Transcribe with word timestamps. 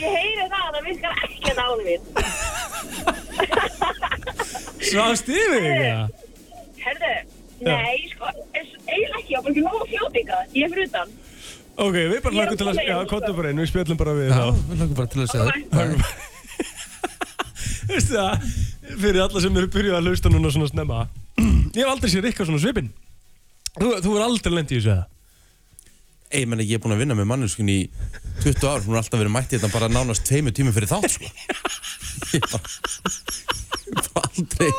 ég 0.00 0.08
heyri 0.18 0.44
það 0.52 0.62
að 0.64 0.72
það 0.74 0.84
virkar 0.88 1.12
ekki 1.28 1.48
að 1.50 1.58
náðu 1.60 1.82
mín. 1.88 2.02
Svast 4.84 5.26
yfir 5.32 5.60
þig, 5.64 5.78
eða? 5.84 6.04
Herðu, 6.84 7.12
nei, 7.64 7.96
sko, 8.12 8.24
eiginlega 8.54 9.18
ekki, 9.20 9.32
ég 9.32 9.38
var 9.38 9.44
bara 9.44 9.52
ekki 9.54 9.64
nógu 9.64 9.84
fljótinga. 9.92 10.38
Ég 10.54 10.62
er 10.66 10.70
fyrir 10.74 10.88
utan. 10.90 11.08
Ok, 11.74 11.94
við 11.96 12.20
bara 12.22 12.34
Ég 12.34 12.38
hlökkum 12.38 12.58
til 12.60 12.66
að, 12.68 12.76
að 12.78 12.78
já, 12.86 12.96
sko. 13.08 13.16
bara 13.40 13.50
inn, 13.50 13.60
við 13.64 13.70
spjöllum 13.72 13.98
bara 13.98 14.12
við 14.14 14.28
Já, 14.28 14.34
þá. 14.34 14.44
við 14.68 14.76
langar 14.82 14.96
bara 15.00 15.10
til 15.14 15.20
að 15.24 15.28
segja 15.32 15.44
það. 15.74 15.88
Veistu 17.88 18.14
það, 18.14 18.32
fyrir 19.00 19.20
alla 19.24 19.40
sem 19.44 19.58
eru 19.60 19.68
byrjuð 19.74 19.96
að 19.98 20.06
hlusta 20.10 20.28
núna 20.32 20.52
svona 20.54 20.68
snemma. 20.70 21.00
Ég 21.74 21.80
hef 21.82 21.90
aldrei 21.90 22.10
séð 22.12 22.28
eitthvað 22.30 22.48
svona 22.52 22.62
svipinn. 22.62 22.92
Þú, 23.74 23.88
þú 24.04 24.10
er 24.14 24.22
aldrei 24.28 24.52
lendið 24.54 24.76
í 24.76 24.80
þessu 24.80 24.92
eða? 24.94 25.04
Ég 26.32 26.46
menna, 26.48 26.64
ég 26.64 26.78
er 26.78 26.82
búin 26.82 26.94
að 26.96 27.02
vinna 27.04 27.14
með 27.18 27.28
manneskun 27.30 27.68
í 27.70 27.78
20 28.42 28.64
ár, 28.66 28.82
hún 28.86 28.96
er 28.96 29.02
alltaf 29.02 29.20
verið 29.20 29.34
mætt 29.34 29.52
í 29.52 29.58
þetta 29.58 29.70
bara 29.74 29.90
nánast 29.92 30.24
tveimu 30.26 30.52
tímum 30.56 30.74
fyrir 30.74 30.90
þátt, 30.90 31.12
sko. 31.14 31.28
Ég 32.34 32.46
bara 34.14 34.24
aldrei, 34.24 34.70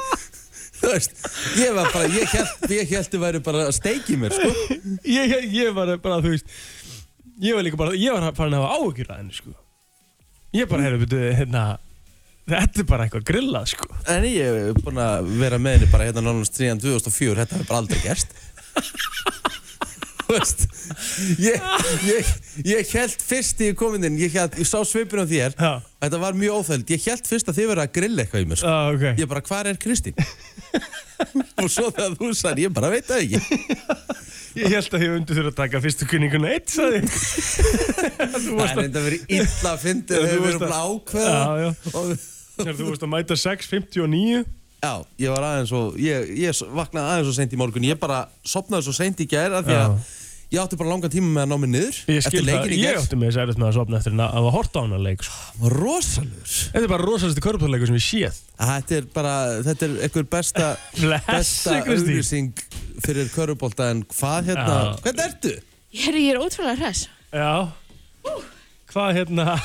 þú 0.81 0.89
veist, 0.91 1.13
ég 1.61 1.77
var 1.77 1.91
bara, 1.93 2.09
ég 2.11 2.33
held, 2.33 2.65
ég 2.73 2.91
held 2.91 3.11
þið 3.13 3.23
væri 3.23 3.41
bara 3.45 3.67
að 3.69 3.75
steiki 3.77 4.17
mér, 4.19 4.35
sko. 4.35 4.49
Ég, 5.07 5.35
ég, 5.53 5.69
var 5.77 5.93
bara, 6.03 6.19
þú 6.25 6.33
veist, 6.33 6.51
ég 7.45 7.55
var 7.55 7.67
líka 7.67 7.79
bara, 7.79 7.95
ég 7.99 8.17
var 8.17 8.35
farin 8.35 8.57
að 8.57 8.65
hafa 8.65 8.79
áhugir 8.81 9.11
að 9.13 9.21
henni, 9.21 9.37
sko. 9.37 9.55
Ég 10.55 10.67
bara, 10.71 10.87
heyrðu, 10.89 11.05
byrju, 11.05 11.31
hérna, 11.39 11.63
þetta 12.51 12.83
er 12.83 12.89
bara 12.89 13.07
eitthvað 13.07 13.27
grillað, 13.31 13.71
sko. 13.75 13.87
En 14.11 14.27
ég 14.27 14.59
hef 14.73 14.83
búin 14.83 14.99
að 15.05 15.31
vera 15.39 15.61
með 15.61 15.79
henni 15.79 15.91
bara 15.93 16.09
hérna 16.09 16.25
nánast 16.25 16.57
3. 16.59 16.75
2004, 16.83 17.39
þetta 17.43 17.61
hefur 17.61 17.71
bara 17.71 17.83
aldrei 17.85 18.03
gerst. 18.03 18.35
Þú 20.25 20.33
veist, 20.39 20.63
ég, 21.37 21.65
ég, 22.09 22.29
ég 22.65 22.91
held 22.95 23.21
fyrst 23.21 23.59
í 23.61 23.67
komindin, 23.77 24.15
ég, 24.17 24.31
held, 24.33 24.55
ég 24.57 24.65
sá 24.69 24.79
svipin 24.87 25.21
á 25.21 25.25
þér, 25.29 25.53
Já. 25.59 25.71
þetta 26.01 26.19
var 26.23 26.37
mjög 26.39 26.59
óþæld, 26.63 26.89
ég 26.95 27.05
held 27.11 27.29
fyrst 27.29 27.51
að 27.51 27.59
þið 27.59 27.69
verið 27.71 27.83
að 27.85 27.91
grilla 27.99 28.23
eitthvað 28.25 28.41
í 28.45 28.47
mér, 28.49 28.61
sko. 28.61 28.71
Já, 28.73 28.95
ok. 28.95 29.05
Ég 29.21 29.29
bara, 29.31 29.43
hvað 29.45 29.69
er 29.73 29.79
Kristín? 29.85 30.17
og 31.61 31.69
svo 31.71 31.91
þegar 31.93 32.17
þú 32.19 32.31
sagði, 32.41 32.65
ég 32.65 32.73
bara 32.75 32.89
veit 32.95 33.05
það 33.09 33.21
ekki. 33.25 33.39
Ég 34.55 34.71
held 34.71 34.93
að 34.95 35.01
ég 35.05 35.13
undir 35.19 35.35
þurfa 35.37 35.51
að 35.51 35.57
taka 35.59 35.79
fyrstu 35.83 36.05
kunninguna 36.09 36.51
eitt, 36.55 36.69
sagði 36.71 37.01
ég. 37.01 37.07
Þú 38.35 38.39
Það 38.39 38.59
varst 38.59 38.71
er 38.71 38.79
að, 38.79 38.85
enda 38.87 39.01
verið 39.03 39.33
illa 39.35 39.71
að 39.75 39.81
fyndi, 39.83 40.15
Já, 40.15 40.21
þau 40.21 40.25
þú 40.25 40.29
verið 40.29 40.45
veist 40.45 40.61
bara 40.63 40.77
að- 40.77 40.93
ákveða. 40.95 41.33
Já, 41.35 41.65
já. 41.65 41.71
Og, 41.99 42.05
þegar 42.55 42.77
þú 42.79 42.87
varst 42.89 43.03
að 43.05 43.11
mæta 43.11 43.37
6.59. 43.41 44.45
já, 44.85 44.91
ég 45.25 45.33
var 45.35 45.47
aðeins 45.49 45.73
og, 45.77 45.97
ég, 46.01 46.29
ég 46.45 46.61
vaknaði 46.77 47.09
aðeins 47.15 47.31
og 47.33 47.39
seint 47.39 47.55
í 47.57 47.59
morgun, 47.59 47.87
ég 47.89 47.99
bara 48.01 48.23
sopnaði 48.45 48.87
svo 48.87 48.93
seint 49.01 49.25
í 49.25 49.27
gær 49.31 49.57
af 49.59 49.65
því 49.67 49.75
að 49.81 49.97
ég 50.53 50.61
átti 50.61 50.77
bara 50.79 50.91
langan 50.93 51.11
tíma 51.11 51.29
með 51.33 51.41
að 51.41 51.49
ná 51.51 51.55
mig 51.63 51.69
niður. 51.73 51.97
Ég 52.13 52.21
skil 52.23 52.39
það, 52.39 52.45
leikinn 52.51 52.73
í 52.75 52.77
ég 52.79 52.91
gær. 52.93 52.99
átti 53.01 53.17
með 53.19 53.31
þess 53.31 53.39
aðeins 53.41 53.57
með 53.59 53.67
að 53.67 53.77
sopna 53.79 53.97
eftir 53.99 54.13
að 54.15 54.35
hafa 54.37 54.51
hort 54.55 54.77
á 54.77 54.79
hana 54.85 54.99
leik, 55.01 55.23
sko. 55.25 55.39
Það 55.55 55.63
var 55.65 55.75
rosalegur. 55.81 56.51
Þetta 56.75 56.83
er 56.85 56.91
bara 56.93 57.07
rosalasti 57.09 57.43
körpáleikur 57.47 57.89
sem 57.89 57.97
ég 57.97 58.05
séð. 58.05 58.37
Þetta 58.61 58.95
er 58.99 59.07
bara, 59.17 59.33
þetta 59.65 59.87
er 59.89 59.95
einhver 60.05 60.27
besta, 60.35 60.67
Blessi, 61.01 61.31
besta 61.31 61.79
Kristín. 61.87 62.05
auðlýsing 62.05 62.63
fyrir 63.07 63.31
körubólta 63.33 63.89
en 63.91 64.05
hvað 64.13 64.51
hérna, 64.53 64.77
Já. 64.77 64.93
hvernig 65.07 65.25
ertu? 65.25 65.55
Herri, 66.05 66.23
ég 66.29 66.37
er 66.37 66.41
ótrúlega 66.45 66.77
hress. 66.85 67.07
Já. 67.33 67.51
Hvað 68.93 69.17
hérna, 69.17 69.57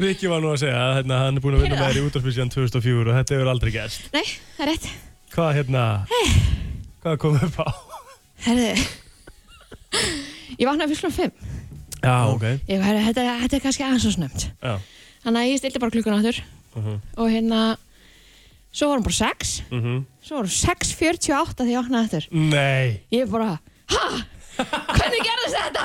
Rikki 0.00 0.26
var 0.30 0.40
nú 0.42 0.50
að 0.50 0.58
segja 0.64 0.78
að 0.88 0.96
hérna, 0.98 1.18
hann 1.22 1.36
er 1.38 1.42
búin 1.44 1.54
að 1.54 1.62
vinna 1.64 1.76
með 1.78 1.86
þér 1.92 1.98
í 2.00 2.04
útvarpið 2.08 2.34
síðan 2.34 2.50
2004 2.50 3.04
og 3.04 3.14
þetta 3.18 3.34
hefur 3.36 3.50
aldrei 3.52 3.70
gerst. 3.76 4.08
Nei, 4.14 4.24
það 4.56 4.64
er 4.64 4.70
rétt. 4.72 4.86
Hvað 5.34 5.50
hérna, 5.58 5.84
hvað 7.04 7.18
kom 7.22 7.38
upp 7.38 7.58
á? 7.62 7.68
Herri, 8.44 8.72
ég 10.58 10.66
vaknaði 10.66 10.90
fyrst 10.90 11.04
klukkan 11.06 11.18
5. 11.20 11.32
Já, 12.04 12.16
ok. 12.34 12.44
Ég, 12.68 12.82
herri, 12.84 13.04
þetta, 13.06 13.22
þetta 13.44 13.56
er 13.60 13.64
kannski 13.68 13.86
aðeins 13.86 14.08
og 14.10 14.14
snömt. 14.16 14.46
Já. 14.66 14.74
Þannig 15.24 15.40
að 15.40 15.50
ég 15.52 15.62
stildi 15.62 15.80
bara 15.84 15.94
klukkan 15.94 16.18
áttur 16.18 16.42
Mhm. 16.74 16.94
og 17.22 17.28
hérna, 17.30 17.60
svo 18.74 18.88
var 18.90 18.96
hann 18.98 19.06
bara 19.06 19.14
6. 19.14 19.54
Mhm. 19.70 20.04
Svo 20.26 20.40
var 20.40 20.44
hann 20.50 20.58
6.48 20.58 21.54
þegar 21.54 21.70
ég 21.70 21.78
vaknaði 21.84 22.04
eftir. 22.04 22.24
Nei. 22.34 23.00
Ég 23.14 23.30
bara, 23.30 23.60
ha? 23.94 24.06
Hvernig 24.58 25.22
gerðist 25.22 25.56
þetta? 25.62 25.84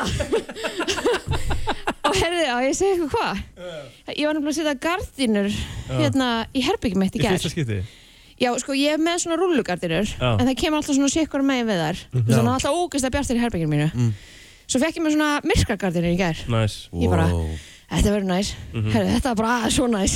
og 2.08 2.16
herri, 2.16 2.44
og 2.54 2.62
ég 2.64 2.76
segi 2.78 2.92
eitthvað 2.96 3.12
hvað? 3.16 3.42
Ég 4.16 4.26
var 4.30 4.38
nefnilega 4.38 4.50
að 4.50 4.60
setja 4.60 4.76
gardínur 4.86 5.50
hérna 5.90 6.28
í 6.56 6.62
herbyggjum 6.66 7.02
mitt 7.04 7.16
í 7.16 7.20
Í 7.20 7.24
gær. 7.26 7.36
fyrsta 7.38 7.52
skipti? 7.54 7.80
Já, 8.40 8.54
sko, 8.62 8.72
ég 8.78 8.94
er 8.96 9.02
með 9.04 9.18
svona 9.26 9.36
rullugardinur 9.42 10.08
Já. 10.08 10.30
en 10.40 10.46
það 10.48 10.56
kemur 10.62 10.78
alltaf 10.80 10.96
svona 10.96 11.10
sikkur 11.12 11.42
megin 11.44 11.68
við 11.68 11.82
þar 11.84 11.98
mm 12.00 12.22
-hmm. 12.22 12.30
þannig 12.30 12.54
að 12.54 12.62
það 12.64 12.70
er 12.70 12.78
alltaf 12.80 13.04
að 13.04 13.12
bjartir 13.16 13.36
í 13.36 13.44
herbygginu 13.44 13.70
mínu 13.74 13.90
Mm. 13.94 14.14
svo 14.68 14.80
fekk 14.80 14.96
ég 14.98 15.04
með 15.04 15.12
svona 15.18 15.42
myrkragardinur 15.44 16.14
í 16.14 16.18
gær 16.18 16.38
Næs. 16.48 16.88
Ég 16.94 17.10
bara- 17.10 17.28
Wow. 17.34 17.50
þetta 17.92 18.12
verður 18.16 18.30
næs, 18.32 18.54
Mhm. 18.74 18.92
Herri, 18.92 19.08
þetta 19.16 19.24
var 19.30 19.36
bara 19.36 19.50
aðeins 19.60 19.76
svo 19.76 19.88
næs 19.88 20.14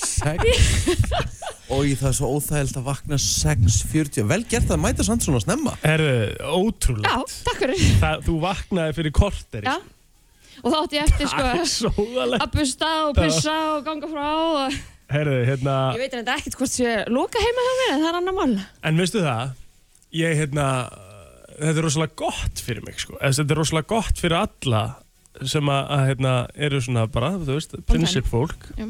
Sex 0.00 0.42
Og 1.70 1.84
það 1.86 2.08
er 2.08 2.14
svo 2.18 2.26
óþægild 2.34 2.76
að 2.80 2.82
vakna 2.88 3.16
6.40 3.16 4.24
Vel 4.26 4.42
gert 4.50 4.66
að 4.74 4.80
mæta 4.82 5.04
samt 5.06 5.22
svona 5.22 5.38
snemma 5.40 5.76
Herðu, 5.84 6.34
Já, 6.34 6.50
ótrúlegt. 6.50 7.36
takk 7.46 7.60
fyrir 7.62 7.78
Það, 8.00 8.24
þú 8.26 8.34
vaknaði 8.42 8.92
fyrir 8.98 9.12
korteri. 9.14 9.66
Já, 9.70 9.76
og 10.62 10.68
þá 10.72 10.78
átti 10.82 10.98
ég 11.00 11.10
eftir 11.10 11.30
sko 11.30 11.50
að 12.40 12.48
busta 12.56 12.90
og 13.08 13.14
pissa 13.20 13.56
og 13.76 13.84
ganga 13.88 14.10
frá 14.10 14.26
og... 14.38 14.80
Herðu, 15.10 15.40
hérna, 15.48 15.76
ég 15.96 16.04
veit 16.04 16.12
reynda 16.14 16.36
ekkert 16.38 16.54
hvort 16.60 16.70
sé 16.70 16.90
loka 17.10 17.40
heima 17.42 17.64
hjá 17.66 17.72
mér 17.80 17.92
en 17.96 18.02
það 18.04 18.10
er 18.12 18.18
annar 18.20 18.36
mál 18.36 18.52
en 18.86 19.00
veistu 19.00 19.24
það, 19.24 19.54
ég 20.20 20.36
hérna, 20.38 20.66
þetta 21.58 21.74
er 21.76 21.84
rosalega 21.88 22.16
gott 22.22 22.62
fyrir 22.64 22.84
mig, 22.86 23.00
sko. 23.02 23.16
Eða, 23.18 23.34
Þetta 23.40 23.56
er 23.56 23.60
rosalega 23.60 23.90
gott 23.90 24.22
fyrir 24.22 24.38
alla 24.38 24.82
sem 25.50 25.70
að, 25.72 25.90
hérna, 26.10 26.34
eru 26.68 26.80
svona 26.84 27.04
bara, 27.10 27.32
þú 27.42 27.56
veist, 27.56 27.74
prinsip 27.88 28.26
fólk. 28.30 28.66
Já. 28.78 28.86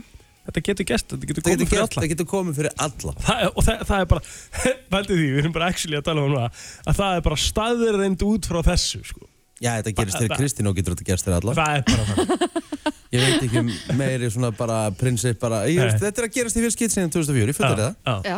Þetta 0.50 0.62
getur 0.66 0.86
gest, 0.88 1.10
þetta 1.12 1.28
getur 1.30 1.44
komið 1.46 1.66
fyrir 1.70 1.82
alla. 1.84 1.96
það 2.00 2.10
getur 2.10 2.26
komið 2.30 2.56
fyrir 2.60 2.72
alla 2.84 3.12
Það, 3.20 3.42
er- 3.44 3.50
og 3.54 3.66
það, 3.66 3.82
það 3.90 4.00
er 4.04 4.06
bara, 4.12 4.22
vældi 4.94 5.18
því, 5.18 5.26
við 5.34 5.42
erum 5.44 5.56
bara 5.56 5.68
actually 5.70 5.98
að 6.00 6.06
tala 6.08 6.24
um 6.26 6.36
það, 6.36 6.62
að 6.90 7.00
það 7.00 7.18
er 7.18 7.26
bara 7.28 7.40
staðreind 7.44 8.24
út 8.28 8.48
frá 8.50 8.60
þessu, 8.70 9.02
sko. 9.12 9.29
Já, 9.60 9.70
þetta 9.78 9.92
gerist 9.98 10.16
Það- 10.20 10.36
Kristín 10.40 10.70
og 10.70 10.76
getur 10.78 10.94
þetta 10.96 11.08
gerst 11.10 11.26
fyrir 11.28 11.36
alla 11.40 11.54
Það 11.58 11.74
er 11.76 11.82
bara 11.90 12.04
það. 12.10 12.46
Ég 13.14 13.24
veit 13.26 13.42
ekki 13.48 13.58
um 13.60 13.70
meiri 13.98 14.28
svona 14.30 14.52
bara 14.54 14.78
prinsip 14.94 15.40
bara 15.42 15.64
ég. 15.66 15.80
Þetta 15.98 16.22
er 16.22 16.28
að 16.28 16.34
gerast 16.36 16.56
í 16.56 16.62
fyrst 16.62 16.76
skitt 16.78 16.92
sinni 16.94 17.10
2004, 17.10 17.50
ég 17.50 17.56
fyrir 17.58 17.80
það 17.80 17.96
Já. 18.06 18.36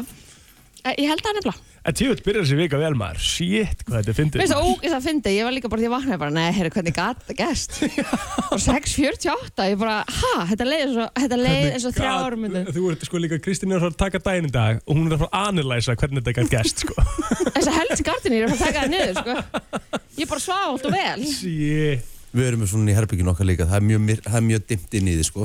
Já, 0.82 0.90
ég 0.96 1.10
held 1.12 1.22
það 1.26 1.36
nefnilega 1.38 1.71
En 1.82 1.94
tjóðt 1.98 2.20
byrjar 2.22 2.44
þessi 2.44 2.56
vika 2.60 2.78
vel 2.78 2.92
maður, 2.94 3.18
shit, 3.26 3.80
hvað 3.82 3.96
þetta 3.96 4.10
er 4.12 4.14
fyndið. 4.14 4.38
Mér 4.38 4.44
finnst 4.44 4.54
það 4.54 4.66
ógæst 4.68 4.94
að 4.94 5.06
fyndi, 5.08 5.30
ég 5.34 5.46
var 5.48 5.54
líka 5.56 5.70
bara 5.72 5.82
því 5.82 5.88
að 5.88 5.94
vaknaði 5.96 6.18
bara, 6.20 6.34
nei, 6.36 6.50
herri, 6.54 6.70
hvernig 6.76 6.94
gat 6.94 7.24
þetta 7.26 7.34
gæst? 7.40 7.70
og 8.52 8.60
6.48, 8.62 9.66
ég 9.66 9.80
bara, 9.80 9.96
ha, 10.06 10.30
þetta 10.52 10.68
leið, 10.68 10.84
svo, 10.92 11.06
þetta 11.16 11.38
leið 11.40 11.66
eins 11.72 11.86
og 11.88 11.96
þrjá 11.96 12.14
myndu. 12.44 12.62
Þú 12.76 12.82
ert 12.92 13.02
sko 13.08 13.16
líka, 13.24 13.40
Kristín 13.42 13.74
er 13.74 13.80
að 13.80 13.82
fara 13.88 13.94
að 13.96 14.02
taka 14.04 14.22
daginn 14.28 14.46
í 14.46 14.54
dag 14.54 14.78
og 14.84 14.92
hún 14.94 15.08
er 15.08 15.16
að 15.16 15.24
fara 15.24 15.34
að 15.40 15.50
analysa 15.50 15.98
hvernig 15.98 16.22
þetta 16.22 16.36
gætt 16.38 16.54
gæst, 16.54 16.86
sko. 16.86 16.94
Þess 17.56 17.66
að 17.66 17.78
helst 17.80 18.06
gardinir 18.06 18.38
er 18.38 18.46
að 18.46 18.54
fara 18.54 18.62
að 18.62 18.66
taka 18.70 18.78
það 18.78 18.94
niður, 18.94 19.16
sko. 19.18 19.34
Ég 20.22 20.30
bara 20.30 20.46
svaf 20.46 20.70
allt 20.70 20.86
og 20.86 20.94
vel. 20.94 21.20
Shit. 21.34 22.06
Við 22.32 22.46
erum 22.46 22.62
með 22.62 22.70
svona 22.70 22.88
í 22.88 22.94
herbygginu 22.96 23.28
okkar 23.28 23.44
líka 23.44 23.66
Það 23.68 23.76
er 23.76 23.82
mjög, 23.84 24.22
er 24.24 24.44
mjög 24.46 24.62
dimmt 24.70 24.94
inn 24.96 25.08
í 25.12 25.16
því 25.18 25.24
sko 25.28 25.44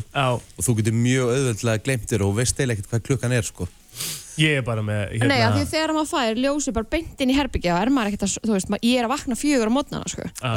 ég 4.38 4.58
er 4.62 4.66
bara 4.68 4.84
með, 4.86 5.04
hérna, 5.18 5.30
Nei, 5.32 5.40
því 5.44 5.62
að 5.66 5.72
þegar 5.76 5.96
maður 5.98 6.12
fær 6.14 6.42
ljósi 6.44 6.74
bara 6.76 6.92
beint 6.96 7.22
inn 7.24 7.32
í 7.34 7.38
herbyggja, 7.38 7.78
er 7.82 7.94
maður 7.94 8.12
ekkert 8.14 8.28
að, 8.28 8.36
þú 8.48 8.58
veist, 8.58 8.70
ma- 8.74 8.82
ég 8.84 9.00
er 9.02 9.08
að 9.08 9.14
vakna 9.16 9.38
fjögur 9.40 9.72
á 9.72 9.74
mótnana, 9.78 10.12
sko. 10.12 10.28
Já. 10.42 10.54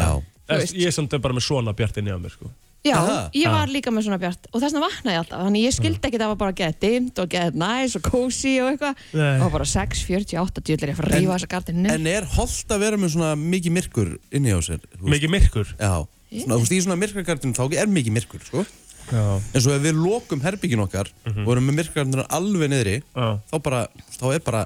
Já. 0.51 0.59
Ég 0.75 0.87
er 0.91 0.97
samt 0.97 1.15
bara 1.23 1.37
með 1.37 1.47
svona 1.47 1.77
bjartinni 1.77 2.11
á 2.11 2.19
mér, 2.19 2.35
sko. 2.35 2.51
Já, 2.81 2.97
Aha. 2.97 3.17
ég 3.37 3.45
Já. 3.45 3.51
var 3.53 3.69
líka 3.69 3.93
með 3.93 4.07
svona 4.07 4.17
bjart 4.17 4.47
og 4.55 4.63
þess 4.63 4.73
vegna 4.73 4.87
vaknaði 4.87 5.13
ég 5.13 5.21
alltaf, 5.21 5.41
þannig 5.45 5.65
ég 5.67 5.75
skildi 5.77 6.01
ekki 6.01 6.17
að 6.17 6.23
það 6.23 6.31
var 6.31 6.39
bara 6.41 6.53
að 6.55 6.61
geta 6.63 6.81
dimmt 6.81 7.19
og 7.21 7.27
geta 7.29 7.61
næs 7.61 7.97
og 7.99 8.03
cozy 8.09 8.55
og 8.65 8.71
eitthvað. 8.71 9.03
Og 9.45 9.51
bara 9.53 9.67
6.48 9.69 10.63
djúlir 10.65 10.89
ég 10.89 10.95
að 10.95 11.01
fara 11.03 11.11
að 11.11 11.19
rífa 11.21 11.35
þessa 11.37 11.51
gardinu. 11.53 11.91
En 11.93 12.07
er 12.09 12.25
holdt 12.39 12.73
að 12.73 12.81
vera 12.81 12.97
með 12.97 13.13
svona 13.13 13.35
mikið 13.37 13.75
myrkur 13.77 14.15
inni 14.33 14.57
á 14.57 14.59
sér? 14.65 14.81
Mikið 14.97 15.35
myrkur. 15.37 15.75
Já 15.77 15.93
Svona, 16.31 16.57
þú 16.57 16.63
veist, 16.63 16.73
í 16.73 16.81
svona 16.85 16.99
myrkragartinu 17.01 17.57
þá 17.59 17.65
er 17.83 17.89
mikið 17.91 18.15
myrkur, 18.15 18.43
sko. 18.47 18.63
En 19.11 19.61
svo 19.65 19.75
ef 19.75 19.83
við 19.83 19.99
lokum 19.99 20.41
herbyggin 20.45 20.83
okkar 20.85 21.11
og 21.27 21.51
erum 21.55 21.67
með 21.71 21.79
myrkragartinu 21.81 22.25
alveg 22.31 22.71
niðri 22.73 22.97
þá 23.15 23.57
bara, 23.65 23.85
þá 24.17 24.27
er 24.37 24.43
bara 24.47 24.65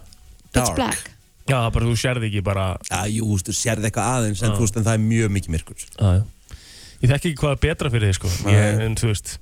dark 0.54 0.74
black. 0.78 1.10
Já, 1.44 1.58
bara 1.74 1.84
þú 1.84 1.94
sérði 2.00 2.30
ekki 2.30 2.40
bara, 2.44 2.66
Já, 2.88 3.02
jú, 3.12 3.26
þú 3.44 3.52
sérði 3.52 3.90
eitthvað 3.90 4.10
aðeins 4.16 4.42
en, 4.46 4.54
veist, 4.56 4.76
en 4.80 4.86
það 4.86 4.94
er 4.96 5.02
mjög 5.04 5.32
mikið 5.36 5.52
myrkur 5.52 5.82
já, 5.84 6.12
já. 6.16 6.22
Ég 7.04 7.10
þekki 7.10 7.30
ekki 7.34 7.40
hvað 7.42 7.52
er 7.52 7.58
betra 7.66 7.90
fyrir 7.92 8.08
þig, 8.08 8.16
sko. 8.16 8.30
En 8.54 8.94
þú 8.96 9.10
veist, 9.10 9.32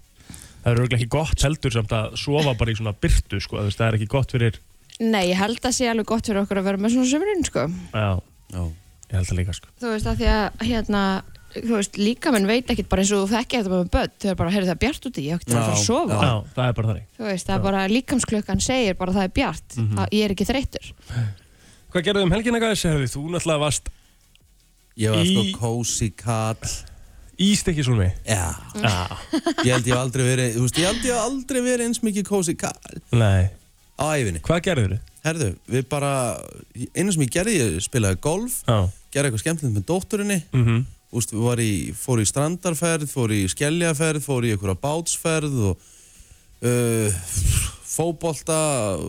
það 0.65 0.71
er 0.73 0.81
auðvitað 0.81 0.97
ekki 0.99 1.11
gott 1.15 1.45
heldur 1.47 1.75
samt 1.77 1.93
að 1.95 2.17
sofa 2.19 2.55
bara 2.59 2.73
í 2.73 2.79
svona 2.81 2.95
byrtu, 3.05 3.39
sko. 3.45 3.63
Það 3.71 3.85
er 3.87 3.99
ekki 4.01 4.09
gott 4.11 4.35
fyrir, 4.35 4.59
Nei, 5.03 5.29
ég 5.31 5.39
held 5.39 5.63
að 5.63 5.73
sé 5.77 5.87
alveg 5.91 6.07
gott 6.11 6.27
fyrir 6.27 6.43
okkur 6.43 6.59
að 6.61 6.67
vera 6.69 6.81
með 6.83 6.97
svona 6.97 7.11
sömurinn, 7.13 7.47
sko. 7.47 7.69
já, 7.95 8.11
Já, 8.53 8.63
ég 8.67 9.15
held 9.21 9.31
það 9.31 9.39
líka, 9.39 9.55
sko. 9.61 9.71
Þú 9.83 9.93
veist, 9.95 10.11
að 10.11 10.19
því 10.25 10.29
að, 10.33 10.67
hérna, 10.73 11.05
þú 11.55 11.75
veist, 11.77 11.97
líka 12.01 12.33
minn 12.33 12.47
veit 12.49 12.71
ekkit 12.73 12.89
bara 12.89 13.03
eins 13.05 13.13
og 13.13 13.25
þú 13.27 13.33
þekki 13.37 13.59
þetta 13.61 13.73
með 13.73 13.91
börn, 13.97 14.13
þau 14.23 14.29
er 14.33 14.39
bara, 14.41 14.51
heyrðu 14.55 14.69
það 14.71 14.77
er 14.77 14.83
bjart 14.85 15.09
úti, 15.11 15.25
ég 15.27 15.33
hef 15.37 15.41
ekkert 15.43 15.57
að 15.57 15.65
fara 15.67 15.77
að 15.77 15.85
sofa. 15.87 16.21
já. 16.23 16.35
Það 16.57 16.69
er 16.69 16.77
bara 16.79 16.89
þannig. 16.93 17.07
Þú 17.19 17.25
veist, 17.29 17.47
það 17.49 17.55
er 17.59 17.65
bara 17.67 17.83
líkamsklukkan 17.93 18.61
segir 18.63 18.95
bara 18.99 19.13
það 19.13 19.25
er 19.29 19.35
bjart, 19.41 19.77
Mhm. 19.77 19.99
að 19.99 20.09
ég 20.13 20.25
er 20.25 20.35
ekki 20.37 20.49
þreyttur. 20.49 20.93
Hvað 21.93 22.03
gerðu 22.09 22.23
um 22.23 22.31
helgina, 22.33 22.59
segðu 22.77 23.05
Þú 23.13 23.23
náttúrulega 23.31 23.61
varst 23.61 23.89
ég 24.97 25.11
var 25.11 25.25
Í- 25.25 25.53
sko 25.53 25.59
cozy 25.61 26.11
kall 26.11 26.57
Ístekki 27.39 27.83
svona 27.85 27.99
mig 27.99 28.15
Já, 28.27 28.55
Já, 28.77 29.17
ég 29.65 29.73
held 29.73 29.87
ég 29.87 29.97
aldrei 29.97 30.25
verið, 30.25 30.55
þú 30.57 30.61
veist, 30.67 30.77
ég 30.79 30.85
held 30.87 31.05
ég 31.05 31.17
aldrei 31.17 31.61
verið 31.61 31.87
eins 31.87 32.01
mikið 32.05 32.25
kósi 32.29 32.55
nei 33.13 33.51
á 33.99 34.05
æfinni. 34.17 34.41
Hvað 34.41 34.63
gerður 34.65 34.93
þið? 34.93 35.01
Herðu, 35.23 35.49
við 35.71 35.89
bara, 35.89 36.11
einu 36.97 37.13
sem 37.13 37.23
ég 37.23 37.31
gerði, 37.31 37.53
ég 37.61 37.77
spilaði 37.85 38.21
golf, 38.21 38.63
Já 38.67 38.89
gerði 39.13 39.29
eitthvað 39.31 39.43
skemmtilegt 39.45 39.77
með 39.77 39.85
dótturinni, 39.91 40.43
mm 40.53 40.65
Þú 40.65 40.85
var 41.13 41.61
í, 41.61 41.93
fór 41.97 42.23
í 42.23 42.27
strandarferð, 42.29 43.11
fór 43.13 43.35
í 43.35 43.43
skelljaferð, 43.53 44.25
fór 44.25 44.47
í 44.49 44.55
einhverja 44.55 44.79
bátsferð 44.81 45.59
og 45.71 45.87
uh, 46.65 47.21
fótbolta, 47.93 48.59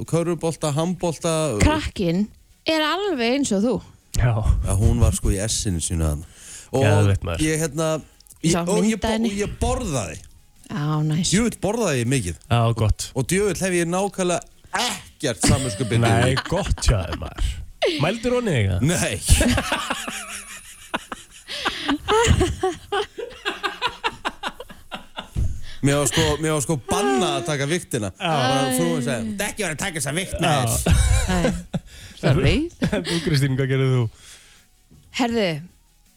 körubolta, 0.09 0.73
handbolta. 0.75 1.33
Krakkin 1.63 2.25
er 2.67 2.83
alveg 2.85 3.39
eins 3.39 3.53
og 3.55 3.63
þú. 3.63 3.75
Já 4.19 4.33
Já, 4.67 4.75
hún 4.77 4.99
var 5.01 5.15
sko 5.15 5.31
í 5.33 5.39
essinu 5.41 5.81
sínu 5.81 6.05
þannig. 6.05 6.43
Og 6.73 6.83
maður. 7.23 7.41
ég 7.45 7.61
hérna, 7.61 7.89
ég, 8.43 8.55
og 8.61 8.85
ég, 8.85 8.99
og 8.99 9.33
ég 9.39 9.57
borðaði. 9.61 10.19
Já, 10.69 10.85
næs. 11.05 11.31
Djöfull 11.31 11.59
borðaði 11.61 12.03
ég 12.03 12.09
mikið. 12.09 12.37
Já, 12.49 12.61
gott 12.77 13.09
Og 13.13 13.27
djöfull 13.29 13.59
hef 13.61 13.75
ég 13.77 13.89
nákvæmlega 13.89 14.39
ekkert 14.73 15.43
samanskupið. 15.45 16.01
Nei, 16.01 16.33
gott 16.49 16.79
hjá 16.81 17.03
þér 17.03 17.19
maður 17.21 17.51
Mældur 18.01 18.37
honni 18.37 18.59
það? 18.69 18.85
Nei. 18.87 19.17
Mér 25.83 25.97
var 25.99 26.07
sko, 26.07 26.23
mér 26.39 26.53
var 26.55 26.61
sko 26.63 26.77
banna 26.87 27.29
að 27.41 27.45
taka 27.49 27.65
viktina. 27.67 28.09
Bara 28.15 28.69
frúin 28.77 29.01
segi, 29.03 29.33
þetta 29.33 29.47
ekki 29.51 29.65
verið 29.65 29.73
að 29.75 29.81
taka 29.81 29.99
þessa 29.99 30.13
vikt 30.15 30.37
með 30.39 30.53
þér. 30.53 30.69
Nei. 31.27 31.51
Sorry. 32.21 32.53
Þú 33.09 33.17
Kristín, 33.25 33.57
hvað 33.59 33.71
gerðu 33.73 33.89
þú? 33.97 34.03
Herðu, 35.19 35.49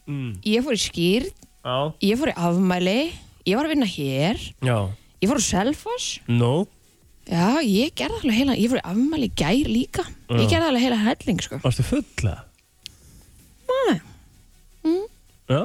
Mm. 0.06 0.36
ég 0.46 0.62
fór 0.62 0.76
í 0.76 0.78
skýr, 0.78 1.24
Já 1.66 1.76
ég 2.06 2.14
fór 2.20 2.30
í 2.30 2.34
afmæli, 2.38 2.92
ég 3.42 3.56
var 3.58 3.66
að 3.66 3.72
vinna 3.72 3.88
hér, 3.90 4.38
Já 4.62 4.76
ég 5.18 5.26
fór 5.32 5.40
á 5.42 5.48
Selfoss. 5.48 6.20
Nó 6.30 6.68
Já, 7.26 7.58
ég 7.66 7.90
gerði 7.98 8.20
alveg 8.20 8.36
heila, 8.38 8.54
ég 8.54 8.70
fór 8.70 8.78
í 8.78 8.84
afmæli 8.86 9.26
í 9.26 9.34
gær 9.34 9.66
líka. 9.66 10.04
Ég 10.30 10.44
Já. 10.46 10.52
gerði 10.52 10.68
alveg 10.68 10.84
heila 10.86 11.00
helling, 11.08 11.42
sko. 11.42 11.58
Varstu 11.64 11.82
fulla? 11.88 12.36
Nei. 13.66 13.98
Já 15.50 15.58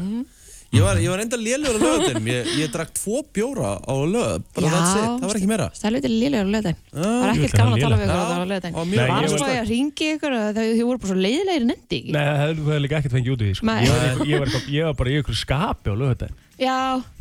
Ég 0.72 0.80
var, 0.80 0.96
ég 1.04 1.10
var 1.12 1.20
enda 1.20 1.36
lélur 1.36 1.76
á 1.76 1.80
lögadaginn. 1.84 2.28
Ég, 2.32 2.46
ég 2.62 2.70
drakk 2.72 2.94
tvo 2.96 3.26
bjóra 3.36 3.74
á 3.84 3.96
lögad. 4.08 4.46
Bara 4.56 4.70
that's 4.72 4.94
it. 4.96 5.08
Það 5.20 5.26
var 5.28 5.40
ekki 5.40 5.50
meira. 5.50 5.66
Stælu 5.76 6.00
til 6.00 6.12
liðlegur 6.16 6.48
á 6.48 6.52
löðin. 6.54 6.78
Já. 6.80 7.02
Það 7.02 7.18
var 7.20 7.32
ekkert 7.34 7.52
það 7.52 7.60
gaman 7.60 7.74
var 7.74 7.76
að 7.76 7.84
tala 7.84 7.98
við 7.98 8.06
ykkur 8.06 8.16
á 8.16 8.24
það 8.24 8.38
á 8.72 8.84
mjög 8.88 9.02
Nei, 9.02 9.10
Var 9.12 9.26
ég 9.26 9.34
svo 9.34 9.48
að 9.50 9.52
ég 9.58 9.68
ringi 9.68 10.08
ykkur 10.16 10.36
og 10.38 10.46
þau 10.56 10.86
voru 10.88 11.02
bara 11.02 11.12
svo 11.12 11.18
leiðilegir 11.26 11.66
nendi 11.68 12.00
ekki. 12.00 12.16
Nei, 12.16 12.24
það 12.30 12.40
hefði 12.46 12.78
líka 12.86 13.02
ekkert 13.02 13.16
fengið 13.18 13.36
út 13.36 13.44
í 13.44 13.50
því 13.50 13.58
sko. 13.60 13.76
Ég, 13.82 13.92
var 13.92 14.54
ég, 14.54 14.70
ég 14.78 14.96
bara 15.02 15.12
í 15.12 15.18
ykkur 15.20 15.40
skapi 15.42 15.92
á 15.92 15.96
lögutæðin 16.00 16.40
Já, 16.62 16.78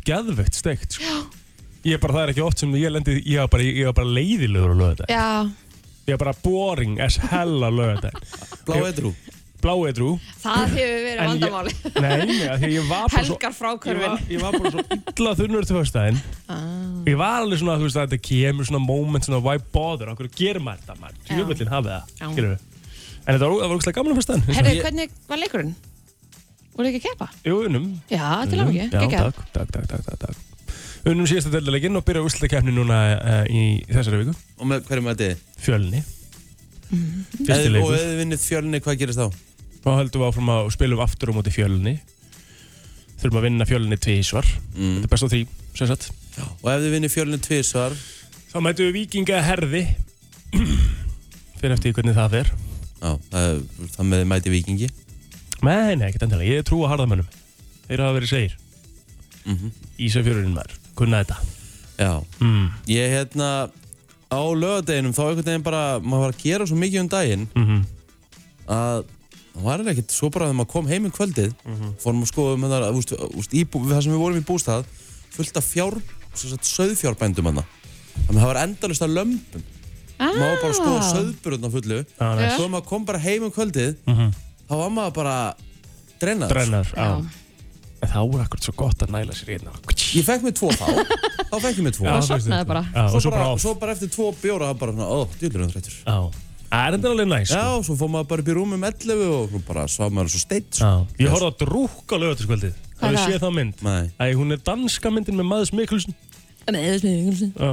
Geðveikt 0.07 0.61
steikt 0.61 0.95
sko. 0.95 1.17
Ég 1.81 1.97
er 1.97 2.01
bara, 2.05 2.13
það 2.13 2.23
er 2.23 2.31
ekki 2.35 2.45
oft 2.45 2.63
sem 2.63 2.79
ég 2.79 2.93
lendi 2.93 3.17
Ég 3.25 3.41
var 3.41 3.51
bara, 3.51 3.67
ég 3.67 3.89
var 3.89 3.99
bara 3.99 4.15
leiðilegur 4.15 4.79
á 4.79 5.11
já, 5.11 5.27
Ég 6.07 6.15
var 6.17 6.21
bara 6.25 6.33
boring 6.43 6.99
as 6.99 7.15
hell 7.31 7.61
á 7.61 7.69
lögutæðin 7.69 8.17
Blá 8.65 8.77
edru. 8.89 9.11
Blá 9.61 9.73
edru 9.85 10.15
það 10.41 10.71
hefur 10.73 11.03
verið 11.05 11.19
En 11.21 11.21
ég- 11.21 11.29
vandamáli. 11.29 11.73
Nei, 12.01 12.25
nei, 12.25 12.47
af 12.49 12.57
því 12.59 12.65
að 12.65 12.73
ég 12.73 12.87
var 12.89 13.03
bara 13.13 13.23
svo 13.27 13.35
Helgar 13.35 13.51
ég 13.51 13.57
frákörfin. 13.59 14.15
ég 14.33 14.41
var 14.41 14.51
bara 14.57 14.71
svo 14.71 14.81
illa 15.21 15.33
þunnur 15.37 15.67
til 15.69 15.77
föstudaginn 15.77 16.19
Ah. 16.49 16.57
Ég 17.05 17.17
var 17.17 17.41
alveg 17.43 17.59
svona, 17.61 17.77
þú 17.77 17.85
veist, 17.85 17.97
að 18.01 18.07
þetta 18.09 18.21
kemur 18.27 18.65
svona 18.67 18.81
moment 18.85 19.23
svona, 19.25 19.41
why 19.45 19.57
bother, 19.71 20.09
okkur 20.15 20.29
gerir 20.33 20.59
maður 20.65 20.81
þetta 20.81 20.97
maður 20.97 21.15
Já. 21.21 21.35
Tjöfullin 21.37 21.71
hafið 21.75 21.93
það, 21.93 22.03
Já. 22.19 22.31
skilur 22.33 22.51
við 22.55 22.59
En 23.21 23.35
þetta 23.37 23.49
var, 23.69 23.77
það 23.85 23.93
gaman 23.99 24.11
að 24.11 24.19
föstudaginn 24.21 24.55
Herru, 24.57 24.73
Ég- 24.75 24.83
hvernig 24.87 25.09
var 25.29 25.37
leikurinn? 25.37 25.75
Voru 26.75 26.87
ekki 26.89 27.01
að 27.01 27.05
keppa? 27.11 27.27
Jú, 27.45 27.55
unnum 27.67 27.85
Já, 28.09 28.45
til 28.49 28.57
að 28.57 28.65
Unnum. 28.65 28.75
ekki, 28.81 28.89
Já, 28.89 29.21
takk, 29.29 29.35
takk, 29.53 29.71
takk, 29.71 29.87
takk, 29.87 30.19
takk 30.25 30.35
Unnum 31.09 31.25
síðasta 31.29 31.49
deltaleginn 31.55 31.97
og 31.97 32.03
byrja 32.05 32.21
úrslutakefni 32.27 32.73
núna 32.75 32.97
uh, 33.17 33.45
í 33.49 33.61
þessari 33.89 34.19
viku. 34.21 34.35
Og 34.61 34.67
með 34.69 34.83
hverju 34.89 35.05
með 35.07 35.21
þetta? 35.23 35.55
Fjölni. 35.65 36.01
Mhm. 36.91 37.21
Fyrsti 37.39 37.69
Og 37.71 37.73
leikur. 37.75 37.95
ef 37.97 38.03
þið 38.05 38.19
vinnið 38.21 38.43
fjölni, 38.45 38.81
hvað 38.85 38.99
gerist 39.01 39.21
þá? 39.21 39.27
Og 39.81 39.97
höldum 39.97 40.21
við 40.21 40.27
áfram 40.29 40.51
að 40.53 40.69
spilum 40.75 41.01
aftur 41.01 41.31
á 41.31 41.37
móti 41.37 41.53
fjölni. 41.55 41.95
Þurfum 43.21 43.39
að 43.41 43.45
vinna 43.47 43.65
fjölni 43.69 43.97
tvísvar 44.01 44.45
Mm. 44.71 45.01
Þetta 45.01 45.07
er 45.07 45.11
best 45.11 45.25
á 45.25 45.29
því, 45.33 45.39
sem 45.77 45.87
sagt. 45.89 46.05
Og 46.61 46.67
ef 46.71 46.81
þið 46.81 46.93
vinnið 46.95 47.13
fjölni 47.15 47.39
tvísvar, 47.43 47.95
Þá 48.51 48.57
mætum 48.65 48.87
við 48.89 48.95
vikinga 48.99 49.37
herði. 49.47 49.81
Fyrir 51.61 51.73
eftir 51.77 51.93
hvernig 51.95 52.15
það 52.17 52.33
fer. 52.35 52.49
Já, 53.01 53.11
það, 53.31 53.61
það 53.95 54.07
með 54.11 54.23
mæti 54.27 54.51
vikingi. 54.53 54.89
Nei, 55.63 55.95
nei, 55.95 56.07
ekkert 56.09 56.25
endilega, 56.27 56.57
ég 56.59 56.65
trú 56.67 56.81
að 56.83 56.91
harðamönnum. 56.95 57.29
Þeir 57.87 58.03
hafa 58.03 58.17
verið 58.17 58.31
segir. 58.33 58.57
Mm 59.47 59.71
Ísafjörurinn 60.01 60.53
maður, 60.55 60.75
kunna 61.01 61.23
þetta 61.23 61.37
Já. 62.01 62.13
mm. 62.41 62.67
Ég 62.89 63.11
hérna, 63.13 63.49
á 64.31 64.41
lögadeginum, 64.57 65.13
þá 65.13 65.21
einhvern 65.27 65.47
veginn 65.49 65.65
bara, 65.65 65.81
maður 65.99 66.23
var 66.27 66.35
að 66.35 66.43
gera 66.45 66.65
svo 66.69 66.77
mikið 66.81 67.03
um 67.05 67.11
daginn 67.17 67.47
Mm 67.55 67.81
að 68.71 69.01
það 69.51 69.63
var 69.65 69.81
ekkert 69.91 70.13
svo 70.15 70.29
bara 70.31 70.45
þegar 70.47 70.55
maður 70.61 70.69
kom 70.71 70.85
heim 70.87 71.05
um 71.09 71.11
kvöldið 71.11 71.49
fórum 71.99 72.21
að 72.23 72.29
skoða 72.29 72.53
um 72.55 72.61
það, 72.71 72.85
úst, 72.95 73.11
úst, 73.41 73.55
í, 73.57 73.65
það 73.67 74.03
sem 74.05 74.13
við 74.13 74.21
vorum 74.21 74.39
í 74.39 74.45
bústað 74.47 74.85
fullt 75.35 75.57
af 75.59 75.65
fjár, 75.67 75.97
sem 76.37 76.53
sagt, 76.53 76.69
söðfjárbændum 76.69 77.49
þannig 77.49 77.65
að 78.29 78.37
það 78.37 78.47
var 78.51 78.61
endalist 78.63 79.03
af 79.03 79.11
lömpum 79.11 79.65
Ah, 80.21 80.29
maður 80.37 80.41
var 80.45 80.57
bara 80.61 80.71
að 80.71 80.77
skoða 80.77 81.05
söðburðna 81.09 81.69
fullu 81.73 81.95
Já, 82.05 82.25
næs. 82.37 82.51
svo 82.55 82.67
maður 82.69 82.87
kom 82.91 83.05
bara 83.09 83.19
heim 83.23 83.43
um 83.47 83.51
kvöldið 83.51 83.95
Mhm. 84.05 84.27
þá 84.69 84.73
var 84.77 84.91
maður 84.93 85.13
bara 85.15 85.35
drennaður 86.21 86.53
Drennar, 86.53 86.91
Já. 86.95 87.07
En 88.01 88.09
þá 88.09 88.19
er 88.21 88.43
akkurat 88.45 88.65
svo 88.65 88.73
gott 88.77 89.03
að 89.05 89.11
næla 89.13 89.35
sér 89.37 89.51
hérna 89.55 89.73
ég 90.11 90.25
fekk 90.27 90.45
mér 90.45 90.55
tvo 90.57 90.69
þá. 90.73 90.85
Þá 91.51 91.57
fekk 91.61 91.75
ég 91.77 91.83
mér 91.85 91.95
tvo. 91.95 92.05
Já. 92.07 92.15
sofnaði 92.27 92.51
þetta. 92.51 92.69
bara. 92.71 92.83
Já, 92.95 93.03
og 93.05 93.21
svo, 93.21 93.33
bara 93.33 93.49
off. 93.51 93.61
svo 93.61 93.73
bara 93.81 93.95
eftir 93.95 94.11
tvo 94.11 94.29
bjóra 94.41 94.71
það 94.71 94.79
bara 94.81 94.95
svona, 94.95 95.07
ó, 95.07 95.19
djúlur 95.39 95.63
hann 95.65 95.73
þreytur 95.75 95.97
Já, 96.01 96.17
það 96.71 96.85
er 96.87 96.95
þetta 96.97 97.11
alveg 97.11 97.29
næst 97.31 97.55
já, 97.55 97.65
svo 97.85 97.97
fór 97.99 98.11
maður 98.15 98.29
bara 98.31 98.45
upp 98.45 98.51
í 98.51 98.55
rúmum 98.57 98.87
11 98.89 99.23
og 99.27 99.51
svo 99.53 99.61
bara 99.67 99.85
svaf 99.91 100.15
maður 100.15 100.33
svo 100.33 100.41
steitt 100.41 100.79
sko. 100.79 100.89
Já, 100.89 101.21
ég 101.25 101.35
horfði 101.35 101.51
á 101.51 101.53
drúk 101.61 102.15
á 102.15 102.15
lögatiskvöldið 102.25 102.79
Hvað 103.01 103.07
er 103.11 103.17
það? 103.17 103.31
séð 103.31 103.41
þá 103.41 103.49
mynd? 103.57 103.85
Nei, 103.85 104.03
Æ, 104.21 104.25
hún 104.37 104.53
er 104.53 104.61
danska 104.65 105.11
myndin 105.13 105.39
með 105.39 105.47
Mads 105.49 105.71
Mikkelsen. 105.73 106.13
Nei, 106.69 106.81
Já, 107.57 107.71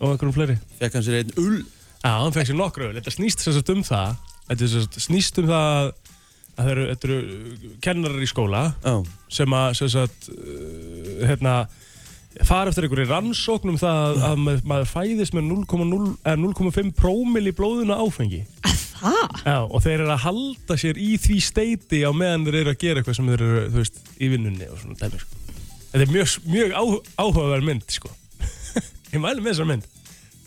og 0.00 0.08
einhverjum 0.10 0.34
fleiri. 0.34 0.56
Fekk 0.80 0.96
hann 0.98 1.04
sér 1.06 1.20
einn 1.20 1.30
ull. 1.38 1.60
Já, 2.02 2.10
hann 2.10 2.34
fekk 2.34 2.50
sér 2.50 2.58
nokkru. 2.58 2.88
Þetta 2.96 3.12
snýst 3.14 3.44
sem 3.44 3.54
sagt 3.54 3.70
um 3.70 3.84
það. 3.86 4.16
Þetta 4.48 4.66
er 4.66 4.72
sem 4.72 4.82
sagt, 4.84 4.98
snýst 5.06 5.38
um 5.40 5.46
það 5.48 5.68
að 5.70 5.92
það 5.94 6.13
eru, 6.62 6.84
þetta 6.92 7.08
eru 7.08 7.72
kennarar 7.84 8.22
í 8.22 8.28
skóla 8.30 8.66
Já, 8.84 8.94
sem 9.38 9.56
að 9.58 9.78
sem 9.80 9.90
sagt, 9.94 10.28
uh, 10.34 11.24
hérna 11.24 11.56
fara 12.42 12.70
eftir 12.70 12.88
einhverju 12.88 13.10
rannsóknum 13.10 13.78
það 13.78 14.22
að 14.26 14.40
maður, 14.42 14.62
maður 14.72 14.88
fæðist 14.90 15.36
með 15.36 15.50
0,0 15.52 15.98
eða 16.24 16.38
0,5 16.42 16.94
prómil 16.98 17.44
í 17.46 17.54
blóðuna 17.54 18.00
áfengi 18.02 18.42
það? 19.04 19.40
Já, 19.44 19.56
og 19.64 19.82
þeir 19.84 19.96
eru 19.96 20.12
að 20.14 20.22
halda 20.24 20.76
sér 20.80 21.00
í 21.00 21.14
því 21.20 21.38
steiti 21.44 22.02
á 22.04 22.10
meðan 22.16 22.46
þeir 22.46 22.60
eru 22.62 22.74
að 22.74 22.80
gera 22.82 23.00
eitthvað 23.00 23.18
sem 23.18 23.32
þeir 23.32 23.44
eru, 23.46 23.64
þú 23.72 23.82
veist, 23.82 23.98
í 24.16 24.30
vinnunni 24.32 24.68
og 24.70 24.78
svona 24.80 24.98
dæmi, 25.00 25.20
sko. 25.22 25.42
Þetta 25.94 26.04
er 26.04 26.12
mjög, 26.12 26.36
mjög 26.50 26.76
áhugaverð 27.20 27.68
mynd, 27.68 27.84
sko. 27.94 28.12
Ég 29.14 29.22
mæli 29.22 29.42
með 29.44 29.50
þessar 29.52 29.70
mynd. 29.70 29.90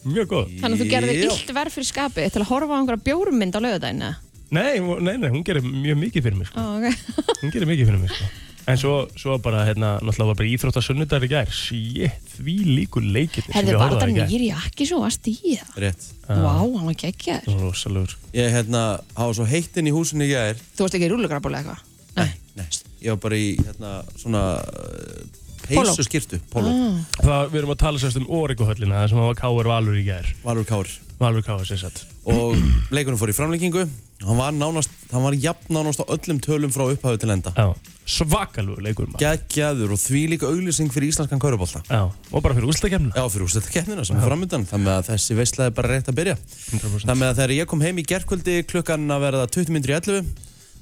Mjög 0.08 0.30
góð. 0.32 0.56
Þannig 0.62 0.78
að 0.78 0.82
þú 0.82 0.90
gerðir 0.92 1.18
Já. 1.18 1.28
illt 1.28 1.54
verð 1.58 1.76
fyrir 1.76 1.90
skapi 1.90 2.28
til 2.32 2.42
að 2.44 2.50
horfa 2.52 2.76
á 2.76 2.80
einhverja 2.80 3.06
bjórmynd 3.08 3.58
á 3.58 3.60
lögudaginu? 3.64 4.12
Nei, 4.56 4.80
nei, 4.80 5.16
nei, 5.20 5.30
hún 5.34 5.44
gerir 5.48 5.64
mjög 5.66 5.98
mikið 6.06 6.24
fyrir 6.28 6.38
mig, 6.40 6.48
sko. 6.52 6.62
Ó, 6.62 6.78
ok. 6.80 7.16
Hún 7.42 7.52
gerir 7.52 7.68
mikið 7.68 7.90
fyrir 7.90 8.00
mig, 8.04 8.12
sko. 8.16 8.28
En 8.68 8.76
svo, 8.80 8.94
svo 9.16 9.38
bara, 9.40 9.62
hérna, 9.68 9.94
náttúrulega 10.04 10.28
var 10.34 10.38
bara 10.42 10.50
íþróttasunnudagur 10.52 11.26
í 11.28 11.30
gær. 11.32 11.52
Shit, 11.56 12.32
því 12.36 12.56
líkur 12.68 13.06
leikirnir 13.16 13.56
Herði, 13.56 13.72
ég 13.72 13.80
var 13.80 13.94
horfði 13.94 13.96
á 13.96 14.00
þetta 14.02 14.12
í 14.12 14.18
gær. 14.18 14.32
nýri 14.32 14.48
jakki 14.50 14.88
svo 14.90 14.98
að 15.08 15.14
stíða? 15.16 15.68
rétt 15.84 16.08
Vá, 16.28 16.50
hann 16.60 16.88
var 16.90 16.98
geggjaður. 17.00 17.62
Rosalegur. 17.64 18.16
Ég 18.36 18.52
hérna, 18.58 18.82
hafa 19.16 19.38
svo 19.40 19.46
heitt 19.48 19.80
inn 19.80 19.88
í 19.88 19.94
húsinu 19.96 20.28
í 20.28 20.32
gær 20.34 20.60
Þú 20.76 20.84
varst 20.84 20.98
ekki 21.00 21.08
í 21.08 21.12
rúlugrabúli 21.14 21.60
eitthvað? 21.62 21.86
Nei. 22.18 22.28
Nei, 22.60 22.66
ég 23.06 23.14
var 23.16 23.22
bara 23.24 23.40
í 23.40 23.48
hérna 23.62 23.94
svona 24.20 24.42
uh, 24.60 25.22
Póló. 25.68 25.86
peysu 25.94 26.04
skýrtu, 26.08 26.42
póló, 26.52 26.68
Ah. 26.74 27.00
Það, 27.24 27.48
við 27.54 27.62
erum 27.62 27.72
að 27.76 27.80
tala 27.86 28.00
sérst 28.04 28.20
um 28.20 28.28
Órikuhöllina, 28.28 29.00
það 29.06 29.14
sem 29.14 29.22
var 29.24 29.40
Káur 29.40 29.68
Valur 29.72 29.96
í 30.00 30.04
gær. 30.08 30.28
Valur 30.44 30.68
Kár 30.68 30.92
Valur 31.24 31.44
Káur, 31.48 31.64
sér 31.68 31.80
satt. 31.86 32.04
og 32.28 32.60
leikurinn 32.92 33.18
fór 33.20 33.32
í 33.32 33.36
framlengingu 33.38 33.88
hann 34.26 34.38
var 34.40 34.52
nánast, 34.56 34.90
hann 35.12 35.24
var 35.24 35.36
jafn 35.38 35.74
nánast 35.78 36.02
á 36.02 36.06
öllum 36.10 36.40
tölum 36.42 36.72
frá 36.74 36.88
upphafi 36.90 37.20
til 37.22 37.30
enda 37.36 37.52
Já, 37.58 37.68
svakalugur 38.08 38.82
leikur 38.82 39.08
maður. 39.12 39.20
geggjaður 39.22 39.94
og 39.94 40.00
því 40.02 40.22
líka 40.34 40.50
auglýsing 40.50 40.90
fyrir 40.94 41.12
íslenskan 41.12 41.42
kaurubólta 41.44 41.84
Já, 41.90 42.08
og 42.32 42.42
bara 42.44 42.56
fyrir 42.58 42.70
úrstakefnina. 42.72 43.14
Já, 43.14 43.28
fyrir 43.30 43.46
úrstætta 43.46 43.74
keppnina 43.76 44.06
sem 44.08 44.18
er 44.18 44.26
framöndan 44.26 44.66
þannig 44.70 44.94
að 44.96 45.08
þessi 45.12 45.38
veistlega 45.38 45.70
er 45.72 45.78
bara 45.78 45.92
rétt 45.94 46.10
að 46.10 46.18
byrja 46.22 46.36
100%. 46.40 47.06
þannig 47.12 47.28
að 47.30 47.40
þegar 47.42 47.56
ég 47.60 47.70
kom 47.74 47.82
heim 47.86 48.02
í 48.02 48.08
gerkvöldi 48.10 48.58
klukkan 48.72 49.06
að 49.12 49.26
verða 49.28 49.48
20 49.54 49.76
minnir 49.76 49.94
í 49.94 49.98
11 50.00 50.32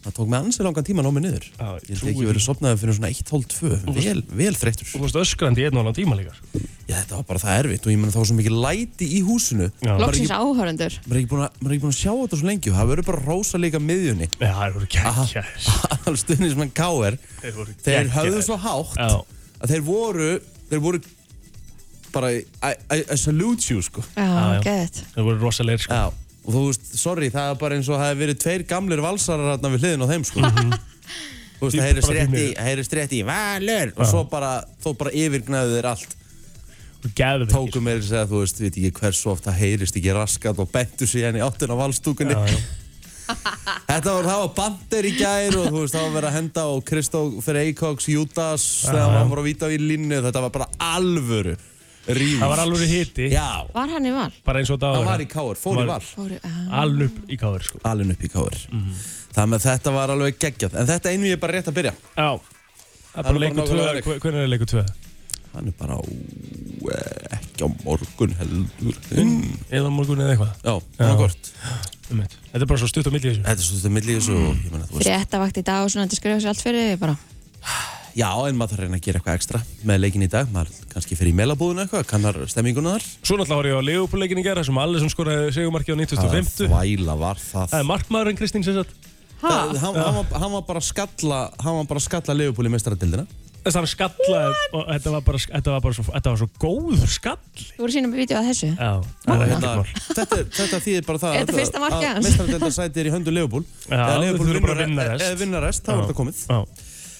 Það 0.05 0.13
tók 0.19 0.27
mig 0.29 0.37
ansi 0.37 0.61
langan 0.61 0.85
tíma 0.85 1.01
að 1.01 1.05
ná 1.07 1.11
mig 1.15 1.23
niður. 1.25 1.45
Já, 1.57 1.67
ég 1.81 1.87
held 1.97 2.09
ekki 2.11 2.25
verið 2.29 2.43
sopnaði 2.45 2.77
fyrir 2.77 2.93
svona 2.93 3.09
1-12-2 3.09 3.95
Vel, 3.95 4.19
vel 4.37 4.53
þreyttur. 4.59 4.85
Þú 4.91 4.99
fórst 5.01 5.17
öskrandi 5.17 5.63
í 5.63 5.65
einn 5.65 5.79
og 5.79 5.81
annan 5.81 5.95
tíma 5.97 6.17
líka 6.19 6.35
sko. 6.37 6.61
Já, 6.85 6.95
þetta 6.99 7.15
var 7.17 7.23
bara 7.31 7.41
það 7.41 7.57
erfitt 7.63 7.87
og 7.87 7.93
ég 7.95 7.97
meina 7.97 8.13
það 8.13 8.21
var 8.21 8.29
svo 8.29 8.37
mikið 8.37 8.57
læti 8.65 9.07
í 9.17 9.21
húsinu. 9.25 9.69
Já. 9.81 9.89
Maður 9.89 9.95
er 9.95 10.03
Loksins 10.05 10.29
ekki- 10.29 10.37
áhörundur 10.45 10.97
maður 11.01 11.15
er 11.15 11.21
ekki 11.23 11.31
búin 11.33 11.43
að- 11.47 11.57
maður 11.57 11.71
er 11.71 11.75
ekki 11.75 11.85
búin 11.87 11.95
að 11.95 12.01
sjá 12.03 12.13
þetta 12.21 12.37
svo 12.37 12.49
lengi 12.51 12.69
og 12.69 12.77
það 12.77 12.89
verður 12.93 13.07
bara 13.09 13.23
rosa 13.25 13.57
líka 13.65 13.79
miðjunni. 13.81 14.27
Já, 14.37 14.51
það 14.53 14.77
voru 14.77 14.89
geggjaðir. 14.93 15.49
Alls 16.05 16.19
stundin 16.21 16.49
sem 16.53 16.61
hann 16.61 16.73
káir 16.77 17.17
Þeir 17.41 17.55
voru 17.57 17.73
Þeir 17.81 18.09
höfðu 18.13 18.43
svo 18.45 18.57
hátt 18.61 18.93
Já, 19.01 19.09
að 19.65 19.73
þeir 19.73 19.81
voru 19.89 20.29
þeir 20.69 20.81
voru 20.85 21.01
bara 22.13 22.29
I, 22.31 22.45
I, 22.93 23.01
I 23.11 23.17
salute 23.17 23.65
you 23.73 23.81
sko. 23.81 24.03
Já, 24.15 24.21
Já, 24.23 24.53
já. 24.53 24.61
geðið 24.69 25.01
þeir 25.15 25.25
voru 25.27 25.39
rosalegir 25.41 25.81
sko. 25.83 25.97
Já, 25.97 26.13
og 26.45 26.51
þú 26.53 26.65
veist, 26.67 26.91
sorry, 26.99 27.31
það 27.33 27.51
er 27.51 27.61
bara 27.61 27.77
eins 27.79 27.89
og 27.89 27.97
það 27.97 28.11
hefur 28.11 28.21
verið 28.21 28.41
tveir 28.43 28.65
gamlir 28.69 29.01
valsarar 29.03 29.55
hérna 29.55 29.71
við 29.73 29.85
hliðin 29.85 30.05
á 30.05 30.07
þeim 30.11 30.27
sko. 30.29 30.51
Þú 31.55 31.65
veist, 31.65 31.77
það 31.79 31.87
heyrist 31.87 32.13
rétt 32.13 32.37
í, 32.37 32.45
heyrist 32.67 32.95
rétt 32.99 33.15
í 33.15 33.23
Valur. 33.25 33.93
Og 33.95 34.09
svo 34.11 34.23
bara, 34.29 34.51
þó 34.83 34.89
bara 34.99 35.13
yfirgnæðu 35.15 35.77
þeir 35.77 35.89
allt. 35.93 36.15
Tóku 37.51 37.81
mér 37.85 37.99
að 38.01 38.07
segja, 38.07 38.25
þú 38.29 38.39
veist, 38.41 38.61
veit 38.61 38.79
ekki 38.79 38.93
hversu 38.99 39.29
oft 39.33 39.45
það 39.45 39.59
heyrist 39.61 39.99
ekki 39.99 40.15
raskat 40.17 40.61
og 40.61 40.71
bentu 40.73 41.05
sig 41.09 41.25
henni 41.25 41.43
áttina 41.45 41.77
á 41.77 41.81
valstúkunni 41.83 42.33
Já, 42.33 42.49
já. 42.49 42.57
Þetta 43.89 44.11
var, 44.13 44.25
það 44.25 44.39
var 44.41 44.51
bandir 44.57 45.07
í 45.09 45.11
gær 45.17 45.55
og 45.57 45.67
þú 45.69 45.79
veist, 45.83 45.95
það 45.95 46.03
var 46.03 46.15
verið 46.15 46.29
að 46.29 46.35
henda 46.39 46.65
á 46.65 46.71
Kristófer 46.89 47.59
Eikoks, 47.61 48.09
Judas 48.09 48.65
þegar 48.85 49.15
hann 49.19 49.31
var 49.31 49.41
að 49.41 49.47
víta 49.49 49.69
á 49.69 49.73
í 49.73 49.79
línu, 49.81 50.19
þetta 50.25 50.43
var 50.45 50.53
bara 50.53 50.67
alvöru 50.93 51.55
rífus. 52.07 52.39
Það 52.41 52.49
var 52.53 52.59
alveg 52.65 52.89
hiti. 52.89 53.29
Já, 53.33 53.47
Var 53.73 53.87
hann 53.95 54.05
í 54.05 54.11
val? 54.15 54.31
Bara 54.45 54.59
eins 54.61 54.69
og 54.73 54.79
það 54.79 54.95
hann 54.99 55.05
var 55.09 55.19
í 55.23 55.27
káur, 55.31 55.55
fór 55.57 55.73
í 55.73 55.77
Var- 55.81 55.87
val. 55.87 56.01
Fóru, 56.01 56.39
já. 56.39 56.51
Alveg 56.81 57.09
upp 57.09 57.29
í 57.29 57.37
káður 57.41 57.63
sko. 57.69 57.79
Alin 57.83 58.11
upp 58.11 58.21
í 58.23 58.29
káur 58.31 58.59
Það 59.35 59.49
með 59.51 59.65
þetta 59.67 59.91
var 59.91 60.09
alveg 60.13 60.37
geggjað. 60.39 60.75
En 60.79 60.87
þetta 60.87 61.11
einu 61.11 61.25
ég 61.27 61.35
er 61.35 61.41
bara 61.41 61.53
rétt 61.57 61.67
að 61.67 61.73
byrja. 61.79 61.93
Já. 62.15 62.29
Það 63.15 63.19
er 63.19 63.23
bara 63.23 63.39
leikur 63.39 63.55
tvö. 63.55 63.65
nákvæmlega 63.65 63.93
leik. 63.95 64.05
hve- 64.05 64.19
Hvernig 64.19 64.43
er 64.43 64.47
leikur 64.53 64.69
tvö? 64.71 64.85
Hann 65.55 65.67
er 65.67 65.73
bara 65.79 65.95
á, 65.95 66.01
eh, 66.03 67.37
ekki 67.37 67.63
á 67.63 67.67
morgun 67.85 68.33
heldur. 68.35 68.95
Mm. 69.11 69.57
Eða 69.71 69.87
á 69.87 69.91
morgun 69.91 70.19
eða 70.19 70.31
eitthvað. 70.35 70.53
Já, 70.63 70.73
það 70.99 71.17
var 71.19 71.31
um 72.11 72.19
eitt. 72.21 72.35
Þetta 72.51 72.61
er 72.61 72.65
bara 72.65 72.79
svo 72.79 72.87
stutt 72.91 73.07
á 73.07 73.11
milli 73.11 73.27
í 73.27 73.31
þessu. 73.35 73.43
Þetta 73.43 73.59
er 73.63 73.67
svo 73.67 73.77
þetta 73.79 73.91
milli 73.95 74.15
þessu 74.19 74.35
og 74.35 74.55
ég 74.55 74.71
meina 74.71 74.85
þú 74.85 74.95
veist. 74.99 75.07
Fréttavakt 75.07 75.57
í 75.57 75.63
dag 75.63 75.83
og 75.83 75.89
svona 75.91 76.07
þetta 76.07 76.15
skrifa 76.19 76.39
sér 76.43 76.47
allt 76.51 76.63
fyrir 76.63 76.83
þig 76.91 76.99
bara 76.99 77.17
Já, 78.15 78.29
en 78.47 78.55
maður 78.55 78.71
þarf 78.71 78.79
að 78.79 78.85
reyna 78.85 78.97
að 78.99 79.05
gera 79.09 79.19
eitthvað 79.19 79.37
ekstra 79.41 79.59
með 79.89 79.97
leikin 80.05 80.23
í 80.23 80.29
dag. 80.31 80.47
Maður 80.55 80.69
kannski 80.93 81.17
fyrir 81.19 81.33
í 81.33 81.35
melabúðinu 81.35 81.83
eitthvað, 81.83 82.05
kannar 82.07 82.37
stemminguna 82.47 82.93
þar. 82.95 83.07
Svo 83.27 83.35
náttúrulega 83.41 83.59
var 83.59 83.67
ég 83.67 83.75
á 83.75 83.87
Leopold-leikin 83.89 84.39
í 84.39 84.45
gera 84.45 84.63
sem 84.63 84.79
Alisson 84.79 85.11
skoraði 85.11 85.49
segumarki 85.57 85.91
á 85.91 85.95
Hvaða 85.99 86.05
1950 86.07 86.69
þvæla 86.71 87.17
var 87.19 87.41
það? 87.43 87.65
Það 87.73 87.81
er 87.83 87.89
markmaðurinn 87.91 88.39
Kristín 88.39 88.63
sem 88.63 88.77
sagt. 88.79 88.95
Það- 89.41 89.75
hann, 89.83 89.97
hann, 89.99 90.15
var, 90.15 90.39
hann 90.45 90.53
var 90.55 90.61
bara 90.65 90.79
að 90.79 90.85
skalla 90.87 91.39
Hann 91.59 91.75
var 91.81 91.89
bara 91.91 91.99
að 91.99 92.05
skalla 92.07 92.33
Leopold 92.39 92.69
í 92.69 92.71
mestaradildina 92.71 93.25
Þess 93.65 93.75
að 93.75 93.81
hann 93.81 93.89
skallaði 93.91 94.63
og 94.77 94.83
þetta 94.93 95.11
var 95.15 95.23
bara, 95.25 95.39
þetta 95.43 95.71
var 95.73 95.81
bara 95.83 95.95
svo, 95.97 96.03
þetta 96.13 96.31
var 96.31 96.39
svo 96.39 96.47
góður 96.61 97.09
skall 97.09 97.37
Þú 97.59 97.81
voru 97.83 97.93
sínum 97.95 98.11
við 98.13 98.21
vídeo 98.23 98.37
að 98.39 98.47
þessu. 98.51 98.69
Já, 98.77 98.91
það 99.25 99.31
Og 99.35 99.35
er 99.35 99.45
ekkert 99.45 99.65
mál. 99.65 99.93
Þetta, 100.15 100.37
er- 100.39 100.49
þetta 100.59 100.79
þýðir 100.85 101.05
bara 101.09 101.21
það 101.25 101.35
Er 101.35 101.39
þetta 101.43 101.55
fyrsta 101.59 101.81
markið 101.83 102.07
hans? 102.11 102.27
Mestaradildasæti 102.29 103.01
er 103.03 103.09
í 103.09 103.13
höndu 103.15 103.33
Leopold. 103.35 103.65
Já, 103.89 104.03
þau 104.05 104.37
þurfa 104.39 104.61
bara 104.67 104.75
að 104.75 104.83
vinna 104.85 105.07
rest. 105.09 105.25
Eða 105.25 105.39
vinna 105.41 105.61
rest, 105.65 105.81
þá 105.85 105.91
er 105.95 106.01
þetta 106.05 106.17
komið. 106.21 106.43
Já, 106.45 106.59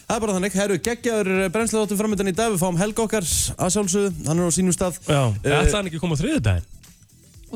Það 0.05 0.15
er 0.15 0.21
bara 0.21 0.33
þannig, 0.37 0.55
herru, 0.59 0.75
geggjaður 0.85 1.29
brennsleðóttum 1.55 1.97
framöndan 1.97 2.29
í 2.29 2.35
dag. 2.37 2.51
Við 2.53 2.61
fáum 2.61 2.77
Helga 2.77 3.03
okkar 3.07 3.25
að 3.25 3.71
sjálfsögðu. 3.73 4.11
Hann 4.27 4.39
er 4.43 4.45
á 4.45 4.53
sínum 4.53 4.75
stað. 4.75 4.99
Já. 5.09 5.21
Eh, 5.41 5.55
Ætlaði 5.55 5.77
hann 5.79 5.89
ekki 5.89 5.97
að 5.97 6.03
koma 6.03 6.17
á 6.17 6.21
þriðudaginn? 6.21 6.71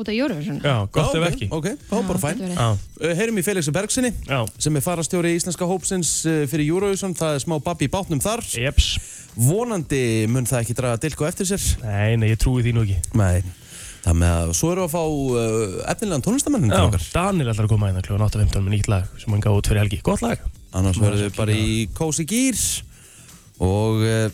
Út 0.00 0.08
af 0.08 0.14
Eurovision. 0.16 0.58
Já, 0.64 0.74
gott 0.94 1.14
Já, 1.14 1.20
ef 1.20 1.26
ekki. 1.34 1.46
Ok, 1.54 1.66
þá 1.90 1.94
bara 2.08 2.18
Já, 2.18 2.22
fæn. 2.24 2.42
Já, 2.56 2.68
Uh, 3.00 3.14
Heyrum 3.16 3.38
í 3.40 3.42
Felixi 3.44 3.72
Bergsinni 3.72 4.10
já. 4.28 4.38
sem 4.60 4.76
er 4.76 4.82
farastjóri 4.84 5.30
íslenska 5.38 5.64
hópsins 5.64 6.10
uh, 6.28 6.42
fyrir 6.50 6.68
Eurovision, 6.68 7.14
það 7.16 7.34
er 7.38 7.40
smá 7.44 7.54
babbi 7.64 7.86
í 7.88 7.90
bátnum 7.92 8.20
þar. 8.20 8.42
Jeps. 8.44 8.90
Vonandi 9.36 10.26
mun 10.28 10.44
það 10.48 10.60
ekki 10.66 10.76
draga 10.76 11.00
dilko 11.00 11.24
eftir 11.28 11.48
sér. 11.48 11.64
Nei, 11.84 12.16
nei, 12.20 12.28
ég 12.34 12.40
trúi 12.42 12.60
því 12.66 12.74
nú 12.76 12.84
ekki. 12.84 12.98
Nei, 13.16 13.40
það 14.04 14.18
með 14.20 14.36
að 14.36 14.52
svo 14.60 14.72
erum 14.74 14.84
við 14.84 14.88
að 14.88 14.94
fá 14.94 15.02
uh, 15.06 15.92
efnilegan 15.94 16.26
tónlistamannin 16.28 16.72
til 16.74 16.80
Já, 16.82 16.88
okkar. 16.90 17.06
Daniel 17.16 17.52
ætlar 17.54 17.68
að 17.70 17.72
koma 17.74 17.88
hérna 17.92 18.04
kl. 18.04 18.20
8.15 18.20 18.66
með 18.68 18.74
nýtt 18.76 18.90
lag 18.92 19.08
sem 19.22 19.32
hann 19.36 19.44
gaf 19.48 19.56
út 19.62 19.70
fyrir 19.72 19.84
helgi. 19.86 20.02
Gott 20.04 20.24
lag 20.26 20.44
annars 20.72 21.00
verðum 21.00 21.26
við 21.28 21.36
bara 21.36 21.52
í 21.56 21.88
Cozy 21.96 22.24
Gear 22.30 22.60
og 23.60 24.04
uh, 24.04 24.30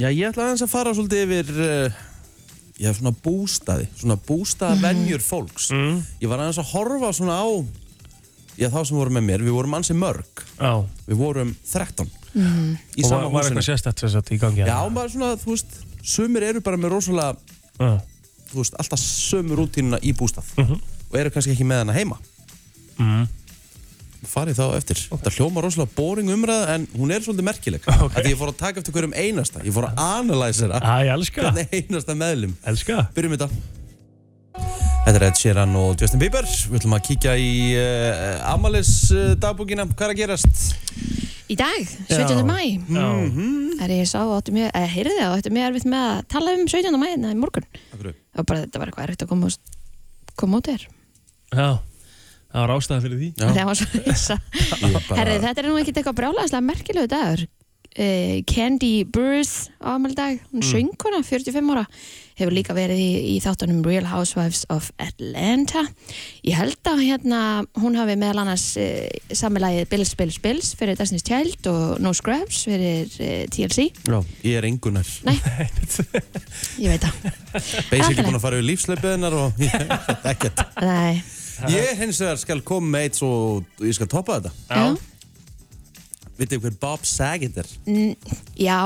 já, 0.00 0.08
ég 0.08 0.28
ætla 0.30 0.46
aðeins 0.48 0.64
að 0.64 0.72
fara 0.72 0.94
svolítið 0.96 1.24
yfir 1.34 1.50
uh, 1.64 1.98
já, 2.80 2.92
svona 2.96 3.12
bústaði 3.24 3.88
svona 3.98 4.16
bústaðvenjur 4.28 5.20
fólks. 5.24 5.70
Mm. 5.74 6.00
ég 6.22 6.30
var 6.32 6.40
aðeins 6.44 6.60
að 6.62 6.70
horfa 6.74 7.10
svona 7.16 7.36
á 7.42 7.48
já, 8.60 8.68
þá 8.72 8.80
sem 8.86 8.96
voru 9.00 9.12
með 9.16 9.26
mér, 9.28 9.44
við 9.46 9.54
vorum 9.56 9.74
ansi 9.78 9.94
mörg. 9.96 10.44
Já, 10.60 10.72
við 11.08 11.16
vorum 11.20 11.52
13 11.72 12.10
í 12.30 13.02
og 13.02 13.02
var, 13.02 13.08
sama 13.08 13.28
var 13.32 13.42
húsinu. 13.42 13.56
eitthvað 13.58 13.66
sérstætt 13.66 14.02
sem 14.04 14.10
sagt 14.14 14.30
í 14.30 14.38
gangi 14.38 14.62
Já, 14.62 14.68
hérna? 14.70 14.92
maður 14.94 15.14
svona, 15.16 15.30
þú 15.40 15.54
veist, 15.56 15.78
sumir 16.06 16.44
eru 16.46 16.60
bara 16.62 16.78
með 16.78 16.92
rosalega, 16.94 17.58
Já, 17.80 17.90
þú 18.52 18.60
veist, 18.62 18.76
alltaf 18.78 19.00
sömu 19.02 19.56
rútínuna 19.58 19.98
í 20.06 20.12
bústað 20.14 20.46
Mhm. 20.60 20.78
og 21.10 21.16
eru 21.18 21.30
kannski 21.34 21.52
ekki 21.56 21.66
með 21.66 21.82
hana 21.82 21.96
heima. 21.96 22.18
mm. 22.98 23.26
Farið 24.28 24.58
þá 24.60 24.64
eftir. 24.76 25.00
Það 25.08 25.36
hljóma 25.38 25.62
rosalega 25.64 25.94
boring 25.96 26.28
umræða 26.34 26.74
en 26.74 26.86
hún 26.92 27.12
er 27.14 27.24
svolítið 27.24 27.46
merkileg. 27.48 27.86
Ok. 28.04 28.18
Því 28.18 28.32
ég 28.34 28.40
fór 28.40 28.52
að 28.52 28.58
taka 28.60 28.82
eftir 28.82 28.96
hverjum 28.96 29.14
einasta. 29.16 29.62
Ég 29.64 29.72
fór 29.76 29.88
að 29.88 30.02
analysera 30.04 30.80
Æ, 30.84 30.92
ég 31.08 31.12
elska 31.14 31.46
hvernig 31.46 31.72
einasta 31.78 32.16
meðlum. 32.20 32.52
Elska 32.68 32.98
Byrjum 33.16 33.36
þetta. 33.36 33.50
Þetta 35.06 35.16
er 35.16 35.24
Ed 35.30 35.40
Sheeran 35.40 35.72
og 35.80 35.94
Justin 36.02 36.20
Bieber. 36.20 36.44
Við 36.44 36.82
ætlum 36.82 36.96
að 36.98 37.04
kíkja 37.08 37.34
í 37.40 37.50
uh, 37.80 38.52
Amalis 38.52 38.92
uh, 39.14 39.32
dagbúkina. 39.40 39.88
Hvað 39.94 40.10
er 40.10 40.14
að 40.14 40.20
gerast? 40.20 40.64
Í 41.50 41.56
dag, 41.58 41.80
17. 42.06 42.44
mæ 42.46 42.60
Já, 42.94 43.06
Er 43.82 43.90
ég 43.96 44.06
sá 44.06 44.20
áttu 44.22 44.52
mjög, 44.54 44.68
eða 44.70 44.90
heyrði 44.92 45.14
það 45.16 45.32
áttu 45.34 45.50
mjög 45.56 45.64
erfitt 45.66 45.86
með 45.90 46.04
að 46.06 46.20
tala 46.30 46.52
um 46.54 46.66
17. 46.70 46.98
mæ 47.00 47.06
en 47.16 47.24
í 47.26 47.38
morgun 47.40 47.66
Akkur. 47.90 48.12
Það 48.12 48.38
var 48.38 48.46
bara, 48.52 48.60
þetta 48.66 48.82
var 48.82 48.92
eitthvað 48.92 49.06
erfitt 49.08 49.24
að 49.24 49.32
koma, 49.32 49.50
koma 50.38 50.60
út 50.60 50.70
þér 50.70 50.84
já 51.50 51.70
Það 52.50 52.64
var 52.64 52.74
ástæða 52.76 53.00
fyrir 53.06 53.20
því. 53.20 53.30
Já. 53.38 53.48
Það 53.54 53.70
var 53.70 53.80
svo 53.80 54.36
bara- 55.08 55.22
Herri, 55.22 55.40
þetta 55.46 55.62
er 55.62 55.70
nú 55.70 55.80
ekkert 55.80 56.02
eitthvað 56.02 56.20
brjálæðislega 56.20 56.66
merkilegu 56.72 57.10
dagur. 57.10 57.48
Uh, 57.98 58.38
Candy 58.46 59.02
Burrs 59.02 59.66
á 59.82 59.98
amal 59.98 60.12
dag, 60.14 60.36
hún 60.52 60.62
mm. 60.62 60.66
söngkona 60.68 61.24
45 61.26 61.72
ára, 61.74 61.82
hefur 62.38 62.54
líka 62.54 62.70
verið 62.76 63.00
í, 63.02 63.08
í 63.32 63.40
þáttunum 63.42 63.80
Real 63.82 64.06
Housewives 64.06 64.60
of 64.70 64.92
Atlanta. 65.02 65.82
Ég 66.46 66.54
held 66.54 66.78
að 66.86 67.02
hérna 67.02 67.40
hún 67.82 67.98
hafi 67.98 68.14
meðal 68.14 68.44
annars 68.44 68.68
uh, 68.78 69.10
samilagið 69.34 69.90
Bills, 69.90 70.14
Bills, 70.14 70.38
Bills 70.38 70.70
fyrir 70.78 70.94
Destiny's 71.00 71.26
Child 71.26 71.66
og 71.72 71.98
No 72.06 72.14
Scrubs 72.14 72.62
fyrir 72.70 73.10
uh, 73.10 73.42
TLC 73.50 73.88
Já, 74.06 74.20
ég 74.46 74.54
er 74.62 74.70
engunar. 74.70 75.10
Nei, 75.26 75.34
ég 76.86 76.94
veit 76.94 77.02
það. 77.02 77.26
Basically 77.90 78.22
búin 78.22 78.38
að 78.38 78.46
fara 78.46 78.62
yfir 78.62 78.70
lífsleipið 78.70 79.16
hennar 79.16 79.38
og 79.42 79.66
ekkert. 80.30 80.62
Nei, 80.78 81.18
Ég 81.68 81.98
hins 82.00 82.20
vegar 82.22 82.40
skal 82.40 82.62
koma 82.64 82.94
með 82.94 83.06
eitt 83.06 83.20
svo 83.20 83.30
ég 83.84 83.96
skal 83.96 84.08
toppa 84.10 84.40
þetta. 84.40 84.92
Vitið 86.40 86.64
hver 86.64 86.76
Bob 86.80 87.04
Saget 87.04 87.58
er? 87.60 87.68
N 87.90 88.14
já 88.56 88.80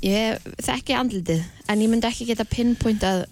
ég 0.00 0.52
þekki 0.64 0.96
andlitið 0.96 1.42
en 1.68 1.82
ég 1.84 1.92
myndi 1.92 2.08
ekki 2.08 2.30
geta 2.30 2.46
pinpointað 2.48 3.26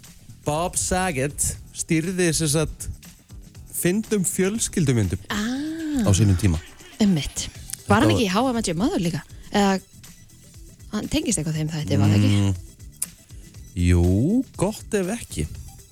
Bob 0.44 0.76
Saget 0.76 1.54
stýrði 1.76 2.28
þess 2.28 2.58
að 2.60 2.88
fyndum 3.78 4.26
fjölskyldumyndum 4.26 5.22
ah, 5.32 6.04
á 6.04 6.10
sínum 6.12 6.36
tíma. 6.40 6.60
um 7.00 7.14
mitt 7.14 7.48
Var 7.88 8.04
hann 8.04 8.12
ekki 8.12 8.26
í 8.28 8.52
Met 8.52 8.68
Your 8.68 8.76
Mother 8.76 9.00
líka? 9.00 9.22
Eða 9.48 9.78
hann 10.92 11.08
tengist 11.08 11.40
eitthvað 11.40 11.56
þeim 11.56 11.70
þetta, 11.72 11.98
var 12.00 12.12
það 12.12 12.18
ekki? 12.18 12.32
Mm, 12.36 12.52
jú, 13.86 14.04
gott 14.60 14.96
ef 14.98 15.12
ekki. 15.14 15.46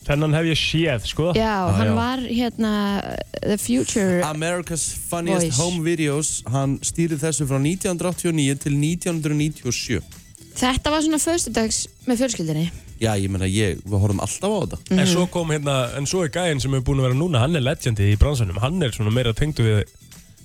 Þennan 0.07 0.37
hef 0.39 0.47
ég 0.47 0.59
séð, 0.61 1.07
sko 1.11 1.33
Já, 1.35 1.67
hann 1.75 1.89
já. 1.91 1.95
var 1.97 2.21
hérna 2.23 2.73
The 3.43 3.57
Future 3.59 4.21
America's 4.29 4.85
Funniest 5.11 5.49
Voice. 5.49 5.59
Home 5.63 5.83
Videos, 5.87 6.31
hann 6.53 6.77
stýrði 6.87 7.19
þessu 7.25 7.47
frá 7.51 7.59
1989 7.59 8.61
til 8.63 8.77
1997. 8.79 10.03
Þetta 10.57 10.93
var 10.95 11.03
svona 11.05 11.19
föstudags 11.21 11.83
með 12.07 12.23
fjölskyldinni 12.23 12.69
Já, 12.97 13.11
ég 13.21 13.29
meina, 13.29 13.45
ég, 13.51 13.83
við 13.85 13.99
horfum 14.01 14.23
alltaf 14.25 14.49
á 14.49 14.59
þetta. 14.63 14.79
En 14.97 15.09
svo 15.11 15.27
kom 15.29 15.51
hérna, 15.53 15.75
en 15.99 16.07
svo 16.09 16.23
er 16.25 16.31
gæinn 16.33 16.63
sem 16.63 16.73
er 16.79 16.81
búin 16.87 17.03
að 17.03 17.11
vera 17.11 17.19
núna, 17.19 17.43
hann 17.43 17.59
er 17.59 17.65
legendi 17.67 18.07
í 18.15 18.17
bransanum, 18.17 18.57
hann 18.63 18.79
er 18.87 18.95
svona 18.97 19.13
meira 19.13 19.35
tengdu 19.37 19.67
við 19.67 19.83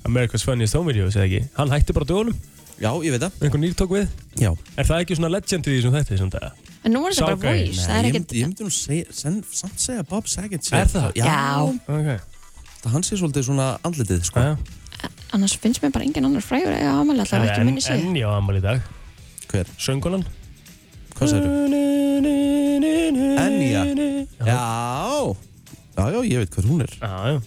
America's 0.09 0.43
Funniest 0.43 0.75
Home 0.75 0.91
Videos, 0.91 1.15
eða 1.15 1.29
ekki? 1.29 1.45
Hann 1.55 1.71
hætti 1.71 1.95
bara 1.95 2.09
dögunum, 2.09 2.35
Já, 2.81 2.89
ég 3.05 3.13
veit 3.13 3.21
það. 3.23 3.37
einhvern 3.45 3.63
nýr 3.63 3.77
tók 3.79 3.93
við. 3.95 4.09
Já. 4.41 4.51
Er 4.75 4.89
það 4.89 5.05
ekki 5.05 5.15
svona 5.21 5.31
legendi 5.31 5.71
í 5.71 5.77
þessum 5.79 5.95
þætti, 5.95 6.19
svona 6.19 6.39
það? 6.41 6.60
En 6.81 6.95
nú 6.95 7.03
er 7.05 7.13
þetta 7.13 7.35
bara 7.37 7.53
voice 7.53 7.85
Það 7.85 7.97
er 7.97 8.07
ég 8.07 8.15
ekkert 8.15 8.35
ég 8.37 8.49
myndi 8.49 8.65
nú 8.65 8.71
samt 9.53 9.81
segja 9.81 10.03
Bob 10.09 10.29
Saget 10.31 10.65
sé 10.65 10.79
Er 10.79 10.89
það? 10.89 11.09
Já, 11.19 11.25
Já. 11.27 11.41
Ok, 11.85 12.09
það 12.81 12.95
hann 12.95 13.05
sé 13.05 13.19
svolítið 13.19 13.47
svona 13.51 13.67
andlitið, 13.85 14.23
sko. 14.29 14.39
já. 14.41 14.55
Annars 15.31 15.55
finnst 15.61 15.81
mér 15.83 15.93
bara 15.93 16.05
engin 16.07 16.25
annar 16.27 16.43
frægur 16.43 16.73
eða 16.75 16.97
ámæli 16.99 17.23
alltaf 17.23 17.45
ekki 17.47 17.63
minni 17.69 17.81
sig 17.85 18.01
en 18.01 18.17
já, 18.17 18.27
amal 18.35 18.57
í 18.57 18.63
dag. 18.63 18.81
Hver? 19.51 19.69
Söngunan? 19.79 20.25
Hvað 21.15 21.31
segir 21.35 21.49
Enya? 23.41 23.83
Já. 24.41 24.45
Já. 24.45 24.61
Já, 25.97 26.03
já, 26.15 26.19
ég 26.25 26.37
veit 26.41 26.53
hvað 26.55 26.69
hún 26.71 26.83
er. 26.85 26.93
Já, 26.97 27.13
já. 27.31 27.41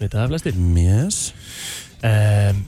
Veit 0.00 0.14
það 0.14 0.30
flestir. 0.32 0.54
Um, 2.04 2.64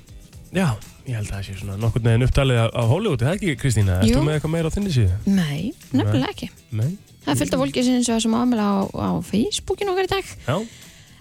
Já, 0.56 0.68
ég 1.06 1.14
held 1.18 1.28
að 1.30 1.34
það 1.36 1.44
sé 1.46 1.56
svona 1.60 1.76
nokkurn 1.82 2.08
veginn 2.10 2.26
upptalið 2.26 2.62
af 2.66 2.88
Hollywood, 2.90 3.22
er 3.22 3.28
það 3.30 3.36
ekki 3.38 3.56
Kristína? 3.62 3.98
Jú. 4.02 4.16
Ertu 4.16 4.26
með 4.26 4.38
eitthvað 4.38 4.54
meira 4.56 4.70
á 4.70 4.75
þinni 4.76 4.94
síðu? 4.96 5.18
Nei, 5.26 5.60
nefnilega 5.92 6.32
ekki. 6.32 6.48
Nei? 6.70 6.88
Það 7.26 7.32
er 7.32 7.38
fullt 7.42 7.54
af 7.56 7.62
fólki 7.64 7.84
sem, 7.86 8.02
sem 8.26 8.34
ámæla 8.38 8.66
á, 8.66 8.75
á 8.86 9.10
Facebookinu 9.26 9.94
okkar 9.94 10.08
í 10.08 10.12
dag. 10.16 10.34
Já, 10.46 10.56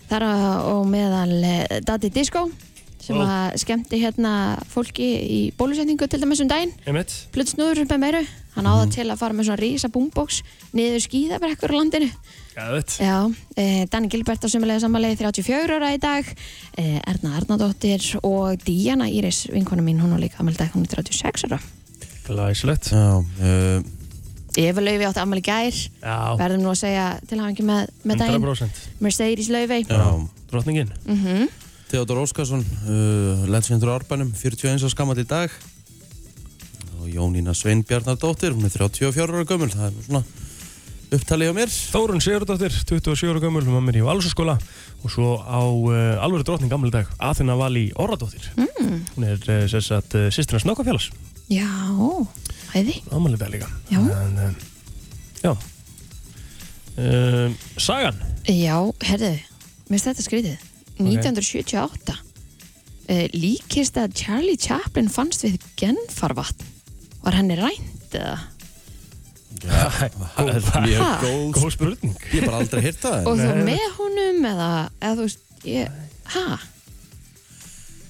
Það 0.05 0.15
er 0.19 0.25
á 0.29 0.75
meðal 0.85 1.35
eh, 1.49 1.79
Daddy 1.81 2.11
Disco 2.13 2.43
sem 3.01 3.17
að 3.21 3.55
skemmti 3.61 3.97
hérna 4.01 4.33
fólki 4.69 5.05
í 5.05 5.39
bólusetningu 5.57 6.05
til 6.09 6.19
dæmis 6.21 6.41
um 6.41 6.49
daginn. 6.49 6.73
einmitt. 6.85 7.13
Plutt 7.33 7.49
snúður 7.53 7.83
upp 7.83 7.93
með 7.93 8.01
meiru. 8.03 8.21
Hann 8.55 8.67
áða 8.71 8.85
til 8.95 9.05
að 9.09 9.19
fara 9.19 9.35
með 9.35 9.49
svona 9.49 9.59
rísa 9.59 9.89
boombox 9.91 10.39
niður 10.75 11.01
skíðabrekkur 11.03 11.73
á 11.73 11.75
landinu. 11.75 12.07
Gæðvett. 12.55 12.93
Já, 13.03 13.17
eh, 13.59 13.83
Danni 13.91 14.07
Gilbert 14.07 14.45
á 14.45 14.47
sömulega 14.47 14.79
samanlega 14.79 15.17
34 15.19 15.75
ára 15.75 15.91
í 15.91 15.99
dag, 15.99 16.25
eh, 16.77 17.01
Erna 17.03 17.35
Arnardóttir 17.35 17.99
og 18.23 18.63
Díana 18.63 19.09
Íris, 19.11 19.51
vinkona 19.51 19.83
mín, 19.83 19.99
hún 19.99 20.15
á 20.15 20.19
líka 20.19 20.39
ammæli 20.39 20.57
dag, 20.57 20.71
hún 20.71 20.87
er 20.87 20.95
36 21.03 21.43
ára. 21.49 21.59
Glæsilegt. 22.25 22.89
Já, 22.95 23.19
uh, 23.19 23.83
Eva 24.55 24.81
Laufi 24.81 25.03
átti 25.03 25.19
ammæli 25.19 25.43
gær, 25.43 25.75
Já, 26.01 26.37
verðum 26.39 26.63
nú 26.63 26.71
að 26.71 26.79
segja 26.79 27.19
til 27.27 27.39
hafa 27.39 27.51
ekki 27.51 27.63
með, 27.67 27.89
með 28.05 28.17
daginn. 28.23 28.41
100%. 28.41 28.89
Mercedes 29.01 29.49
Laufi. 29.49 29.83
já. 29.83 30.29
Drottningin. 30.49 30.91
Mm 31.05 31.49
Theodor 31.89 32.17
Óskarsson, 32.17 32.63
uh, 32.87 33.45
legendur 33.45 33.91
á 33.93 33.99
Árbænum, 33.99 34.33
41 34.33 34.81
á 34.81 34.89
skamall 34.89 35.19
í 35.21 35.27
dag 35.27 35.51
og 37.05 37.13
Jónína 37.13 37.53
Sveinbjarnardóttir, 37.53 38.55
hún 38.55 38.65
er 38.65 38.73
34 38.73 39.29
ára 39.29 39.45
gömul, 39.45 39.69
það 39.69 39.85
er 39.91 40.05
svona 40.07 40.23
upptalið 41.15 41.51
á 41.53 41.55
mér. 41.55 41.69
Þórun 41.93 42.23
Sigurdóttir, 42.23 42.73
27 42.81 43.29
ára 43.29 43.41
gömul, 43.43 43.61
mamma 43.67 43.83
mér 43.85 43.99
í 44.01 44.05
Valsaskóla 44.05 44.55
og 45.05 45.13
svo 45.13 45.35
á 45.37 45.61
uh, 45.61 46.23
alvöru 46.25 46.47
drottning 46.47 46.71
gammal 46.73 46.89
dag, 46.93 47.09
Aþina 47.21 47.53
Vali 47.59 47.91
Orradóttir. 48.01 48.47
Mm. 48.57 49.03
Hún 49.13 49.27
er 49.29 49.37
uh, 49.45 49.61
sess 49.69 49.93
að 49.93 50.17
uh, 50.17 50.25
sýstina 50.33 50.61
Snákafjallas, 50.63 51.11
Já, 51.53 51.69
hæði. 52.73 52.97
ámæli 53.13 53.37
dag 53.37 53.53
líka. 53.53 53.69
Já. 53.93 54.01
En, 54.01 54.37
uh, 54.41 54.53
já. 55.45 55.53
Uh, 56.97 57.53
sagan. 57.77 58.17
Já, 58.49 58.77
herðu, 59.05 59.35
mér 59.91 59.99
finnst 59.99 60.09
þetta 60.09 60.25
skrítið. 60.25 60.69
1978 60.97 62.15
uh, 62.15 63.25
líkist 63.35 63.99
að 64.01 64.15
Charlie 64.17 64.57
Chaplin 64.57 65.11
fannst 65.11 65.45
við 65.45 65.59
genfarvatn. 65.77 66.71
Var 67.25 67.39
henni 67.39 67.57
rænt 67.59 68.15
eða? 68.19 68.35
Það 69.65 70.49
er 70.51 70.85
mjög 70.85 71.03
góð, 71.23 71.43
Góð 71.55 71.71
spurning. 71.73 72.15
ég 72.29 72.39
hef 72.41 72.45
bara 72.49 72.59
aldrei 72.61 72.81
hýrt 72.85 73.01
það. 73.01 73.27
Og 73.31 73.39
þú 73.39 73.51
með 73.65 73.85
honum 73.97 74.47
eða, 74.51 74.69
eða 74.99 75.15
þú 75.19 75.25
veist, 75.25 75.45
ég, 75.65 75.99
ha? 76.35 76.45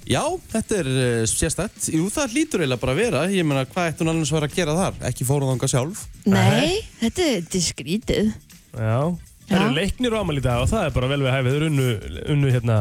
Já, 0.05 0.22
þetta 0.51 0.79
er 0.81 0.89
uh, 0.91 1.22
sérstætt. 1.29 1.88
Jú, 1.95 2.10
það 2.13 2.34
hlýtur 2.36 2.62
eiginlega 2.62 2.81
bara 2.84 2.93
að 2.93 3.00
vera. 3.01 3.22
Ég 3.34 3.48
meina, 3.48 3.63
hvað 3.72 3.88
ætti 3.89 4.03
hún 4.05 4.12
annars 4.12 4.34
að 4.34 4.38
vera 4.39 4.50
að 4.51 4.57
gera 4.60 4.75
þar? 4.77 5.00
Ekki 5.10 5.25
fóruðanga 5.29 5.69
sjálf. 5.72 6.03
Nei, 6.29 6.75
þetta 7.00 7.25
er- 7.25 7.39
þetta 7.45 7.57
er 7.62 7.65
skrítið. 7.69 8.29
Já. 8.75 9.00
Það 9.45 9.57
eru 9.62 9.74
leiknir 9.77 10.13
á 10.17 10.22
dag 10.45 10.62
og 10.65 10.69
það 10.69 10.86
er 10.86 10.93
bara 10.93 11.10
vel 11.10 11.22
við 11.24 11.34
hæfið. 11.34 11.51
Þeir 11.55 11.57
eru 11.62 11.72
unnu, 11.72 11.89
unnu 12.36 12.53
hérna, 12.53 12.77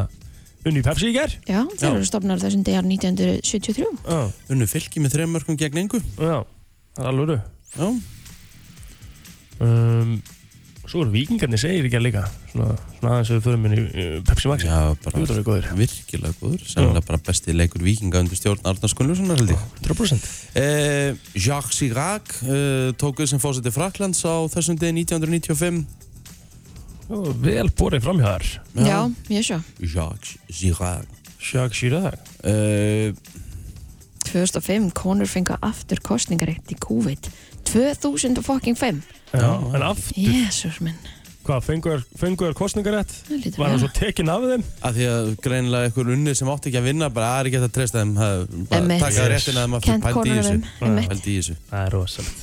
unnu 0.65 0.81
í 0.81 0.85
Pepsi 0.85 1.11
í 1.11 1.13
ger. 1.15 1.33
Já, 1.47 1.61
þeir 1.77 1.91
eru 1.99 2.07
stopnar 2.09 2.41
þessum 2.41 2.63
degar 2.65 2.85
1973. 2.87 3.85
Já. 4.05 4.21
Unnu 4.53 4.67
fylki 4.69 5.03
með 5.03 5.15
þreim 5.17 5.33
mörgum 5.37 5.57
gegn 5.61 5.83
engu. 5.85 6.01
Já. 6.17 6.41
Það 6.95 7.03
er 7.05 7.11
alvöru. 7.13 7.39
Já, 7.75 7.89
Um, 9.55 10.17
svo 10.85 11.01
eru 11.05 11.13
vikingarnir 11.13 11.57
segir 11.61 11.85
ekki 11.87 11.95
að 11.97 12.03
líka 12.05 12.23
svona, 12.51 12.73
svona 12.99 13.11
aðeins 13.15 13.29
að 13.31 13.37
við 13.37 13.45
förum 13.45 13.63
inn 13.69 13.75
í 13.75 13.83
uh, 13.85 14.17
Pepsi 14.27 14.49
Max 14.51 14.65
já 14.67 14.75
bara 15.01 15.21
Jú, 15.21 15.27
það 15.29 15.37
er 15.39 15.45
góður. 15.47 15.69
virkilega 15.79 16.35
góður. 16.41 16.65
Sannlega 16.69 17.03
bara 17.07 17.19
besti 17.29 17.55
leikur 17.55 17.85
vikinga 17.87 18.19
undir 18.21 18.37
stjórn 18.37 18.67
Arnars 18.67 18.93
Gunnlaugssonar, 18.99 19.39
held 19.41 19.53
ég. 19.55 19.63
100% 19.87 20.27
Eh, 20.59 21.15
Jacques 21.39 21.79
Chirac 21.79 22.35
uh, 22.43 22.91
tók 22.99 23.23
við 23.23 23.31
sem 23.31 23.41
fósiti 23.41 23.71
Fraklands 23.73 24.21
á 24.27 24.43
þessum 24.51 24.77
degi 24.79 25.05
1995. 25.07 25.81
Vel 27.07 27.69
borið 27.77 28.01
framhjáðar 28.07 28.45
Já, 28.81 28.99
ég 29.29 29.43
svo. 29.45 29.59
Jacques 29.79 30.37
Chirac. 30.49 31.05
Jacques 31.39 31.79
Chirac 31.79 32.19
Uh, 32.45 33.13
2005, 34.25 34.91
konur 34.97 35.25
fengu 35.29 35.55
aftur 35.65 35.97
kostningarétt 36.03 36.69
í 36.73 36.75
COVID. 36.81 37.29
2005. 37.69 39.03
Já, 39.33 39.49
en 39.75 39.81
aftur, 39.85 40.17
Jésús 40.17 40.79
minn. 40.81 40.97
hvað, 41.45 41.61
fengur 42.17 42.53
kostningarétt? 42.57 43.11
Það 43.27 43.41
lítur 43.43 43.57
Var 43.61 43.69
hann 43.69 43.79
vel. 43.79 43.83
svo 43.85 43.99
tekinn 43.99 44.29
af 44.33 44.45
þeim? 44.49 44.63
að 44.89 44.95
því 44.99 45.07
að 45.13 45.31
greinilega 45.45 45.89
einhver 45.89 46.11
unni 46.15 46.33
sem 46.35 46.47
átti 46.53 46.69
ekki 46.71 46.79
að 46.81 46.87
vinna 46.89 47.09
bara 47.13 47.25
"Ah, 47.35 47.39
er 47.39 47.45
ekki 47.49 47.59
hægt 47.59 47.69
að 47.69 47.75
treysta 47.77 48.01
þeim 48.01 48.13
það- 48.17 48.47
bara 48.69 48.97
taka 48.99 49.19
það 49.21 49.29
réttina 49.35 49.61
að 49.65 49.69
um, 50.81 50.87
einmitt. 50.89 51.09
pældi 51.09 51.29
í 51.29 51.37
þessu 51.41 51.55
Það 51.69 51.85
er 51.85 51.91
rosalegt 51.93 52.39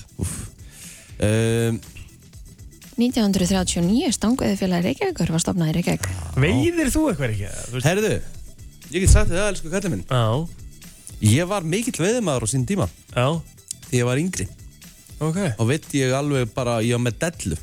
um, 1.23 1.81
1939 3.01 4.13
stanguði 4.17 4.57
félagi 4.61 4.91
Reykjavíkur 4.91 5.33
var 5.33 5.43
stopnað 5.43 5.71
í 5.73 5.77
Reykjavík. 5.79 6.09
Veiðir 6.43 6.91
þú 6.93 7.05
eitthvað 7.11 7.33
ekki? 7.37 7.87
Herðu, 7.87 8.11
ég 8.93 8.99
get 9.05 9.13
sagt 9.13 9.31
þér 9.31 9.39
það, 9.41 9.49
elsku 9.55 9.73
kallið 9.73 9.95
minn. 9.95 10.05
Já, 10.11 10.59
Ég 11.23 11.47
var 11.47 11.63
mikill 11.63 11.95
veiðmaður 12.03 12.45
á 12.45 12.49
sín 12.51 12.65
tíma. 12.67 12.89
Já, 13.15 13.29
því 13.87 13.99
ég 14.01 14.07
var 14.09 14.19
yngri. 14.19 14.49
Ok. 15.23 15.37
Og 15.55 15.69
veit 15.69 15.85
ég 15.95 16.11
alveg 16.19 16.51
bara, 16.51 16.81
ég 16.83 16.99
var 16.99 17.05
með 17.05 17.21
dellu. 17.23 17.59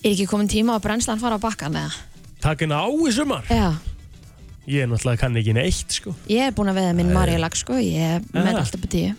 Er 0.00 0.14
ekki 0.14 0.24
komin 0.30 0.48
tíma 0.48 0.78
að 0.78 0.86
brennslan 0.86 1.20
fara 1.20 1.36
á 1.36 1.42
bakkan 1.42 1.76
eða? 1.76 1.92
Takk 2.40 2.64
henni 2.64 2.78
á 2.80 2.88
í 2.88 3.12
sumar? 3.12 3.44
Já, 3.52 3.76
Ég 4.62 4.84
er 4.84 4.86
náttúrulega 4.86 5.18
kann 5.18 5.36
ekki 5.40 5.52
neitt, 5.56 5.90
sko. 5.90 6.12
Ég 6.30 6.46
er 6.46 6.52
búin 6.54 6.70
að 6.70 6.76
veða 6.78 6.92
minn 6.94 7.08
Marja 7.10 7.38
lag 7.42 7.54
sko, 7.58 7.74
ég 7.82 7.98
er 7.98 8.20
með 8.30 8.60
alltaf 8.60 8.78
på 8.84 8.90
tíu. 8.92 9.14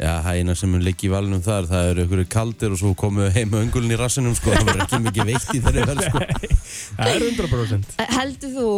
Já, 0.00 0.12
það 0.24 0.38
eina 0.40 0.54
sem 0.58 0.70
mun 0.72 0.82
liggi 0.82 1.06
í 1.06 1.10
valnum 1.12 1.42
þar 1.44 1.66
það 1.70 1.88
eru 1.92 2.02
einhverju 2.06 2.28
kaldir 2.32 2.72
og 2.74 2.78
svo 2.80 2.92
komu 2.98 3.26
heim 3.30 3.50
með 3.52 3.66
öngulin 3.66 3.92
í 3.94 3.98
rassinum 4.00 4.34
sko, 4.34 4.50
það 4.54 4.64
verður 4.70 4.84
ekki 4.86 5.00
mikið 5.04 5.28
veitt 5.28 5.50
í 5.52 5.60
þeirri 5.62 5.84
vel 5.90 5.98
sko. 6.06 6.22
Það 6.96 7.10
er 7.12 7.26
100% 7.28 7.92
Eh, 8.02 8.08
Heldur 8.16 8.54
þú 8.56 8.68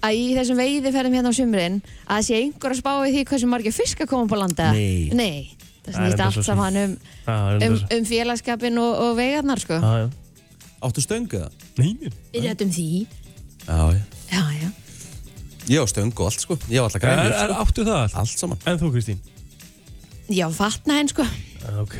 að 0.00 0.16
í 0.16 0.28
þessum 0.38 0.60
veiðiferðum 0.62 1.16
hérna 1.18 1.32
á 1.34 1.34
sumrin 1.36 1.80
að 2.06 2.22
sé 2.28 2.38
einhver 2.40 2.72
að 2.72 2.80
spá 2.80 2.92
í 3.04 3.10
því 3.16 3.24
hversu 3.32 3.50
margir 3.50 3.74
fiskar 3.76 4.08
koma 4.08 4.24
upp 4.28 4.32
á 4.32 4.38
landa? 4.40 4.70
Nei. 4.72 5.10
Nei, 5.12 5.50
það 5.84 5.90
Það 5.90 5.98
snýst 5.98 6.22
allt 6.24 6.46
saman 6.46 6.80
um, 6.84 6.94
Það 7.26 7.66
um, 7.66 7.76
um 7.98 8.04
félagskapin 8.08 8.80
og, 8.80 8.92
og 9.04 9.12
veigarnar 9.18 9.60
sko. 9.60 9.80
Já, 9.82 10.06
já 10.06 10.08
Áttu 10.80 11.02
stöngu 11.04 11.42
það? 11.42 11.52
Nei, 11.82 11.90
nei. 12.00 12.12
Við 12.32 12.46
réttum 12.46 12.70
því. 12.72 12.86
Já, 13.66 13.80
já 13.90 14.00
Já, 14.30 14.42
já. 14.62 14.70
Ég 15.68 15.82
á 15.82 15.86
stöngu 15.90 16.24
og 16.24 16.30
allt 16.30 16.46
sko, 16.46 16.56
ég 16.70 16.80
á 16.80 16.86
alltaf 16.86 17.04
Er, 17.04 17.20
Já, 20.30 20.46
fatna 20.54 21.00
henn 21.00 21.10
sko. 21.10 21.24
Ok. 21.82 21.96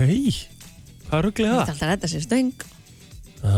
Hvað 1.10 1.24
ruggli 1.26 1.46
Það? 1.46 1.50
er 1.50 1.56
það? 1.56 1.62
alltaf 1.64 1.80
að 1.82 1.90
redda 1.90 2.10
sér 2.12 2.22
stöng. 2.26 2.52
Já. 3.40 3.56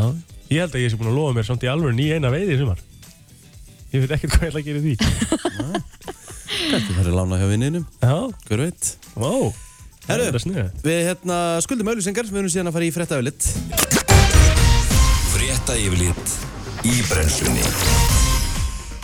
Ég 0.53 0.59
held 0.63 0.77
að 0.77 0.83
ég 0.85 0.93
sé 0.93 0.99
búin 1.01 1.11
að 1.13 1.19
lofa 1.19 1.37
mér 1.37 1.47
samt 1.49 1.65
í 1.67 1.71
alveg 1.73 1.95
ný 1.97 2.07
eina 2.17 2.31
veiði 2.33 2.57
í 2.57 2.61
sumar. 2.61 2.81
Ég 3.93 4.05
veit 4.05 4.15
ekkert 4.17 4.33
hvað 4.37 4.47
ég 4.47 4.51
ætla 4.53 4.61
að 4.63 4.69
gera 4.69 4.81
því. 4.87 4.95
Kannski 6.73 6.95
það 6.97 7.07
er 7.11 7.17
lánað 7.17 7.43
hjá 7.43 7.49
vinninum, 7.51 7.85
Já, 8.01 8.17
hver 8.49 8.63
veit? 8.67 8.91
Wow 9.19 9.53
Herru. 10.09 10.25
Er 10.29 10.71
Við 10.83 11.01
hérna 11.07 11.39
skuldum 11.63 11.91
auðlýsingar, 11.93 12.27
við 12.31 12.41
erum 12.43 12.53
síðan 12.53 12.71
að 12.73 12.77
fara 12.79 12.89
í 12.89 12.95
Frétta 15.33 15.77
yfirlit 15.79 16.35
í 16.89 16.99
brennslunni 17.09 18.02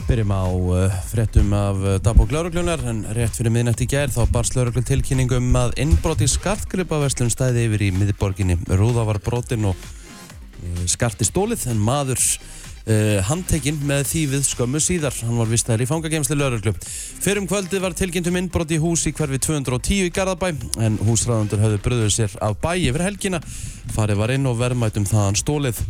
Byrjum 0.09 0.31
á 0.33 0.49
uh, 0.49 0.94
fréttum 1.05 1.51
af 1.53 1.83
uh, 1.85 1.97
dagbók 2.01 2.31
lauruglunar 2.33 2.81
en 2.88 3.03
rétt 3.12 3.37
fyrir 3.37 3.53
miðnætti 3.53 3.85
í 3.85 3.88
gær 3.92 4.09
þá 4.09 4.23
barst 4.33 4.55
lauruglu 4.57 4.81
tilkynningum 4.81 5.51
að 5.61 5.75
innbrot 5.85 6.23
í 6.25 6.29
skartgripaverslun 6.33 7.29
stæði 7.29 7.66
yfir 7.66 7.85
í 7.85 7.88
miðborginni. 7.92 8.57
Rúða 8.73 9.05
var 9.05 9.21
brotin 9.21 9.66
og 9.68 9.77
uh, 9.77 10.87
skarti 10.88 11.29
stólið 11.29 11.66
en 11.75 11.83
maður 11.85 12.23
uh, 12.23 13.18
handtekinn 13.29 13.83
með 13.85 14.07
þýfið 14.14 14.47
skömmu 14.49 14.81
síðar. 14.81 15.18
Hann 15.29 15.42
var 15.42 15.53
vistaður 15.53 15.85
í 15.85 15.90
fangageimsli 15.92 16.40
lauruglu. 16.40 16.73
Fyrir 16.87 17.42
um 17.42 17.51
kvöldið 17.53 17.85
var 17.85 17.99
tilkynnt 18.01 18.33
um 18.33 18.40
innbrot 18.40 18.73
í 18.73 18.81
hús 18.81 19.05
í 19.11 19.12
hverfi 19.12 19.42
210 19.44 20.09
í 20.09 20.14
Garðabæ 20.16 20.55
en 20.88 20.97
húsræðandur 21.05 21.66
höfðu 21.66 21.83
bröðuð 21.85 22.11
sér 22.16 22.40
af 22.49 22.57
bæ 22.64 22.73
yfir 22.79 23.05
helgina. 23.11 23.44
Farið 23.92 24.25
var 24.25 24.33
inn 24.38 24.49
og 24.49 24.57
verðmætum 24.64 25.05
þaðan 25.12 25.37
stólið. 25.44 25.85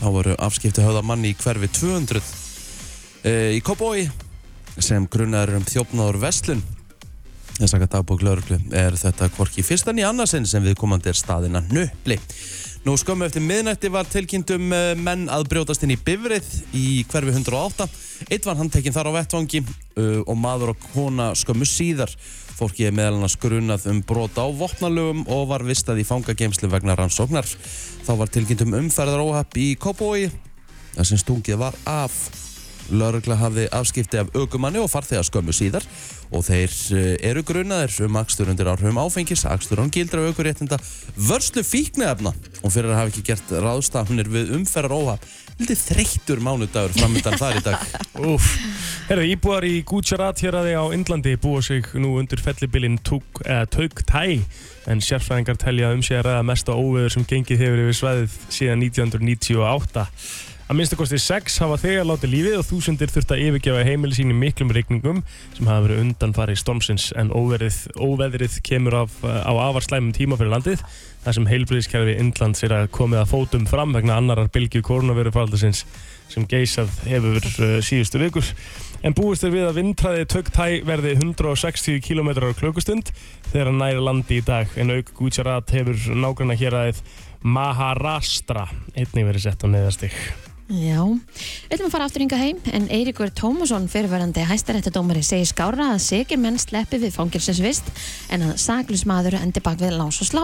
Þá 0.00 0.08
voru 0.08 0.40
afskipti 0.40 0.88
höfða 0.88 1.04
manni 1.04 1.36
í 1.36 1.38
hverfi 1.44 1.68
200 1.82 2.24
e, 2.24 2.45
í 3.26 3.60
Kópói 3.64 4.06
sem 4.78 5.06
grunnar 5.10 5.50
um 5.56 5.64
þjófnaður 5.66 6.20
Vestlun 6.22 6.62
þess 7.56 7.74
að 7.74 7.88
dagbók 7.88 8.22
lauruglu 8.22 8.60
er 8.76 8.94
þetta 9.00 9.30
hvorki 9.34 9.64
fyrst 9.66 9.88
en 9.90 9.98
í 9.98 10.04
annarsinn 10.06 10.46
sem 10.46 10.62
viðkomandi 10.62 11.10
er 11.10 11.18
staðina 11.18 11.64
nöppli 11.72 12.20
Nú 12.86 12.92
skömmu 12.94 13.26
eftir 13.26 13.42
miðnætti 13.42 13.88
var 13.90 14.06
tilkynnt 14.06 14.52
um 14.54 14.68
uh, 14.70 14.92
menn 14.94 15.24
að 15.32 15.48
brjótast 15.50 15.82
inn 15.82 15.96
í 15.96 15.98
bifrið 15.98 16.46
í 16.78 16.84
hverfi 17.10 17.32
108 17.34 17.88
Eitt 18.30 18.46
var 18.46 18.60
handtekinn 18.60 18.94
þar 18.94 19.10
á 19.10 19.16
vettvangi 19.16 19.64
uh, 19.64 20.20
og 20.22 20.38
maður 20.38 20.76
og 20.76 20.86
kona 20.92 21.32
skömmu 21.34 21.66
síðar. 21.66 22.14
Fólki 22.56 22.86
er 22.86 22.94
meðal 22.94 23.18
annars 23.18 23.34
grunnað 23.42 23.88
um 23.90 24.04
brota 24.06 24.46
á 24.46 24.48
vopnalögum 24.54 25.26
og 25.26 25.48
var 25.50 25.66
vistað 25.66 26.04
í 26.04 26.06
fangageimslu 26.06 26.70
vegna 26.70 26.94
rannsóknar. 26.94 27.50
Þá 28.06 28.12
var 28.22 28.30
tilkynnt 28.30 28.62
um 28.68 28.78
umferðaróhapp 28.84 29.58
í 29.58 29.72
Kópói 29.74 30.30
þar 30.94 31.10
sem 31.10 31.20
stungið 31.20 31.58
var 31.66 31.74
af 31.90 32.14
Lörgla 32.90 33.38
hafði 33.40 33.66
afskipti 33.74 34.20
af 34.20 34.30
aukumanni 34.36 34.78
og 34.82 34.90
farþega 34.92 35.24
skömmu 35.26 35.54
síðar 35.56 35.86
og 36.34 36.44
þeir 36.46 36.74
eh, 36.96 37.08
eru 37.30 37.42
grunaðir 37.46 38.06
um 38.06 38.18
akstur 38.20 38.50
undir 38.50 38.70
áhrifum 38.70 39.00
áfengis, 39.02 39.46
akstur 39.48 39.82
án 39.82 39.90
gildra 39.94 40.24
aukuréttinda, 40.26 40.78
vörslu 41.16 41.64
fíknefna 41.66 42.34
og 42.62 42.72
fyrir 42.72 42.92
að 42.92 43.00
hafa 43.00 43.12
ekki 43.12 43.26
gert 43.30 43.52
ráðstafnir 43.64 44.30
við 44.30 44.54
umferðar 44.58 44.96
óhaf. 44.96 45.34
Lítið 45.56 45.82
þreyttur 45.86 46.42
mánudagur 46.44 46.92
framöndan 46.92 47.38
þar 47.40 47.56
í 47.56 47.62
dag. 47.64 47.84
Úf. 48.34 48.48
Herðu, 49.08 49.28
íbúar 49.32 49.64
í 49.64 49.78
Gujarat 49.88 50.42
hér 50.44 50.58
á 50.60 50.84
Indlandi 50.92 51.36
búa 51.40 51.62
sig 51.64 51.86
nú 51.96 52.18
undir 52.20 52.42
fellibilinn 52.44 52.98
Tauk 53.06 54.02
Thai 54.04 54.42
en 54.86 55.00
sérfræðingar 55.02 55.56
telja 55.62 55.94
um 55.94 56.02
sig 56.04 56.18
að 56.18 56.28
ræða 56.28 56.42
mesta 56.46 56.76
óveður 56.76 57.14
sem 57.16 57.24
gengið 57.30 57.62
hefur 57.64 57.82
yfir 57.86 57.98
svæðið 58.00 58.36
síðan 58.58 58.84
1998. 58.84 60.04
Að 60.66 60.80
minnstakosti 60.80 61.18
sex 61.22 61.60
hafa 61.62 61.76
þegar 61.78 62.08
látið 62.08 62.32
lífið 62.32 62.54
og 62.58 62.64
þúsundir 62.66 63.10
þurft 63.14 63.32
að 63.36 63.42
yfirgefa 63.44 63.84
heimili 63.86 64.16
sín 64.16 64.32
í 64.32 64.34
miklum 64.34 64.72
regningum 64.74 65.20
sem 65.54 65.68
hafa 65.70 65.84
verið 65.84 66.00
undanfari 66.02 66.56
stormsins 66.58 67.12
en 67.14 67.28
óveðrið, 67.30 67.76
óveðrið 67.94 68.56
kemur 68.66 68.96
af, 69.04 69.14
á 69.22 69.52
afar 69.54 69.86
slæmum 69.86 70.10
tíma 70.16 70.34
fyrir 70.40 70.50
landið 70.56 70.82
þar 71.22 71.36
sem 71.36 71.46
heilbriðiskerfi 71.52 72.16
Indlands 72.18 72.66
er 72.66 72.74
að 72.74 72.88
komið 72.96 73.20
að 73.20 73.30
fótum 73.30 73.68
fram 73.70 73.94
vegna 73.94 74.16
annarar 74.18 74.50
bylgi 74.50 74.82
koronavirufaldasins 74.88 75.84
sem 76.34 76.48
geysað 76.50 76.90
hefur 77.06 77.38
uh, 77.38 77.76
síðustu 77.86 78.18
vikur. 78.24 78.50
En 79.06 79.14
búist 79.14 79.46
er 79.46 79.54
við 79.54 79.68
að 79.68 79.78
vindræði 79.78 80.26
tögtæ 80.32 80.66
verði 80.88 81.14
160 81.20 82.02
km 82.02 82.32
á 82.42 82.58
klukustund 82.58 83.14
þegar 83.52 83.70
hann 83.70 83.78
næri 83.84 84.02
landi 84.02 84.40
í 84.40 84.46
dag 84.50 84.74
en 84.74 84.90
auk 84.98 85.14
Gujarat 85.14 85.70
hefur 85.78 86.10
nágranna 86.10 86.58
hér 86.58 86.80
aðeins 86.80 87.22
Maharashtra 87.46 88.66
einnig 88.96 89.30
verið 89.30 89.46
sett 89.46 89.62
á 89.62 89.70
neðastig. 89.70 90.18
Já, 90.66 90.98
við 91.06 91.76
ætlum 91.76 91.86
að 91.86 91.92
fara 91.94 92.06
aftur 92.08 92.22
yngar 92.24 92.40
heim 92.42 92.56
en 92.74 92.88
Eiríkur 92.90 93.30
Tómasson 93.38 93.84
fyrirverandi 93.86 94.42
hæstaréttadómari 94.48 95.20
segir 95.22 95.46
skára 95.46 95.92
að 95.92 96.00
segir 96.02 96.40
menn 96.42 96.56
sleppi 96.58 96.98
við 96.98 97.12
fangilsinsvist 97.14 97.86
en 98.34 98.42
að 98.48 98.56
saklusmaður 98.58 99.36
endi 99.38 99.62
bak 99.62 99.78
við 99.78 99.94
lás 99.94 100.18
og 100.24 100.26
slá. 100.26 100.42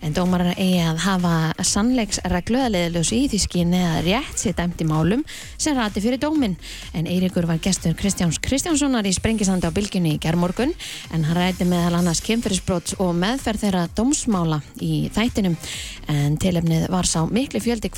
En 0.00 0.16
dómarar 0.16 0.54
eigi 0.54 0.78
að 0.80 1.02
hafa 1.04 1.32
sannleiksreglu 1.68 2.62
að 2.64 2.72
leiðilegs 2.78 3.12
í 3.12 3.18
því 3.28 3.40
skyni 3.42 3.82
að 3.90 4.08
rétt 4.08 4.40
sér 4.40 4.56
dæmt 4.56 4.80
í 4.80 4.86
málum 4.88 5.26
sem 5.60 5.76
rati 5.76 6.00
fyrir 6.00 6.22
dómin 6.22 6.56
en 6.96 7.04
Eiríkur 7.04 7.44
var 7.44 7.60
gestur 7.60 7.92
Kristjáns 7.92 8.40
Kristjánssonar 8.40 9.04
í 9.04 9.12
sprengisandi 9.12 9.68
á 9.68 9.72
bylginni 9.76 10.14
í 10.16 10.22
gerðmorgun 10.24 10.72
en 11.12 11.28
hann 11.28 11.36
ræti 11.36 11.68
meðal 11.68 12.00
annars 12.00 12.24
kemfyrirsbrot 12.24 12.94
og 13.04 13.12
meðferð 13.20 13.66
þeirra 13.66 13.84
dómsmála 13.92 14.62
í 14.80 15.12
þættinum. 15.12 15.60
En 16.08 16.40
tilefnið 16.40 16.88
var 16.88 17.04
sá 17.04 17.20
miklu 17.28 17.60
fjöldi 17.60 17.92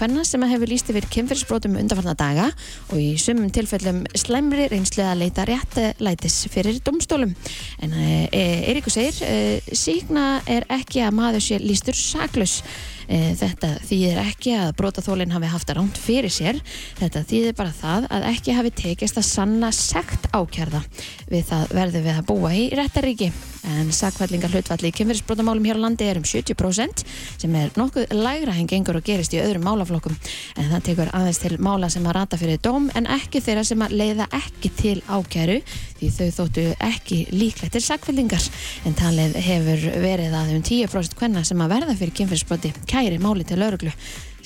kemfyrirsbrotum 1.61 1.77
undanfarnar 1.81 2.17
daga 2.17 2.47
og 2.91 2.99
í 2.99 3.17
sumum 3.21 3.51
tilfellum 3.53 4.05
slemri 4.17 4.69
reynslu 4.71 5.05
að 5.05 5.21
leita 5.25 5.45
réttlætis 5.49 6.47
fyrir 6.51 6.81
domstólum. 6.85 7.35
En 7.83 7.93
Eiríkur 8.33 8.93
segir, 8.93 9.61
síkna 9.73 10.43
er 10.47 10.67
ekki 10.71 11.05
að 11.05 11.17
maður 11.17 11.45
sé 11.45 11.61
lístur 11.61 11.95
saklaus. 11.97 12.63
Þetta 13.11 13.75
þýðir 13.89 14.21
ekki 14.23 14.55
að 14.55 14.75
brotaþólinn 14.79 15.33
hafi 15.35 15.51
haft 15.51 15.71
að 15.71 15.81
ránt 15.81 15.99
fyrir 15.99 16.31
sér. 16.31 16.61
Þetta 17.01 17.25
þýðir 17.27 17.57
bara 17.59 17.75
það 17.75 18.11
að 18.11 18.29
ekki 18.31 18.55
hafi 18.55 18.75
tekist 18.85 19.19
að 19.19 19.31
sanna 19.31 19.73
sekt 19.75 20.31
ákjærða 20.31 20.85
við 21.31 21.49
það 21.51 21.75
verður 21.75 22.07
við 22.07 22.21
að 22.21 22.29
búa 22.31 22.55
í 22.55 22.69
réttaríki. 22.79 23.33
En 23.69 23.91
sakvælingar 23.93 24.53
hlutvalli 24.55 24.89
í 24.89 24.95
kynverðisbrotamálum 24.97 25.67
hér 25.69 25.81
á 25.81 25.85
landi 25.85 26.07
er 26.09 26.21
um 26.21 26.25
70% 26.25 27.03
sem 27.41 27.57
er 27.61 27.75
nokkuð 27.77 28.15
lægra 28.17 28.55
en 28.57 28.69
gengur 28.71 28.97
og 28.97 29.05
gerist 29.05 29.35
í 29.37 29.41
öðrum 29.43 29.67
málaflokkum. 29.69 30.17
En 30.57 30.71
það 30.73 30.87
tekur 30.89 31.13
aðeins 31.17 31.43
til 31.43 31.53
mála 31.61 31.91
sem 31.93 32.07
að 32.09 32.17
rata 32.17 32.41
fyrir 32.41 32.63
dóm 32.65 32.89
en 32.97 33.11
ekki 33.19 33.43
þeirra 33.45 33.67
sem 33.69 33.85
að 33.85 33.97
leiða 34.01 34.31
ekki 34.41 34.73
til 34.81 34.97
ákjæru 35.09 35.61
því 36.01 36.11
þau 36.17 36.31
þóttu 36.39 36.67
ekki 36.89 37.21
líklegt 37.35 37.77
til 37.77 37.85
sakvælingar. 37.85 38.49
En 38.89 38.97
talið 38.97 39.37
hefur 39.45 39.87
verið 40.01 40.41
að 40.41 40.57
um 40.57 40.65
10% 40.65 41.21
hvenna 41.21 41.45
sem 41.45 41.61
að 41.61 41.77
verða 41.77 42.01
fyrir 42.01 42.17
kynverðisbroti 42.23 42.75
kæri 42.89 43.21
máli 43.21 43.45
til 43.45 43.61
lauruglu 43.61 43.93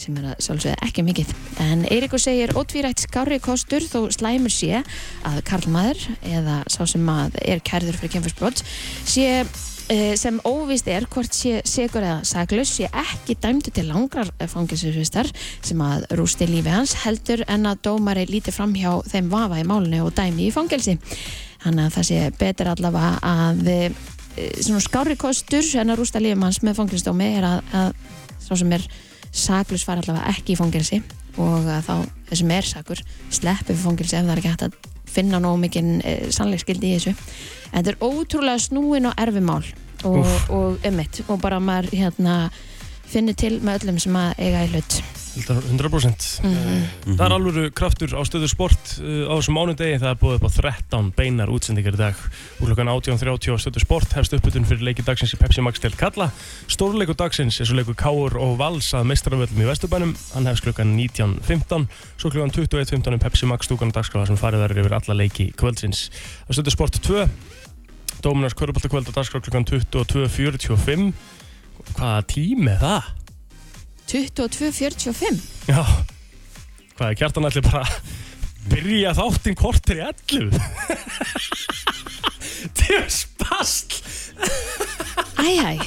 sem 0.01 0.17
er 0.21 0.31
að 0.33 0.41
sjálfsögða 0.47 0.89
ekki 0.89 1.05
mikið. 1.07 1.35
En 1.65 1.85
Eiríkur 1.91 2.23
segir 2.23 2.55
ótvírætt 2.59 3.05
skári 3.05 3.39
kostur 3.43 3.85
þó 3.85 4.09
slæmur 4.15 4.53
sé 4.53 4.83
að 5.27 5.43
karlmaður 5.49 6.03
eða 6.23 6.63
sá 6.73 6.83
sem 6.91 7.07
að 7.11 7.39
er 7.45 7.63
kærður 7.65 8.01
fyrir 8.01 8.15
kynfyrsbrot 8.17 8.65
sé 8.65 9.29
eh, 9.93 10.15
sem 10.21 10.41
óvist 10.49 10.89
er 10.91 11.07
hvort 11.13 11.35
sé 11.37 11.61
segur 11.69 12.05
eða 12.05 12.25
saglus 12.29 12.75
sé 12.79 12.89
ekki 12.89 13.37
dæmdu 13.41 13.73
til 13.75 13.87
langrar 13.91 14.31
fangilsvistar 14.51 15.31
sem 15.65 15.81
að 15.85 16.09
rústi 16.19 16.49
lífi 16.51 16.73
hans 16.73 16.97
heldur 17.05 17.45
en 17.49 17.71
að 17.71 17.85
dómari 17.89 18.27
líti 18.31 18.55
fram 18.55 18.75
hjá 18.77 18.99
þeim 19.11 19.31
vafa 19.33 19.61
í 19.61 19.69
málunni 19.69 20.03
og 20.05 20.15
dæmi 20.17 20.49
í 20.49 20.55
fangilsi. 20.55 20.99
Þannig 21.65 21.87
að 21.87 21.95
það 21.95 22.11
sé 22.11 22.19
betur 22.39 22.69
allavega 22.75 23.13
að 23.25 23.69
e, 23.73 23.79
svona 24.61 24.83
skári 24.85 25.17
kostur 25.17 25.65
en 25.81 25.95
að 25.95 26.03
rústa 26.03 26.21
lífi 26.21 26.41
hans 26.43 26.61
með 26.67 26.81
fangilsdómi 26.83 27.31
er 27.39 27.49
að, 27.49 27.73
að 27.73 27.95
sá 28.45 28.53
sem 28.61 28.73
er 28.77 28.85
saklus 29.35 29.85
fara 29.87 30.03
allavega 30.03 30.31
ekki 30.31 30.55
í 30.55 30.59
fangilsi 30.59 31.01
og 31.43 31.67
þá 31.87 31.95
þessum 32.31 32.53
er 32.55 32.69
sakur 32.69 33.01
sleppi 33.35 33.73
fyrir 33.73 33.83
fangilsi 33.83 34.19
ef 34.19 34.27
það 34.27 34.35
er 34.35 34.43
ekki 34.43 34.53
hægt 34.53 34.67
að 34.69 34.93
finna 35.15 35.41
nóg 35.43 35.59
mikinn 35.63 35.99
e, 36.03 36.15
sannleikskildi 36.35 36.91
í 36.91 36.95
þessu. 36.99 37.15
En 37.73 37.83
þetta 37.83 37.93
er 37.95 38.07
ótrúlega 38.07 38.63
snúin 38.63 39.11
og 39.11 39.19
erfimál 39.21 39.63
og, 40.05 40.25
og 40.55 40.87
ummitt 40.87 41.23
og 41.29 41.43
bara 41.43 41.61
maður 41.63 41.95
hérna 41.95 42.39
finnir 43.11 43.37
til 43.39 43.59
með 43.63 43.85
öllum 43.85 44.01
sem 44.03 44.17
að 44.19 44.35
eiga 44.43 44.65
í 44.65 44.73
hlut 44.75 45.03
100% 45.35 46.41
Mhm. 46.45 47.17
Það 47.19 47.25
er 47.27 47.33
alveg 47.35 47.73
kraftur 47.75 48.13
á 48.15 48.23
stöðu 48.25 48.49
sport 48.49 48.99
uh, 49.03 49.27
á 49.27 49.35
þessum 49.37 49.57
mánudegi, 49.59 49.99
það 50.01 50.11
er 50.11 50.19
búið 50.21 50.37
upp 50.39 50.47
á 50.47 50.51
13 50.55 51.11
beinar 51.17 51.51
útsendingar 51.53 51.97
í 51.97 52.01
dag. 52.01 52.15
Úr 52.61 52.71
klokkan 52.71 52.91
18.30 52.93 53.55
á 53.55 53.59
stöðu 53.59 53.83
sport 53.83 54.15
hefst 54.15 54.37
uppbytun 54.37 54.67
fyrir 54.69 54.85
leiki 54.87 55.03
dagsins 55.05 55.35
í 55.35 55.41
Pepsi 55.41 55.61
Max 55.65 55.81
til 55.83 55.93
Kalla 55.99 56.31
Stórleiku 56.71 57.17
dagsins 57.19 57.59
er 57.61 57.67
svo 57.69 57.77
leiku 57.79 57.95
Káur 57.99 58.37
og 58.39 58.57
Vals 58.61 58.93
að 58.95 59.09
meistaravöldum 59.11 59.63
í 59.65 59.69
Vesturbænum. 59.69 60.15
Hann 60.35 60.47
hefst 60.47 60.65
klokkan 60.65 60.95
19.15 60.97 61.89
svo 62.17 62.31
klokkan 62.31 62.55
21.15 62.55 63.13
um 63.19 63.19
Pepsi 63.23 63.47
Max 63.51 63.67
stúkan 63.69 63.91
og 63.91 63.97
dagskráða 63.99 64.31
sem 64.31 64.39
farið 64.41 64.65
verður 64.65 64.83
yfir 64.85 64.97
alla 65.01 65.19
leiki 65.19 65.51
kvöldsins. 65.59 66.09
Á 66.47 66.51
stöðu 66.55 66.71
sport 66.75 67.01
2 67.03 67.27
Dóminars 68.25 68.55
Köruboltakvöld 68.57 69.11
á 69.11 69.13
dagskráða 69.19 69.45
klokkan 69.51 69.67
22.45 69.69 71.13
Hvaða 71.95 72.23
tími 72.31 72.79
það? 72.81 73.11
22.45 74.11 75.41
Já, 75.71 75.81
hvað 76.97 77.09
er 77.09 77.19
kjartan 77.21 77.49
allir 77.49 77.65
bara 77.67 77.85
byrja 78.71 79.15
þáttinn 79.19 79.59
kortir 79.59 80.01
í 80.01 80.05
11 80.09 80.59
Þetta 82.65 82.99
er 82.99 83.09
spast 83.13 83.99
Æjæj, 85.45 85.81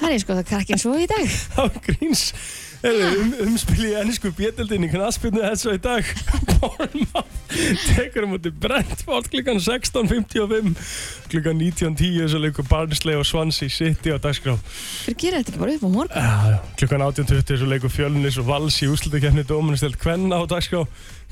það 0.00 0.10
er 0.10 0.20
sko 0.22 0.36
það 0.38 0.46
krakkin 0.48 0.80
svo 0.80 0.94
í 0.96 1.06
dag. 1.10 1.26
Á 1.60 1.62
gríns. 1.84 2.22
um, 2.32 2.63
umspil 2.84 3.86
í 3.88 3.92
ennsku 3.96 4.28
bjöldinni 4.36 4.90
knaspinu 4.92 5.40
þessu 5.40 5.72
í 5.78 5.80
dag. 5.80 6.04
Bornmátt 6.60 7.54
tekur 7.94 8.26
um 8.26 8.34
í 8.36 8.50
Brentford 8.50 9.30
klukkan 9.32 9.60
16.55 9.62 10.74
klukkan 11.32 11.60
19.10 11.60 12.18
þessu 12.18 12.40
leikur 12.42 12.68
Barnsley 12.68 13.16
og 13.16 13.24
Swansea 13.28 13.72
City 13.72 14.12
á 14.12 14.18
dagskrá. 14.20 14.56
Fyrir 15.06 15.18
gera 15.22 15.40
þetta 15.40 15.54
ekki 15.54 15.62
bara 15.62 15.76
upp 15.78 15.86
á 15.86 15.90
morgun? 15.96 16.28
Já, 16.28 16.52
já. 16.52 16.58
klukkan 16.82 17.06
18.20 17.08 17.48
þessu 17.52 17.70
leikur 17.72 17.94
Fjölnis 17.94 18.38
og 18.42 18.48
Vals 18.50 18.78
í 18.84 18.90
úslutakefni 18.92 19.46
Dóministelt 19.48 19.98
Kvenna 20.02 20.40
á 20.40 20.44
dagskrá. 20.50 20.84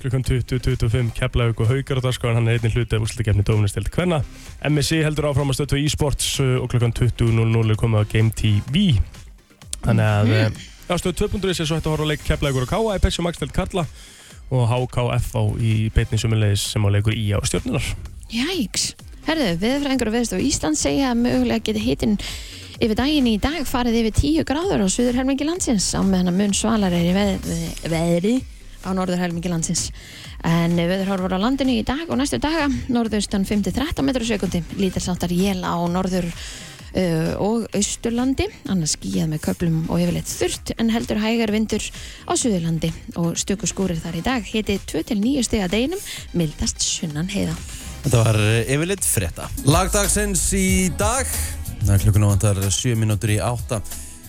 Klukkan 0.02 0.24
20.25 0.26 1.12
Keflavík 1.18 1.60
og 1.62 1.68
Haukar 1.70 2.00
á 2.00 2.06
dagskrá 2.08 2.32
hann 2.34 2.48
er 2.48 2.58
einnig 2.58 2.74
hluti 2.74 2.96
af 2.96 3.04
úslutakefni 3.04 3.44
Dóministelt 3.44 3.92
Kvenna. 3.92 4.22
MSI 4.64 5.04
heldur 5.04 5.28
áfram 5.30 5.52
að 5.52 5.60
stötu 5.60 5.80
í 5.80 5.84
e-sports 5.86 6.38
uh, 6.40 6.56
og 6.64 6.72
klukkan 6.72 6.96
20.00 6.96 7.76
komið 7.78 8.02
á 8.02 8.04
Game 8.08 8.32
TV 8.32 8.96
þannig 9.82 10.06
að 10.06 10.30
mm. 10.30 10.71
Já, 10.92 10.98
stöð 11.00 11.22
2.is 11.32 11.56
er 11.62 11.64
svo 11.64 11.76
hægt 11.78 11.86
að 11.88 11.94
horfa 11.94 12.04
á 12.04 12.10
leik 12.10 12.24
Keflavíkur 12.26 12.66
og 12.66 12.68
Káa 12.68 12.96
í 12.98 13.00
Pepsi 13.00 13.22
Max 13.24 13.38
til 13.40 13.46
Kalla 13.48 13.86
og 14.52 14.66
HKFA 14.68 15.42
í 15.64 15.88
beitni 15.94 16.18
sumulegis 16.20 16.66
sem 16.74 16.84
á 16.84 16.88
leikur 16.92 17.14
í 17.16 17.30
á 17.32 17.40
stjórnunar. 17.48 17.86
Jæks 18.28 18.90
Herðu, 19.24 19.46
viðfræðingur 19.62 20.10
og 20.10 20.16
viðstof 20.18 20.42
Ísland 20.44 20.76
segja 20.76 21.14
að 21.14 21.22
mögulega 21.22 21.64
geti 21.64 21.80
hitinn 21.80 22.18
yfir 22.76 22.98
daginn 22.98 23.30
í 23.30 23.38
dag 23.40 23.64
farið 23.70 24.02
yfir 24.02 24.18
10 24.18 24.44
gráður 24.50 24.84
á 24.84 24.88
suður 24.92 25.16
helmingi 25.22 25.46
landsins 25.48 25.86
á 25.96 26.04
meðan 26.04 26.28
að 26.34 26.36
mun 26.42 26.52
svalar 26.58 26.92
er 26.98 27.08
í 27.08 27.14
veðri, 27.16 27.56
veðri 27.88 28.34
á 28.84 28.92
norður 28.92 29.22
helmingi 29.22 29.48
landsins 29.48 29.86
en 30.44 30.76
viðhorfur 30.76 31.38
á 31.40 31.40
landinu 31.40 31.78
í 31.78 31.86
dag 31.88 32.04
og 32.04 32.20
næstu 32.20 32.36
daga 32.42 32.68
norðaustan 32.92 33.48
5-13 33.48 34.04
metrar 34.04 34.28
á 34.28 34.32
sekundi 34.34 34.60
lítir 34.76 35.06
sáttar 35.08 35.32
jél 35.32 35.64
á 35.64 35.72
norður 35.88 36.28
uh, 36.96 37.32
og 37.42 37.66
austurlandi 37.76 38.46
annars 38.72 38.96
skíjað 38.96 39.32
með 39.32 39.42
köplum 39.46 39.78
og 39.88 40.02
yfirleitt 40.02 40.30
þurrt 40.30 40.72
en 40.78 40.92
heldur 40.92 41.20
hægar 41.22 41.52
vindur 41.54 41.84
á 42.28 42.32
suðurlandi 42.38 42.92
og 43.20 43.36
stöku 43.40 43.68
skúrir 43.70 44.00
þar 44.02 44.18
í 44.20 44.24
dag 44.26 44.46
hiti 44.46 44.78
2-9 44.92 45.46
steg 45.46 45.66
að 45.66 45.76
deginum 45.76 46.06
mildast 46.36 46.82
sunnan 46.84 47.30
heiða 47.32 47.56
Þetta 48.02 48.18
var 48.18 48.36
eh, 48.42 48.72
yfirleitt 48.74 49.04
frétta. 49.06 49.44
Lagdagsins 49.62 50.40
í 50.58 50.88
dag, 50.98 51.28
það 51.84 51.92
er 51.94 52.00
klukkun 52.02 52.24
á 52.26 52.32
vantar 52.32 52.58
7 52.66 52.96
mínútur 52.98 53.30
í 53.30 53.36
8. 53.38 53.78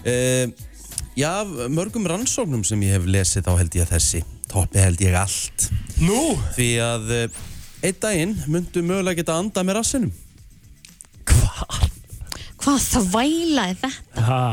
Uh, 0.03 0.43
já, 1.17 1.31
mörgum 1.73 2.05
rannsóknum 2.05 2.61
sem 2.67 2.83
ég 2.85 2.99
hef 2.99 3.07
lesið 3.09 3.47
þá 3.47 3.55
held 3.63 3.79
ég 3.79 3.87
að 3.87 3.95
þessi 3.95 4.21
toppi 4.51 4.83
held 4.83 5.01
ég 5.01 5.17
allt. 5.17 5.71
Nú? 6.05 6.19
Því 6.53 6.69
að 6.85 7.15
uh, 7.17 7.41
einn 7.83 7.99
daginn 7.99 8.37
myndu 8.47 8.83
mögulega 8.85 9.19
geta 9.19 9.35
anda 9.41 9.63
með 9.65 9.81
rassinum 9.81 10.13
Hvað? 11.27 11.92
Hvað 12.63 12.83
þvæla 12.93 13.63
er 13.73 13.79
þetta? 13.81 14.21
Ha, 14.23 14.43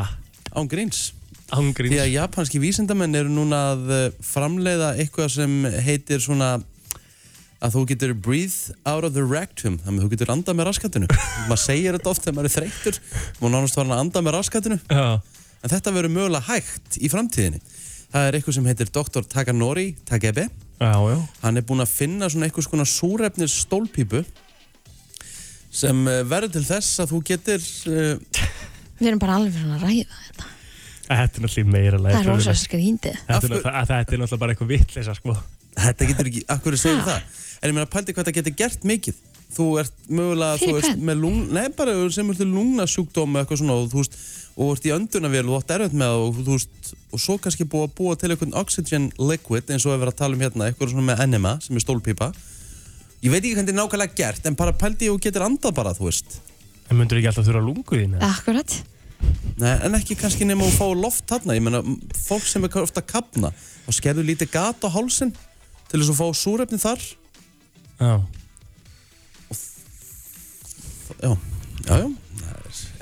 án 0.58 0.68
gríns. 0.70 1.12
Ángríns 1.54 1.92
Því 1.94 2.00
að 2.02 2.12
japanski 2.16 2.60
vísindamenn 2.62 3.14
eru 3.18 3.30
núna 3.30 3.60
að 3.72 3.92
uh, 3.94 4.00
framleiða 4.22 4.96
eitthvað 4.98 5.28
sem 5.36 5.54
heitir 5.86 6.22
svona 6.22 6.56
að 7.60 7.76
þú 7.76 7.82
getur 7.90 8.14
breathe 8.18 8.74
out 8.82 9.06
of 9.06 9.14
the 9.14 9.22
rectum. 9.22 9.76
Þannig 9.84 10.00
að 10.00 10.06
þú 10.08 10.10
getur 10.14 10.32
andað 10.34 10.58
með 10.58 10.68
raskatinu. 10.70 11.10
Maður 11.46 11.62
segir 11.62 11.98
þetta 11.98 12.10
oft 12.10 12.26
þegar 12.26 12.36
maður 12.38 12.50
er 12.50 12.54
þreyttur. 12.56 13.00
Maður 13.38 13.54
nánast 13.54 13.78
var 13.78 13.86
hann 13.86 13.94
að 13.94 14.04
anda 14.04 14.24
með 14.26 14.36
raskatinu. 14.38 14.80
Já, 14.90 15.06
en 15.60 15.74
þetta 15.74 15.94
verður 16.00 16.14
mögulega 16.16 16.48
hægt 16.50 16.98
í 16.98 17.12
framtíðinni. 17.12 17.62
Það 18.10 18.26
er 18.26 18.38
eitthvað 18.40 18.58
sem 18.58 18.70
heitir 18.72 18.92
Dr. 18.94 19.26
Takanori 19.36 19.88
Takebe. 20.08 20.48
Já, 20.80 20.94
já. 21.12 21.18
Hann 21.44 21.60
er 21.60 21.66
búinn 21.68 21.86
að 21.86 21.94
finna 21.94 22.30
svona 22.32 22.48
eitthvað 22.48 22.70
svona 22.70 22.90
súrefnis 22.90 23.58
stólpípu 23.68 24.24
sem 25.70 26.00
uh, 26.06 26.20
verður 26.28 26.54
til 26.58 26.64
þess 26.66 27.00
að 27.04 27.12
þú 27.14 27.20
getur 27.30 27.66
uh, 27.90 28.48
Við 29.00 29.08
erum 29.08 29.22
bara 29.22 29.38
alveg 29.38 29.54
fyrir 29.56 29.76
að 29.76 29.84
ræða 29.86 30.18
þetta. 30.26 30.48
Þetta 31.10 31.40
er 31.40 31.44
náttúrulega 31.46 31.72
meira 31.74 31.98
leið 31.98 32.14
Það 32.14 32.20
er 32.20 32.28
rosa 32.30 32.54
skrýndið 32.58 33.16
Þetta 33.26 33.38
er 33.40 33.54
náttúrulega 33.54 34.34
er 34.34 34.42
bara 34.42 34.54
eitthvað 34.54 34.72
vitleisa 34.74 35.14
sko. 35.16 35.36
Þetta 35.80 36.08
getur 36.10 36.30
ekki, 36.30 36.42
akkur 36.52 36.76
er 36.76 36.82
Ha? 36.84 37.06
það? 37.08 37.40
En 37.60 37.70
ég 37.70 37.76
meina 37.76 37.90
pældi 37.90 38.14
hvað 38.14 38.26
þetta 38.28 38.36
getur 38.40 38.56
gert 38.58 38.86
mikið. 38.88 39.18
Þú 39.50 39.64
ert 39.80 39.96
mögulega, 40.06 40.58
Fyrir 40.60 40.70
þú 40.70 40.76
veist, 40.76 40.90
hvern? 40.92 41.06
með 41.08 41.16
lung, 41.24 41.38
nei 41.50 41.64
bara 41.74 41.94
sem 42.14 42.28
ert 42.30 42.42
lungnasjúkdóm 42.46 43.32
eða 43.34 43.42
eitthvað 43.42 43.60
svona 43.62 43.78
og 43.80 43.88
þú 43.90 43.98
veist, 44.04 44.18
og 44.60 44.70
ert 44.76 44.86
í 44.86 44.92
öndunavél 44.94 45.42
og 45.42 45.50
þú 45.50 45.56
átt 45.58 45.74
erfitt 45.74 45.96
með 45.98 46.12
það 46.12 46.22
og 46.26 46.38
þú 46.38 46.54
veist, 46.54 46.92
og 47.10 47.22
svo 47.24 47.36
kannski 47.42 47.66
búið 47.66 47.88
að 47.88 47.96
búa 47.98 48.14
til 48.20 48.30
eitthvað 48.30 48.54
oxygen 48.62 49.08
liquid 49.18 49.72
eins 49.74 49.86
og 49.86 49.94
við 49.94 50.04
verðum 50.04 50.14
að 50.14 50.20
tala 50.22 50.38
um 50.38 50.44
hérna, 50.44 50.68
eitthvað 50.70 50.92
svona 50.94 51.06
með 51.10 51.24
enema 51.26 51.56
sem 51.64 51.80
er 51.80 51.84
stólpípa 51.84 52.30
ég 53.24 53.32
veit 53.32 53.40
ekki 53.42 53.54
hvernig 53.56 53.68
þetta 53.68 53.74
er 53.74 53.80
nákvæmlega 53.82 54.16
gert 54.20 54.46
en 54.50 54.56
bara 54.58 54.72
pældi 54.80 55.10
og 55.12 55.20
getur 55.24 55.44
andað 55.46 55.74
bara, 55.76 55.92
þú 55.96 56.08
veist 56.10 56.38
En 56.90 56.98
myndur 56.98 57.20
ekki 57.20 57.28
alltaf 57.30 57.46
þurfa 57.46 57.60
lungu 57.62 57.98
þín? 58.00 58.16
Akkurat 58.26 58.78
Nei, 59.60 59.74
en 59.84 59.94
ekki 59.98 60.16
kannski 60.16 60.46
nema 60.48 60.64
að 60.64 60.78
fá 60.80 60.86
loft 60.96 61.26
þarna 61.28 61.54
ég 61.58 61.62
meina, 61.62 61.82
m- 61.84 61.98
fólk 62.16 62.46
sem 62.48 62.64
er 62.64 62.78
ofta 62.80 63.02
að 63.02 63.10
kapna 63.12 63.50
þá 63.84 63.90
skerðu 63.98 64.24
lítið 64.24 64.50
gat 64.54 64.80
á 64.82 64.88
hálsin 64.94 65.34
til 65.90 66.00
þess 66.00 66.14
að 66.14 66.20
fá 66.22 66.26
súrefni 66.40 66.80
þar 66.80 67.04
Já 68.00 68.12
Já, 71.20 71.36
já, 71.84 71.96
já. 72.00 72.08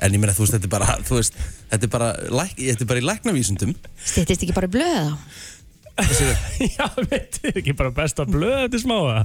En 0.02 0.14
ég 0.14 0.18
meina, 0.22 0.33
þú 0.35 0.42
veist, 0.44 0.54
þetta 0.57 0.66
er 0.68 0.72
bara, 0.72 0.94
þú 1.07 1.18
veist, 1.18 1.37
þetta 1.70 1.87
er 1.87 1.90
bara, 1.92 2.09
læk, 2.40 2.52
þetta 2.59 2.85
er 2.85 2.88
bara 2.90 3.02
í 3.02 3.07
læknavísundum. 3.07 3.72
Stýttist 4.07 4.42
ekki 4.46 4.54
bara 4.57 4.68
í 4.70 4.72
blöð 4.74 4.96
þá 4.98 5.12
Já, 6.79 6.85
veit 7.11 7.39
þið 7.43 7.59
ekki 7.61 7.75
bara 7.79 7.91
best 7.97 8.21
að 8.23 8.33
blöða 8.35 8.61
þetta 8.65 8.81
smá 8.83 8.95
eða? 8.99 9.23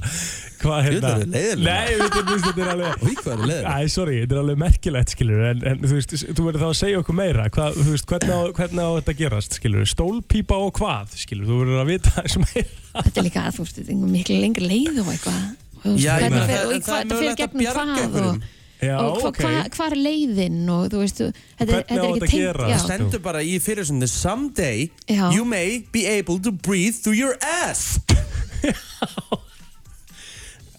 Hvað 0.64 0.88
Jú, 0.88 0.92
þetta 0.94 1.12
er 1.14 1.32
leiðilega. 1.34 1.74
Nei, 1.74 1.94
þetta 2.00 2.52
er 2.64 2.70
alveg 2.74 3.04
Og 3.04 3.18
hvað 3.20 3.32
er 3.34 3.42
leður? 3.50 3.68
Æ, 3.70 3.88
sorry, 3.94 4.16
þetta 4.22 4.36
er 4.36 4.40
alveg 4.44 4.60
merkilegt, 4.64 5.14
skilur 5.14 5.42
en, 5.50 5.64
en 5.70 5.82
þú 5.84 5.92
veist, 5.98 6.14
þú 6.24 6.46
verður 6.48 6.64
þá 6.64 6.68
að 6.70 6.78
segja 6.80 7.02
okkur 7.02 7.18
meira 7.20 7.48
hvað, 7.54 7.78
þú 7.80 7.94
veist, 7.94 8.08
hvernig 8.10 8.34
á, 8.34 8.40
hvernig 8.58 8.82
á 8.84 8.90
þetta 8.98 9.14
að 9.14 9.20
gerast, 9.22 9.58
skilur 9.60 9.90
stólpípa 9.94 10.60
og 10.66 10.72
hvað, 10.80 11.14
skilur 11.24 11.50
þú 11.50 11.60
verður 11.62 11.82
að 11.84 11.92
vita 11.94 12.14
eins 12.24 12.38
meira 12.42 12.66
Þetta 12.94 13.20
er 13.22 13.28
líka, 13.28 13.46
þú 13.54 13.66
veist, 13.66 13.78
þetta 13.82 13.94
er 13.98 14.12
miklu 14.16 14.40
lengri 14.42 14.70
leið 14.70 15.02
og 15.04 15.12
eitthvað 15.14 15.44
Og 15.84 15.98
Já, 16.00 16.14
það- 16.16 16.32
og 16.32 16.38
er 16.40 16.78
þetta 16.80 17.00
mögulegt 17.10 17.42
að 17.44 17.56
bjarga 17.60 17.82
einhverjum. 18.00 18.38
Já, 18.82 18.96
og 19.00 19.20
hva, 19.22 19.28
ok 19.30 19.38
hva, 19.44 19.52
hvað 19.72 19.92
er 19.94 20.00
leiðin 20.02 20.56
og 20.74 20.88
þú 20.92 20.98
veist, 21.04 21.20
þú- 21.20 21.30
þetta, 21.60 21.64
er- 21.64 21.76
er 21.78 21.82
ekki 21.84 21.94
að 21.94 22.24
tengt 22.26 22.68
já. 22.72 22.78
Stendur 22.82 23.22
bara 23.24 23.40
í 23.42 23.54
fyrirsöndin, 23.62 24.08
someday 24.10 24.90
Já. 25.08 25.30
you 25.32 25.44
may 25.44 25.78
be 25.92 26.06
able 26.06 26.38
to 26.40 26.50
breathe 26.52 26.94
through 27.00 27.16
your 27.16 27.36
ass. 27.40 27.98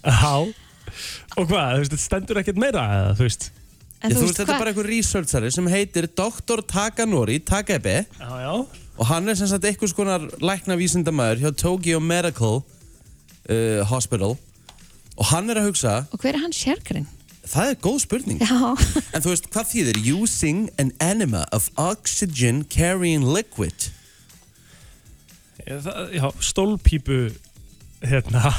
Já 0.06 0.54
Og 1.36 1.48
hvað, 1.50 1.72
þú 1.74 1.80
veist, 1.82 1.92
þetta 1.92 2.04
stendur 2.04 2.40
ekkert 2.42 2.60
meira 2.62 2.84
eða, 2.96 3.14
þú 3.18 3.26
veist 3.28 3.48
En 4.06 4.12
Ég, 4.12 4.18
þú 4.20 4.26
veist, 4.28 4.38
þetta 4.38 4.54
er 4.54 4.60
bara 4.62 4.72
einhver 4.74 4.88
researchari 4.92 5.50
sem 5.56 5.68
heitir 5.72 6.08
Dr. 6.14 6.62
Takanori 6.70 7.40
Takebe 7.48 8.04
Já, 8.20 8.32
já 8.46 8.56
og 8.96 9.10
hann 9.10 9.28
er 9.28 9.36
sem 9.36 9.50
sagt 9.52 9.66
einhvers 9.68 9.92
konar 9.92 10.24
læknavísindamæður 10.40 11.42
hjá 11.42 11.50
Tokyo 11.60 11.98
Medical 12.00 12.62
uh, 12.62 13.82
Hospital 13.90 14.38
og 15.16 15.26
hann 15.34 15.50
er 15.52 15.60
að 15.60 15.68
hugsa, 15.72 15.96
Og 16.16 16.20
hver 16.24 16.38
er 16.38 16.44
hann 16.46 16.54
sérgrinn? 16.56 17.08
Það 17.52 17.70
er 17.72 17.78
góð 17.86 17.98
spurning. 18.04 18.40
Já, 18.42 18.60
En 19.16 19.22
þú 19.26 19.32
veist, 19.34 19.50
hvað 19.54 19.70
þýðir? 19.72 20.00
Using 20.16 20.70
an 20.82 20.92
enema 21.04 21.46
of 21.56 21.70
oxygen 21.78 22.64
carrying 22.70 23.24
liquid. 23.26 23.92
Já, 25.66 25.80
það- 25.82 26.14
Já, 26.20 26.26
stólpípu 26.46 27.20
Hérna 28.06 28.52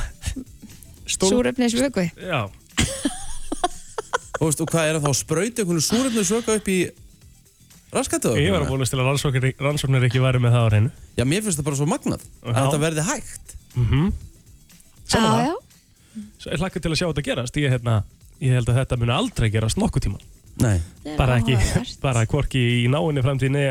Stól 1.07 1.29
súrefnis 1.31 1.75
vögvi 1.79 2.09
Já, 2.19 2.49
Þú 4.37 4.49
veist, 4.49 4.61
og 4.65 4.69
hvað 4.73 4.89
er 4.91 4.97
það 4.99 5.05
þá? 5.07 5.13
Sprauti 5.21 5.63
einhvern 5.63 5.85
súrefnu 5.87 6.25
söka 6.27 6.57
upp 6.59 6.67
í 6.73 6.79
raskatu? 7.95 8.33
ég 8.37 8.51
var 8.53 8.65
að 8.67 8.73
búinast 8.73 8.93
til 8.93 8.99
að 9.01 9.07
rannsóknir, 9.13 9.55
rannsóknir 9.63 10.05
ekki 10.09 10.21
væri 10.25 10.41
með 10.43 10.57
það 10.57 10.67
á 10.67 10.69
hreinu 10.73 10.91
Já, 11.17 11.25
mér 11.31 11.45
finnst 11.47 11.61
það 11.61 11.69
bara 11.71 11.79
svo 11.79 11.87
magnað 11.89 12.27
að 12.43 12.51
Já. 12.51 12.59
þetta 12.59 12.81
verði 12.83 13.05
hægt. 13.07 13.55
Já, 13.77 15.15
Samanlega. 15.15 15.47
já, 15.47 16.25
Svo 16.43 16.53
ég 16.53 16.61
hlakka 16.65 16.83
til 16.83 16.91
að 16.93 16.99
sjá 17.01 17.07
þetta 17.13 17.25
gerast 17.31 17.57
ég, 17.63 17.71
hérna, 17.77 17.95
ég 18.45 18.57
held 18.57 18.73
að 18.73 18.81
þetta 18.83 18.99
muni 19.01 19.15
aldrei 19.17 19.49
gerast 19.55 19.81
nokkuð 19.81 20.09
tíma 20.09 20.21
Nei. 20.63 20.79
bara 21.19 21.37
ekki, 21.41 21.57
bara 22.01 22.25
hvorki 22.29 22.61
í 22.83 22.85
náinni 22.89 23.25
framtíðinni 23.25 23.65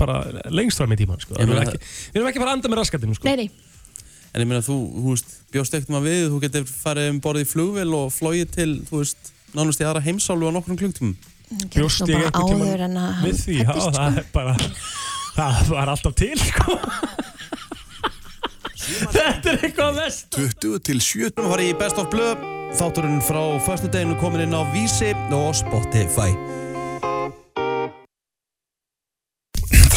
bara 0.00 0.22
lengst 0.48 0.80
fram 0.80 0.94
í 0.94 0.98
tíman 1.00 1.20
sko. 1.20 1.36
Ég 1.36 1.44
við, 1.44 1.58
erum 1.58 1.66
ekki, 1.66 1.80
við 2.14 2.20
erum 2.20 2.30
ekki 2.30 2.42
bara 2.42 2.54
að 2.54 2.58
anda 2.58 2.70
með 2.72 2.80
raskatinn 2.80 3.18
sko. 3.18 3.28
Nei, 3.28 3.44
nei, 3.44 3.66
En 4.36 4.44
ég 4.44 4.48
meina, 4.48 4.60
þú, 4.64 4.76
þú 4.92 5.12
veist, 5.14 5.34
bjóst 5.52 5.74
ekkert 5.76 5.92
maður 5.92 6.08
við, 6.08 6.22
þú 6.28 6.38
getur 6.44 6.64
farið 6.68 7.10
um 7.12 7.20
borðið 7.24 7.44
í 7.44 7.48
flugvél 7.48 7.92
og 7.96 8.10
flóið 8.12 8.50
til, 8.54 8.68
þú 8.88 9.00
veist, 9.00 9.30
nánast 9.56 9.80
í 9.80 9.86
aðra 9.88 10.02
heimsálu 10.04 10.48
á 10.48 10.52
nokkrum 10.52 10.78
klungtum. 10.80 11.14
Bjóst 11.72 12.04
ég 12.12 12.28
áður 12.36 12.84
en 12.84 12.98
að 13.00 13.22
við 13.24 13.32
hann 13.32 13.40
því, 13.40 13.56
já, 13.62 13.70
fæddist, 13.70 13.96
það 13.96 14.18
sko. 14.18 14.20
er 14.20 14.28
bara 14.34 14.56
það 15.38 15.72
var 15.72 15.92
alltaf 15.94 16.16
til 16.18 16.36
sko. 16.42 16.76
þetta 19.16 19.52
er 19.54 19.58
eitthvað 19.62 19.98
mest 20.02 20.28
20 20.36 20.80
til 20.88 21.00
7 21.04 21.32
Við 21.38 21.50
varum 21.52 21.68
í 21.68 21.74
Best 21.80 22.00
of 22.02 22.08
Blöð, 22.12 22.44
þátturinn 22.76 23.20
frá 23.24 23.40
förstu 23.64 23.88
deginu 23.92 24.16
komin 24.20 24.44
inn 24.44 24.56
á 24.56 24.62
Vísi 24.74 25.14
og 25.32 25.54
Spotify. 25.56 26.30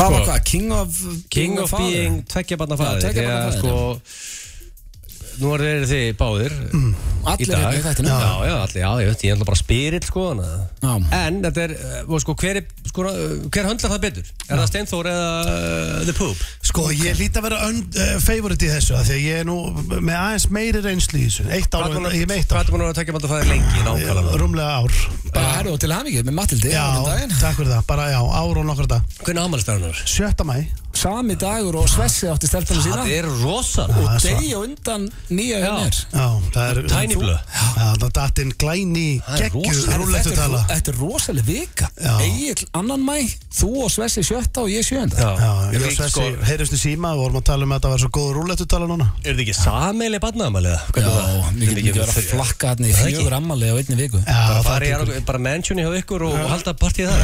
Það 0.01 0.13
var 0.15 0.23
hvað? 0.25 0.43
King 0.49 0.71
of 0.73 1.01
King 1.29 1.59
of 1.61 1.73
being 1.77 2.21
tveggja 2.25 2.57
barna 2.57 2.75
Já, 2.75 2.81
fæðir 2.81 4.01
Nú 5.39 5.53
er 5.55 5.85
þið 5.87 6.09
báðir 6.19 6.51
í 6.51 6.79
Allir 7.21 7.49
dag 7.51 7.61
hérna 7.61 7.77
í 7.77 7.81
þættinu 7.85 8.09
Já, 8.11 8.29
já, 8.49 8.53
allir, 8.57 8.81
já, 8.81 8.89
ég 9.01 9.09
veit, 9.11 9.21
ég 9.21 9.29
er 9.29 9.35
alltaf 9.35 9.47
bara 9.51 9.59
spyrill 9.59 10.05
sko 10.07 10.23
að- 10.31 10.47
Já. 10.81 10.93
En 11.21 11.37
þetta 11.45 11.61
er, 11.67 11.73
uh, 12.09 12.15
sko, 12.23 12.33
hver, 12.41 12.57
er, 12.57 12.65
sko, 12.89 13.05
uh, 13.05 13.35
hver 13.53 13.67
höndlar 13.69 13.91
það 13.93 14.01
betur? 14.07 14.31
Er 14.49 14.57
það 14.57 14.69
Steinþór 14.71 15.09
eða 15.11 15.27
uh, 15.45 16.01
The 16.09 16.15
Poop? 16.17 16.41
Sko, 16.71 16.87
ég 16.97 17.19
hlýt 17.21 17.37
að 17.37 17.45
vera 17.47 17.59
uh, 17.69 18.17
favorite 18.25 18.65
í 18.65 18.71
þessu 18.73 18.97
af 18.97 19.05
Því 19.11 19.15
að 19.19 19.21
ég 19.27 19.39
er 19.43 19.47
nú 19.51 19.57
með 20.01 20.17
aðeins 20.17 20.47
meiri 20.57 20.81
reynslu 20.85 21.21
í 21.21 21.27
þessu. 21.29 21.47
Eitt 21.53 21.69
ár, 21.77 21.85
Hvað 21.85 21.97
er 22.01 22.09
að- 22.09 22.17
ég 22.17 22.25
er 22.25 22.31
með 22.33 22.41
eitt 22.41 22.51
Hvað 22.51 22.59
ár 22.59 22.65
er 22.65 22.75
búin 22.75 22.85
að 22.89 22.97
tekja 22.99 23.17
barna 23.19 23.31
fæðir 23.35 23.49
lengi 23.53 23.85
nákvæmlega? 23.85 24.37
Rúmlega 24.41 24.77
ár. 24.81 24.99
Bara 25.31 25.53
herru 25.61 25.75
og 25.77 25.79
til 25.85 25.93
hafingið 25.93 26.25
með 26.27 26.37
Matildi 26.41 26.73
Já, 26.73 26.83
á 26.89 27.01
daginn. 27.05 27.35
takk 27.39 27.55
fyrir 27.61 27.71
það, 27.71 27.85
bara 27.87 28.09
já, 28.11 28.19
ár 28.19 28.57
og 28.59 28.65
nokkra 28.67 28.87
dag 28.97 29.01
Hvernig 29.21 29.45
ámælstæðunar? 29.45 30.01
Sjötta 30.09 30.43
mæ 30.49 30.57
Sami 31.01 31.37
dagur 31.39 31.77
og 31.79 31.87
Svessi 31.87 32.27
átti 32.27 32.49
stelpunum 32.51 32.83
sína. 32.83 33.05
Það 33.05 33.13
er 33.15 33.27
rosa 33.41 33.85
Og 33.87 33.95
það 33.95 34.17
er 34.17 34.25
degi 34.25 34.49
á 34.51 34.59
undan 34.59 35.05
nýja 35.29 35.59
það 36.51 36.69
er 36.71 36.79
Tiny. 36.91 37.15
Já, 37.21 37.85
það 38.01 38.11
datt 38.17 38.39
inn 38.43 38.51
glæni 38.61 39.05
Það 39.21 39.41
Þetta 39.41 40.31
er, 40.31 40.35
tala 40.37 40.61
þetta 40.71 40.91
er 40.91 40.97
rosaleg 41.01 41.45
vika. 41.47 41.87
Egil 42.25 42.65
annan 42.77 43.03
mæ, 43.05 43.15
þú 43.55 43.69
og 43.85 43.91
Svessi 43.93 44.23
sjötta 44.25 44.63
og 44.65 44.69
ég 44.71 44.83
sjönda 44.87 45.31
Ég 45.75 45.85
og 45.85 45.93
Svessi, 45.95 46.25
heyrustu 46.49 46.79
síma 46.81 47.13
og 47.15 47.21
vorum 47.25 47.39
að 47.41 47.45
tala 47.51 47.67
um 47.67 47.71
að 47.75 47.79
þetta 47.81 47.91
var 47.93 48.03
svo 48.03 48.11
góð 48.17 48.29
rúllettu 48.37 48.67
tala 48.71 48.87
núna. 48.89 49.07
Er 49.23 49.33
þetta 49.35 49.45
ekki 49.45 49.55
sameili 49.59 50.19
barnaðamæliða? 50.23 50.79
Já, 50.95 51.11
getur 51.61 51.81
ekki 51.81 51.93
verið 51.95 52.03
að 52.11 52.29
flakka 52.31 52.71
hérna 52.73 52.87
í 52.87 52.95
Það 52.95 53.09
fjögur 53.11 53.37
ammali 53.37 53.71
á 53.71 53.75
einni 53.81 53.97
viku. 54.01 54.21
Bara 54.25 54.57
það 54.57 54.67
fara 54.69 54.85
í 54.85 54.91
tekur- 54.91 55.01
alveg- 55.05 55.25
bara 55.31 55.43
mansioni 55.47 55.85
hjá 55.85 55.91
ykkur 56.01 56.25
og, 56.27 56.37
halda 56.51 56.73
partíð 56.81 57.11
þar? 57.11 57.21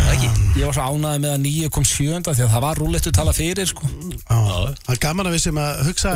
Ég 0.57 0.65
var 0.65 0.73
svo 0.77 0.87
ánæði 0.91 1.19
með 1.25 1.31
að 1.35 1.41
nýju 1.45 1.69
kom 1.77 1.83
sjönda 1.87 2.33
því 2.37 2.45
að 2.47 2.51
það 2.55 2.61
var 2.67 2.75
rúllettu 2.81 3.11
tala 3.13 3.33
fyrir 3.37 3.67
sko. 3.69 3.83
Það 4.27 4.93
er 4.95 5.01
gaman 5.07 5.29
að 5.29 5.35
við 5.37 5.41
sem 5.47 5.57
að 5.61 5.83
hugsa 5.87 6.13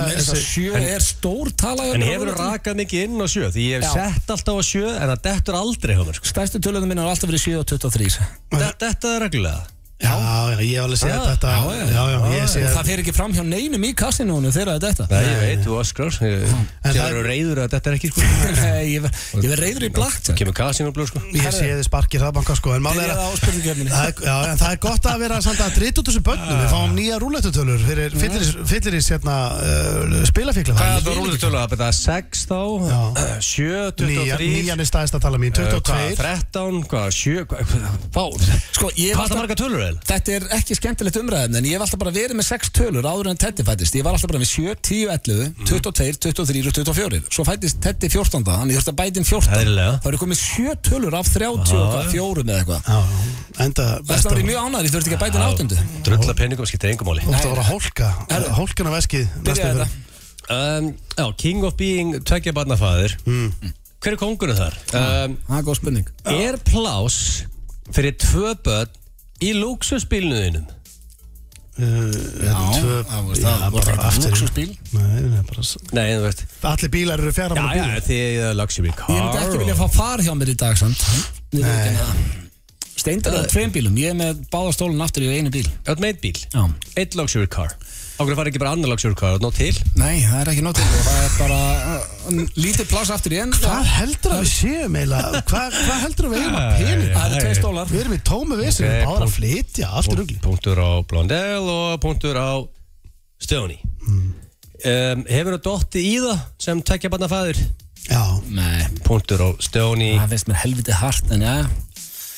Er 1.72 1.78
tala 1.80 1.94
En 1.96 2.02
hefur 2.06 2.32
rakað 2.36 2.80
mikið 2.82 3.04
inn 3.08 3.22
á 3.24 3.28
sjö? 3.32 3.48
Því 3.54 3.64
ég 3.72 3.82
hef 3.82 3.88
Já. 3.88 3.94
sett 4.12 4.32
alltaf 4.36 4.60
á 4.60 4.64
sjö 4.68 4.88
en 4.92 5.08
það 5.12 5.22
dettur 5.28 5.56
aldrei 5.62 5.96
hjá 5.96 6.04
mér 6.08 6.18
sko. 6.20 6.28
Stærstu 6.32 6.60
tölunum 6.60 6.88
minn 6.92 7.00
har 7.02 7.08
alltaf 7.14 7.30
verið 7.32 7.46
7 7.48 7.60
og 7.62 7.66
23 7.72 8.10
Det- 8.52 8.76
Þetta 8.82 9.16
er 9.16 9.24
reglulega 9.28 9.62
Já, 10.02 10.14
já, 10.18 10.58
ég 10.66 10.72
hef 10.74 10.84
alveg 10.88 11.00
séð 11.02 11.12
Já, 11.12 11.20
þetta 11.30 11.50
já, 11.52 11.60
já. 11.78 11.86
Já, 11.92 12.04
já, 12.10 12.18
ég 12.34 12.46
sé 12.50 12.62
Og 12.66 12.72
það 12.76 12.88
fer 12.90 13.02
ekki 13.04 13.14
fram 13.14 13.34
hjá 13.36 13.44
neinum 13.46 13.84
í 13.86 13.92
kassinónu 14.02 14.50
þegar 14.56 14.80
þetta 14.82 15.06
Nei, 15.12 15.22
ég 15.28 15.42
veit, 15.42 15.62
þú 15.66 15.76
En 16.42 16.90
ég 16.90 16.98
það- 16.98 17.06
verður 17.06 17.28
reyður 17.30 17.62
að 17.62 17.70
þetta 17.76 17.92
er 17.92 17.98
ekki 18.00 18.10
sko 18.10 18.22
Nei, 18.62 18.86
ég 18.96 19.04
ver- 19.06 19.14
ég 19.46 19.50
verð 19.52 19.62
reyður 19.62 19.86
í 19.86 19.92
blakt 19.94 20.24
Það 20.32 20.40
kemur 20.42 20.56
blöð 20.98 21.12
sko 21.12 21.22
Ég 21.38 21.54
sé 21.54 21.70
þið 21.70 21.84
sparkir 21.86 22.24
hraðbanka 22.26 22.56
sko 22.58 22.74
En 22.78 22.82
máli 22.86 23.04
er 23.04 23.12
Byrjaði 23.12 23.22
að 23.22 23.22
á 23.22 23.40
spurningkefninni 23.42 23.92
Það 23.92 24.08
er, 24.10 24.14
já, 24.26 24.36
en 24.52 24.62
það 24.64 24.72
er 24.76 24.82
gott 24.88 25.10
að 25.12 25.22
vera 25.22 25.40
samt 25.46 25.62
að 25.62 25.78
drita 25.78 26.02
út 26.02 26.10
þessu 26.12 26.24
börnum 26.26 26.62
Við 26.62 26.74
fáum 26.74 26.98
nýja 26.98 27.20
rúlettutölur 27.22 27.86
fyrir 27.86 28.18
fylliris 28.72 29.10
hérna, 29.14 29.38
uh, 29.62 30.18
spilafíkla 30.32 30.78
Hvað 30.82 30.98
er 30.98 31.06
það 31.06 31.20
rúlega 31.22 31.42
tölu 31.46 31.62
að 31.62 31.70
betta? 31.76 31.92
6 32.02 32.46
þá, 32.50 32.60
Já. 32.90 33.02
7, 33.52 34.08
Nýja, 34.10 34.36
23 34.38 34.50
Nýjan 34.58 34.82
er 34.82 34.90
staðist 34.90 35.18
að 35.18 35.24
tala 35.28 35.42
mín, 35.42 35.54
eh, 35.54 35.70
22 35.70 35.82
hvað, 35.92 36.16
13, 36.22 36.82
hvað, 36.90 37.10
7 37.12 37.46
hvað, 37.52 37.76
Vá, 38.16 38.24
Sko, 38.72 38.92
ég 38.98 39.16
hvað 39.16 39.26
er 39.26 39.32
það 39.32 39.42
marga 39.42 39.58
tölur 39.60 39.84
eða? 39.92 40.06
Þetta 40.12 40.34
er 40.38 40.46
ekki 40.58 40.78
skemmtilegt 40.80 41.18
umræðin 41.22 41.58
en 41.60 41.68
ég 41.70 41.76
hef 41.78 41.86
alltaf 41.86 42.02
bara 42.02 42.14
verið 42.16 42.38
með 42.40 42.48
6 42.50 42.72
tölur 42.78 43.08
áður 43.12 43.30
en 43.32 43.40
Teddy 43.42 43.66
fættist. 43.68 43.96
Ég 44.00 44.06
var 44.08 44.16
alltaf 44.18 44.32
bara 44.32 44.42
með 44.42 44.52
7, 44.52 44.76
10, 44.82 45.12
11, 45.16 45.54
22, 45.68 46.20
23 46.26 46.68
og 46.72 46.76
24 46.80 47.22
svo 47.32 47.46
fættist 47.48 47.82
Teddy 47.84 48.10
14 48.14 48.46
þannig 48.48 48.78
þurfti 48.80 48.94
að 48.94 49.00
bæta 49.02 49.22
inn 49.22 49.28
14 49.32 49.58
Eðlilega. 49.62 49.96
þá 50.04 50.08
eru 50.12 50.22
komið 50.24 50.42
7 50.42 50.76
tölur 50.90 51.18
af 51.22 51.32
30 51.34 51.50
og 51.52 51.92
hvað, 51.92 52.10
fjórum 52.16 52.52
eða 52.52 52.62
eitthvað. 52.62 52.82
Já, 52.92 53.00
enda 53.66 53.88
besta 54.08 54.32
var 54.32 54.42
ég 54.42 54.48
mjög 54.52 54.62
ánæður, 54.66 54.88
ég 54.88 54.96
þurfti 54.96 55.12
ekki 55.12 55.20
að 55.20 55.26
bæta 55.26 55.40
inn 55.42 55.48
áttundu. 55.50 55.82
Drulla 56.08 56.36
penningum 56.42 56.70
skiptir 56.70 56.94
engum 56.94 57.12
máli. 57.12 57.26
Þú 57.26 57.36
ætti 57.36 57.48
að 57.48 57.54
vera 57.56 57.66
að 57.66 57.72
hólka, 57.72 58.10
þetta. 59.76 59.90
um, 60.52 60.90
Já, 61.18 61.26
King 61.38 61.64
of 61.68 61.76
Being 61.80 62.16
tveggja 62.28 62.54
barnafæður 62.56 63.16
Hver 64.02 64.16
er 64.16 64.18
kongurinn 64.18 64.58
þar? 64.58 64.78
Um, 64.98 65.36
Það 65.46 65.58
er 65.60 65.66
góð 65.68 65.78
spurning. 65.78 66.08
Er 66.26 66.56
plás 66.66 67.18
fyrir 67.94 68.16
tvö 68.18 68.56
börn 68.66 68.90
í 69.42 69.52
luxusbílnuðinum? 69.58 70.68
Uh, 71.82 72.12
hérna, 72.44 72.66
tvö, 72.76 72.96
það 73.08 73.22
var 73.30 73.38
já, 73.40 73.44
það 73.48 73.62
var 73.62 73.72
bara 73.78 73.94
það 73.96 74.08
aftur 74.10 74.34
luxusbíl 74.34 74.72
Nei, 74.92 75.22
nei, 75.32 75.44
bara 75.48 75.64
s- 75.64 75.78
Nei, 75.96 76.10
þú 76.12 76.26
veist. 76.28 76.42
Allir 76.68 76.92
bílar 76.94 77.24
eru 77.24 77.32
fjara 77.34 77.56
Já, 77.56 77.62
bara 77.64 77.78
já, 77.80 77.86
bílar 77.88 78.04
því 78.10 78.18
að 78.50 78.54
luxury 78.60 78.92
car. 79.00 79.10
Ég 79.16 79.24
myndi 79.24 79.40
ekki 79.46 79.62
vilja 79.64 79.78
fá 79.80 79.88
far 79.96 80.20
hjá 80.26 80.34
mér 80.38 80.52
í 80.52 80.58
dag 80.62 80.78
samt. 80.78 81.06
Steindar 83.02 83.34
er 83.40 83.48
tveim 83.50 83.72
bílum, 83.74 83.96
ég 83.98 84.12
er 84.14 84.18
með 84.20 84.44
báða 84.54 84.74
stólun 84.76 85.02
aftur 85.02 85.24
í 85.26 85.32
einu 85.40 85.50
bíl. 85.54 85.66
Ert 85.90 86.04
með 86.04 86.12
eitt 86.12 86.22
bíl, 86.22 86.38
Já. 86.54 86.66
eitt 87.02 87.16
luxury 87.18 87.48
car 87.50 87.72
Ákveður 88.22 88.38
fara 88.38 88.52
ekki 88.52 88.60
bara 88.62 88.72
annar 88.76 88.92
luxury 88.92 89.16
car 89.18 89.38
og 89.40 89.42
ná 89.42 89.50
til? 89.56 89.72
Nei, 89.98 90.22
það 90.22 90.42
er 90.44 90.50
ekki 90.52 90.64
nótt 90.66 90.78
til. 90.78 90.86
Og 90.86 91.06
það 91.08 91.22
er 91.22 91.32
bara 91.40 91.62
uh, 91.90 92.42
lítið 92.62 92.90
pláss 92.92 93.14
aftur 93.16 93.34
í 93.34 93.40
enn. 93.42 93.56
Hvað 93.56 93.88
heldur 93.96 94.36
að 94.36 94.44
við 94.44 94.52
séum 94.52 94.98
eiginlega? 95.00 95.42
Hvað, 95.50 95.78
hvað 95.80 96.04
heldur 96.06 96.28
að 96.28 96.36
við 96.36 96.44
eigum? 96.44 96.60
Að 96.60 96.76
pening? 96.78 97.10
Það 97.16 97.26
eru 97.26 97.42
tvei 97.42 97.56
stólar. 97.58 97.90
Við 97.90 98.04
erum 98.04 98.14
í 98.14 98.22
tómu 98.30 98.60
vissin, 98.60 98.86
Ok, 98.86 98.94
okay, 98.94 99.08
báður 99.10 99.26
að 99.26 99.36
flytja, 99.40 99.90
allt 99.90 100.14
er 100.14 100.22
rugli 100.22 100.38
Punktur 100.46 100.82
á 100.86 100.90
Blondell 101.10 101.70
og 101.74 101.98
punktur 102.04 102.38
á 102.38 102.52
Stoney 103.42 103.80
um, 104.06 105.24
Hefur 105.26 105.58
þú 105.58 105.62
dottið 105.66 106.10
í 106.12 106.16
það 106.22 106.44
sem 106.68 106.84
tekja 106.92 107.12
barnafæður? 107.14 107.62
Já, 108.06 108.22
Nei, 108.54 108.86
Punktur 109.06 109.42
á 109.42 109.50
Stoney 109.62 110.18
það 110.20 110.36
finnst 110.36 110.52
mér 110.52 110.62
helviti 110.66 111.00
hart 111.02 111.34
en 111.34 111.46
já 111.46 111.56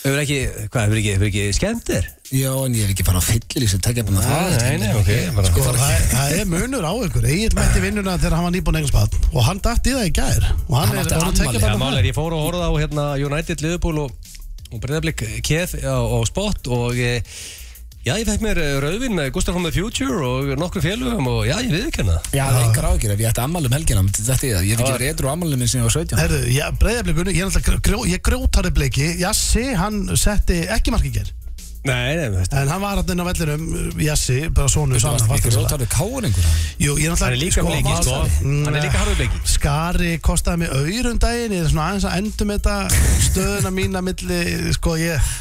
Hefur 0.03 0.19
ekki, 0.19 0.37
hvað, 0.67 0.81
hefur 0.83 0.97
ekki, 0.99 1.11
hefur 1.15 1.27
ekki 1.29 1.43
skemmt 1.55 1.85
þér? 1.87 2.07
Já, 2.33 2.49
en 2.65 2.73
ég 2.75 2.83
er 2.83 2.89
ekki 2.91 3.05
bara 3.07 3.21
að 3.21 3.27
fyllir 3.29 3.63
í 3.63 3.69
sem 3.71 3.81
tekja 3.85 4.03
búin 4.03 4.17
að 4.19 4.25
það 4.27 4.55
Nei, 4.57 4.77
nei, 4.81 4.89
ok 4.99 5.11
bara. 5.37 5.47
sko, 5.47 5.63
það, 5.69 5.83
er, 5.93 6.03
það 6.11 6.33
er 6.41 6.49
munur 6.51 6.87
á 6.89 6.93
ykkur 7.07 7.27
Egil 7.29 7.55
mætti 7.55 7.83
vinnuna 7.85 8.15
þegar 8.19 8.35
hann 8.35 8.47
var 8.49 8.53
nýbúin 8.57 8.79
eignspad 8.81 9.15
og 9.31 9.45
hann 9.47 9.61
dætt 9.63 9.87
í 9.87 9.93
það 9.95 10.09
í 10.09 10.13
gær 10.19 10.47
og 10.49 10.75
hann, 10.75 10.91
Hann 10.91 10.99
er 10.99 11.05
átti 11.05 11.15
orðinn 11.21 11.37
tveggja 11.39 11.53
afmæli, 11.53 11.61
Já, 11.61 11.65
barna 11.69 11.81
mál 11.85 11.99
er, 12.01 12.09
ég 12.09 12.17
fór 12.17 12.35
og 12.35 12.43
horfði 12.49 12.67
á 12.67 12.71
hérna, 12.83 13.05
United, 13.29 13.63
Liverpool 13.63 14.01
og, 14.03 14.31
og 14.73 14.83
Breiðablik 14.83 15.23
keð 15.47 15.77
á, 15.87 15.95
á 16.03 16.19
spot 16.27 16.71
og 16.73 16.99
e, 16.99 17.13
já, 18.03 18.13
ég 18.19 18.25
fekk 18.27 18.41
mér 18.43 18.59
eh, 18.59 18.73
rauðvin 18.83 19.13
með 19.15 19.29
Gustaf 19.35 19.55
from 19.55 19.63
the 19.67 19.71
Future 19.75 20.17
og 20.27 20.53
nokkru 20.59 20.81
félugum 20.83 21.27
og 21.31 21.43
já, 21.47 21.55
ég 21.63 21.71
viðurkenna 21.71 22.17
það. 22.17 22.33
Já, 22.35 22.43
það 22.49 22.57
er 22.59 22.65
engar 22.69 22.87
ágjur 22.91 23.13
ef 23.15 23.21
ég 23.23 23.29
ætti 23.31 23.43
ammali 23.45 23.69
um 23.71 23.77
helgina 23.77 24.03
myndi 24.03 24.25
þetta 24.27 24.47
í 24.49 24.51
það, 24.55 24.65
ég 24.67 24.73
hef 24.73 24.83
ekki 24.83 24.97
verið 24.97 25.13
edru 25.13 25.31
ammali 25.31 25.59
minn 25.61 25.71
sem 25.71 25.79
ég 25.79 25.87
var 25.87 25.95
17 25.95 26.19
Herðu, 26.23 26.41
já, 26.51 26.65
breyðablikunni, 26.83 27.37
ég 27.37 27.45
er 27.45 27.51
alltaf 27.53 27.79
grjó, 27.87 28.01
ég 28.11 28.25
grótari 28.27 28.73
bliki 28.75 29.07
Jassi, 29.23 29.69
hann 29.79 30.03
setti 30.19 30.59
ekki 30.75 30.93
marki 30.95 31.13
ger 31.15 31.31
Nei, 31.83 32.13
nei, 32.15 32.29
veist, 32.31 32.53
en 32.55 32.69
hann 32.71 32.79
var 32.79 32.95
hann 32.95 33.09
inn 33.11 33.19
á 33.19 33.25
vellinum, 33.27 33.63
Jassi, 33.99 34.37
bara 34.55 34.69
sonu 34.71 34.95
Þú 35.03 35.09
varst 35.17 35.33
ekki 35.35 35.51
rótarðu 35.51 35.87
káur 35.91 36.23
einhver 36.23 36.45
Jú, 36.79 36.93
ég 36.95 37.09
er 37.09 37.17
hann 37.19 37.33
er 37.35 37.41
líka 37.41 37.57
sko, 37.57 37.65
með 37.67 37.75
leiki, 37.75 37.95
sko. 37.97 38.13
Valsari. 38.21 38.53
Hann 38.63 38.77
er 38.79 38.85
líka 38.85 39.01
harfið 39.01 39.19
leiki 39.25 39.41
Skari 39.51 40.13
kostaði 40.23 40.61
mig 40.61 40.71
auðrum 40.77 41.19
daginn 41.19 41.57
Ég 41.57 41.65
er 41.65 41.73
svona 41.73 41.89
aðeins 41.89 42.07
að 42.07 42.15
endum 42.21 42.53
þetta 42.55 42.77
stöðuna 43.27 43.73
mína 43.75 44.03
milli 44.07 44.39
Sko 44.77 44.95
ég 45.01 45.33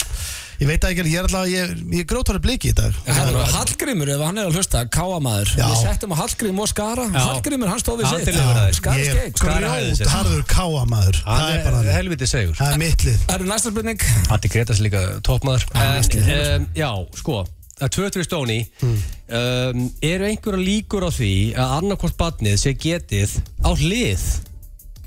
Ég 0.62 0.68
veit 0.70 0.85
ekki, 0.87 1.03
ég 1.11 1.16
er 1.18 1.27
alltaf 1.27 1.48
Ég, 1.51 1.70
ég 1.90 2.03
er 2.05 2.07
grótari 2.07 2.38
bliki 2.42 2.70
í 2.70 2.75
dag. 2.79 2.94
Hallgrímur, 3.09 4.11
ef 4.14 4.20
hann 4.22 4.37
er 4.38 4.46
að 4.46 4.59
hlusta, 4.61 4.83
káamaður. 4.94 5.48
Já. 5.59 5.64
Við 5.72 5.81
settum 5.81 6.12
á 6.14 6.16
Hallgrím 6.20 6.61
og 6.62 6.68
Skara. 6.70 7.07
Hallgrímur, 7.16 7.70
hann 7.72 7.83
stóð 7.83 8.03
við 8.05 8.12
sitt. 8.12 8.31
er 8.31 8.77
Skari 8.77 9.72
hæði 9.72 9.96
sig. 9.98 10.07
grótarður 10.07 10.44
káamaður. 10.53 11.18
Það 11.25 11.48
er 11.48 11.64
bara 11.66 11.81
er 11.81 11.88
það 11.88 11.96
helviti 11.96 12.29
segur. 12.31 12.55
Það 12.61 12.77
er 12.77 12.83
mitt 12.85 13.07
lið. 13.09 13.16
Það 13.27 13.35
eru 13.40 13.48
næsta 13.51 13.72
spurning. 13.75 14.07
Hatti 14.31 14.53
Gretas 14.55 14.85
líka 14.87 15.03
toppmaður. 15.27 15.66
Veist 15.75 16.16
ég. 16.20 16.31
um, 16.61 16.68
Já, 16.79 16.90
sko 17.18 17.42
að 17.83 17.90
2-3 17.98 18.27
stóni. 18.29 18.61
Um, 18.87 19.88
eru 20.05 20.29
einhverja 20.31 20.62
líkur 20.62 21.09
á 21.09 21.11
því 21.11 21.33
að 21.59 21.75
annarkvort 21.81 22.18
barnið 22.20 22.59
sé 22.62 22.77
getið 22.79 23.35
á 23.66 23.70
hlið 23.75 24.22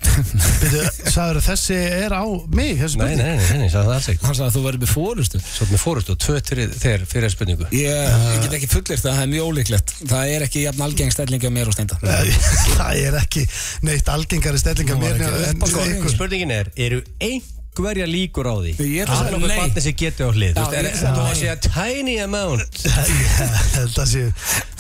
Byrju, 0.05 0.83
sagður 1.11 1.39
þessi 1.45 1.77
er 1.77 2.15
á 2.15 2.23
mig 2.55 2.75
þessi 2.79 2.99
Nei, 2.99 3.15
spurning? 3.15 3.21
nei, 3.21 3.39
nei, 3.39 3.57
nei, 3.63 3.69
það 3.73 3.91
alls 3.95 4.09
ekki. 4.13 4.25
Hann 4.25 4.37
sagði 4.37 4.47
að 4.47 4.55
þú 4.55 4.63
verður 4.65 4.83
með 4.83 4.91
fórustu 4.93 5.41
Svo 5.45 5.67
með 5.71 5.81
fórustu, 5.81 6.15
2-3 6.25 6.67
þegar 6.75 7.05
fyrir 7.11 7.33
spurningu. 7.33 7.69
Ég, 7.75 8.15
ég 8.35 8.45
get 8.45 8.57
ekki 8.59 8.71
fullir 8.71 9.01
það, 9.01 9.09
það 9.11 9.23
er 9.25 9.33
mjög 9.33 9.49
ólíklegt. 9.49 9.95
Það 10.05 10.35
er 10.35 10.47
ekki 10.47 10.65
jafn 10.65 10.85
algeng 10.85 11.15
stellingi 11.15 11.49
á 11.49 11.53
mér 11.55 11.71
og 11.71 11.77
steinda. 11.77 11.99
Það 12.75 13.01
er 13.01 13.19
ekki 13.21 13.45
neitt 13.87 14.09
algengari 14.11 14.61
var 14.61 14.99
mér 15.01 16.11
Spurningin 16.15 16.55
er, 16.55 16.71
eru 16.75 17.01
einhverja 17.75 18.05
líkur 18.07 18.47
á 18.47 18.55
því? 18.55 18.71
Er 19.01 19.09
að 19.11 19.35
nei. 19.35 19.57
barnið 19.59 19.83
sé 19.83 19.91
getið 19.99 20.23
á 20.25 20.31
hlið. 20.35 20.53
Þú 20.55 20.65
veist, 20.71 21.01
að 21.03 21.15
Þú 21.15 21.21
nei. 21.21 21.31
að 21.31 21.39
segja 21.39 21.55
tiny 21.65 22.15
amount. 22.23 22.79
Ég 22.85 23.33
held 23.75 23.99
að 23.99 24.07
sé 24.11 24.23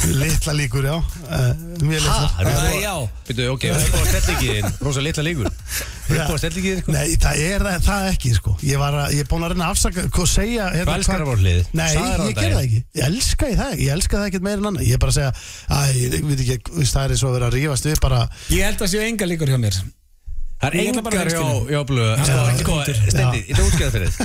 litla 0.05 0.53
líkur, 0.55 0.85
já. 0.85 0.95
Uh, 1.25 1.51
Mjög 1.81 2.05
Ha, 2.05 2.15
litla. 2.21 2.53
Nei, 2.61 2.77
já. 2.83 2.93
Býtu, 3.25 3.47
ok, 3.55 3.63
upp 3.73 3.95
á 3.95 4.01
stellingiðin 4.11 4.67
Rosa 4.85 5.01
litla 5.03 5.23
líkur. 5.25 5.49
Upp 5.49 6.29
á 6.29 6.37
stellingiðin, 6.39 6.81
sko. 6.83 6.93
Nei, 6.95 7.15
það 7.25 7.35
er 7.49 7.65
það, 7.65 7.79
það 7.89 8.07
ekki 8.13 8.33
sko. 8.37 8.55
Ég, 8.61 8.77
var 8.81 8.93
að, 9.01 9.15
ég 9.17 9.25
er 9.25 9.29
búin 9.31 9.45
að 9.47 9.55
reyna 9.55 9.65
að 9.65 9.73
afsaka 9.75 10.05
Hvað 10.13 10.29
segja 10.29 10.69
hérna, 10.75 10.85
Þú 10.85 10.95
elskar 10.99 11.15
hvað- 11.15 11.25
að 11.25 11.29
vera 11.31 11.35
á 11.35 11.43
hlið. 11.43 11.61
Nei, 11.73 11.91
ég 11.95 12.37
ger 12.37 12.53
það 12.55 12.63
ekki. 12.63 12.79
Ég 12.95 13.03
elska 13.09 13.45
það 13.49 13.69
ekki 13.73 13.85
Ég 13.85 13.91
elska 13.97 14.13
það 14.21 14.27
ekkert 14.29 14.45
meira 14.45 14.59
en 14.61 14.69
annað. 14.71 14.85
Ég 14.85 14.93
er 14.93 15.01
bara 15.01 15.11
að 15.11 15.19
segja 15.19 15.31
Æ, 15.65 15.77
ég 15.97 16.09
veit 16.29 16.41
ekki, 16.45 16.57
það 16.85 17.03
er 17.03 17.09
eins 17.15 17.23
og 17.25 17.29
að 17.31 17.35
vera 17.39 17.49
að 17.49 17.57
rífast 17.59 17.89
við 17.89 17.97
bara 18.05 18.21
Það 20.55 20.67
er 20.69 20.75
Ég 20.79 20.87
engar 20.89 21.03
að 21.05 21.15
hjá, 21.15 21.23
reynskilja. 21.27 21.65
hjá 21.69 21.81
blöð. 21.89 22.11
Sko, 22.25 22.43
sko, 22.61 22.75
Steindi, 23.11 23.39
ég 23.41 23.55
ætla 23.55 23.63
að 23.63 23.69
útskjöða 23.69 23.91
fyrir. 23.95 24.11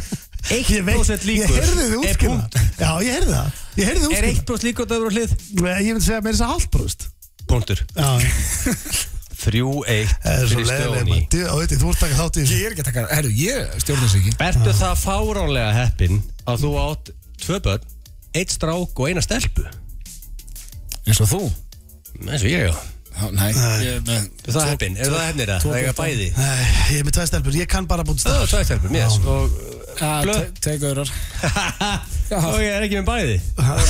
Ég 0.50 0.82
veit, 0.86 0.96
1% 0.96 1.10
ég 1.10 1.26
líkur. 1.28 1.56
Heyrði 1.60 1.84
þið 1.90 2.04
er 2.10 2.16
punkt. 2.20 2.54
Já, 2.80 2.90
ég 3.04 3.12
heyrði 3.14 3.34
það. 3.34 3.58
Ég 3.76 3.84
heyrði 3.90 4.00
þið 4.00 4.14
Er 4.16 4.24
útskýrða 4.24 4.30
1% 4.30 4.64
líkur 4.66 4.86
að 4.86 4.90
það 4.90 4.96
eru 4.96 5.10
á 5.10 5.14
hlið? 5.14 5.30
Ég 5.60 5.90
myndi 5.90 6.04
segja 6.06 6.22
meira 6.24 6.32
þess 6.32 6.44
að 6.46 6.52
hálfbrúst 6.54 7.04
Punktur. 7.50 7.82
Já, 7.92 8.08
3-1 9.40 10.14
það 10.20 10.32
er 10.32 10.46
svo 10.46 10.56
fyrir 10.56 10.66
leiðileg 10.70 10.90
Stóni 10.90 11.10
maður. 11.10 11.26
Þú- 11.34 11.44
ert 11.92 12.00
taka 12.04 12.18
þátt 12.20 12.36
í 12.36 12.42
þessu. 12.44 12.56
Ég 12.60 12.64
er 12.66 12.74
ekki 12.74 12.82
að 12.84 12.88
taka, 12.90 13.04
herru, 13.14 13.30
ég 13.40 13.76
stjórnir 13.84 14.04
þessu 14.06 14.20
ekki. 14.20 14.34
Ertu 14.48 14.74
það 14.80 14.94
fáránlega 15.04 15.70
heppin 15.76 16.18
að 16.50 16.64
þú 16.64 16.72
átt 16.84 17.12
tvö 17.44 17.60
börn, 17.66 17.86
eitt 18.36 18.54
strák 18.56 19.00
og 19.00 19.10
eina 19.10 19.24
stelpu? 19.24 19.64
Nei, 23.36 23.50
ég 23.84 23.96
er 23.98 24.02
með 24.06 24.22
Er 24.48 24.54
það 24.54 24.68
heppin? 24.70 24.94
Er 24.96 25.10
það 25.12 25.24
heppnir 25.26 25.50
að 25.56 25.64
það 25.66 25.76
eiga 25.80 25.92
bæði? 25.98 26.28
Nei, 26.38 26.62
ég 26.94 27.00
er 27.00 27.04
með 27.08 27.14
tveið 27.18 27.28
stelpur, 27.32 27.58
ég 27.60 27.68
kann 27.70 27.86
bara 27.90 28.04
búin 28.06 28.20
Það 28.20 28.24
stað 28.24 28.40
er 28.40 28.48
tvæ 28.54 28.60
stelpur, 28.70 28.90
mér. 28.94 29.08
Og 29.34 29.46
Já, 30.00 30.10
Blöð. 30.24 30.38
te- 30.40 30.60
Take 30.64 30.86
öðrar 30.86 31.10
og 32.30 32.60
ég 32.62 32.70
er 32.76 32.84
ekki 32.86 33.00
með 33.00 33.08
bæði. 33.10 33.36
Það 33.58 33.80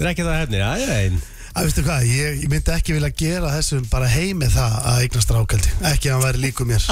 er 0.00 0.08
ekki 0.10 0.24
það 0.24 0.54
já, 0.56 0.70
ég 0.80 0.88
er 0.88 0.94
einn 1.02 1.18
Að 1.58 1.64
veistu 1.66 1.82
hvað, 1.82 2.04
ég, 2.06 2.42
myndi 2.52 2.70
ekki 2.74 2.94
vilja 2.94 3.08
gera 3.18 3.48
þessum 3.56 3.86
bara 3.90 4.06
heimi 4.12 4.46
það 4.52 4.74
að 4.88 4.98
eignast 5.04 5.32
rákaldi 5.34 5.70
Ekki 5.90 6.10
að 6.10 6.14
hann 6.14 6.24
væri 6.28 6.42
líku 6.44 6.66
mér. 6.68 6.84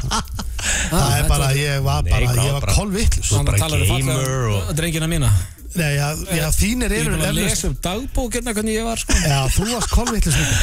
Það 0.90 1.12
er 1.20 1.28
bara, 1.30 1.50
ég 1.54 1.82
var 1.84 2.02
bara, 2.06 2.30
ég 2.32 2.52
var 2.56 2.60
bara- 2.64 2.74
kolvittlus 2.74 3.28
Svo- 3.30 3.44
bara 3.46 3.60
talar 3.60 3.84
um 3.84 3.90
gamer 3.92 4.16
fallega 4.16 4.56
og- 4.56 4.72
Drengina 4.80 5.06
mína 5.12 5.30
Nei, 5.76 5.92
já, 5.96 6.08
já, 6.40 6.46
þínir 6.56 6.92
Ég 6.92 6.98
er 7.00 7.06
eru 7.06 7.14
búin 7.16 7.28
að 7.30 7.38
lesa 7.40 7.70
um 7.70 7.78
dagbókina 7.84 8.54
hvernig 8.56 8.76
ég 8.78 8.86
var 8.86 9.00
sko. 9.00 9.16
Já, 9.22 9.38
þú 9.54 9.70
varst 9.72 9.92
kolvittlus 9.94 10.36
líka 10.40 10.58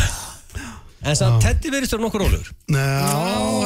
En 1.03 1.17
samt 1.19 1.41
Teddy 1.43 1.67
verðist 1.67 1.91
þér 1.91 1.99
nokkur 1.99 2.21
rólur 2.23 2.45
Já, 2.71 2.77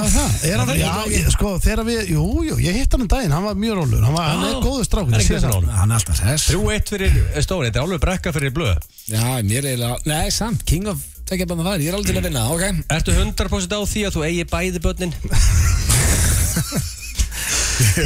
er 0.02 0.08
það, 0.10 0.32
er 0.50 0.62
hann, 0.64 0.72
já, 0.80 0.94
ég, 1.14 1.28
sko, 1.36 1.52
þegar 1.62 1.84
við, 1.86 2.00
jú, 2.16 2.24
jú, 2.48 2.56
ég 2.66 2.80
hitt 2.80 2.96
hann 2.96 3.04
um 3.06 3.12
daginn, 3.12 3.36
hann 3.36 3.46
var 3.46 3.60
mjög 3.62 3.76
rólur, 3.78 4.02
hann, 4.08 4.16
var, 4.16 4.32
hann 4.32 4.46
er 4.48 4.56
Já. 4.56 4.62
góður 4.66 4.88
strákur, 4.88 5.14
Það 5.14 5.22
ég 5.22 5.28
sé 5.28 5.42
það. 5.44 5.68
Hann 5.78 5.94
er 5.94 6.00
alltaf 6.00 6.18
þess 6.24 6.48
3-1 6.50 6.90
fyrir 6.96 7.12
Stóni, 7.46 7.68
þetta 7.70 7.78
er 7.78 7.86
alveg 7.86 8.02
brekka 8.08 8.34
fyrir 8.34 8.56
blöð. 8.58 8.90
Já, 9.06 9.22
mér 9.46 9.62
er 9.62 9.70
eiginlega 9.76 10.02
Nei, 10.10 10.34
samt, 10.34 10.66
King 10.66 10.90
of 10.90 11.06
Take 11.28 11.44
up 11.44 11.52
on 11.54 11.60
the 11.62 11.66
fire 11.68 11.84
Ég 11.84 11.92
er 11.92 11.98
alveg 12.00 12.10
til 12.10 12.18
að 12.18 12.26
vinna, 12.32 12.48
ok. 12.56 12.64
Ertu 12.98 13.14
100% 13.14 13.78
á 13.78 13.80
því 13.86 14.02
að 14.08 14.18
þú 14.18 14.26
eigi 14.32 14.50
bæði 14.50 14.82
börnin? 14.88 15.14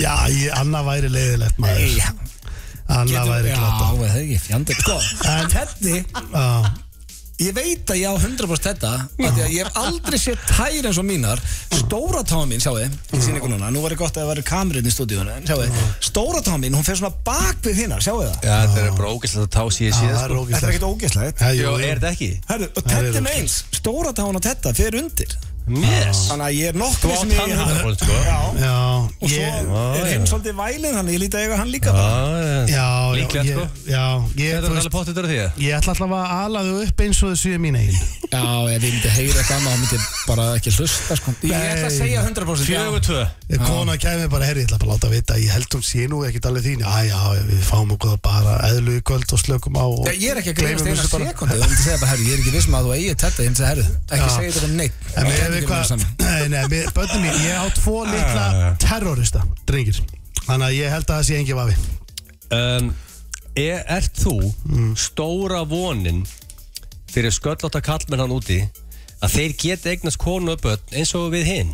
Já, 0.03 0.15
ég, 0.27 0.51
annað 0.59 0.87
væri 0.89 1.09
leiðilegt 1.13 1.59
maður. 1.61 1.79
Nei, 1.79 1.95
Annað 2.99 3.33
væri 3.35 3.55
glata 3.55 3.81
Já, 3.81 3.97
það 3.97 4.07
er 4.11 4.21
ekki 4.21 4.39
fjandi 4.45 4.79
Sko, 4.81 4.97
Teddy, 5.51 5.97
Já, 7.41 7.47
ég 7.47 7.55
veit 7.57 7.89
að 7.89 7.97
ég 7.97 8.05
á 8.05 8.15
100% 8.21 8.65
þetta 8.67 8.89
af 9.01 9.31
því 9.33 9.41
að 9.41 9.53
ég 9.55 9.65
hef 9.65 9.77
aldrei 9.81 10.17
séð 10.21 10.43
tær 10.45 10.75
eins 10.85 10.99
og 11.01 11.05
mínar. 11.07 11.39
Stóra 11.73 12.21
táma 12.27 12.45
mín, 12.51 12.61
sjáu 12.61 12.75
þið 12.77 13.23
sýn 13.25 13.39
ykkur 13.39 13.49
núna, 13.55 13.71
nú 13.73 13.81
var 13.81 13.95
ég 13.95 13.99
gott 13.99 14.13
að 14.13 14.21
það 14.21 14.29
væri 14.29 14.43
kamerinn 14.45 14.85
í 14.85 14.93
stúdíunum 14.93 15.31
En 15.39 15.47
sjáu 15.49 15.57
þið, 15.63 15.79
stóra 16.05 16.43
táma 16.45 16.59
mín, 16.61 16.75
hún 16.77 16.85
fer 16.85 16.99
svona 16.99 17.15
bak 17.25 17.57
við 17.65 17.81
hinnar, 17.81 18.03
sjáu 18.05 18.19
þið 18.21 18.29
það? 18.29 18.45
Já, 18.45 18.55
þetta 18.61 18.83
er 18.85 18.93
bara 18.99 19.13
ógæslega 19.15 19.47
að 19.47 19.53
tá 19.57 19.63
síðan 19.73 19.97
það 19.97 20.01
síðan 20.01 20.21
sko. 20.21 20.45
Þetta 20.51 20.61
er 20.61 20.73
ekkert 20.75 20.87
ógeðslegt? 20.91 21.41
Já, 21.41 21.71
er 21.81 22.03
þetta 22.03 22.11
ekki? 22.13 22.29
Herru, 22.51 22.69
og 22.69 22.83
Það 22.85 22.93
er 22.93 23.09
ógeðslegt. 23.09 23.25
meins, 23.31 23.57
stóra 23.81 24.13
tána 24.21 24.37
og 24.37 24.45
Tedda 24.45 24.75
fer 24.77 24.99
undir 25.01 25.35
Yes. 25.71 26.17
Þannig 26.27 26.45
að 26.47 26.53
ég 26.57 26.65
er 26.71 26.75
nokkuð 26.81 27.01
Þú 27.01 27.07
átt 27.11 27.19
sem 27.21 27.29
ég 27.31 27.37
hann 27.37 27.49
ég 27.51 27.57
hafi- 27.61 27.75
100% 27.81 28.01
sko. 28.01 28.11
Já, 28.11 28.17
Já, 28.61 28.77
og 29.21 29.27
svo 29.29 29.39
ég 29.39 29.45
er 30.01 30.07
hinn 30.11 30.25
svolítið 30.31 30.53
vælinn 30.57 30.95
Þannig 30.97 31.13
ég 31.15 31.21
líti 31.21 31.35
að 31.37 31.43
eiga 31.45 31.55
hann 31.61 31.71
líka 31.71 31.89
bara. 31.93 32.01
Já, 32.01 32.07
já, 32.71 32.87
Líklegt, 33.15 33.45
ég, 33.45 33.53
sko. 33.55 33.63
já, 33.87 34.05
ég, 34.35 34.51
Þetta 34.51 34.67
þú 34.67 34.71
veist, 34.71 34.81
alveg 34.81 34.93
potið 34.97 35.13
þetta 35.15 35.29
því 35.31 35.39
að 35.41 35.49
ég 35.61 35.71
ætla 35.77 35.91
alltaf 35.93 36.11
að 36.11 36.25
ala 36.41 36.59
þau 36.65 36.77
upp 36.87 36.97
eins 37.05 37.19
og 37.21 37.27
þau 37.31 37.39
séu 37.41 37.57
mín 37.61 37.75
eigin. 37.77 37.99
Já, 38.31 38.41
ef 38.41 38.47
ég 38.71 38.79
myndi 38.91 39.09
heyra 39.11 39.41
annað, 39.41 39.61
þá 39.61 39.65
myndi 39.81 39.95
ég 39.95 40.01
bara 40.27 40.43
ekki 40.55 40.69
hlusta 40.75 41.13
sko. 41.19 41.29
Ég 41.43 41.51
ætla 41.51 41.87
að 41.87 41.97
segja 42.01 42.19
100% 42.25 42.67
já. 42.67 42.79
Fjögur 42.81 43.01
tvö 43.05 43.21
Kona 43.61 43.93
kæmi 43.99 44.27
bara, 44.31 44.45
herri, 44.47 44.61
ég 44.63 44.67
ætla 44.71 44.77
bara 44.79 44.91
að 44.91 44.95
láta 44.95 45.09
vita 45.11 45.33
Ég 45.35 45.51
held 45.51 45.67
hún 45.75 45.83
sé 45.83 46.07
nú 46.07 46.23
ekkit 46.23 46.45
alveg 46.47 46.63
þín 46.63 46.79
Já, 46.79 47.03
já, 47.03 47.19
við 47.43 47.59
fáum 47.67 47.91
okkur 47.91 48.15
bara 48.23 48.63
eðlu 48.69 48.95
í 48.95 49.01
kvöld 49.03 49.27
og 49.35 49.39
slökum 49.41 49.75
á 49.75 49.83
og 49.83 50.07
Ég 50.07 50.31
er 50.31 50.39
ekki 50.39 50.55
að 50.55 50.63
við 55.53 55.67
saman. 55.89 56.11
Nei, 56.21 56.47
nei, 56.53 56.63
við- 56.71 56.89
börnin 56.95 57.23
mín, 57.25 57.39
ég 57.45 57.55
á 57.59 57.65
tvo 57.77 58.01
litla 58.07 58.75
terrorista, 58.81 59.43
drengir 59.69 60.01
Þannig 60.41 60.67
að 60.67 60.77
ég 60.79 60.89
held 60.95 61.05
að 61.07 61.15
það 61.19 61.25
sé 61.27 61.39
engi 61.39 61.57
vafi 61.57 61.75
um, 62.57 62.91
er, 63.55 63.83
Ert 63.97 64.21
þú 64.23 64.35
stóra 64.97 65.61
vonin 65.69 66.23
fyrir 67.11 67.33
sköllóta 67.35 67.81
kallmenn 67.83 68.23
hann 68.23 68.33
úti 68.33 68.61
að 69.21 69.35
þeir 69.35 69.55
geta 69.61 69.91
eignast 69.91 70.17
konu 70.21 70.55
og 70.55 70.61
börn 70.63 70.95
eins 70.97 71.11
og 71.19 71.27
við 71.35 71.45
hinn? 71.49 71.73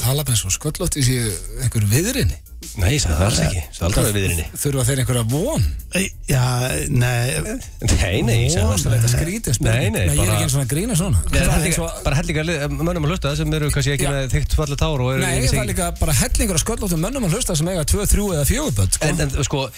Tala 0.00 0.22
með 0.24 0.38
svo 0.40 0.52
sköllótt 0.54 0.96
í 1.00 1.04
séu 1.04 1.28
einhver 1.64 1.84
viðrinni 1.90 2.38
Nei, 2.78 2.92
ég 2.94 3.00
sagði 3.02 3.16
það 3.18 3.26
alls 3.26 3.38
ekki. 3.42 3.62
Það 3.76 3.82
er 3.82 3.98
aldrei 3.98 4.12
við 4.16 4.24
hinni 4.32 4.44
Þurfa 4.62 4.84
þeir 4.88 5.00
einhverja 5.02 5.24
von? 5.32 5.64
Ei, 5.98 6.04
Já, 6.28 6.44
nei. 6.88 7.26
Nei, 7.92 8.22
nei, 8.22 8.36
ég 8.46 8.52
sagði 8.54 8.78
Það 8.82 8.92
er 8.92 9.02
þetta 9.02 9.10
skrítið 9.12 9.60
Nei, 9.60 9.90
nei, 9.90 10.02
Ég 10.02 10.12
er 10.12 10.16
bara- 10.16 10.32
ekki 10.32 10.46
eins 10.46 10.54
og 10.56 10.62
að 10.62 10.68
grína 10.72 10.96
svona. 10.96 11.18
Nei, 11.30 11.40
Það 11.40 11.66
er 11.66 11.80
og- 11.82 12.04
bara 12.04 12.16
hellinga 12.16 12.68
mönnum 12.72 13.04
að 13.04 13.10
hlusta 13.12 13.36
sem 13.36 13.52
eru 13.52 13.70
kannski 13.70 13.92
ekki 13.96 14.08
með 14.08 14.30
þygt 14.32 14.54
fallet 14.56 14.78
tár 14.78 15.00
og 15.00 15.12
eru 15.12 15.20
Nei, 15.22 15.34
ekki 15.40 15.52
það 15.52 15.62
er 15.62 15.70
líka 15.74 15.90
bara 16.00 16.12
hellingur 16.12 16.56
að 16.56 16.64
sköllóttum 16.64 17.00
mönnum 17.02 17.24
að 17.28 17.32
hlusta 17.36 17.56
sem 17.56 17.68
eiga 17.68 17.84
2, 17.84 18.06
3 18.06 18.28
eða 18.38 18.46
4 18.46 18.70
börn 18.78 18.90
sko. 18.92 19.06
En, 19.08 19.20
en 19.20 19.30
sko, 19.44 19.68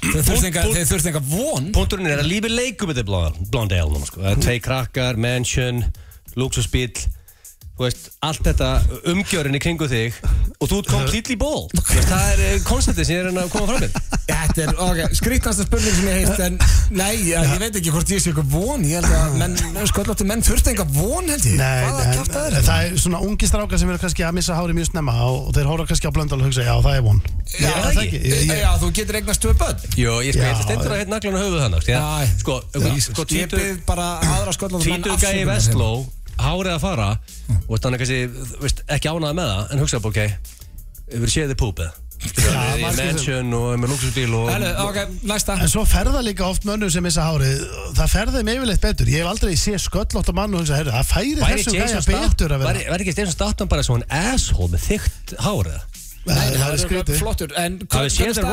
Þeir 0.00 0.22
þurft 0.24 1.06
enga- 1.10 1.20
von. 1.28 1.72
Punkturinn 1.72 2.06
er 2.08 2.18
að 2.22 2.30
lífi 2.30 2.48
leikum 2.48 2.88
veist, 7.86 8.10
allt 8.26 8.42
þetta 8.44 8.68
umgjörinn 9.12 9.56
í 9.56 9.60
kringu 9.62 9.86
þig 9.90 10.16
og 10.60 10.68
þú 10.68 10.78
ert 10.82 10.90
completely 10.92 11.36
bald 11.44 11.72
Það 11.90 12.42
er 12.44 12.58
konceptið 12.68 13.06
sem 13.08 13.16
ég 13.16 13.22
er 13.24 13.30
að 13.30 13.38
að 13.44 13.52
koma 13.54 13.66
fram 13.70 13.80
með 13.84 13.92
Þetta 14.30 14.62
er, 14.64 14.70
ok, 14.82 14.98
skrítnasta 15.18 15.64
spurning 15.66 15.94
sem 15.96 16.06
ég 16.10 16.14
heilt 16.20 16.40
en 16.44 16.54
nei, 16.96 17.12
ég, 17.28 17.38
ég 17.38 17.58
veit 17.62 17.76
ekki 17.80 17.90
hvort 17.94 18.10
ég 18.12 18.20
sé 18.22 18.30
eitthvað 18.30 18.50
von 18.54 18.84
ég 18.86 18.94
held 19.00 19.10
að 19.14 19.34
menn, 19.40 19.54
sköllóttu 19.90 20.24
menn 20.28 20.42
þurft 20.46 20.66
enga 20.72 20.84
von 20.94 21.26
held 21.30 21.44
ég. 21.46 21.56
Nei, 21.58 21.82
Hvaða 21.86 22.02
en, 22.04 22.12
kjafta 22.16 22.38
er 22.40 22.46
en 22.46 22.54
þetta? 22.56 22.66
það 22.70 22.80
er 22.86 22.90
svona 23.04 23.18
ungi 23.26 23.46
strákar 23.50 23.78
sem 23.82 23.90
eru 23.92 24.00
kannski 24.02 24.22
að 24.26 24.34
missa 24.38 24.56
hári 24.58 24.74
mjög 24.78 24.88
snemma 24.90 25.14
og, 25.26 25.36
og 25.50 25.54
þeir 25.58 25.70
hóra 25.70 25.86
kannski 25.90 26.06
á 26.10 26.12
blöndal 26.14 26.40
og 26.40 26.46
hugsa, 26.48 26.62
já, 26.66 26.74
það 26.86 26.94
er 26.98 27.04
von. 27.06 27.18
Já, 27.50 27.70
Ég- 27.70 27.74
það 27.84 28.02
ekki? 28.04 28.18
Ég- 28.20 28.44
ég- 28.50 28.60
Já, 28.60 28.70
þú 28.82 28.86
getur 29.00 29.14
eignast 29.20 29.42
tvö 29.44 29.52
börn. 29.60 29.78
Jó, 29.98 30.14
ég 30.26 30.32
sko, 30.34 30.42
Já. 30.42 30.50
ætla 30.54 30.64
stendur 30.66 30.90
að 30.94 30.98
hérna 31.02 31.14
naglan 31.16 31.38
á 31.38 31.40
höfuð 31.44 31.60
þannig 31.66 31.78
Já. 31.90 32.02
Sko, 32.40 32.54
Hárið 36.44 36.74
að 36.76 36.84
fara 36.84 37.08
Og 37.68 37.80
þannig 37.80 38.02
kannski, 38.04 38.20
þú 38.52 38.62
veist, 38.66 38.84
ekki 38.96 39.10
ánæða 39.12 39.34
með 39.40 39.50
það 39.54 39.74
En 39.74 39.82
hugsa 39.84 40.00
bara, 40.04 40.14
ok 40.14 41.18
Við 41.20 41.32
séð 41.34 41.52
þið 41.54 41.58
púpið? 41.64 41.98
Í 42.20 42.82
mansion 42.84 43.54
og 43.56 43.78
með 43.80 43.92
næsta. 45.24 45.54
En 45.56 45.70
svo 45.72 45.86
ferða 45.88 46.20
líka 46.20 46.44
oft 46.44 46.66
mönnum 46.68 46.90
sem 46.92 47.00
missa 47.02 47.24
hárið 47.24 47.62
Það 47.96 48.10
ferða 48.12 48.34
þeim 48.36 48.50
yfirleitt 48.52 48.82
betur. 48.84 49.08
Ég 49.08 49.22
hef 49.24 49.30
aldrei 49.30 49.54
séð 49.56 49.78
sköllótt 49.86 50.28
á 50.28 50.34
mann 50.36 50.52
og 50.58 50.66
það 50.68 51.08
færi 51.08 51.32
Væri 51.40 51.62
þessum 51.64 51.78
gæja 51.78 52.02
betur 52.10 52.52
að 52.52 52.60
vera. 52.60 52.74
væri- 52.74 52.84
ekki 53.06 53.14
Jason 53.16 53.32
Statham 53.32 53.70
bara 53.72 53.86
svona 53.88 54.04
asshole 54.34 54.68
með 54.74 54.84
þykkt 54.90 55.32
hárið 55.40 55.78
Nei, 56.28 56.36
það 56.60 56.74
er 56.74 56.80
skrítið. 56.84 57.16
Flottur, 57.22 57.54
en 57.56 57.78
hvernig 57.88 58.12
The 58.12 58.34
stað- 58.36 58.52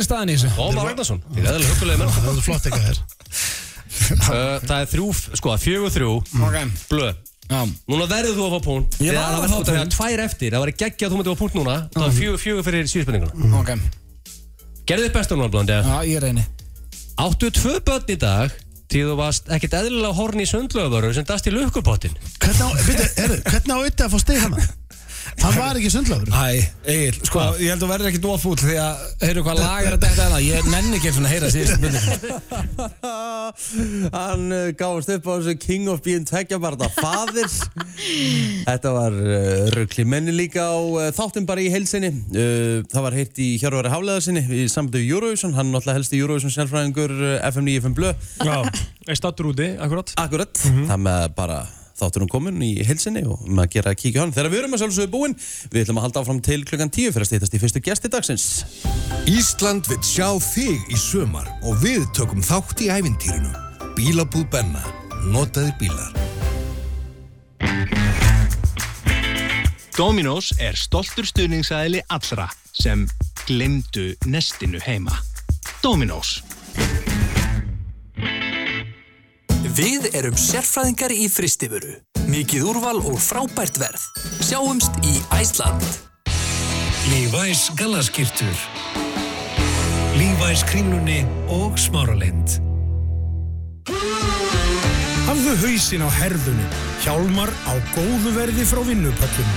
er 0.00 0.06
staðan 0.08 0.32
í 0.32 0.36
þessu? 0.38 0.54
Ómar 0.56 0.88
Ragnarsson. 0.88 1.20
er 1.36 1.66
Það 2.16 2.32
er 2.32 2.46
flott 2.48 2.64
eitthvað 2.70 2.86
þér 2.88 3.02
Það 4.68 4.78
er 4.80 4.88
þrjú, 4.88 5.10
sko, 5.36 5.52
fjögur 5.60 5.92
þrjú. 5.92 6.12
Blöð 6.88 7.12
Núna 7.50 8.06
verður 8.08 8.36
þú 8.38 8.44
að 8.46 8.52
fá 8.54 8.60
punkt. 8.64 8.94
Ég 9.02 9.12
var 9.12 9.22
að 9.22 9.32
fá 9.34 9.40
var- 9.42 9.64
það 9.66 9.78
punkt. 9.82 9.96
tvær 9.96 10.18
eftir 10.24 10.50
Það 10.54 10.60
var 10.62 10.70
ekki 10.72 10.86
að 11.06 11.10
þú 11.12 11.16
myndi 11.18 11.30
að 11.30 11.34
fá 11.36 11.40
punkt 11.42 11.54
núna. 11.58 11.74
Það 11.92 12.02
var 12.06 12.14
fjögur, 12.16 12.38
fjögur 12.40 12.64
fyrir 12.68 12.84
síðspenninguna 12.92 13.60
Ok, 13.60 13.70
Gerðu 14.86 15.06
þið 15.08 15.12
bestu 15.12 15.36
núna, 15.36 15.50
Blöndi 15.52 15.72
já, 15.72 15.98
ég 16.08 16.20
reyni. 16.22 16.44
Áttu 17.18 17.50
tvö 17.50 17.80
börn 17.84 18.08
í 18.08 18.16
dag 18.18 18.50
Því 18.92 19.02
þú 19.08 19.16
varst 19.16 19.46
ekkert 19.48 19.72
eðlilega 19.78 20.14
horn 20.16 20.40
í 20.42 20.46
sundlöfuru 20.48 21.12
sem 21.14 21.24
dast 21.24 21.46
í 21.48 21.52
lukkupottin 21.52 22.12
Hvernig 22.40 22.60
á, 22.60 22.68
veitu, 22.88 23.06
herru, 23.16 23.36
hvernig 23.46 23.72
á 23.72 23.76
auðvitað 23.78 24.06
að 24.06 24.12
fá 24.12 24.18
stig 24.20 24.40
hana? 24.42 24.64
Hann 25.40 25.56
var 25.56 25.78
ekki 25.78 25.90
sundlöfur 25.90 26.28
Æ, 26.30 26.60
Egil, 26.92 27.16
sko, 27.26 27.40
ég 27.62 27.72
held 27.72 27.82
að 27.86 27.92
verður 27.94 28.10
ekki 28.12 28.20
nóg 28.22 28.38
fúll 28.42 28.58
því 28.60 28.76
að, 28.82 29.02
heyrðu 29.24 29.42
hvað 29.46 29.60
lag 29.62 29.86
er 29.88 29.96
að 29.96 30.04
þetta 30.04 30.26
hérna 30.26 30.40
Ég 30.44 30.68
nenni 30.70 30.98
ekki 30.98 31.12
svona 31.16 31.28
að 31.28 31.34
heyra 31.34 31.48
síðust 31.54 31.80
Hann 34.16 34.44
uh, 34.54 34.68
gáðast 34.78 35.12
upp 35.16 35.26
á 35.28 35.32
þessu 35.38 35.54
King 35.62 35.90
of 35.92 36.02
Being 36.04 36.26
Tveggjabarda 36.28 36.88
Fadir 36.94 37.48
Þetta 38.68 38.94
var 38.94 39.16
uh, 39.18 39.66
ruggli 39.76 40.06
menni 40.08 40.34
líka 40.36 40.68
á 40.68 40.78
uh, 40.78 41.08
þáttum 41.16 41.46
bara 41.48 41.64
í 41.64 41.70
heilsinni. 41.72 42.12
Uh, 42.32 42.84
Það 42.92 43.06
var 43.06 43.16
heitt 43.16 43.38
í 43.42 43.48
Hjörvari 43.60 43.92
Háleðarsinni 43.92 44.42
í 44.62 44.64
samtöðu 44.70 45.10
Eurovision, 45.16 45.54
hann 45.56 45.70
náttúrulega 45.72 45.98
helst 46.00 46.14
í 46.16 46.22
Eurovision 46.22 46.54
sérfræðingur 46.54 47.14
uh, 47.18 47.36
FM 47.50 47.68
95 47.68 47.98
Blö. 47.98 48.12
Já, 48.42 48.56
er 49.08 49.18
stattur 49.18 49.52
úti, 49.52 49.72
akkurat. 49.82 50.12
Akkurat, 50.22 50.62
það 50.62 51.06
með 51.08 51.28
bara 51.38 51.62
þátturum 51.98 52.30
komin 52.32 52.62
í 52.64 52.72
heilsinni 52.86 53.24
og 53.28 53.44
með 53.46 53.64
að 53.66 53.72
gera 53.76 53.92
að 53.92 54.00
kíkja 54.02 54.20
á 54.20 54.22
hann 54.24 54.34
Þegar 54.36 54.52
við 54.52 54.62
erum 54.62 54.76
að 54.76 54.84
sjálfsögðu 54.84 55.12
búin, 55.12 55.36
við 55.72 55.84
ætlum 55.84 56.00
að 56.00 56.06
halda 56.08 56.22
áfram 56.22 56.42
til 56.44 56.60
klukkan 56.68 56.92
10 56.92 57.14
fyrir 57.14 57.26
að 57.26 57.30
stýtast 57.32 57.56
í 57.56 57.62
fyrstu 57.62 57.84
gesti 57.84 58.12
dagsins 58.12 58.46
Ísland 59.30 59.86
vil 59.86 60.00
sjá 60.02 60.26
þig 60.42 60.88
í 60.90 60.96
sömar 60.98 61.46
og 61.62 61.78
við 61.82 62.08
tökum 62.16 62.42
þátt 62.42 62.82
í 62.82 62.88
ævintýrinu. 62.90 63.52
Bílabúð 63.94 64.48
Benna. 64.50 64.82
Notaðir 65.30 65.76
bílar. 65.78 66.10
Dominos 69.94 70.50
er 70.58 70.74
stoltur 70.74 71.28
stuðningsæðili 71.28 72.02
allra 72.10 72.48
sem 72.74 73.06
glemdu 73.46 74.10
nestinu 74.26 74.82
heima. 74.82 75.14
Dominos. 75.84 76.40
Við 79.72 80.10
erum 80.12 80.36
sérfræðingar 80.36 81.12
í 81.16 81.28
fristifuru. 81.32 81.98
Mikið 82.28 82.70
úrval 82.72 82.98
og 83.00 83.18
frábært 83.20 83.80
verð. 83.80 84.04
Sjáumst 84.44 84.96
í 85.08 85.18
Æsland. 85.36 85.84
Levi's 87.10 87.66
gallaskirtur 87.74 88.58
Levi's 90.14 90.62
kringlunni 90.68 91.24
og 91.50 91.74
smáralind 91.80 92.60
Hafðu 95.26 95.54
hausinn 95.64 96.04
á 96.06 96.10
herðunum. 96.20 96.76
Hjálmar 97.02 97.50
á 97.66 97.74
góðu 97.96 98.32
verði 98.36 98.66
frá 98.68 98.82
vinnupallum. 98.86 99.52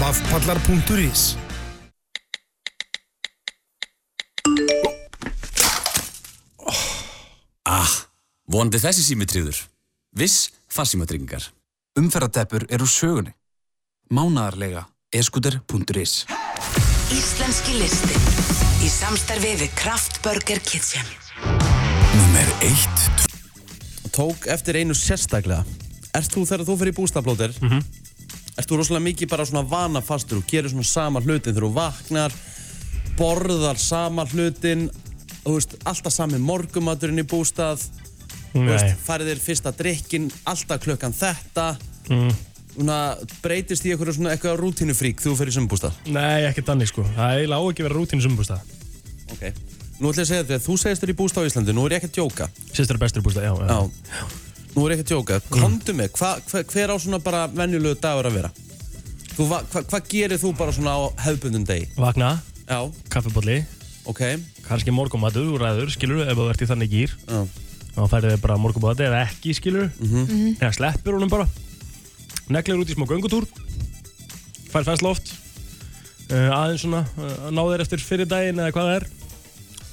Vafpallar.is 0.00 1.34
Ah, 7.68 7.92
vonandi 8.50 8.80
þessi 8.82 9.04
símitriður. 9.06 9.58
Viss 10.16 10.50
farsímatryggingar. 10.70 11.44
Umferðateppur 11.98 12.66
eru 12.70 12.86
sögunni. 12.86 13.34
Mánaðarlega. 14.10 14.88
eskuder.is 15.10 16.24
Íslenski 17.10 17.72
listin 17.74 18.26
í 18.82 18.90
samstarfi 18.90 19.56
við 19.58 19.72
Kraftburger 19.78 20.60
Kitchen. 20.62 21.06
Númer 22.14 22.52
1 22.62 24.10
Tók 24.14 24.46
eftir 24.50 24.78
einu 24.78 24.94
sérstaklega 24.94 25.64
Ert 26.14 26.30
þú 26.30 26.44
þegar 26.46 26.66
þú 26.68 26.76
fyrir 26.78 26.94
í 26.94 26.96
bústaflóter 26.96 27.54
mm 27.58 27.68
-hmm. 27.68 27.82
Ert 28.58 28.70
þú 28.70 28.76
rosalega 28.76 29.04
mikið 29.04 29.30
bara 29.30 29.46
svona 29.46 29.66
vanafastur 29.66 30.38
og 30.38 30.46
gerir 30.46 30.70
svona 30.70 30.84
sama 30.84 31.20
hlutin 31.20 31.54
þegar 31.54 31.68
þú 31.68 31.74
vaknar 31.74 32.32
borðar 33.16 33.78
sama 33.78 34.24
hlutin 34.24 34.90
þú 35.44 35.56
veist, 35.56 35.76
alltaf 35.84 36.12
sami 36.12 36.38
morgumaturinn 36.38 37.22
í 37.22 37.26
bústað. 37.26 37.82
Veist, 38.54 38.96
farið 39.06 39.30
þér 39.32 39.42
fyrsta 39.46 39.72
drikkin 39.78 40.30
alltaf 40.44 40.80
klukkan 40.84 41.12
þetta 41.14 41.76
Mm. 42.10 42.30
svona, 42.74 42.96
breytist 43.42 43.84
í 43.86 43.92
eitthvað 43.92 44.16
svona 44.16 44.32
eitthvað 44.34 44.56
rútínufrík 44.58 45.20
þú 45.22 45.34
fyrir 45.38 45.54
sumbústað 45.54 45.92
Nei, 46.10 46.42
ekki 46.48 46.64
þannig 46.66 46.88
sko 46.90 47.04
Það 47.14 47.42
er 47.44 47.52
á 47.54 47.60
ekki 47.60 47.84
að 47.84 47.86
vera 47.86 47.98
rútínu 48.00 48.24
sumbústað 48.24 48.60
Ok, 49.30 49.44
nú 50.00 50.10
ætlum 50.10 50.18
ég 50.18 50.24
að 50.24 50.30
segja 50.32 50.42
þetta, 50.48 50.58
þú 50.64 50.76
segist 50.82 51.04
þér 51.04 51.12
í 51.12 51.16
bústað 51.20 51.44
á 51.44 51.48
Íslandi, 51.50 51.74
nú 51.76 51.84
er 51.86 51.92
ég 51.94 52.00
ekki 52.02 52.08
að 52.10 52.16
djóka. 52.18 52.48
Sýstur 52.74 52.96
er 52.96 53.02
bestur 53.04 53.22
bústað, 53.22 53.46
já, 53.46 53.52
já. 53.54 53.68
Já, 53.70 54.24
nú 54.74 54.86
er 54.86 54.90
ég 54.90 54.98
ekki 54.98 55.06
að 55.06 55.12
djóka. 55.12 55.38
Komdu 55.54 55.94
með, 56.00 56.08
hva, 56.18 56.30
hva, 56.50 56.62
hver 56.72 56.90
á 56.90 56.96
svona 56.98 57.20
bara 57.22 57.44
venjulegu 57.46 58.00
dagur 58.02 58.26
að 58.26 58.34
vera? 58.40 58.50
Va- 59.38 59.62
hva, 59.70 59.84
hvað 59.86 60.08
gerir 60.10 60.40
þú 60.42 60.50
bara 60.58 60.72
svona 60.74 60.96
á 60.98 61.00
hefðbundum 61.28 61.64
degi? 61.68 61.86
Vakna, 61.94 62.32
Já, 62.66 62.80
kaffibólli, 63.14 63.60
ok. 64.10 64.20
kannski 64.66 64.90
morgumatur, 64.90 65.46
úræður, 65.54 65.94
skilur, 65.94 66.26
ef 66.26 66.34
þú 66.34 66.50
ert 66.50 66.66
í 66.66 66.70
þannig 66.74 66.90
gýr. 66.90 67.14
Þá 67.94 68.00
færið 68.06 68.32
þið 68.34 68.42
bara 68.44 68.58
morgumatur 68.62 69.08
eða 69.08 69.24
ekki, 69.26 69.54
skilur. 69.58 69.90
Mhm. 69.98 70.56
Eða 70.60 70.72
sleppur 70.76 71.16
honum 71.18 71.32
bara. 71.32 71.46
Neglir 72.50 72.78
út 72.80 72.90
í 72.90 72.96
smá 72.96 73.06
göngutúr. 73.06 73.46
Fær 74.70 74.86
fæst 74.86 75.02
loft. 75.02 75.32
Uh, 76.30 76.46
aðeins 76.54 76.84
svona, 76.84 77.00
uh, 77.18 77.48
ná 77.50 77.62
þér 77.66 77.82
eftir 77.82 78.02
fyrir 78.06 78.28
daginn 78.30 78.60
eða 78.62 78.70
hvað 78.74 78.86
það 78.86 78.96
er. 79.00 79.06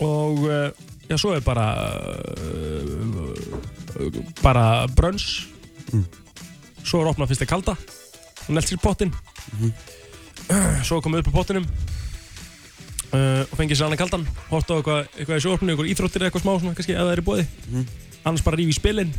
Og 0.06 0.44
uh, 0.46 0.70
já, 1.10 1.16
svo 1.18 1.34
er 1.34 1.42
bara 1.42 1.66
uh, 2.38 3.18
bara 4.46 4.66
brönns. 4.94 5.48
Svo 6.86 7.02
er 7.02 7.10
opnað 7.10 7.34
fyrst 7.34 7.46
að 7.48 7.52
kalda. 7.56 7.74
Og 8.46 8.52
nelt 8.54 8.70
sér 8.70 8.82
pottinn. 8.84 9.14
Svo 10.86 11.02
komið 11.02 11.26
upp 11.26 11.32
á 11.34 11.38
pottinum. 11.40 11.66
Uh, 13.08 13.44
og 13.48 13.54
fengið 13.56 13.80
sér 13.80 13.88
annað 13.88 14.02
kaldan. 14.02 14.26
Hort 14.50 14.68
á 14.68 14.76
eitthvað, 14.76 15.06
eitthvað 15.16 15.38
í 15.40 15.44
sjófnum, 15.46 15.70
eitthvað 15.72 15.92
íþróttir 15.94 16.24
eða 16.24 16.28
eitthvað 16.30 16.44
smá 16.44 16.54
svona, 16.58 16.74
kannski, 16.76 16.96
ef 16.98 17.06
það 17.06 17.14
er 17.14 17.22
í 17.22 17.28
bóði 17.28 17.46
annars 18.28 18.44
bara 18.44 18.60
rífi 18.60 18.74
í 18.74 18.76
spilin. 18.76 19.14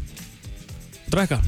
Og 1.06 1.14
drekka. 1.14 1.38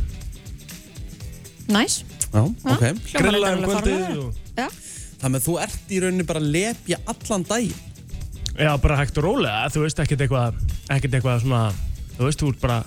Næs 1.71 2.01
Já, 2.31 2.45
ok. 2.47 2.85
Grilla 3.11 3.53
um 3.57 3.65
kvöldið 3.67 4.19
og... 4.23 4.39
Já, 4.57 4.69
Þannig 5.21 5.41
að 5.41 5.47
þú 5.49 5.55
ert 5.61 5.91
í 5.93 5.99
rauninni 6.01 6.27
bara 6.29 6.41
að 6.41 6.53
lepja 6.55 6.99
allan 7.11 7.45
daginn. 7.45 7.89
Já, 8.55 8.71
bara 8.81 8.97
hægt 9.01 9.19
og 9.21 9.27
rólega, 9.27 9.67
þú 9.75 9.83
veist, 9.85 10.01
ekkert 10.03 10.25
eitthvað 10.25 10.61
ekkert 10.91 11.17
eitthvað 11.19 11.43
svona, 11.45 11.61
þú 12.17 12.29
veist, 12.29 12.41
þú 12.41 12.53
ert 12.55 12.63
bara 12.63 12.79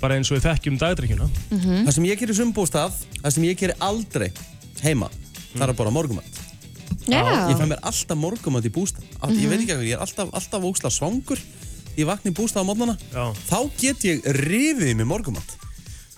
bara 0.00 0.16
eins 0.18 0.30
og 0.30 0.36
við 0.36 0.44
þekkjum 0.44 0.74
dagdrykkjuna 0.80 1.26
Það 1.48 1.92
sem 1.96 2.08
ég 2.08 2.20
gerir 2.20 2.36
sumbústað, 2.36 2.98
það 3.22 3.32
sem 3.36 3.46
ég 3.46 3.60
gerir 3.62 3.80
aldrei 3.84 4.28
heima, 4.82 5.08
það 5.54 5.64
er 5.64 5.72
að 5.72 5.78
bora 5.78 5.94
morgumat. 5.94 6.42
Já. 7.06 7.22
Ég 7.50 7.58
fæ 7.60 7.66
mér 7.70 7.80
alltaf 7.86 8.18
morgumat 8.18 8.64
í 8.66 8.72
bústað. 8.74 9.04
Mm 9.22 9.38
Ég 9.42 9.48
veit 9.52 9.60
ekki 9.60 9.72
hvað, 9.76 9.86
ég 9.86 9.94
er 9.96 10.02
alltaf, 10.06 10.32
alltaf 10.34 10.66
óksla 10.70 10.90
svangur. 10.90 11.38
Ég 11.96 12.06
vakna 12.08 12.30
í 12.30 12.34
bústað 12.36 12.66
á 12.66 12.68
mótnana. 12.68 12.96
Já. 13.14 13.24
Þá 13.50 13.58
get 13.80 14.04
ég 14.04 14.26
rifið 14.36 14.90
í 14.90 14.96
mig 14.98 15.06
morgumat. 15.06 15.54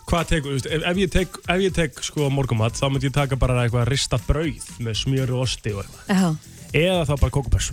Hvað 0.09 0.25
tekur, 0.31 0.55
þú 0.55 0.57
veist, 0.57 0.67
ef, 0.73 0.83
ef 0.89 0.97
ég 0.97 1.11
tek, 1.13 1.37
ef 1.53 1.61
ég 1.61 1.75
tek 1.77 1.99
sko 2.03 2.31
morgumat, 2.33 2.73
þá 2.81 2.87
myndi 2.89 3.11
ég 3.11 3.13
taka 3.13 3.37
bara 3.37 3.59
eitthvað 3.67 3.91
rista 3.93 4.17
brauð 4.25 4.65
með 4.81 4.97
smjör 5.05 5.35
og 5.37 5.43
osti 5.45 5.75
og 5.77 5.83
eitthvað 5.85 6.17
já. 6.17 6.31
eða 6.73 7.03
þá 7.05 7.15
bara 7.21 7.35
kókupöss 7.37 7.73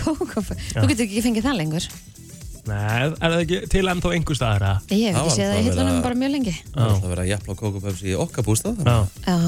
Kókófi. 0.00 0.54
Já. 0.74 0.80
Þú 0.82 0.88
getur 0.92 1.04
ekki 1.06 1.22
fengið 1.24 1.46
það 1.48 1.56
lengur. 1.56 1.86
Nei, 2.68 2.76
er 3.08 3.14
það 3.16 3.40
ekki 3.40 3.58
til 3.72 3.82
ennþá 3.88 4.12
einhver 4.14 4.36
staðar 4.36 4.64
að 4.68 4.92
Ég 4.92 5.08
hef 5.08 5.16
Það 5.16 5.20
ekki 5.20 5.30
var 5.30 5.36
séð 5.36 5.40
það 5.40 5.50
alltaf 5.50 5.56
í 5.56 5.60
að 5.60 5.66
hillunum 5.70 5.92
vera- 5.96 6.04
bara 6.04 6.18
mjög 6.20 6.32
lengi. 6.36 6.54
Það 6.60 6.84
er 6.84 6.92
alltaf 6.92 7.16
að 7.24 7.30
jafla 7.32 7.54
kókupöfs 7.64 8.02
í 8.04 8.14
okkar 8.24 8.44
bústað. 8.44 8.82
Já, 8.84 8.96
Já. 9.24 9.40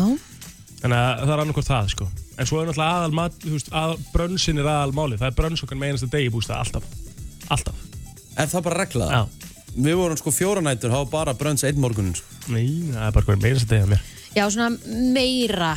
Þannig 0.83 0.99
að 0.99 1.22
það 1.22 1.33
er 1.37 1.43
annarkvært 1.45 1.70
það, 1.72 1.89
sko 1.95 2.09
En 2.43 2.47
svo 2.49 2.59
er 2.62 2.66
náttúrulega 2.68 2.97
aðal 2.99 3.14
mat, 3.14 3.35
þú 3.43 3.51
veist, 3.55 3.68
aðal, 3.76 3.99
brönsin 4.12 4.59
er 4.62 4.68
aðal 4.72 4.93
máli 4.97 5.18
Það 5.20 5.28
er 5.30 5.37
brönns 5.39 5.62
okkar 5.66 5.78
með 5.78 5.89
einasta 5.93 6.09
degi 6.14 6.26
í 6.28 6.33
bústað, 6.33 6.59
alltaf 6.64 6.85
Alltaf 7.53 7.76
Er 8.41 8.49
það 8.49 8.62
bara 8.66 8.78
regla? 8.83 9.07
Já. 9.12 9.22
Við 9.72 9.95
vorum 10.01 10.16
sko 10.20 10.30
fjóra 10.33 10.61
nætur, 10.64 10.91
hafa 10.93 11.07
bara 11.12 11.33
brönns 11.37 11.62
einn 11.64 11.78
morgunin. 11.80 12.14
Sko. 12.16 12.26
Nei, 12.53 12.66
það 12.93 13.07
er 13.07 13.12
bara 13.16 13.26
hvernig 13.28 13.43
með 13.45 13.51
einasta 13.53 13.70
degi 13.72 13.85
að 13.85 13.91
mér 13.93 14.03
Já, 14.33 14.45
svona 14.49 14.70
meira 15.12 15.72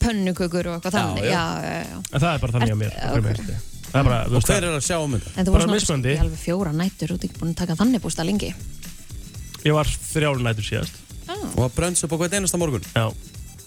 pönnukökur 0.00 0.66
og 0.70 0.76
eitthvað 0.78 0.94
þannig. 0.96 1.24
já. 1.26 1.30
Já, 1.34 1.44
já, 1.62 1.74
já. 1.84 1.96
En 2.14 2.20
það 2.22 2.30
er 2.34 2.38
bara 2.44 2.52
þannig 2.56 2.72
að 2.74 2.80
mér, 2.80 2.92
Er- 2.94 2.98
hvernig 3.10 3.24
með 3.24 3.30
einasta 3.34 3.48
degi 3.50 3.60
Það 3.94 3.98
er 4.00 4.06
bara, 4.08 4.18
þú 4.24 4.26
Og 4.26 4.34
veist, 4.34 4.48
hver 4.50 4.64
er 4.64 4.74
að 4.74 4.86
sjá 4.88 4.96
um 5.04 5.12
þetta? 5.14 5.30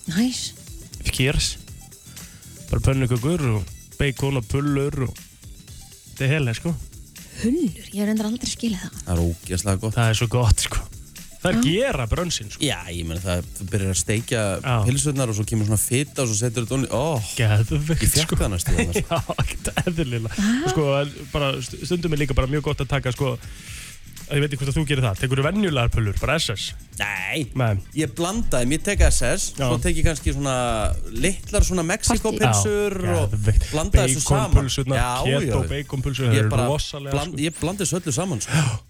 Að 0.08 0.14
að 0.14 0.18
Næs. 0.18 0.42
kjörs 1.14 1.48
Bara 2.70 2.82
pönnukökur 2.84 3.44
og 3.56 3.64
bacon 4.00 4.38
og 4.42 4.46
pullur 4.52 5.08
og 5.08 5.24
Það 6.18 6.26
er 6.28 6.32
heila, 6.38 6.54
sko 6.58 6.74
Hullur, 7.38 7.90
ég 7.94 8.10
endur 8.10 8.26
aldrei 8.32 8.50
skilið 8.50 8.80
það. 8.82 8.94
Það 9.06 9.12
er 9.14 9.20
ógeðslega 9.22 9.80
gott. 9.84 9.94
Það 9.94 10.08
er 10.10 10.16
svo 10.18 10.28
gott, 10.34 10.64
sko 10.66 10.80
Það 11.38 11.52
er 11.52 11.60
gera 11.68 12.06
brönsin, 12.10 12.48
sko 12.50 12.66
Já, 12.66 12.80
ég 12.90 13.06
meina 13.06 13.22
það, 13.22 13.44
þú 13.60 13.68
byrjar 13.70 13.92
að 13.94 14.00
steikja 14.02 14.42
pilsurnar 14.88 15.30
og 15.32 15.38
svo 15.38 15.46
kemur 15.52 15.68
svona 15.70 15.78
fita 15.84 16.24
og 16.26 16.32
svo 16.32 16.38
setur 16.40 16.66
þetta 16.66 16.78
onni. 16.80 16.90
Ó, 16.90 17.22
Geðveikt, 17.38 18.02
ég 18.08 18.14
fekk 18.16 18.26
sko. 18.26 18.40
það 18.42 18.52
næstu 18.56 18.74
það. 18.74 18.98
Já, 19.06 19.20
ekkert 19.44 19.70
eðlilega 19.84 20.48
sko, 20.74 20.88
bara, 21.36 21.52
st- 21.62 21.84
stundum 21.86 22.18
er 22.18 22.24
líka 22.24 22.36
bara 22.42 22.50
mjög 22.52 22.66
gott 22.72 22.82
að 22.84 22.90
taka 22.98 23.14
sko, 23.14 23.36
að 23.38 23.87
ég 24.28 24.44
veit 24.44 24.52
ekki 24.52 24.60
hvort 24.62 24.72
að 24.74 24.78
þú 24.80 24.84
gerir 24.90 25.06
það 25.06 25.20
tekur 25.22 25.40
þú 25.40 25.46
venjulegar 25.48 25.92
pullur, 25.94 26.18
bara 26.22 26.36
SS 26.42 26.74
Nei, 27.00 27.44
Nei, 27.58 27.78
ég 28.00 28.14
blandaði, 28.18 28.76
ég 28.76 28.84
tek 28.86 29.04
SS, 29.08 29.52
Já. 29.56 29.68
svo 29.68 29.78
tek 29.84 30.00
ég 30.00 30.08
kannski 30.08 30.34
svona 30.36 30.56
litlar 31.14 31.68
svona 31.68 31.86
Mexiko-pilsur 31.88 32.98
og 33.14 33.36
blanda 33.72 34.04
þessu 34.04 34.24
saman. 34.24 34.50
Baconpulsurnar, 34.50 34.98
Já, 34.98 35.12
keto 35.28 35.62
já. 35.62 35.70
baconpulsur, 35.72 36.32
það 36.34 36.50
bara 36.56 36.68
rosalega 36.72 37.14
bland, 37.16 37.36
sko. 37.38 37.44
Ég 37.46 37.62
blandi 37.62 37.86
þessu 37.86 38.00
öllu 38.02 38.16
saman, 38.18 38.44
sko. 38.46 38.66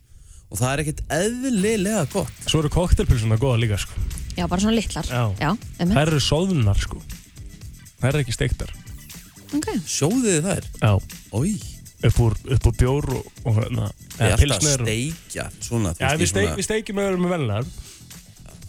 Og 0.48 0.56
það 0.62 0.70
er 0.72 0.82
ekkert 0.86 1.02
eðlilega 1.12 2.04
gott. 2.14 2.38
Svo 2.48 2.62
eru 2.64 2.70
koktelpulsuna 2.72 3.36
góða 3.36 3.58
líka 3.66 3.82
sko. 3.84 3.98
Já, 4.38 4.46
bara 4.48 4.62
svona 4.64 4.78
litlar. 4.78 5.10
Já. 5.12 5.24
Já, 5.44 5.50
Það 5.82 6.00
eru 6.06 6.22
soðunar 6.24 6.80
sko. 6.80 7.02
Það 7.98 8.10
eru 8.14 8.22
ekki 8.24 8.36
steiktar 8.36 8.72
Ok. 9.58 9.68
Sjóðið 9.88 10.46
þær? 10.46 10.66
Já 10.82 10.92
Ói. 11.36 11.54
Upp 12.04 12.20
úr, 12.22 12.36
upp 12.54 12.68
úr 12.70 12.76
bjór 12.78 13.10
og, 13.18 13.26
og 13.46 13.58
hérna 13.62 13.88
Ég 13.90 14.22
er 14.22 14.38
eða 14.38 14.38
alltaf 14.38 14.68
að 14.68 14.78
steikja 14.84 15.48
svona. 15.66 15.96
þú 15.98 16.04
Já, 16.06 16.14
veist, 16.14 16.22
við, 16.22 16.28
í 16.28 16.30
steik, 16.30 16.48
svona- 16.48 16.60
við 16.62 16.68
steikjum 16.70 17.00
með 17.02 17.18
með 17.24 17.34
vennilegar 17.34 17.66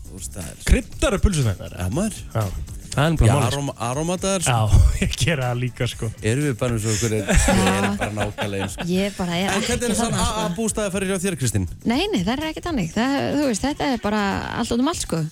þú 0.09 0.17
veist, 0.17 0.33
það 0.35 0.49
er- 0.49 0.67
Kryddar 0.73 1.15
er 1.19 1.23
pulsunar 1.27 1.57
Já, 1.79 1.89
maður. 1.93 2.19
Já, 2.33 2.45
það 2.95 3.05
er 3.05 3.13
Já, 3.13 3.19
bara 3.19 3.35
máli 3.35 3.51
sko. 3.51 3.53
arom, 3.53 3.69
aromataðar, 3.89 4.43
sko. 4.43 4.55
Já, 4.57 4.87
ég 5.05 5.17
gera 5.21 5.51
það 5.53 5.61
líka 5.63 5.89
sko 5.93 6.09
Erum 6.23 6.47
við 6.49 6.57
bara 6.63 6.73
eins 6.79 6.87
og 6.89 6.95
okkur 6.97 7.13
er, 7.19 7.29
við 7.59 7.69
erum 7.75 7.99
bara 8.01 8.17
nákvæmlega 8.17 8.65
eins. 8.65 8.79
Ég 8.89 9.19
bara 9.21 9.37
er 9.37 9.53
En 9.53 9.61
hvernig 9.61 9.69
ekki 9.69 9.85
er 9.85 9.93
það 9.93 10.03
þannig, 10.03 10.25
sko. 10.25 10.43
að 10.47 10.57
bústaði 10.59 10.95
fyrir 10.97 11.13
hjá 11.13 11.19
þér, 11.27 11.37
Kristín? 11.43 11.69
Nei, 11.85 12.01
nei, 12.15 12.21
það 12.25 12.33
er 12.39 12.49
ekki 12.49 12.65
þannig. 12.65 12.91
Það, 12.97 13.15
þú 13.37 13.47
veist, 13.53 13.67
þetta 13.69 13.93
er 13.93 14.03
bara 14.09 14.23
allt 14.59 14.73
út 14.75 14.83
um 14.83 14.89
allt, 14.95 15.05
sko. 15.05 15.23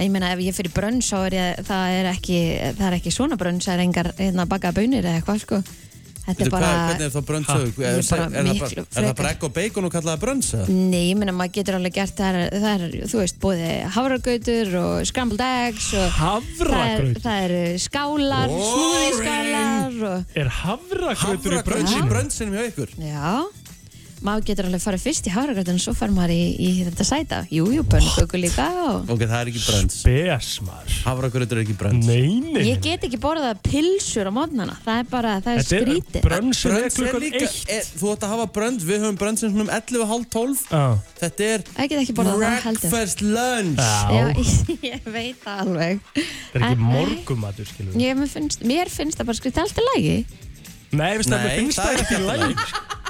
Ég 0.00 0.08
meina, 0.10 0.32
ef 0.32 0.40
ég 0.40 0.56
fyrir 0.56 0.72
brönns, 0.72 1.12
þá 1.12 1.18
er 1.28 1.34
ég, 1.36 1.58
það 1.68 1.94
er 2.00 2.06
ekki, 2.14 2.38
það 2.80 2.86
er 2.88 2.94
ekki 2.96 3.12
svona 3.12 3.36
brönns, 3.38 3.66
það 3.68 3.74
er 3.76 3.82
engar, 3.84 4.08
hérna, 4.18 4.46
bakaða 4.50 4.78
bönir 4.80 5.04
eða 5.04 5.20
eitthvað, 5.20 5.42
sko. 5.44 5.58
Þetta 6.22 6.44
er 6.46 6.50
bara... 6.52 6.66
hvað- 6.66 6.88
Hvernig 6.92 7.06
er 7.08 7.12
það 7.16 7.24
brönnsög? 7.28 7.62
Ég 7.72 7.82
Er, 7.82 7.92
er 7.92 7.98
er, 7.98 8.02
það 8.02 8.18
bara- 8.22 8.42
er 8.42 8.82
það 8.82 8.92
frekar. 8.92 9.16
bara 9.20 9.30
egg 9.34 9.46
og 9.48 9.52
bacon 9.56 9.88
og 9.88 9.92
kallaða 9.96 10.20
brönns? 10.22 10.50
eða? 10.54 10.66
Nei, 10.92 11.00
ég 11.10 11.16
meina, 11.18 11.32
maður 11.34 11.54
getur 11.56 11.78
alveg 11.80 11.96
gert, 11.96 12.14
það 12.20 12.38
er, 12.42 12.58
það 12.62 12.84
er 12.86 13.08
þú 13.10 13.22
veist, 13.22 13.38
bóði 13.42 13.70
havragautur 13.96 14.70
og 14.82 15.06
scrambled 15.10 15.42
eggs 15.48 15.88
og... 15.98 16.06
Hafragrautur? 16.20 17.18
Það 17.24 17.40
er- 17.42 17.56
eru 17.58 17.78
skálar, 17.82 18.54
smúði 18.54 19.10
skálar 19.18 19.98
og... 20.12 20.38
Er 20.44 20.52
hafragrautur 20.62 21.58
í 21.58 21.82
í 21.82 22.06
brönnsinum 22.12 22.54
hjá 22.56 22.64
ykkur? 22.70 22.94
Já, 23.02 23.34
maður 24.26 24.46
getur 24.50 24.68
alveg 24.68 24.82
farið 24.84 25.02
fyrst 25.06 25.28
í 25.28 25.32
havragautin 25.34 25.78
og 25.78 25.82
svo 25.84 25.94
fer 25.96 26.12
maður 26.14 26.32
í, 26.34 26.42
í 26.62 26.70
þetta 26.86 27.06
sæta. 27.06 27.40
Jú, 27.52 27.66
jú, 27.74 27.82
bönnuköku 27.88 28.40
líka 28.40 28.66
og... 28.86 29.10
Ok, 29.12 29.24
það 29.26 29.38
er 29.40 29.50
ekki 29.52 29.62
brönns. 29.66 29.98
Bes 30.06 30.50
maður 30.66 30.98
Hafragrautur 31.06 31.58
er 31.58 31.64
ekki 31.64 31.92
nei 32.02 32.62
Ég 32.68 32.80
get 32.84 33.06
ekki 33.06 33.18
borðað 33.22 33.60
pilsur 33.66 34.30
á 34.30 34.32
mótnana, 34.34 34.76
það 34.84 35.00
er 35.02 35.08
bara, 35.10 35.32
það 35.42 35.52
er 35.52 35.62
Þetta 35.62 35.80
skrítið. 35.82 36.26
brönnsinu 36.26 36.78
er 36.78 36.94
klukkan 36.96 37.24
líka, 37.24 37.42
eitt 37.42 37.72
er, 37.76 37.88
þú 37.98 38.12
ætti 38.14 38.28
að 38.28 38.34
hafa 38.36 38.46
brönns, 38.58 38.86
við 38.86 39.02
höfum 39.02 39.18
brönnsinn 39.22 39.52
svona 39.54 39.66
um 39.66 39.74
11, 39.76 40.06
halv 40.12 40.28
12. 40.36 40.64
Já, 40.70 40.84
Þetta 41.22 41.48
er 41.48 41.66
Ég 41.72 41.92
get 41.92 41.98
ekki 42.04 42.16
borðað 42.18 42.44
það 42.44 42.56
heldur. 42.68 42.94
breakfast 42.94 43.24
lunch. 43.26 43.82
Já, 43.82 44.12
Já, 44.12 44.24
ég 44.92 45.10
veit 45.16 45.42
það 45.42 45.62
alveg. 45.66 46.08
það 46.14 46.58
er 46.62 46.66
ekki 46.70 46.86
morgumatur 46.86 47.74
Ég, 47.82 48.16
mér, 48.22 48.32
finnst, 48.36 48.66
mér 48.66 48.92
finnst 48.92 49.20
það 49.20 49.30
bara 49.32 49.40
skrítið 49.42 49.64
allt 49.66 49.82
í 49.82 49.86
lagi. 49.90 50.16
Nei, 50.92 51.12
það, 51.24 51.46
finnst 51.56 51.80
það 51.80 51.94
er 51.96 52.04
ekki 52.06 52.18
í 52.20 52.26
lagi 52.28 53.00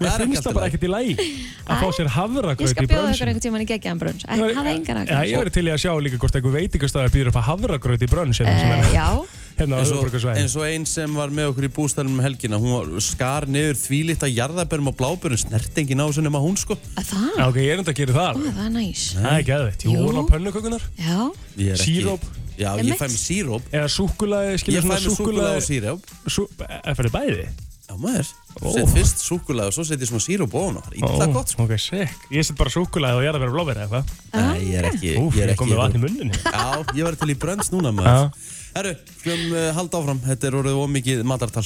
Mér 0.00 0.10
er 0.10 0.24
finnst 0.24 0.42
það 0.42 0.50
í 0.50 0.56
bara 0.58 0.66
ekkert 0.70 0.84
í 0.84 0.90
lagi 0.90 1.14
að 1.14 1.78
fá 1.78 1.86
sér 1.94 2.08
Ég 2.08 2.14
hafragraut 2.16 2.70
skal 2.72 2.84
í 2.84 2.88
bjóða 2.90 3.12
ykkur 3.14 3.28
einhvern 3.30 3.44
tíman 3.44 3.62
í 3.62 3.68
geggjaðan 3.70 4.00
brunns. 4.02 4.24
Það 4.26 4.58
er 4.58 4.70
engar 4.74 4.96
Já, 4.98 5.02
aðgjörn. 5.04 5.30
ég 5.30 5.38
verði 5.44 5.54
til 5.54 5.64
í 5.64 5.72
að 5.74 5.80
sjá 5.84 5.92
líka 6.06 6.18
hvort 6.24 6.38
einhver 6.40 6.54
veitingastæði 6.58 7.12
býður 7.14 7.30
upp 7.30 7.38
að 7.40 7.48
hafragraut 7.52 8.02
í 8.02 8.10
brönnsinu 8.10 8.54
Uh, 8.54 8.92
já, 8.94 9.08
Hérna 9.58 9.78
á 9.78 9.86
höfuborgarsvæðinu. 9.86 10.42
eins 10.42 10.54
og 10.58 10.64
einn 10.66 10.84
sem 10.90 11.12
var 11.14 11.30
með 11.30 11.52
okkur 11.52 11.66
í 11.68 11.70
bústæðanum 11.76 12.16
um 12.18 12.22
helgina 12.26 12.58
hún 12.58 12.96
skar 13.06 13.46
niður 13.46 13.76
þvílitt 13.78 14.24
að 14.26 14.32
jarðabörum 14.34 14.90
og 14.90 14.96
blábörum 14.98 15.38
snert 15.38 15.78
engin 15.78 16.02
á 16.02 16.10
þessu 16.10 16.24
nema 16.26 16.40
hún 16.42 16.56
sko 16.58 16.74
að 16.98 17.06
það, 17.12 17.28
Já, 17.38 17.44
ok, 17.46 17.58
ég 17.62 17.70
er 17.70 17.82
enda 17.84 17.94
að 17.94 18.00
gera 18.00 18.16
það 18.18 18.34
ó, 18.34 18.42
það 18.50 18.64
er 18.66 18.72
næs. 18.74 19.04
Það 19.14 19.36
er 19.38 19.46
geðveitt. 19.52 19.84
Jú, 19.86 20.00
hún 20.02 20.18
á 20.18 20.24
pönnukökunar 20.32 20.88
Já, 20.98 21.20
Ég 21.62 21.78
Síróp. 21.84 22.26
Já, 22.58 22.70
ég 22.82 22.98
fæ 22.98 23.06
mér 23.06 23.18
síróp 23.18 23.70
eða 23.74 23.86
súkulaði, 23.94 24.50
Ég 24.54 24.60
skilur 24.62 24.82
fæ 24.82 24.90
svona 24.90 24.98
mér 24.98 25.14
súkulega 25.20 25.54
og 25.54 25.64
síróp 25.70 26.10
Sú, 26.30 26.44
er 26.82 26.98
fyrir 26.98 27.14
bæði? 27.14 27.46
Já 27.84 27.94
maður, 28.00 28.28
Ó. 28.62 28.70
set 28.70 28.90
fyrst 28.94 29.22
súkulega 29.24 29.66
og 29.70 29.74
svo 29.74 29.84
set 29.86 30.02
ég 30.02 30.08
svona 30.10 30.22
síróp 30.22 30.52
ofan 30.54 30.76
á 30.78 30.82
Það 30.84 30.92
er 30.94 30.98
illa 31.02 31.26
gott 31.34 31.50
sko 31.50 31.64
Ok, 31.66 31.72
sick. 31.82 32.26
Ég 32.30 32.46
set 32.46 32.58
bara 32.58 32.70
súkulaði 32.70 33.18
og 33.18 33.24
ég 33.24 33.30
er 33.32 33.38
að 33.38 33.42
vera 33.44 33.54
blófið 33.56 33.74
eða 33.74 33.84
eitthvað. 33.84 34.12
Nei, 34.34 34.60
ég 34.68 34.76
er 34.78 34.88
ekki 34.92 35.14
Úf, 35.18 35.34
ég 35.34 35.42
er 35.46 35.54
ég 35.54 35.58
kom 35.58 35.66
ekki 35.68 35.74
með 35.74 35.82
vatn 35.82 35.98
í 35.98 36.02
munninni. 36.04 36.38
Já, 36.44 36.66
ég 36.94 37.08
var 37.08 37.18
til 37.18 37.30
í 37.34 37.38
brönns 37.44 37.72
núna 37.74 37.90
Já. 37.90 37.96
maður 37.98 38.52
Herru, 38.74 38.90
skulum 39.20 39.52
uh, 39.54 39.68
halda 39.76 39.98
áfram, 40.00 40.20
þetta 40.24 40.48
er 40.48 40.54
orðið 40.58 40.78
ómikið 40.82 41.20
matartal. 41.30 41.62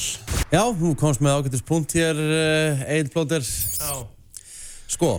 Já, 0.53 0.61
nú 0.77 0.91
komst 0.97 1.23
með 1.25 1.39
ágættis 1.39 1.63
punkt 1.65 1.95
hér, 1.97 2.19
uh, 2.21 2.83
Egil 2.85 3.09
Blóter. 3.15 3.41
Já. 3.41 3.93
Sko. 4.93 5.15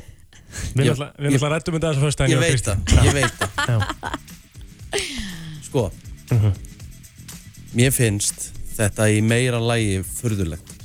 Við 0.75 0.85
erum 0.87 1.03
alltaf- 1.11 1.51
rættum 1.51 1.75
um 1.75 1.81
þetta 1.81 1.91
þess 1.91 1.99
að 1.99 2.07
fyrst 2.07 2.23
Ég 2.31 2.39
veit 2.45 2.63
það, 2.69 2.79
ég 3.07 3.13
veit 3.19 3.35
það. 3.59 3.81
Sko. 5.67 5.91
Mér 7.75 7.95
finnst 7.95 8.51
þetta 8.77 9.11
í 9.11 9.19
meira 9.23 9.59
lægi 9.63 10.01
furðulegt. 10.07 10.80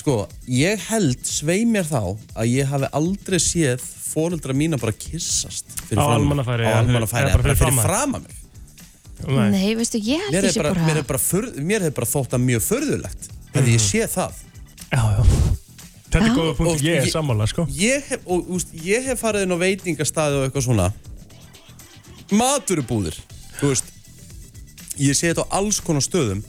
Sko, 0.00 0.14
ég 0.48 0.80
held 0.88 1.24
svei 1.28 1.64
mér 1.68 1.84
þá 1.84 2.00
að 2.40 2.46
ég 2.54 2.68
hafi 2.70 2.88
aldrei 2.96 3.38
séð 3.42 3.82
fóreldra 3.84 4.54
mína 4.56 4.78
bara 4.80 4.94
kissast 4.96 5.66
fyrir 5.86 6.00
Á 6.00 6.04
framan- 6.06 6.20
almannafæri, 6.22 6.64
á 6.66 6.72
almannafæri, 6.80 7.26
eða 7.28 7.42
bara 7.42 7.54
fyrir 7.54 7.82
framan. 7.84 8.22
mig. 8.24 8.36
Nei, 9.52 9.74
veistu, 9.76 10.00
ég 10.00 10.22
held 10.32 10.48
sé 10.54 10.62
bara, 10.62 10.72
mér 10.80 10.96
hef 11.02 11.06
bara, 11.10 11.18
furð, 11.20 11.58
mér 11.60 11.84
hef 11.84 11.94
bara 11.98 12.08
þótt 12.08 12.30
það 12.32 12.44
mjög 12.46 12.62
förðulegt 12.70 13.28
hefði 13.54 13.74
ég 13.76 13.84
séð 13.84 14.08
það. 14.14 14.32
Já, 14.90 15.02
já. 15.18 15.22
Þetta 16.10 16.24
er 16.26 16.32
góða 16.34 16.54
punkt, 16.56 16.70
Og 16.72 16.80
ég 16.82 16.96
er 16.96 17.04
ég- 17.04 17.12
sammála, 17.12 17.46
sko. 17.46 17.66
ég 17.70 18.02
hef, 18.08 18.20
og, 18.26 18.48
úst, 18.56 18.72
ég 18.72 19.04
hef 19.04 19.20
farið 19.20 19.42
inn 19.44 19.52
á 19.52 19.58
veitingastæði 19.60 20.40
og 20.40 20.48
eitthvað 20.48 20.64
svona. 20.64 20.88
Maturubúðir 22.30 23.18
þú 23.60 23.68
veist. 23.74 23.84
Ég 25.00 25.14
sé 25.16 25.30
þetta 25.32 25.44
á 25.44 25.52
alls 25.60 25.78
konar 25.80 26.00
stöðum. 26.04 26.42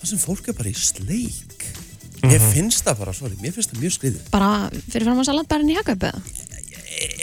Það 0.00 0.06
sem 0.12 0.18
fólk 0.22 0.48
er 0.48 0.52
bara 0.60 0.70
í 0.70 0.76
sleik 0.76 1.55
mér 2.30 2.40
Mhm. 2.42 2.52
finnst 2.52 2.84
það 2.86 2.98
bara, 2.98 3.12
sorry, 3.12 3.36
mér 3.42 3.52
finnst 3.56 3.72
það 3.72 3.80
mjög 3.84 3.94
skriðið 3.98 4.30
bara 4.30 4.50
fyrir 4.90 5.04
fram 5.08 5.18
að 5.22 5.28
salatbærin 5.30 5.70
í 5.72 5.76
Hagaup 5.80 6.06
eða? 6.10 6.20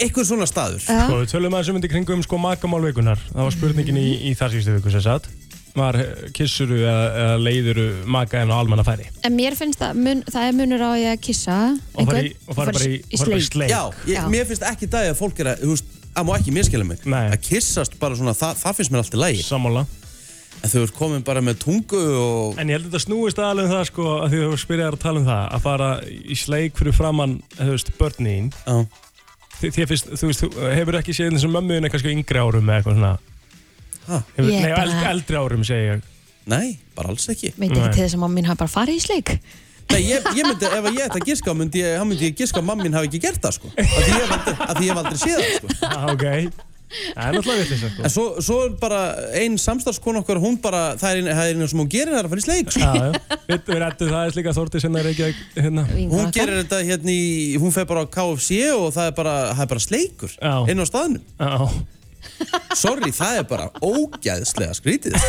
eitthvað 0.04 0.28
svona 0.28 0.46
staður 0.50 0.84
Já. 0.84 1.06
Sko, 1.08 1.16
við 1.24 1.32
tölum 1.32 1.56
aðeins 1.56 1.70
um 1.72 1.78
þetta 1.80 1.90
í 1.90 1.94
kringum 1.94 2.24
sko 2.26 2.38
makamál 2.42 2.82
vikunar 2.86 3.18
Það 3.32 3.44
var 3.48 3.56
spurningin 3.56 3.98
í, 3.98 4.08
í 4.30 4.34
þar 4.38 4.52
síðustu 4.54 4.76
viku 4.78 4.92
sem 4.94 5.02
sagt 5.06 5.30
Var 5.74 5.96
eh, 5.98 6.10
kissuru 6.38 6.76
eða, 6.78 7.06
eða 7.24 7.38
leiðuru 7.42 7.86
maka 8.06 8.44
en 8.44 8.52
á 8.54 8.56
almanna 8.62 8.84
færi 8.86 9.08
En 9.26 9.34
mér 9.34 9.56
finnst 9.58 9.80
það, 9.82 9.96
mun, 10.06 10.22
það 10.30 10.46
er 10.52 10.54
munur 10.60 10.84
á 10.86 10.92
að 10.94 11.18
kissa 11.26 11.56
Og 11.74 12.06
fara 12.06 12.20
einhvern 12.22 12.30
í- 12.30 12.36
og 12.48 12.56
fara 12.60 12.76
bara 12.78 12.86
í- 12.86 13.02
í 13.02 13.18
fara 13.18 13.30
bara 13.32 13.40
í 13.40 13.48
sleik. 13.48 13.50
sleik. 13.50 13.74
já, 13.74 13.82
ég, 14.14 14.30
mér 14.30 14.46
finnst 14.52 14.68
ekki 14.70 14.90
dagi 14.94 15.10
að 15.10 15.18
fólk 15.18 15.40
er 15.42 15.50
að, 15.56 15.64
þú 15.66 15.74
veist, 15.74 15.86
að 16.14 16.28
má 16.30 16.34
ekki 16.38 16.54
miskila 16.54 16.86
mig 16.86 17.06
Nei. 17.10 17.26
að 17.34 17.42
kissast 17.50 17.98
bara 18.00 18.16
svona, 18.16 18.36
það, 18.38 18.62
það 18.62 18.76
finnst 18.78 18.92
mér 18.94 19.02
alltaf 19.02 19.20
lægi 19.26 19.44
Sammála 19.50 19.86
en 20.64 20.72
þau 20.72 20.82
ert 20.86 20.94
komin 20.96 21.24
bara 21.28 21.42
með 21.44 21.58
tungu 21.64 22.02
og 22.24 22.60
En 22.62 22.70
ég 22.72 22.78
held 22.78 22.86
að 22.88 22.94
þetta 22.94 23.04
snúist 23.06 23.40
aðalega 23.42 23.68
um 23.68 23.74
það 23.76 23.88
sko 23.90 24.06
að 24.24 24.30
því 24.34 24.42
þú 24.44 24.60
spyrjar 24.64 24.96
að 24.98 25.02
tala 25.04 25.20
um 25.24 25.28
það 25.28 25.44
að 25.58 25.66
fara 25.66 25.90
í 26.08 26.38
sleik 26.40 26.78
fyrir 26.80 26.96
framann 26.96 27.34
þú 27.58 27.70
veist, 27.74 27.92
börnin 28.00 28.48
Já. 28.64 28.78
Þið 29.64 29.86
finnst, 29.92 30.10
þú 30.20 30.28
veist, 30.30 30.42
þú 30.44 30.72
hefur 30.76 30.98
ekki 31.00 31.14
séð 31.16 31.30
eins 31.32 31.44
og 31.48 31.52
mömmuðina 31.54 31.92
kannski 31.92 32.10
á 32.12 32.16
yngri 32.16 32.40
árum 32.42 32.68
eða 32.68 32.80
eitthvað 32.82 32.98
svona? 32.98 33.12
Ég 34.36 34.48
Nei, 34.50 34.64
bara- 34.64 34.82
eldri, 34.84 35.04
eldri 35.14 35.38
árum 35.40 35.64
segi 35.68 35.86
ég. 35.94 36.02
Nei, 36.52 36.74
bara 36.98 37.14
alls 37.14 37.28
ekki. 37.32 37.54
Veit 37.56 37.72
ekki 37.72 37.94
til 37.96 38.02
þess 38.04 38.18
að 38.18 38.24
mamma 38.26 38.36
mín 38.42 38.50
hafa 38.50 38.66
bara 38.66 38.74
farið 38.74 38.98
í 39.00 39.04
sleik. 39.06 39.32
Nei, 39.94 40.02
ég, 40.10 40.26
ég 40.36 40.44
myndi, 40.50 40.68
ef 40.68 40.90
ég 40.90 41.00
ætti 41.06 41.22
að 41.22 41.28
giska 41.30 41.52
á, 41.52 41.56
myndi 41.56 41.80
ég, 41.80 41.96
þá 42.02 42.04
myndi 42.10 42.28
ég 42.28 42.36
giska 42.42 42.60
að 42.60 42.68
mammin 42.68 42.98
hafi 42.98 43.08
ekki 43.12 43.22
gert 43.24 43.40
það, 43.46 43.56
sko. 43.56 43.72
Af 43.78 43.94
því 43.94 44.04
ég 44.04 44.20
hef 44.20 44.36
aldrei, 44.36 44.56
af 44.68 44.76
því 44.76 44.84
ég 44.84 44.92
hef 44.92 45.02
aldrei 45.04 45.20
séð 45.24 45.40
það, 45.40 45.56
sko. 45.56 45.90
ah, 45.94 46.06
Ok, 46.12 46.26
það 46.94 47.24
er 47.28 47.38
náttúrulega 47.38 47.64
vitlis 47.64 47.82
sko. 47.84 48.04
En 48.04 48.14
svo, 48.14 48.26
svo 48.44 48.58
er 48.68 48.76
bara 48.82 49.02
ein 49.40 49.58
samstarfskona 49.62 50.22
okkar, 50.24 50.42
hún 50.44 50.60
bara, 50.64 50.84
það 51.02 51.22
er 51.22 51.30
það 51.32 51.50
er 51.50 51.58
eina 51.58 51.70
sem 51.72 51.82
hún 51.84 51.90
gerir, 51.92 52.14
það 52.14 52.22
er 52.22 52.30
að 52.30 52.36
fara 52.36 52.44
í 52.44 52.46
sleik, 52.48 52.74
sko. 52.76 52.84
Já, 52.84 52.94
já, 53.08 53.42
við, 53.50 53.74
rættum 53.84 54.14
það 54.14 54.28
eins 54.28 54.38
líka 54.40 54.56
Þórti 54.58 54.84
sinna 54.84 55.04
Reykjavík 55.08 55.42
hérna 55.58 55.88
Hún 55.90 56.32
gerir 56.36 56.62
þetta 56.62 56.84
hérna 56.86 57.14
í, 57.16 57.26
hún 57.62 57.74
fer 57.76 57.90
bara 57.90 58.06
á 58.06 58.12
KFC 58.14 58.62
og 58.76 58.88
það 58.96 59.10
er 59.10 59.18
bara, 59.18 59.36
það 59.54 59.66
er 59.66 59.74
bara 59.74 59.86
sleikur 59.88 60.38
Já. 60.38 60.56
inn 60.72 60.84
á 60.84 60.86
staðnum. 60.90 61.28
Já. 61.40 61.56
Sorry, 62.78 63.12
það 63.14 63.40
er 63.42 63.48
bara 63.50 63.70
ógæðslega 63.84 64.76
skrítið. 64.78 65.18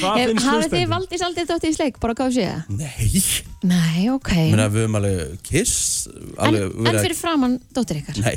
Hvað 0.00 0.18
Hef- 0.18 0.28
finnst 0.30 0.46
Hafið 0.46 0.66
þið 0.66 0.72
hlustendum? 0.72 0.92
valdís 0.92 1.22
aldrei 1.26 1.44
dótt 1.48 1.64
í 1.66 1.72
sleik, 1.76 1.98
bara 2.02 2.14
gáðu 2.18 2.34
séð? 2.36 2.68
Nei. 2.68 3.22
Nei, 3.66 4.08
ok 4.12 4.30
Mér 4.52 4.62
að 4.66 4.74
við 4.76 4.82
höfum 4.84 4.98
alveg 5.00 5.38
kiss, 5.46 5.74
En, 6.06 6.36
alveg 6.46 6.76
en 6.92 7.00
fyrir 7.02 7.16
framann 7.18 7.56
dóttir 7.76 8.00
ykkar? 8.02 8.20
Nei, 8.24 8.36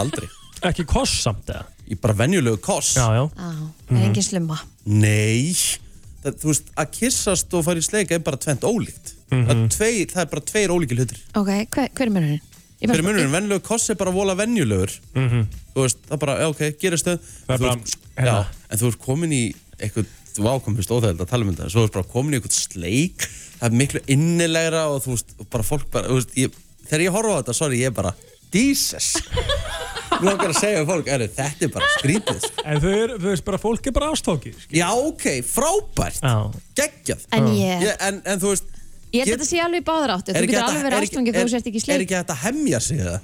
aldrei. 0.00 0.28
Ekki 0.68 0.86
koss 0.88 1.18
samt 1.26 1.50
eða? 1.52 1.66
Í 1.92 1.98
bara 2.00 2.14
venjulegu 2.16 2.56
koss. 2.64 2.94
Já, 2.96 3.04
já. 3.12 3.24
Á, 3.36 3.48
það 3.90 3.98
er 4.00 4.06
engin 4.08 4.24
slumma 4.24 4.56
Nei 4.88 5.52
það, 5.52 6.38
Þú 6.40 6.48
veist, 6.48 6.70
að 6.80 6.90
kissast 6.96 7.52
og 7.58 7.64
fara 7.66 7.82
í 7.82 7.84
sleika 7.84 8.16
er 8.16 8.24
bara 8.24 8.40
tvent 8.40 8.64
ólíkt 8.64 9.12
Mhm. 9.34 9.44
það, 9.48 9.50
er 9.64 9.68
tveir, 9.74 10.06
það 10.12 10.20
er 10.22 10.28
bara 10.30 10.44
tveir 10.48 10.72
ólíki 10.72 10.96
hlutir 10.98 11.18
Ok, 11.36 11.48
hver, 11.74 11.88
hver 11.96 12.06
er 12.06 12.12
munurinn? 12.12 12.40
Ég 12.80 12.88
bara- 12.88 12.96
Fyrir 12.98 13.06
munurinn, 13.08 13.32
venjulegu 13.32 13.62
koss 13.64 13.90
er 13.90 13.96
bara 14.00 14.10
vola 14.12 14.34
venjulegur 14.36 14.92
Mhm. 15.14 15.44
Þú 15.74 15.82
veist, 15.84 15.98
það 16.08 16.12
er 16.12 16.20
bara, 16.24 16.34
já 16.40 16.48
ok, 16.52 16.62
gerist 16.80 17.04
þau 17.08 17.16
Það 17.18 17.54
er 17.54 17.58
bara- 17.58 17.76
Já, 18.14 18.22
hérna. 18.24 18.46
en 18.70 18.78
þú 18.78 18.86
ert 18.92 18.98
komin 19.02 19.32
í 19.34 19.54
eitthvað 19.78 20.12
Þú 20.34 20.48
ákomist 20.50 20.90
óþægild 20.90 21.20
að 21.22 21.28
tala 21.30 21.44
um 21.46 21.50
þetta. 21.54 21.68
Svo 21.70 21.84
ert 21.86 21.92
bara 21.94 22.08
komin 22.10 22.34
í 22.34 22.38
eitthvað 22.40 22.56
sleik 22.58 23.26
Það 23.60 23.66
er 23.68 23.74
miklu 23.78 24.00
innilegra 24.10 24.80
og 24.90 25.04
þú 25.04 25.12
veist, 25.14 25.28
og 25.38 25.46
bara 25.52 25.62
fólk 25.68 25.84
bara, 25.94 26.08
þú 26.10 26.16
veist, 26.18 26.32
ég, 26.40 26.56
Þegar 26.88 27.04
ég 27.04 27.14
horfa 27.14 27.34
á 27.34 27.38
þetta, 27.38 27.54
sorry, 27.54 27.78
ég 27.84 27.92
er 27.92 27.94
bara 27.94 28.10
Jesus! 28.54 29.12
Nú 30.20 30.28
langar 30.28 30.50
að 30.52 30.58
segja 30.60 30.80
við 30.82 30.90
fólk, 30.90 31.08
er, 31.10 31.22
þetta 31.38 31.66
er 31.66 31.70
bara 31.74 31.86
skrítið. 31.96 32.44
En 32.64 32.80
þau 32.82 32.90
eru, 32.94 33.16
þú 33.18 33.30
veist, 33.32 33.44
bara 33.46 33.58
fólk 33.62 33.88
er 33.90 33.94
bara 33.96 34.10
ástókið 34.14 34.66
Já, 34.74 34.86
ok, 34.94 35.24
frábært. 35.48 36.20
Geggjað. 36.78 37.24
En 37.34 37.48
ég- 37.54 37.88
en, 37.98 38.20
en 38.24 38.42
þú 38.42 38.52
veist 38.54 38.68
Ég 39.14 39.22
held 39.22 39.30
að 39.30 39.34
þetta 39.38 39.46
sé 39.52 39.62
alveg 39.62 39.82
í 39.82 39.86
báðar 39.86 40.12
áttu 40.16 40.32
er 40.32 40.34
Þú 40.34 40.42
ekki 40.42 40.54
getur 40.54 40.64
alveg 40.66 40.78
er 40.80 40.86
verið 40.88 41.10
þegar 41.14 41.34
er- 41.38 41.46
þú 41.46 41.52
sért 41.54 41.68
ekki 41.70 41.78
í 41.78 41.82
Er 41.82 41.86
sleik 41.86 42.04
ekki 42.08 42.16
hægt 42.18 42.32
að 42.34 42.40
hemja 42.42 42.80
sig 42.82 42.98
það? 42.98 43.18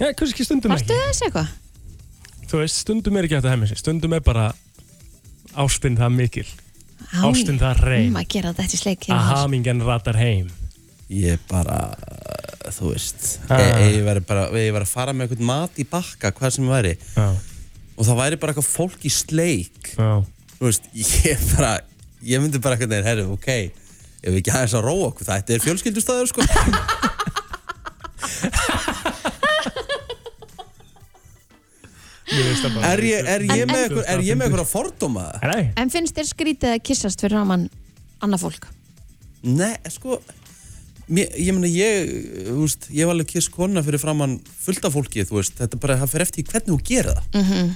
Já, 0.00 0.06
kannski 0.20 0.46
stundum 0.46 0.70
Varstu 0.74 0.94
ekki. 0.94 1.06
þess 1.10 1.24
eitthvað? 1.26 1.48
Þú 2.50 2.60
veist, 2.64 2.78
stundum 2.84 3.16
er 3.18 3.26
ekki 3.26 3.36
hægt 3.38 3.46
að 3.48 3.54
hemja 3.56 3.68
sig. 3.70 3.78
Stundum 3.82 4.14
er 4.18 4.22
bara 4.26 4.44
ástinn 5.58 5.96
það 5.98 6.16
mikil. 6.16 6.46
Ástin 7.10 7.58
það 7.58 7.80
reyn 7.86 8.10
Um 8.12 8.18
að 8.20 8.26
gera 8.36 8.52
þetta 8.54 8.76
í 8.76 8.80
sleik 8.80 9.06
Að 9.10 9.28
hamingen 9.34 9.80
ratar 9.86 10.18
heim. 10.20 10.50
Ég 11.10 11.38
bara, 11.50 11.78
þú 12.70 12.92
veist 12.92 13.38
Ah. 13.50 13.58
Ef 13.58 13.96
ég 13.96 14.04
væri 14.06 14.20
bara, 14.26 14.44
ef 14.46 14.54
ég 14.60 14.74
væri 14.76 14.86
að 14.86 14.92
fara 14.92 15.12
með 15.12 15.26
eitthvað 15.28 15.46
mat 15.48 15.80
í 15.80 15.86
bakka, 15.90 16.30
hvað 16.30 16.52
sem 16.54 16.68
væri. 16.70 16.96
Já. 17.16 17.28
Og 17.96 18.06
það 18.06 18.20
væri 18.22 18.40
bara 18.40 18.52
eitthvað 18.54 18.70
fólk 18.70 19.04
í 19.04 19.10
sleik. 19.10 19.94
Já. 19.96 20.22
Þú 20.60 20.68
veist, 20.68 20.90
ég 20.94 21.46
bara 21.56 21.78
Ég 22.22 22.40
myndi 22.42 22.60
bara 22.60 22.76
eitthvað, 22.76 23.04
herru, 23.06 23.30
ok 23.32 23.48
Ef 24.20 24.28
við 24.28 24.42
ekki 24.42 24.52
aðeins 24.52 24.74
að 24.76 24.84
róa 24.84 25.06
okkur, 25.08 25.24
þetta 25.24 25.54
er 25.54 25.62
fjölskyldustæður, 25.64 26.26
sko 26.28 26.44
Er 32.40 33.00
ég, 33.04 33.24
er 33.28 33.42
ég 33.44 33.62
En- 33.62 33.68
með 33.68 33.76
en- 33.76 33.84
eitthvað, 33.84 34.04
er 34.08 34.20
ég 34.24 34.36
með 34.38 34.46
eitthvað 34.48 34.64
að 34.64 34.70
fordóma 34.74 35.24
það? 35.40 35.54
Nei 35.54 35.72
En 35.76 35.90
finnst 35.90 36.14
þér 36.16 36.28
skrítið 36.30 36.74
að 36.74 36.82
kissast 36.88 37.20
fyrir 37.24 37.36
framann 37.38 37.66
annað 38.24 38.44
fólk? 38.46 38.66
Nei, 39.42 39.74
sko 39.88 40.20
mér, 41.10 41.28
Ég 41.40 41.52
meina, 41.56 41.70
ég, 41.70 42.10
þú 42.48 42.56
veist 42.64 42.88
Ég 42.94 43.06
var 43.08 43.14
alveg 43.16 43.30
kiss 43.34 43.48
kona 43.52 43.82
fyrir 43.86 44.00
framann 44.02 44.38
fullt 44.64 44.84
af 44.84 44.92
fólki, 44.96 45.24
þú 45.28 45.38
veist 45.40 45.54
Þetta 45.60 45.78
er 45.78 45.82
bara, 45.84 45.96
það 46.02 46.12
fyrir 46.14 46.26
eftir 46.28 46.44
í 46.44 46.48
hvernig 46.50 46.74
þú 46.74 46.80
gera 46.90 47.14
það 47.14 47.40
Mhm. 47.44 47.70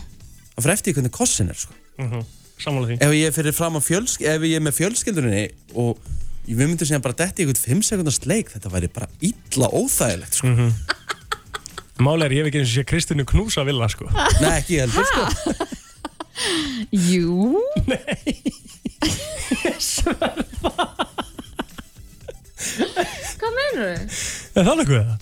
Það 0.54 0.64
fyrir 0.66 0.74
eftir 0.78 0.92
í 0.92 0.96
hvernig 0.98 1.14
kossin 1.20 1.48
er, 1.50 1.54
sko 1.54 1.74
Mhm. 1.98 2.24
Sammála 2.58 2.86
því 2.88 2.98
ef 3.02 3.10
ég 3.10 3.26
er 3.26 3.32
fyrir 3.34 3.52
fram 3.54 3.74
að 3.74 3.82
fjölsk 3.88 4.20
ef 4.22 4.40
ég 4.42 4.54
er 4.56 4.60
með 4.62 4.76
fjölskyldunni 4.78 5.50
og 5.74 5.98
við 6.46 6.68
myndum 6.68 6.86
síðan 6.86 7.02
bara 7.02 7.14
detti 7.18 7.42
í 7.42 7.46
eitthvað 7.46 7.66
5 7.66 7.82
sekundars 7.82 8.20
leik 8.26 8.50
þetta 8.52 8.70
væri 8.70 8.88
bara 8.92 9.08
illa 9.20 9.68
óþægilegt 9.74 10.34
sko. 10.38 10.46
Máli 12.02 12.26
er 12.26 12.32
ég 12.34 12.40
hef 12.42 12.48
ekki 12.50 12.58
eins 12.62 12.70
og 12.72 12.76
sé 12.78 12.84
Kristínu 12.90 13.24
knúsa 13.28 13.62
vilja 13.66 13.88
sko 13.92 14.08
Nei, 14.42 14.54
ekki 14.58 14.80
heldur 14.82 15.06
sko. 15.06 15.22
Jú 16.90 17.34
Hvað 23.38 23.52
meinur 23.58 23.84
þau? 23.84 24.02
Er 24.54 24.66
það 24.66 24.76
nokkuð 24.80 24.98
það? 24.98 25.18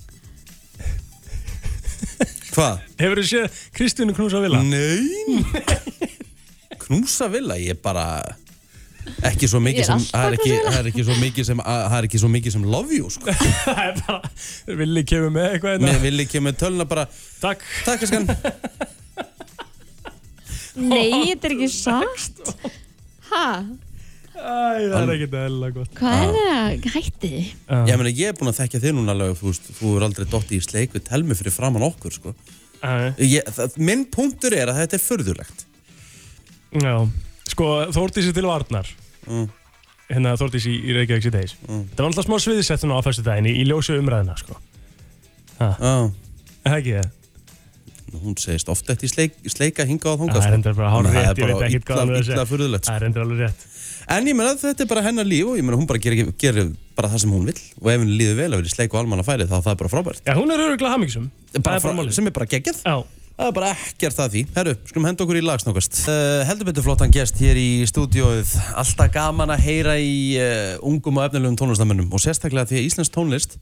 Hvað? 2.53 2.75
Hefur 3.01 3.17
þú 3.19 3.25
séð 3.31 3.61
Kristínu 3.77 4.13
knúsa 4.17 4.39
vilja? 4.45 4.61
Nei 4.65 5.05
Knúsa 6.83 7.27
vilja, 7.33 7.57
ég 7.63 7.77
bara 7.85 8.07
ekki 9.29 9.49
svo 9.51 9.61
mikið 9.63 9.87
sem 9.89 10.03
það 10.09 10.27
er 10.29 10.37
ekki, 10.39 10.53
það 10.67 10.79
er 10.81 10.89
ekki 10.93 11.05
svo 11.07 11.17
mikið 11.21 11.49
sem 11.49 11.63
það 11.67 11.97
er 11.99 12.09
ekki 12.09 12.21
svo 12.23 12.31
mikið 12.33 12.57
sem 12.57 12.67
love 12.75 12.97
you 12.97 13.11
sko. 13.13 13.35
Það 13.67 13.83
er 13.85 13.95
bara 14.07 14.77
Villi 14.83 15.05
kemur 15.09 15.33
með 15.35 15.47
eitthvað 15.51 15.77
hérna. 15.77 15.87
Mér 15.93 16.03
vil 16.07 16.25
ekki 16.27 16.43
með 16.45 16.59
tölna 16.63 16.87
bara 16.89 17.07
Takk 17.43 17.65
Takk 17.87 18.05
eskan 18.07 18.29
Nei, 20.93 21.33
þetta 21.33 21.49
er 21.51 21.55
ekki 21.57 21.71
sagt 21.73 22.53
Hæ? 23.29 23.47
Æ, 24.33 24.89
það 24.89 24.97
er 25.03 25.11
ekkert 25.17 25.35
eðlilega 25.43 25.75
gott 25.77 25.99
Hvað 25.99 26.23
er 26.23 26.33
það? 26.39 26.87
Hætti 26.97 27.29
þið? 27.35 27.51
Ég 27.91 28.01
meina, 28.01 28.15
ég 28.23 28.33
er 28.33 28.39
búin 28.39 28.51
að 28.51 28.59
þekkja 28.63 28.81
þig 28.87 28.97
núna 28.97 29.13
alveg, 29.15 29.37
þú 29.39 29.51
veist, 29.51 29.69
þú 29.79 29.91
er 29.99 30.07
aldrei 30.09 30.27
dotti 30.33 30.57
í 30.57 30.65
sleik 30.65 30.97
við 30.97 31.05
telmi 31.11 31.37
fyrir 31.39 31.55
framann 31.55 31.85
okkur, 31.87 32.17
sko. 32.17 32.33
Ég, 33.23 33.45
það, 33.55 33.77
minn 33.79 34.07
punktur 34.11 34.57
er 34.57 34.73
að 34.73 34.81
þetta 34.81 34.99
er 34.99 35.05
förðulegt. 35.05 35.67
Já, 36.83 36.95
sko 37.53 37.71
Þórdísi 37.95 38.35
til 38.35 38.47
Varnar. 38.49 38.89
Mm. 39.29 39.49
Hérna 40.11 40.35
Þórdísi 40.41 40.75
í, 40.75 40.93
Reykjavík 40.97 41.25
síðdeis 41.29 41.57
mm. 41.63 41.83
Það 41.95 42.03
var 42.03 42.11
alltaf 42.11 42.27
smá 42.27 42.37
sviðisett 42.43 42.83
svona 42.83 42.99
á 43.01 43.05
fyrstu 43.07 43.25
daginn 43.25 43.49
í, 43.49 43.57
í 43.63 43.67
ljósu 43.69 43.97
umræðina 43.97 44.37
sko. 44.41 44.59
Já. 45.61 45.71
Er 46.63 46.73
það 46.73 46.79
ekki 46.79 46.97
það? 46.99 47.11
Hún 48.13 48.35
segist 48.37 48.69
oft 48.69 48.91
eftir 48.93 49.09
sleik, 49.09 49.39
sleika 49.49 49.87
hinga 49.89 50.13
á 50.13 50.13
Það 50.13 50.25
þangað 50.27 50.47
er 50.49 50.57
endur 50.59 50.75
bara 50.77 50.91
að 50.93 51.07
rétt, 51.07 51.39
ég 51.39 51.47
veit 51.47 51.55
það 51.55 51.63
er 51.63 51.69
ekkert 51.71 51.87
hvað 51.89 52.11
illa 52.19 52.45
furðulegt 52.51 52.89
Það 52.91 52.99
er 52.99 53.07
endur 53.09 53.25
alveg 53.25 53.41
rétt. 53.47 53.65
En 54.13 54.29
ég 54.29 54.37
meina 54.37 54.53
þetta 54.59 54.85
er 54.85 54.91
bara 54.91 55.05
hennar 55.07 55.29
líf 55.29 55.49
og 55.49 55.57
ég 55.57 55.65
meina 55.65 55.79
hún 55.79 55.89
bara 55.89 56.03
gerir, 56.03 56.29
gerir 56.41 56.73
bara 56.99 57.09
það 57.13 57.23
sem 57.25 57.33
hún 57.33 57.49
vill. 57.49 57.57
Og 57.81 57.89
ef 57.89 58.03
henni 58.03 58.19
líður 58.19 58.39
vel 58.43 58.49
að 58.51 58.61
vera 58.61 58.69
í 58.69 58.75
sleik 58.75 58.93
og 58.93 59.01
almanna 59.01 59.25
færi 59.25 59.47
þá 59.49 59.57
er 59.57 59.65
það 59.69 59.81
bara 59.81 59.93
frábært. 59.95 60.23
Já, 60.27 60.35
hún 60.37 60.53
er 60.53 60.65
öruglega 60.67 60.93
frá, 61.81 62.13
sem 62.19 62.29
er 62.29 62.35
bara 62.37 62.51
geggjað. 62.51 62.83
Já. 62.85 62.97
Það 63.37 63.49
er 63.49 63.55
bara 63.57 63.71
ekkert 63.75 64.17
það 64.19 64.33
því. 64.35 64.43
Herru, 64.57 64.75
skulum 64.91 65.07
henda 65.09 65.25
okkur 65.25 65.39
í 65.41 65.45
lagsnókast 65.47 66.01
uh, 66.07 66.43
heldur 66.49 66.69
betur 66.69 66.85
flottan 66.87 67.13
gest 67.15 67.39
hér 67.43 67.59
í 67.61 67.69
stúdióið 67.89 68.53
alltaf 68.79 69.13
gaman 69.15 69.55
að 69.55 69.65
heyra 69.67 69.97
í 70.01 70.37
uh, 70.39 70.75
ungum 70.89 71.19
og 71.21 71.29
efnilegum 71.29 71.57
tónlistamönnum 71.61 72.13
og 72.13 72.23
sérstaklega 72.23 72.69
því 72.71 72.81
að 72.83 72.89
Íslands 72.91 73.13
tónlist 73.15 73.57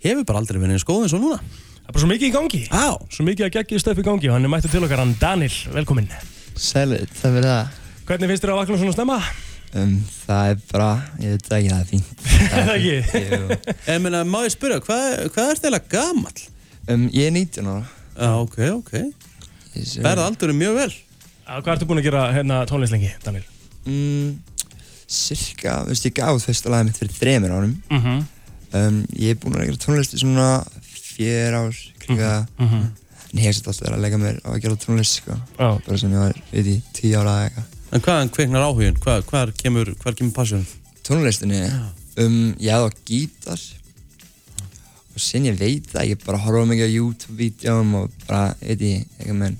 hefur 0.00 0.24
bara 0.28 0.40
aldrei 0.40 0.58
verið 0.60 0.78
eins 0.78 0.86
góð 0.88 1.04
eins 1.06 1.16
og 1.16 1.22
núna. 1.24 1.38
Það 1.40 1.90
er 1.90 1.92
bara 1.94 2.02
svo 2.04 2.10
mikið 2.10 2.28
í 2.28 2.34
gangi. 2.38 2.62
Á. 2.72 2.88
Svo 3.12 3.26
mikið 3.28 3.46
að 3.48 3.54
geggja 3.58 3.82
stöf 3.82 4.00
í 4.00 4.06
gangi 4.06 4.30
og 4.30 4.36
hann 4.36 4.48
er 4.48 4.52
mættu 4.52 4.72
til 4.72 4.82
okkar 4.86 5.02
hann 5.04 5.14
Daniel, 5.20 5.52
velkominn. 5.76 6.10
Sælut, 6.56 7.12
það 7.20 7.38
verður 7.38 7.54
það 7.54 7.78
Hvernig 8.10 8.30
finnst 8.32 8.42
þér 8.42 8.52
að 8.54 8.60
vakna 8.60 8.80
svona 8.80 8.96
snemma? 8.96 9.18
um, 9.78 9.94
Það 10.24 10.48
er 10.50 10.56
bara, 10.72 10.88
ég 11.22 11.36
veit 11.36 11.52
ekki, 11.54 11.70
það 11.70 11.80
er 11.80 11.88
fínt. 11.92 12.10
Er 12.50 12.64
það 12.66 12.74
ekki? 12.74 12.96
Jú. 13.30 13.58
En 13.94 14.02
meina, 14.02 14.24
má 18.16 18.40
ég 18.40 18.50
spyrja, 18.50 18.50
hvað, 18.50 18.50
hvað 18.50 18.64
er 18.64 18.74
þetta 18.74 18.86
gamall? 18.86 19.70
Ég 19.70 19.80
19 19.80 19.80
ára 19.80 19.80
Já, 19.80 19.90
ok, 19.90 19.94
ok 19.94 20.02
Berða 20.02 20.26
aldurinn 20.26 20.58
mjög 20.60 20.74
vel 20.80 20.90
Já, 20.90 21.60
hvað 21.62 21.72
ertu 21.74 21.86
búin 21.90 21.98
að 22.00 22.06
gera 22.08 22.32
hérna 22.34 22.60
tónlistlengi, 22.66 23.10
Daniel? 23.24 23.44
mm, 23.86 24.38
Cirka, 25.10 25.80
þú 25.84 25.90
veist, 25.90 26.04
ég 26.06 26.14
gaf 26.14 26.44
fyrsta 26.44 26.70
lagið 26.70 26.86
mitt 26.90 26.98
fyrir 27.00 27.16
þremur 27.18 27.50
árum 27.56 27.82
Mhm. 27.90 28.26
um, 28.72 29.06
Ég 29.18 29.30
er 29.30 29.34
búinn 29.42 29.56
að 29.58 29.66
gera 29.70 29.76
tónlist 29.86 30.14
í 30.14 30.18
svona 30.22 30.64
fjör 30.90 31.54
ár 31.54 31.76
kringa 31.98 32.46
Mhm, 32.58 32.64
mhm. 32.66 32.90
En 33.32 33.38
ég 33.38 33.44
hef 33.46 33.54
svolítið 33.56 33.68
alltaf 33.70 33.86
verið 33.86 33.94
að 33.96 34.02
leggja 34.02 34.18
mér 34.18 34.38
á 34.42 34.48
að 34.50 34.60
gera 34.62 34.76
tónlist 34.76 35.14
sko. 35.20 35.34
Já. 35.58 35.78
Bara 35.86 35.98
sem 35.98 36.10
ég 36.10 36.18
var, 36.18 36.32
veit 36.52 36.66
ég, 36.66 36.82
tíu 36.92 37.14
ára 37.14 37.30
eða 37.30 37.44
eitthvað 37.50 37.64
En 37.92 38.00
hvaðan 38.00 38.30
kveiknar 38.30 38.62
áhugin? 38.66 38.96
Hvað, 38.98 39.22
hvar 39.26 39.52
kemur, 39.52 39.94
hvar 40.02 40.14
kemur 40.14 40.32
passjón? 40.32 40.66
Tónlistinni, 41.02 41.60
um, 42.18 42.54
ég 42.58 42.70
hafði 42.70 42.86
á 42.86 42.98
gítar 43.06 43.60
og 45.20 45.26
sen 45.26 45.48
ég 45.50 45.58
veit 45.60 45.90
það, 45.92 46.08
ég 46.14 46.22
bara 46.24 46.40
horfa 46.40 46.64
mikið 46.70 46.88
á 46.88 46.96
YouTube-vídeóm 46.96 47.92
og 48.00 48.14
bara, 48.24 48.54
veit 48.64 48.86
ég, 48.86 49.04
eitthvað 49.18 49.38
menn 49.42 49.58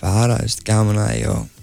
bara, 0.00 0.38
þú 0.38 0.46
veist, 0.46 0.62
gaman 0.70 1.02
að 1.02 1.10
því 1.10 1.26
og 1.34 1.58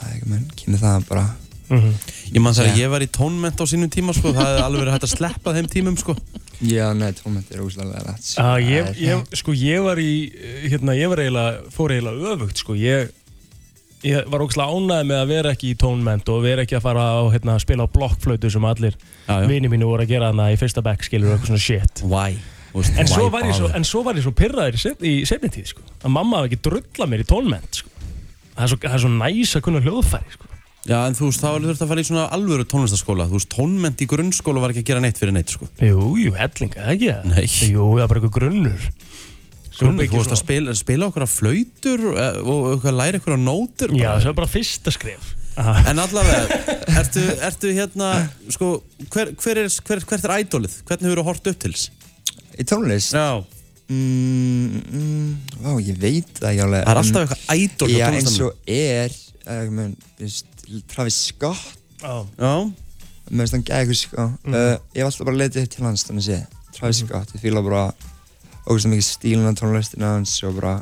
eitthvað 0.00 0.32
menn, 0.32 0.50
kemur 0.56 0.84
það 0.86 1.06
bara 1.12 1.28
Ég 1.70 2.42
man 2.42 2.54
þegar 2.56 2.72
Já. 2.72 2.78
ég 2.82 2.88
var 2.90 3.02
í 3.04 3.06
tónment 3.14 3.60
á 3.62 3.64
sínum 3.70 3.90
tíma 3.94 4.10
sko, 4.16 4.32
það 4.34 4.48
hefði 4.48 4.62
alveg 4.64 4.80
verið 4.82 4.94
hægt 4.96 5.04
að 5.06 5.12
sleppa 5.12 5.52
þeim 5.54 5.68
tímum 5.70 5.98
sko. 6.00 6.16
Já, 6.66 6.88
nei, 6.98 7.12
tónment 7.14 7.52
er 7.54 7.62
óslega 7.62 8.00
rætt 8.04 8.32
Já, 8.34 8.48
ég, 8.58 8.88
ég, 9.00 9.22
sko, 9.38 9.54
ég 9.54 9.84
var 9.86 10.00
í, 10.02 10.10
hérna, 10.66 10.96
ég 10.98 11.12
var 11.12 11.22
eiginlega, 11.22 11.62
fór 11.72 11.94
eiginlega 11.94 12.34
öfugt, 12.34 12.58
sko, 12.64 12.74
ég, 12.76 13.14
ég 14.06 14.28
var 14.32 14.44
ógslag 14.44 14.70
ánægð 14.72 15.08
með 15.10 15.18
að 15.22 15.30
vera 15.34 15.52
ekki 15.54 15.70
í 15.72 15.76
tónment 15.80 16.30
og 16.32 16.42
vera 16.44 16.64
ekki 16.64 16.78
að 16.78 16.84
fara 16.86 17.04
á, 17.16 17.20
hérna, 17.34 17.56
að 17.56 17.64
spila 17.66 17.86
á 17.86 17.92
blokkflötu 17.92 18.50
sem 18.52 18.64
allir 18.64 18.96
já. 18.96 19.34
vini 19.50 19.68
mínu 19.72 19.88
voru 19.90 20.06
að 20.06 20.12
gera 20.14 20.30
þarna 20.32 20.48
í 20.54 20.58
fyrsta 20.60 20.84
bekk, 20.86 21.06
skilur, 21.08 21.34
eitthvað 21.34 21.52
svona 21.52 21.64
shit. 21.66 22.02
Why? 22.06 22.38
En 22.70 23.08
svo, 23.10 23.26
var 23.34 23.48
ég 23.48 23.56
svo, 23.58 23.70
svo 23.82 24.04
var 24.06 24.14
ég 24.14 24.22
svo 24.24 24.32
pyrraður 24.36 24.76
í, 24.78 24.82
sef- 24.84 25.02
í 25.02 25.14
sefni 25.26 25.50
tíð, 25.50 25.72
sko, 25.74 25.82
að 26.04 26.14
mamma 26.14 26.38
hafi 26.40 26.52
ekki 26.52 26.62
drulla 26.68 27.08
mér 27.10 27.24
í 27.24 27.26
tónment, 27.26 27.80
sko. 27.82 27.90
Það 28.54 28.62
er 28.62 28.70
svo, 28.70 28.78
það 28.84 28.94
er 28.94 29.02
svo 29.04 29.10
næs 29.16 29.56
að 29.58 29.64
kunna 29.66 29.82
hljóðfæri, 29.82 30.36
sko. 30.36 30.46
Já, 30.88 30.96
en 31.04 31.12
þú 31.18 31.26
veist, 31.28 31.42
þá 31.42 31.48
er 31.50 31.64
þurft 31.66 31.82
að 31.84 31.90
fara 31.90 32.00
í 32.00 32.06
svona 32.08 32.22
alvöru 32.32 32.64
tónlistaskóla 32.64 33.26
Þú 33.28 33.36
veist, 33.36 33.50
tónment 33.52 34.00
í 34.00 34.06
grunnskóla 34.08 34.62
var 34.62 34.72
ekki 34.72 34.80
að 34.80 34.88
gera 34.88 35.02
neitt 35.04 35.18
fyrir 35.20 35.34
neitt 35.36 35.52
sko. 35.52 35.66
Jú, 35.76 36.06
jú, 36.16 36.30
hellinga, 36.38 36.86
ekki? 36.94 37.10
Nei 37.28 37.44
Jú, 37.44 37.84
það 37.98 38.04
er 38.06 38.08
bara 38.08 38.22
eitthvað 38.22 38.32
grunnur. 38.38 38.86
Grunnur, 39.80 40.08
þú 40.12 40.18
veist 40.20 40.34
að 40.36 40.40
spila, 40.42 40.74
spila 40.78 41.08
okkur 41.10 41.24
á 41.24 41.30
flautur 41.30 42.02
eh, 42.12 42.40
og 42.54 42.84
læra 42.92 43.20
okkur 43.20 43.36
á 43.36 43.40
nótur 43.40 43.94
Já, 43.96 44.10
það 44.20 44.30
er 44.32 44.36
bara 44.40 44.50
fyrsta 44.50 44.92
skref. 44.94 45.30
En 45.60 45.98
allavega, 46.00 46.58
ertu, 47.00 47.22
ertu 47.44 47.72
hérna, 47.76 48.10
sko, 48.54 48.68
hver, 49.12 49.32
hver 49.40 49.58
er, 49.64 49.72
hver, 49.88 50.04
hvert 50.08 50.24
er 50.28 50.34
ædólið? 50.38 50.76
Hvernig 50.88 51.08
hefur 51.10 51.20
þú 51.20 51.24
hort 51.26 51.50
upp 51.50 51.58
til 51.64 51.72
þess? 51.74 51.90
Í 52.60 52.66
tónlist? 52.70 53.16
Já. 53.16 53.40
Mm, 53.90 54.82
mm, 54.94 55.32
Vá, 55.64 55.72
ég 55.82 55.96
veit 55.98 56.28
það 56.38 56.52
ekki 56.52 56.62
alveg 56.64 56.84
Það 56.86 56.92
er 56.92 57.00
en- 57.00 57.02
alltaf 57.02 57.32
eitthvað 57.50 57.90
hjá 57.90 57.98
Já, 57.98 58.06
eins 58.20 58.36
og 58.46 58.70
er 58.70 59.16
uh, 59.50 59.64
menn, 59.74 59.96
veist, 60.20 60.46
Travis 60.92 61.18
Scott. 61.32 61.72
Já. 62.00 62.14
Já. 62.38 62.52
Mér 63.30 63.42
finnst 63.48 63.56
hann 63.58 63.66
gæði 63.66 63.96
sko. 63.98 64.28
Mhm. 64.44 64.54
uh, 64.54 64.76
Ég 64.94 65.02
hef 65.02 65.10
alltaf 65.10 65.26
bara 65.26 65.40
letið 65.42 65.66
upp 65.66 65.74
til 65.74 65.84
hans 65.88 66.06
þannig 66.06 66.26
sé 66.28 66.38
Travis 66.78 67.02
Scott, 67.02 67.34
ég 67.34 67.42
fíla 67.42 67.64
bara 67.66 67.88
ógust 68.70 68.88
mikið 68.90 69.06
stílun 69.06 69.50
á 69.50 69.54
tónlistina 69.58 70.14
hans 70.16 70.36
og 70.46 70.56
bara 70.60 70.76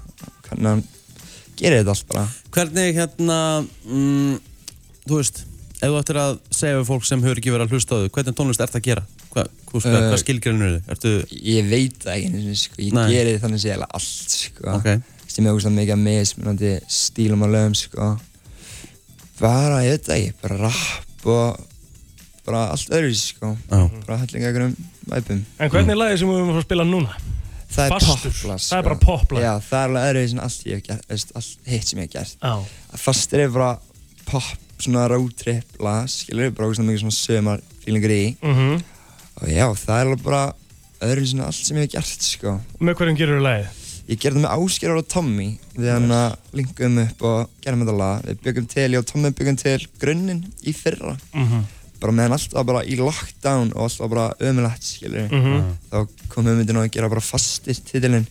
hvernig 0.49 0.69
hann 0.75 0.83
gerir 1.59 1.81
þetta 1.83 1.95
allt 1.95 2.09
bara 2.13 2.25
Hvernig 2.55 2.97
hérna, 2.97 3.39
mm, 3.87 4.39
þú 5.09 5.21
veist, 5.21 5.43
ef 5.79 5.85
þú 5.89 5.99
ættir 6.01 6.19
að 6.23 6.39
segja 6.51 6.79
við 6.81 6.89
fólk 6.91 7.07
sem 7.09 7.23
hefur 7.25 7.41
ekki 7.41 7.53
verið 7.55 7.69
að 7.69 7.75
hlusta 7.77 7.95
á 7.95 7.99
þau, 8.03 8.11
hvernig 8.17 8.37
tónlist 8.39 8.65
ert 8.65 8.79
að 8.79 8.87
gera? 8.89 9.05
Hva, 9.33 9.45
hva, 9.45 9.81
hva, 9.81 9.93
Uh, 9.93 10.09
hvað 10.09 10.21
skilgreinur 10.23 10.67
eru 10.69 10.79
þið? 10.79 10.91
Ertu, 10.95 11.11
Ég 11.45 11.67
veit 11.69 11.99
það 12.03 12.15
ekki 12.17 12.55
sko. 12.57 12.79
Ég 12.81 12.95
Nei. 12.97 13.05
gerir 13.13 13.41
þannig 13.43 13.61
sé 13.63 13.75
alveg 13.75 13.97
allt 13.99 14.37
sko 14.39 14.73
Ok. 14.79 14.89
Sem 15.29 15.45
ég 15.45 15.53
ógust 15.53 15.71
mikið 15.77 15.95
að 15.95 16.05
mismunandi 16.07 16.71
stílum 16.89 17.45
og 17.45 17.53
lögum 17.53 17.77
sko 17.79 18.09
Bara, 19.39 19.83
ég 19.87 19.99
veit 19.99 20.07
það 20.09 20.17
ekki, 20.17 20.33
bara 20.43 20.57
rap 20.65 21.27
og 21.29 21.67
bara 22.49 22.63
allt 22.73 22.95
öðru 22.97 23.13
sko. 23.15 23.53
Bara 23.69 24.17
hellinga 24.23 24.49
einhverjum 24.49 24.77
væpum 25.13 25.43
En 25.61 25.71
hvernig 25.71 25.93
er 25.95 26.01
lagið 26.01 26.23
sem 26.23 26.31
við 26.33 26.41
að 26.41 26.49
fara 26.49 26.63
að 26.63 26.67
spila 26.71 26.87
núna? 26.89 27.19
Það 27.69 27.85
er 27.85 27.91
poplag 28.01 28.61
Það 28.65 28.79
er 28.79 28.87
bara 28.89 28.99
poplag. 29.03 29.43
Já, 29.45 29.53
það 29.61 29.79
er 29.79 29.89
alveg 29.89 30.07
öðru 30.09 30.23
en 30.33 30.41
allt 30.47 30.63
ég 30.67 30.89
allt 30.91 31.59
hitt 31.69 31.87
sem 31.91 31.99
ég 32.01 32.07
hef 32.09 32.13
gert 32.13 32.37
Já. 32.43 32.55
Að 32.93 33.03
Fastur 33.03 33.41
er 33.45 33.51
bara 33.55 33.79
pop, 34.29 34.45
svona 34.79 35.09
road 35.11 35.35
trip 35.37 35.81
lag, 35.85 36.07
skilur, 36.09 36.51
bara 36.57 36.71
svona 36.75 36.89
mikið 36.93 37.03
svona 37.05 37.19
sömar 37.19 37.61
feelingur 37.85 38.15
í 38.15 38.37
Mhm. 38.43 38.83
Og 39.43 39.49
já, 39.53 39.67
það 39.75 39.95
er 40.01 40.07
alveg 40.07 40.23
bara 40.25 40.53
öðru 41.01 41.27
en 41.35 41.41
allt 41.47 41.55
sem 41.67 41.77
ég 41.77 41.87
hef 41.87 41.93
gert, 41.93 42.23
sko 42.23 42.61
Með 42.81 42.95
hverjum 42.99 43.17
gerur 43.21 43.39
þú 43.39 43.45
lagið? 43.47 43.69
Ég 44.09 44.19
gerði 44.19 44.39
það 44.41 44.45
með 44.47 44.55
Ásgeir 44.57 44.97
og 44.97 45.09
Tommy 45.13 45.49
Við 45.77 45.91
hann 45.93 46.11
að 46.11 46.37
linkum 46.57 46.99
upp 47.05 47.23
og 47.29 47.51
gerðum 47.63 47.83
þetta 47.85 47.97
lag 47.99 48.23
Við 48.25 48.39
byggum 48.47 48.69
til, 48.73 48.89
ég 48.95 48.99
og 48.99 49.07
Tommy 49.07 49.31
byggum 49.31 49.59
til 49.61 49.87
grunninn 50.01 50.45
í 50.65 50.73
fyrra 50.75 51.19
Mhm. 51.35 51.67
Bara 52.01 52.13
meðan 52.15 52.37
allt 52.37 52.53
var 52.55 52.65
bara 52.69 52.83
í 52.87 52.97
lockdown 52.99 53.73
og 53.75 53.83
allt 53.89 53.99
var 54.05 54.09
bara 54.13 54.27
ömulegt, 54.51 54.83
skilur 54.87 55.29
Mhm. 55.31 55.65
Þá 55.91 56.29
kom 56.29 56.45
hugmyndin 56.47 56.77
að 56.79 56.91
gera 56.95 57.09
bara 57.09 57.21
fastir 57.25 57.75
titilinn 57.75 58.27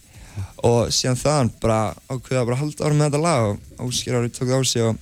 Og 0.63 0.88
síðan 0.93 1.18
þaðan 1.18 1.51
bara 1.61 1.80
ákveða 2.09 2.45
bara 2.45 2.55
að 2.55 2.61
halda 2.61 2.86
ára 2.86 2.93
með 2.93 3.07
þetta 3.09 3.22
lag 3.24 3.43
Og 3.49 3.88
Ásgeir 3.91 4.18
árið 4.20 4.34
tók 4.38 4.47
það 4.51 4.61
á 4.61 4.63
sig 4.72 4.82
og 4.88 4.97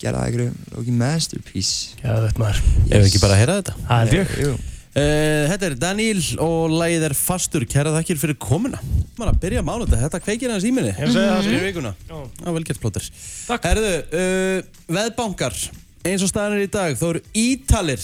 gera 0.00 0.18
það 0.18 0.26
einhverju 0.26 0.52
lóki 0.76 0.92
masterpiece 0.92 1.96
Já, 2.02 2.12
þetta 2.26 2.38
maður 2.42 2.62
Ef 2.90 2.96
við 3.00 3.06
ekki 3.10 3.20
bara 3.22 3.34
að 3.36 3.42
heyra 3.44 3.60
þetta? 3.62 3.76
Það 3.88 4.00
held 4.04 4.18
ég. 4.20 4.40
Jú 4.46 4.56
Uh, 4.96 5.44
þetta 5.50 5.66
er 5.66 5.74
Daniel 5.76 6.20
og 6.40 6.70
lagið 6.72 7.02
er 7.04 7.12
Fastur. 7.12 7.66
Kæra 7.68 7.90
þakkir 7.92 8.16
fyrir 8.16 8.36
komuna. 8.40 8.78
Að 9.20 9.40
byrja 9.42 9.60
mánu 9.60 9.84
þetta. 9.84 9.98
Þetta 10.06 10.20
kveikir 10.24 10.48
hans 10.54 10.64
í 10.64 10.70
minni. 10.72 10.88
Ég 10.96 11.10
segi 11.12 11.20
það. 11.20 11.42
Fyrir 11.44 11.66
vikuna. 11.66 11.90
Já. 12.08 12.16
Já, 12.40 12.48
vel 12.56 12.62
gert 12.64 12.80
plóter. 12.80 13.08
Takk. 13.44 13.66
Herðu, 13.68 13.90
uh, 14.16 14.62
veðbankar. 14.96 15.58
Eins 16.06 16.22
og 16.22 16.30
staðan 16.30 16.60
er 16.60 16.68
í 16.68 16.70
dag, 16.70 16.94
þá 16.94 17.06
eru 17.08 17.20
ítalir 17.34 18.02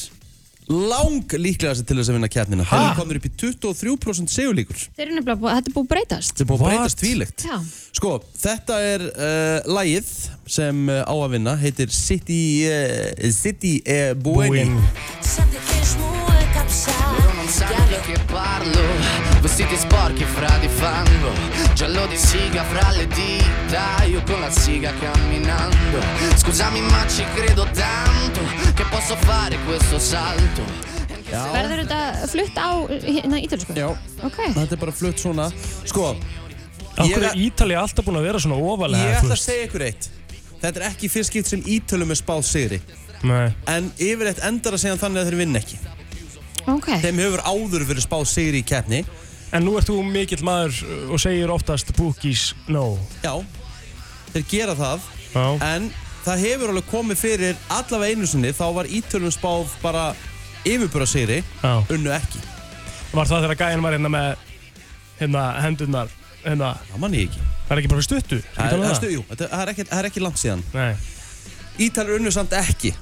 lang 0.72 1.34
líklegast 1.36 1.84
til 1.86 1.98
þess 1.98 2.10
að 2.10 2.16
vinna 2.16 2.30
kjarnina. 2.32 2.64
Þeir 2.66 2.86
eru 2.86 2.96
komnir 2.98 3.18
upp 3.20 3.28
í 3.28 3.32
23% 3.42 4.32
segulíkur. 4.32 4.80
Þeir 4.96 5.04
eru 5.04 5.16
nefnilega 5.18 5.40
búið, 5.42 5.54
þetta 5.58 5.70
er 5.70 5.76
búið 5.76 5.84
að 5.84 5.92
breytast. 5.92 6.32
Þetta 6.32 6.44
er 6.44 6.50
búið 6.50 6.64
að 6.64 6.70
breytast 6.70 7.00
tvílegt. 7.02 7.46
Já. 7.46 7.56
Sko, 7.98 8.14
þetta 8.42 8.80
er 8.88 9.06
uh, 9.12 9.70
lagið 9.78 10.10
sem 10.58 10.82
uh, 10.90 11.02
á 11.06 11.14
að 11.14 11.30
vinna, 11.36 11.54
heitir 11.62 11.94
City, 11.94 12.42
uh, 12.70 13.30
City 13.36 13.78
uh, 13.86 14.12
Bueni. 14.18 14.66
Sanno 17.68 18.00
che 18.04 18.18
parlo 18.26 18.80
Vestiti 19.40 19.76
sporchi 19.76 20.24
fra 20.24 20.56
di 20.58 20.68
fango 20.68 21.30
Giallo 21.74 22.06
di 22.06 22.16
siga 22.16 22.64
fra 22.64 22.90
le 22.90 23.06
dita 23.06 24.02
Io 24.04 24.22
con 24.24 24.40
la 24.40 24.50
siga 24.50 24.92
camminando 24.98 25.98
Scusami 26.36 26.80
ma 26.80 27.06
ci 27.08 27.24
credo 27.34 27.66
tanto 27.72 28.40
Che 28.74 28.84
posso 28.90 29.16
fare 29.16 29.56
questo 29.64 29.98
salto 29.98 30.90
Verður 31.32 31.80
þetta 31.86 32.00
flutt 32.28 32.58
á 32.60 32.68
hérna 33.08 33.38
ítalsku? 33.40 33.72
Já. 33.72 33.86
Ok. 34.20 34.36
Þetta 34.52 34.74
er 34.76 34.80
bara 34.82 34.92
flutt 34.92 35.16
svona. 35.22 35.46
Sko, 35.88 36.10
Akkur 37.00 37.24
er 37.24 37.38
Ítalið 37.40 37.78
alltaf 37.80 38.04
búin 38.04 38.18
að 38.20 38.26
vera 38.28 38.42
svona 38.42 38.58
ofalega 38.60 39.06
Ég 39.06 39.22
ætla 39.22 39.38
að 39.38 39.40
segja 39.40 39.68
ykkur 39.70 39.84
eitt 39.86 40.10
Þetta 40.60 40.74
er 40.82 40.84
ekki 40.90 41.08
fyrst 41.08 41.32
skipt 41.32 41.48
sem 41.48 41.64
ítölum 41.64 42.12
er 42.12 42.20
spáð 42.20 42.44
sigri 42.50 42.82
Nei. 43.24 43.48
En 43.70 43.88
yfirleitt 43.96 44.42
endar 44.44 44.76
að 44.76 44.82
segja 44.84 44.98
þannig 45.00 45.22
að 45.22 45.30
þeir 45.30 45.38
vinn 45.40 45.60
ekki 45.62 45.80
Ok. 46.70 46.88
Þeim 47.02 47.18
hefur 47.24 47.42
áður 47.48 47.86
verið 47.88 48.04
spáð 48.06 48.26
sigri 48.30 48.60
í 48.62 48.66
keppni. 48.66 49.02
En 49.52 49.66
nú 49.66 49.74
ert 49.76 49.88
þú 49.90 49.98
mikill 50.06 50.40
maður 50.46 50.78
uh, 50.86 51.10
og 51.12 51.20
segir 51.20 51.50
oftast 51.52 51.90
bookies 51.98 52.52
no. 52.72 52.96
Já, 53.24 53.34
þeir 54.32 54.46
gera 54.48 54.76
það. 54.78 55.08
Já. 55.34 55.44
En 55.66 55.90
það 56.24 56.44
hefur 56.46 56.72
alveg 56.72 56.88
komið 56.92 57.20
fyrir 57.20 57.60
allavega 57.72 58.14
einu 58.14 58.28
sinni 58.30 58.52
Þá 58.54 58.64
var 58.76 58.88
ítölum 58.88 59.32
spáð 59.34 59.74
bara 59.82 60.06
yfirbúra 60.64 61.06
sigri. 61.10 61.40
Unnu 61.92 62.12
ekki. 62.14 62.40
Var 63.12 63.28
það 63.28 63.46
þegar 63.48 63.60
gæðin 63.60 63.84
var 63.84 63.96
hérna 63.98 64.12
með 64.12 64.28
hérna 65.20 65.46
hendurnar 65.60 66.12
hérna? 66.44 66.70
Það 66.92 67.02
mann 67.04 67.16
ég 67.18 67.26
ekki. 67.28 67.42
Það 67.66 67.74
er 67.74 67.80
ekki 67.82 67.90
bara 67.92 68.02
fyrir 68.02 68.08
stuttu? 68.08 68.38
Það 68.54 68.72
er, 68.76 68.84
er, 68.86 68.96
stu, 68.98 69.10
jú, 69.12 69.24
þetta- 69.30 69.50
það 69.50 69.62
er, 69.64 69.72
ekki, 69.74 69.84
það 69.90 69.98
er 70.02 70.08
ekki 70.08 70.22
langt 70.22 70.40
síðan. 70.40 70.62
Nei. 70.72 70.94
Ítalir 71.86 72.18
unnu 72.20 72.32
samt 72.34 72.56
ekki. 72.56 72.94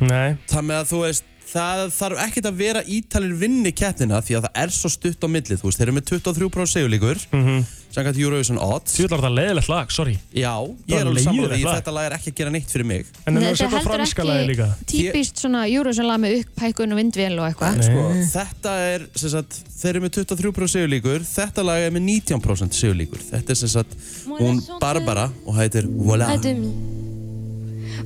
Nei. 0.00 0.36
Það 0.50 0.66
með 0.68 0.82
að 0.82 0.90
þú 0.92 1.00
veist 1.06 1.32
Það 1.56 1.82
þarf 1.96 2.20
ekkert 2.26 2.46
að 2.50 2.58
vera 2.60 2.82
ítalir 2.84 3.32
vinni 3.40 3.72
keppnina 3.72 4.20
því 4.20 4.36
að 4.38 4.46
það 4.46 4.62
er 4.62 4.72
svo 4.76 4.90
stutt 4.92 5.24
á 5.24 5.28
millið 5.32 5.60
þú 5.62 5.70
veist, 5.70 5.78
þeir 5.80 5.88
eru 5.88 5.96
með 5.96 6.06
23% 6.12 6.72
segulíkur 6.76 7.16
mm 7.32 7.36
Mhm. 7.36 7.48
-hmm. 7.48 7.64
samkvæmt 7.96 8.18
Eurovision 8.20 8.58
odds. 8.60 8.92
Þú 8.98 9.04
ætlar 9.06 9.20
þetta 9.22 9.34
leiðilegt 9.38 9.68
lag, 9.72 9.90
sorry. 9.92 10.18
Já, 10.34 10.52
ég 10.88 11.00
er 11.00 11.06
alveg 11.06 11.22
sammála 11.24 11.56
því 11.56 11.64
þetta 11.64 11.92
lag 11.96 12.04
er 12.06 12.16
ekki 12.18 12.30
að 12.30 12.34
gera 12.36 12.50
neitt 12.50 12.70
fyrir 12.70 12.84
mig. 12.86 13.06
En 13.26 13.34
Nei, 13.34 13.42
þetta 13.42 13.64
er 13.64 13.68
heldur 13.70 14.00
ekki 14.00 14.84
típist 14.86 15.38
svona 15.40 15.62
Eurovision-lag 15.66 16.20
með 16.20 16.44
upphækun 16.44 16.92
og 16.92 16.98
vindvél 16.98 17.38
og 17.40 17.46
eitthvað. 17.48 17.82
Sko, 17.86 18.02
þetta 18.38 18.72
er, 18.92 19.06
sem 19.14 19.30
sagt, 19.30 19.52
þeir 19.80 19.90
eru 19.96 20.00
með 20.00 20.10
23% 20.10 20.68
segulíkur 20.76 21.20
þetta 21.24 21.64
lag 21.64 21.78
er 21.86 21.90
með 21.90 22.02
19% 22.04 22.72
segulíkur 22.76 23.20
þetta 23.30 23.50
er 23.50 23.54
sem 23.56 23.68
sagt, 23.68 23.96
hún 24.28 24.60
Barbara 24.80 25.30
og 25.46 25.54
heitir 25.56 25.86
Voilà. 25.88 26.28
À 26.28 26.36
demi. 26.42 26.68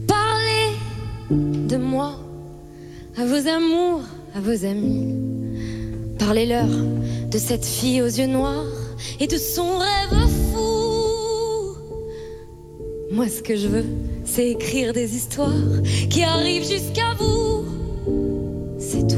Parlez 0.07 0.77
de 1.69 1.79
moi 1.79 2.30
à 3.17 3.25
vos 3.25 3.49
amours, 3.49 4.03
à 4.35 4.41
vos 4.41 4.65
amis. 4.65 5.15
Parlez-leur 6.19 6.67
de 7.31 7.39
cette 7.39 7.65
fille 7.65 8.03
aux 8.03 8.07
yeux 8.07 8.27
noirs 8.27 8.67
et 9.19 9.27
de 9.27 9.37
son 9.37 9.79
rêve 9.79 10.29
fou. 10.53 11.77
Moi, 13.13 13.29
ce 13.29 13.43
que 13.43 13.57
je 13.57 13.69
veux, 13.69 13.85
c'est 14.25 14.51
écrire 14.51 14.93
des 14.93 15.17
histoires 15.17 15.53
qui 16.09 16.23
arrivent 16.23 16.69
jusqu'à 16.69 17.15
vous. 17.19 17.65
C'est 18.79 19.07
tout. 19.09 19.17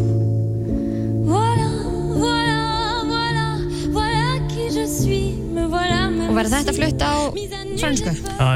Voilà, 1.25 1.69
voilà, 2.15 3.03
voilà, 3.05 3.57
voilà 3.91 4.39
qui 4.49 4.75
je 4.75 4.87
suis. 4.87 5.35
Me 5.53 5.67
voilà, 5.67 6.09
me 6.09 6.29
Og 6.31 6.35
verður 6.39 6.63
þetta 6.63 6.73
flutt 6.73 7.03
á 7.05 7.13
fransku? 7.77 8.13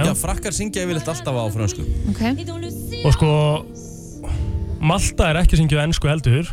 Já, 0.07 0.13
frakkar 0.17 0.55
syngja 0.57 0.87
yfirleitt 0.87 1.09
alltaf 1.13 1.37
á 1.37 1.45
fransku 1.53 1.85
Ok 2.09 2.23
Og 3.05 3.13
sko 3.13 3.29
Malta 4.87 5.31
er 5.33 5.41
ekki 5.43 5.59
syngjuð 5.59 5.83
ennsku 5.83 6.09
heldur. 6.11 6.51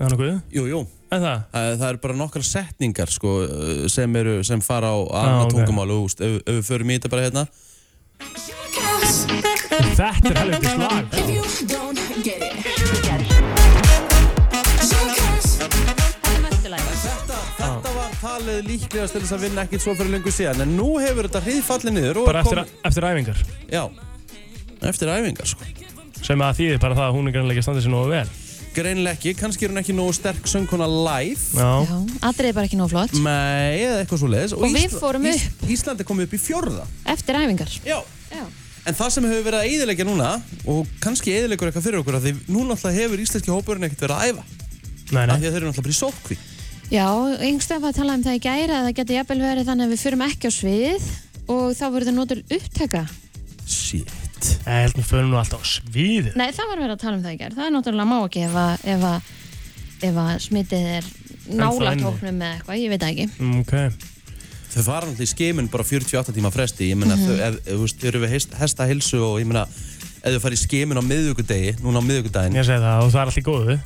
Er 0.00 0.12
nokkuð? 0.14 0.36
Jú, 0.56 0.64
jú. 0.70 0.80
En 1.12 1.24
það? 1.24 1.40
Það, 1.52 1.82
er 1.90 1.98
bara 2.04 2.16
nokkar 2.16 2.44
setningar 2.46 3.10
sko, 3.12 3.32
sem, 3.92 4.14
eru, 4.20 4.38
sem 4.46 4.62
fara 4.64 4.92
á 4.94 4.98
annað 5.02 5.34
Ah, 5.34 5.42
ok. 5.44 5.52
tungumál. 5.56 5.90
Og 5.96 6.06
úst, 6.08 6.22
ef, 6.24 6.38
ef 6.46 6.60
við 6.60 6.64
förum 6.70 6.92
í 6.94 6.96
þetta 6.98 7.12
bara 7.12 7.26
hérna. 7.26 7.44
Þetta 10.00 10.30
er 10.30 10.40
helviti 10.40 10.72
slag. 10.76 12.10
Þetta 16.60 17.92
var 17.94 18.14
talið 18.20 18.58
líklegast 18.68 19.14
til 19.16 19.22
þess 19.22 19.34
að 19.36 19.44
vinna 19.46 19.64
ekkert 19.66 19.84
svo 19.84 19.94
fyrir 19.96 20.12
lengur 20.14 20.34
síðan 20.34 20.64
en 20.64 20.72
nú 20.76 20.88
hefur 21.00 21.28
þetta 21.28 21.42
hriðfallið 21.46 21.94
niður 21.96 22.20
og 22.22 22.28
Bara 22.28 22.42
eftir, 22.44 22.62
eftir 22.90 23.06
æfingar. 23.08 23.40
Já, 23.72 23.82
eftir 24.90 25.12
æfingar 25.14 25.48
sko 25.54 25.68
Sem 26.26 26.44
að 26.44 26.60
þýðir 26.60 26.80
bara 26.82 26.98
það 26.98 27.08
að 27.08 27.18
hún 27.18 27.30
er 27.30 27.36
greinlega 27.36 27.56
ekki 27.56 27.64
að 27.64 27.68
standa 27.68 27.84
sér 27.84 27.94
nógu 27.94 28.12
vel. 28.12 28.24
Greinilega 28.70 29.16
ekki, 29.18 29.32
kannski 29.34 29.66
er 29.66 29.72
hún 29.72 29.80
ekki 29.80 29.94
nógu 29.98 30.14
sterk 30.14 30.46
söngkona 30.46 30.86
live. 30.86 31.42
Já. 31.58 31.70
Já, 31.88 31.96
atrið 32.28 32.52
er 32.52 32.56
bara 32.60 32.68
ekki 32.70 32.78
nóg 32.78 32.92
flott. 32.92 33.16
Nei, 33.18 33.80
eða 33.82 33.98
eitthvað 34.04 34.22
svo 34.22 34.30
leiðis 34.30 34.54
Og 34.54 34.76
við 34.76 34.94
fórum 34.94 35.26
upp. 35.32 35.64
Ísland 35.74 36.04
er 36.04 36.06
komið 36.06 36.28
upp 36.28 36.36
í 36.36 36.42
fjórða. 36.44 36.86
Eftir 37.10 37.40
æfingar. 37.40 37.74
Já. 37.82 37.98
Já. 38.30 38.44
En 38.86 38.96
það 38.96 39.10
sem 39.16 39.26
hefur 39.28 39.44
verið 39.48 39.58
að 39.58 39.72
eyðileggja 39.74 40.06
núna 40.08 40.30
og 40.70 40.94
kannski 41.02 41.34
eyðileggur 41.34 41.68
eitthvað 41.68 41.88
fyrir 41.88 42.00
okkur 42.00 42.20
því 42.22 42.32
nú 42.46 42.62
náttúrulega 42.68 43.02
hefur 43.02 43.24
íslenski 43.26 43.52
hópurinn 43.52 43.88
ekkert 43.90 44.06
verið 44.06 44.16
að 44.16 44.30
æfa. 44.30 44.46
Nei, 45.10 45.26
nei. 45.26 45.34
Af 45.34 45.42
því 45.42 45.50
að 45.50 45.50
þeir 45.50 45.60
eru 45.60 45.70
náttúrulega 45.70 45.86
bara 45.88 45.96
í 45.96 46.00
sótkví 46.00 46.38
Já, 46.90 47.06
yngstef 47.46 47.84
að 47.86 47.98
tala 48.00 48.16
um 48.18 48.24
það 48.24 48.38
í 48.38 48.42
gæra 48.42 48.80
að 48.80 48.88
það 48.88 48.96
geti 48.98 49.18
jafnvel 49.18 49.38
verið 49.44 49.68
þannig 49.70 49.86
að 49.86 49.92
við 49.94 50.02
fyrum 50.02 50.24
ekki 50.26 50.50
á 50.50 50.52
svið 50.56 51.10
og 51.54 51.68
þá 51.78 51.84
verður 51.86 52.08
það 52.10 52.18
notur 52.18 52.42
upptaka. 52.56 53.04
Shit 53.70 54.19
Ég 54.50 54.84
held 54.86 54.96
mér 55.00 55.06
förum 55.10 55.30
nú 55.32 55.38
alltaf 55.40 55.62
á 55.62 55.66
svið 55.68 56.30
Nei, 56.38 56.48
það 56.56 56.70
var 56.70 56.80
verið 56.84 56.94
að 56.94 57.02
tala 57.04 57.16
um 57.18 57.24
það 57.24 57.34
í 57.34 57.40
gæra 57.40 57.56
Það 57.58 57.66
er 57.66 57.74
náttúrulega 57.76 58.10
má 58.10 58.16
ekki 58.24 58.44
ef 58.46 58.56
að, 58.62 58.86
ef 58.94 59.04
að, 59.10 59.34
ef 60.10 60.20
að 60.24 60.32
smitið 60.46 60.88
er 60.96 61.10
nála 61.60 61.94
tóknum 62.00 62.40
með 62.40 62.56
eitthvað, 62.56 62.80
ég 62.80 62.92
veit 62.94 63.02
það 63.04 63.10
ekki. 63.10 63.28
Mm, 63.40 63.60
Ok. 63.64 64.08
Þau 64.70 64.82
fara 64.86 65.06
náttúrulega 65.08 65.26
í 65.26 65.30
skimun 65.34 65.70
bara 65.72 65.86
48 65.88 66.34
tíma 66.36 66.50
fresti. 66.54 66.90
Ég 66.92 66.98
meina, 67.00 67.16
þau, 67.18 67.32
ef, 67.34 67.56
ef, 67.64 67.72
þú 67.74 67.80
veist, 67.82 67.96
þau 67.98 68.08
eru 68.12 68.20
við 68.22 68.34
hest, 68.36 68.52
hesta 68.60 68.86
hilsu 68.86 69.18
og 69.26 69.40
ég 69.42 69.48
meina 69.50 69.64
ef 69.66 70.34
þau 70.36 70.42
fara 70.44 70.54
í 70.54 70.60
skimun 70.60 71.00
á 71.00 71.04
miðvíkudegi 71.04 71.72
núna 71.82 71.98
á 71.98 72.04
miðvíkudaginn 72.06 72.58
Ég 72.60 72.66
segi 72.68 72.82
það 72.84 73.06
og 73.06 73.10
það 73.14 73.20
er 73.22 73.30
allt 73.32 73.40
í 73.40 73.44
góðu 73.46 73.76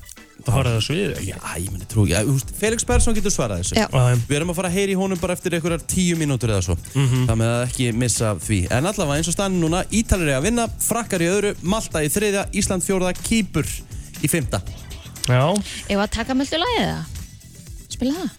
Það 0.44 0.56
horfði 0.58 0.74
á 0.74 0.82
svið 0.84 1.12
Já, 1.28 1.36
ég 1.62 1.68
meina, 1.72 1.86
trú 1.88 2.04
ekki 2.10 2.54
Felix 2.58 2.84
Persson 2.84 3.14
getur 3.16 3.32
svarað 3.32 3.62
þessu. 3.62 3.76
Já. 3.78 3.86
Við 4.28 4.36
erum 4.36 4.50
að 4.52 4.58
fara 4.58 4.70
að 4.72 4.76
heyri 4.80 4.96
í 4.96 4.98
honum 4.98 5.20
bara 5.22 5.36
eftir 5.38 5.54
einhverjar 5.56 5.84
tíu 5.88 6.18
mínútur 6.20 6.50
eða 6.52 6.64
svo. 6.66 6.76
Mhm. 6.92 7.22
Það 7.30 7.38
með 7.40 7.52
að 7.54 7.64
ekki 7.68 7.86
missa 8.02 8.34
því. 8.42 8.58
En 8.74 8.90
allavega 8.90 9.20
eins 9.20 9.30
og 9.30 9.36
stannin 9.36 9.62
núna 9.62 9.84
Ítalir 9.94 10.32
er 10.32 10.40
að 10.40 10.48
vinna 10.50 10.66
Frakkar 10.88 11.22
í 11.24 11.30
öðru 11.30 11.54
Malta 11.62 12.02
í 12.04 12.10
þriðja 12.12 12.48
Ísland 12.52 12.84
fjórða 12.84 13.14
Kýpur 13.22 13.68
í 14.24 14.28
fymta 14.30 14.60
Já. 15.28 15.54
Ef 15.88 15.98
að 15.98 16.10
taka 16.18 16.36
möldu 16.36 16.60
lagið 16.60 16.90
það 16.90 17.04
Spila 17.94 18.14
það. 18.18 18.30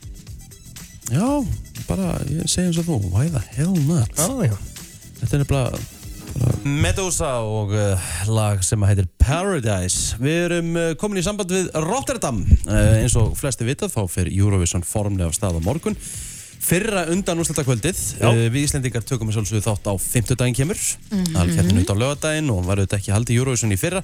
Já, 1.15 1.27
bara, 1.87 2.13
ég 2.29 2.49
segi 2.49 2.67
eins 2.69 2.79
og 2.81 2.87
þú 2.89 2.99
Why 3.13 3.29
the 3.29 3.41
hell 3.55 3.75
not? 3.87 4.11
Já, 4.17 4.51
já. 4.51 4.57
Þetta 5.21 5.37
er 5.37 5.43
nefnilega 5.45 5.71
bara 5.71 5.94
Medusa 6.65 7.29
og 7.45 7.71
uh, 7.77 8.05
lag 8.33 8.61
sem 8.65 8.81
heitir 8.89 9.07
Paradise. 9.21 10.15
Við 10.17 10.37
erum 10.47 10.71
uh, 10.79 10.85
komin 10.99 11.21
í 11.21 11.23
samband 11.25 11.51
við 11.53 11.67
Rotterdam. 11.85 12.41
Uh, 12.65 13.03
eins 13.03 13.15
og 13.21 13.35
flesti 13.37 13.67
vitað 13.67 13.93
þá 13.93 14.01
fer 14.11 14.31
Eurovision 14.31 14.83
formlega 14.85 15.29
af 15.29 15.37
stað 15.37 15.59
á 15.61 15.65
morgun. 15.65 15.97
Fyrra 16.65 17.03
undan 17.13 17.37
úrslutakvöldið 17.43 17.99
Við 18.49 18.55
Íslendingar 18.63 19.03
tökum 19.05 19.29
við 19.29 19.37
svolítið 19.37 19.67
þátt 19.67 19.85
á 19.85 19.93
50 20.01 20.39
daginn 20.39 20.57
kemur. 20.57 20.79
Mhm. 21.11 21.35
Alkeppnin 21.37 21.83
út 21.83 21.93
á 21.93 22.01
lögadaginn 22.01 22.49
og 22.49 22.65
var 22.65 22.81
auðvitað 22.81 22.97
ekki 22.97 23.13
haldið 23.13 23.37
Eurovision 23.43 23.75
í 23.75 23.77
fyrra. 23.77 24.01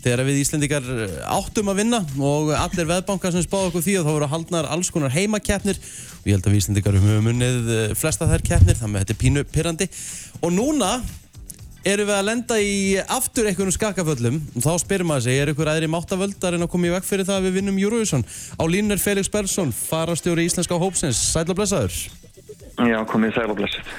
Þegar 0.00 0.24
við 0.26 0.40
Íslendingar 0.40 0.90
áttum 1.30 1.70
að 1.70 1.82
vinna 1.84 2.02
og 2.18 2.50
allir 2.56 2.88
veðbankar 2.88 3.36
sem 3.36 3.44
spáðu 3.44 3.70
okkur 3.70 3.84
því 3.84 3.96
og 4.00 4.06
þá 4.08 4.12
voru 4.16 4.30
haldnar 4.32 4.70
alls 4.72 4.90
konar 4.90 5.14
heimakeppnir. 5.14 5.78
Og 5.78 6.26
ég 6.26 6.34
held 6.34 6.48
að 6.48 6.56
við 6.56 6.62
Íslendingar 6.64 6.98
höfum 6.98 7.30
unnið 7.36 7.72
flesta 8.00 8.26
þær 8.26 8.46
keppnir 8.48 8.80
þannig 8.80 8.96
að 8.96 9.04
þetta 9.04 9.14
er 9.14 9.22
pínu 9.22 9.44
pyrrandi 9.52 9.90
og 10.40 10.56
núna 10.56 10.94
erum 11.84 12.08
við 12.10 12.16
að 12.16 12.26
lenda 12.28 12.60
í 12.60 12.78
aftur 13.00 13.48
einhvernum 13.48 13.74
skakaföllum 13.74 14.40
og 14.54 14.64
þá 14.64 14.72
spyrir 14.82 15.08
maður 15.08 15.26
sig, 15.28 15.40
er 15.40 15.52
einhver 15.52 15.70
aðri 15.72 15.88
máttavöldar 15.90 16.56
en 16.56 16.66
að 16.66 16.72
koma 16.74 16.90
í 16.90 16.94
veg 16.94 17.06
fyrir 17.08 17.28
það 17.28 17.40
að 17.40 17.46
við 17.48 17.60
vinnum 17.60 17.80
Eurovision 17.80 18.26
á 18.60 18.64
línun 18.68 18.96
er 18.96 19.00
Felix 19.02 19.32
Persson, 19.32 19.72
farastjóri 19.72 20.44
íslenska 20.44 20.76
hópsins, 20.80 21.20
sæl 21.32 21.48
og 21.48 21.56
blessaður 21.56 21.96
Já, 22.88 23.00
komið 23.08 23.36
sæl 23.36 23.50
og 23.52 23.58
blessið. 23.58 23.92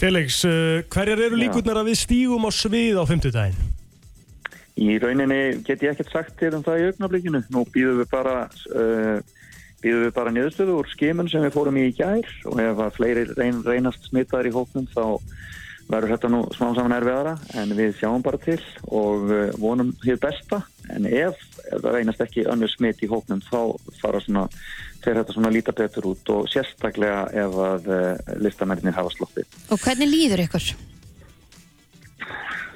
Felix, 0.00 0.40
uh, 0.48 0.82
hverjar 0.92 1.22
eru 1.26 1.38
líkurnar 1.38 1.80
að 1.82 1.90
við 1.90 2.00
stígum 2.02 2.46
á 2.48 2.50
svið 2.54 3.00
á 3.00 3.04
50 3.08 3.34
daginn? 3.34 3.72
Í 4.80 4.96
rauninni 4.98 5.40
get 5.66 5.84
ég 5.84 5.94
ekkert 5.94 6.12
sagt 6.12 6.36
til 6.40 6.50
um 6.56 6.64
það 6.66 6.80
í 6.80 6.86
augnablikinu. 6.88 7.42
Nú 7.54 7.62
býðum 7.74 8.00
við 8.02 8.08
bara, 8.10 8.36
uh, 8.74 9.18
býðum 9.84 10.06
við 10.06 10.14
bara 10.16 10.32
niðurstöðu 10.34 10.78
úr 10.80 10.90
skimun 10.90 11.30
sem 11.30 11.44
við 11.44 11.54
fórum 11.54 11.78
í 11.78 11.86
í 11.90 11.94
gær 11.94 12.26
og 12.50 12.62
ef 12.64 12.82
að 12.86 12.96
fleiri 12.98 13.26
reyn, 13.36 13.60
reynast 13.66 14.08
smittaðir 14.08 14.50
í 14.50 14.56
hóknum 14.56 14.88
þá 14.90 15.04
verður 15.88 16.14
þetta 16.14 16.30
nú 16.32 16.40
smá 16.54 16.70
saman 16.76 16.94
erfiðara 16.96 17.34
en 17.60 17.74
við 17.76 17.98
sjáum 17.98 18.24
bara 18.24 18.40
til 18.40 18.60
og 18.88 19.28
uh, 19.28 19.42
vonum 19.60 19.92
hér 20.04 20.18
besta 20.22 20.62
en 20.94 21.08
ef, 21.08 21.36
ef 21.68 21.82
það 21.82 21.98
reynast 21.98 22.24
ekki 22.24 22.46
önnur 22.50 22.72
smitt 22.72 23.04
í 23.04 23.10
hóknum 23.10 23.42
þá 23.44 23.76
fara 24.00 24.22
svona, 24.24 24.46
fer 25.04 25.20
þetta 25.20 25.36
svona 25.36 25.52
líta 25.52 25.76
betur 25.76 26.10
út 26.14 26.32
og 26.32 26.48
sérstaklega 26.52 27.26
ef 27.44 27.60
að 27.68 27.92
uh, 27.92 28.34
listamennir 28.40 28.96
hafa 28.96 29.12
sloppið. 29.16 29.62
Og 29.74 29.80
hvernig 29.84 30.10
líður 30.10 30.44
ykkur? 30.46 30.74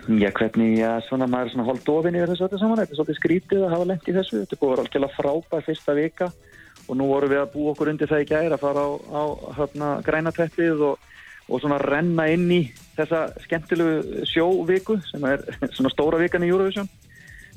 Já, 0.09 0.31
hvernig, 0.33 0.79
já, 0.81 0.95
svona 1.05 1.27
maður 1.29 1.51
er 1.51 1.53
svona 1.53 1.67
hálf 1.69 1.83
dofin 1.85 2.17
yfir 2.17 2.31
þessu 2.33 2.47
öllu 2.47 2.61
saman, 2.61 2.79
þetta 2.81 2.95
er 2.95 2.99
svolítið 2.99 3.19
skrítið 3.19 3.65
að 3.67 3.73
hafa 3.75 3.89
lent 3.91 4.07
í 4.09 4.15
þessu, 4.17 4.39
þetta 4.41 4.57
búið 4.63 4.81
algjörlega 4.83 5.17
frábær 5.19 5.67
fyrsta 5.67 5.97
vika 5.99 6.29
og 6.89 6.97
nú 6.97 7.09
vorum 7.11 7.33
við 7.35 7.43
að 7.43 7.51
búa 7.53 7.75
okkur 7.75 7.91
undir 7.93 8.09
það 8.09 8.23
í 8.25 8.29
gæri 8.31 8.57
að 8.57 8.63
fara 8.63 8.85
á, 8.89 8.91
á 9.13 9.23
hérna, 9.59 9.91
grænateppið 10.07 10.85
og, 10.89 11.11
og 11.49 11.63
svona 11.63 11.79
renna 11.83 12.29
inn 12.31 12.49
í 12.53 12.63
þessa 12.99 13.29
skemmtilegu 13.45 14.25
sjóviku 14.29 14.99
sem 15.09 15.25
er 15.29 15.45
svona 15.77 15.93
stóra 15.93 16.21
vikan 16.21 16.47
í 16.47 16.51
Eurovision. 16.53 16.89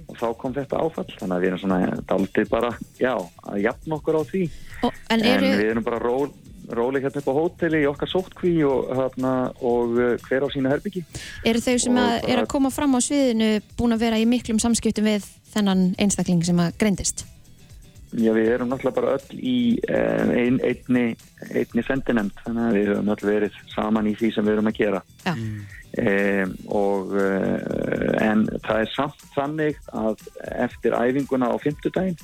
Og 0.09 0.17
þá 0.17 0.27
kom 0.39 0.53
þetta 0.55 0.79
áfall, 0.81 1.07
þannig 1.19 1.35
að 1.35 1.43
við 1.43 1.49
erum 1.49 1.59
svona 1.61 1.97
daldið 2.09 2.47
bara, 2.51 2.71
já, 2.99 3.13
að 3.47 3.59
jafna 3.63 3.97
okkur 3.99 4.17
á 4.17 4.21
því. 4.27 4.41
Og, 4.87 5.03
en 5.13 5.25
eru, 5.29 5.51
við 5.61 5.69
erum 5.71 5.85
bara 5.85 5.99
ról, 6.01 6.31
róli 6.71 7.01
hérna 7.03 7.21
upp 7.21 7.29
á 7.31 7.37
hóteli 7.37 7.83
í 7.83 7.87
okkar 7.87 8.11
sóttkví 8.11 8.53
og, 8.67 8.89
hérna, 8.97 9.33
og 9.61 9.95
uh, 9.95 10.15
hver 10.25 10.47
á 10.47 10.49
sína 10.51 10.73
herbyggi. 10.73 11.05
Eru 11.47 11.63
þau 11.63 11.77
sem 11.85 12.01
að, 12.01 12.15
er 12.33 12.41
að 12.43 12.49
koma 12.51 12.73
fram 12.73 12.97
á 12.97 12.99
sviðinu 13.05 13.51
búin 13.79 13.95
að 13.95 14.07
vera 14.07 14.19
í 14.19 14.27
miklum 14.27 14.59
samskiptum 14.63 15.07
við 15.07 15.29
þennan 15.53 15.91
einstakling 16.01 16.43
sem 16.47 16.59
að 16.59 16.75
greindist? 16.81 17.23
Já, 18.11 18.31
við 18.35 18.49
erum 18.51 18.71
náttúrulega 18.71 18.97
bara 18.97 19.13
öll 19.15 19.37
í 19.39 19.57
uh, 19.87 20.31
ein, 20.35 20.57
einni, 20.67 21.03
einni 21.47 21.83
sendinemnd, 21.87 22.41
þannig 22.43 22.65
að 22.65 22.75
við 22.75 22.89
höfum 22.91 23.13
öll 23.13 23.27
verið 23.29 23.61
saman 23.71 24.09
í 24.11 24.15
því 24.19 24.31
sem 24.35 24.47
við 24.47 24.57
erum 24.57 24.71
að 24.71 24.81
gera. 24.81 25.01
Já. 25.23 25.35
Um, 26.01 26.51
og, 26.71 27.15
uh, 27.15 28.11
en 28.23 28.45
það 28.63 28.83
er 28.83 28.91
samt 28.93 29.23
þannig 29.35 29.79
að 29.95 30.21
eftir 30.67 30.95
æfinguna 30.95 31.51
á 31.51 31.55
fimmtudaginn 31.59 32.19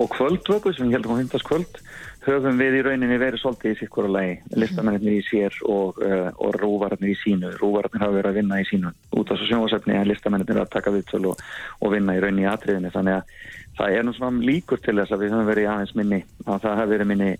og 0.00 0.08
kvöldvöku 0.10 0.72
sem 0.72 0.88
ég 0.88 0.96
held 0.96 1.04
að 1.04 1.12
hún 1.12 1.20
fimmtast 1.22 1.46
kvöld 1.46 1.80
höfum 2.24 2.56
við 2.58 2.78
í 2.78 2.84
rauninni 2.86 3.18
verið 3.20 3.42
svolítið 3.42 3.74
í 3.74 3.78
sikkur 3.82 4.08
að 4.08 4.14
lagi, 4.16 4.36
listamennir 4.56 5.18
í 5.18 5.24
sér 5.26 5.56
og, 5.68 6.00
uh, 6.00 6.30
og 6.40 6.56
rúvararnir 6.60 7.12
í 7.12 7.18
sínu. 7.20 7.52
Rúvararnir 7.60 8.04
hafa 8.04 8.16
verið 8.16 8.30
að 8.30 8.38
vinna 8.40 8.60
í 8.62 8.68
sínu. 8.68 8.92
Út 9.18 9.32
af 9.32 9.40
svo 9.40 9.48
sjónvarsefni 9.50 9.96
er 9.98 10.08
listamennir 10.08 10.60
að 10.62 10.72
taka 10.72 10.94
viðtöl 10.94 11.26
og, 11.32 11.44
og 11.80 11.92
vinna 11.92 12.16
í 12.16 12.22
rauninni 12.24 12.46
í 12.46 12.50
atriðinni. 12.50 12.92
Þannig 12.94 13.18
að 13.18 13.36
það 13.78 13.96
er 13.96 14.06
nú 14.06 14.14
svona 14.16 14.44
líkur 14.44 14.80
til 14.84 14.96
þess 15.00 15.14
að 15.14 15.24
við 15.24 15.34
höfum 15.34 15.50
verið 15.50 15.72
aðeins 15.72 15.98
minni, 15.98 16.20
að 16.46 16.62
það 16.64 16.80
hefur 16.80 16.92
verið 16.94 17.10
minni, 17.10 17.30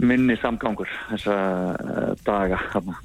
minni 0.00 0.36
samgangur 0.40 0.90
þessa 1.10 1.36
uh, 1.36 2.10
daga 2.24 2.60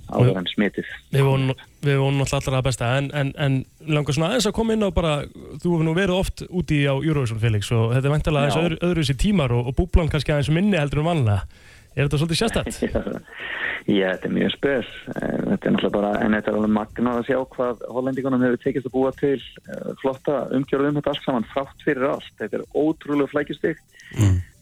áður 0.09 0.39
en 0.39 0.49
smitið. 0.51 0.91
Við 1.11 1.27
vonum, 1.27 2.23
alltaf 2.23 2.39
allra 2.39 2.61
að 2.61 2.67
besta 2.69 2.91
en, 2.99 3.11
en, 3.13 3.31
en 3.41 3.59
langar 3.91 4.15
svona 4.15 4.31
aðeins 4.31 4.49
að 4.49 4.57
koma 4.57 4.75
inn 4.75 4.87
á 4.87 4.89
bara 4.95 5.15
þú 5.61 5.75
hefur 5.75 5.85
nú 5.87 5.95
verið 5.97 6.19
oft 6.21 6.45
úti 6.49 6.83
á 6.87 6.95
Eurovision 6.95 7.41
Felix 7.43 7.71
og 7.75 7.93
þetta 7.93 8.09
er 8.09 8.15
vantilega 8.15 8.49
aðeins 8.49 8.63
öðru, 8.63 8.81
öðru 8.89 9.07
sér 9.07 9.21
tímar 9.21 9.55
og, 9.55 9.71
og 9.71 9.79
búblan 9.79 10.11
kannski 10.11 10.35
aðeins 10.35 10.53
minni 10.55 10.79
heldur 10.79 11.03
en 11.03 11.11
vanlega 11.11 11.43
Er 11.95 12.07
þetta 12.09 12.17
svolítið 12.19 12.39
sérstætt? 12.41 12.79
Já, 13.85 14.07
þetta 14.15 14.25
er 14.27 14.33
mjög 14.33 14.49
spes. 14.55 14.87
Eh, 15.13 15.33
Þetta 15.45 15.67
er 15.69 15.73
náttúrulega 15.75 15.93
bara, 15.93 16.09
en 16.25 16.33
þetta 16.33 16.49
er 16.51 16.55
alveg 16.57 16.71
magnað 16.73 17.19
að 17.19 17.27
sjá 17.29 17.37
hvað 17.53 17.83
hollendingunum 17.93 18.41
hefur 18.47 18.61
tekist 18.63 18.87
að 18.89 18.95
búa 18.95 19.11
til 19.19 19.35
eh, 19.37 19.91
flotta 20.01 20.39
umgjörð 20.57 20.89
um 20.89 20.97
þetta 20.97 21.13
allt 21.13 21.23
saman, 21.27 21.45
frátt 21.53 21.85
fyrir 21.85 22.07
allt. 22.09 22.31
Þetta 22.41 22.59
er 22.59 22.65
ótrúlega 22.73 23.31
flækjustig. 23.35 23.79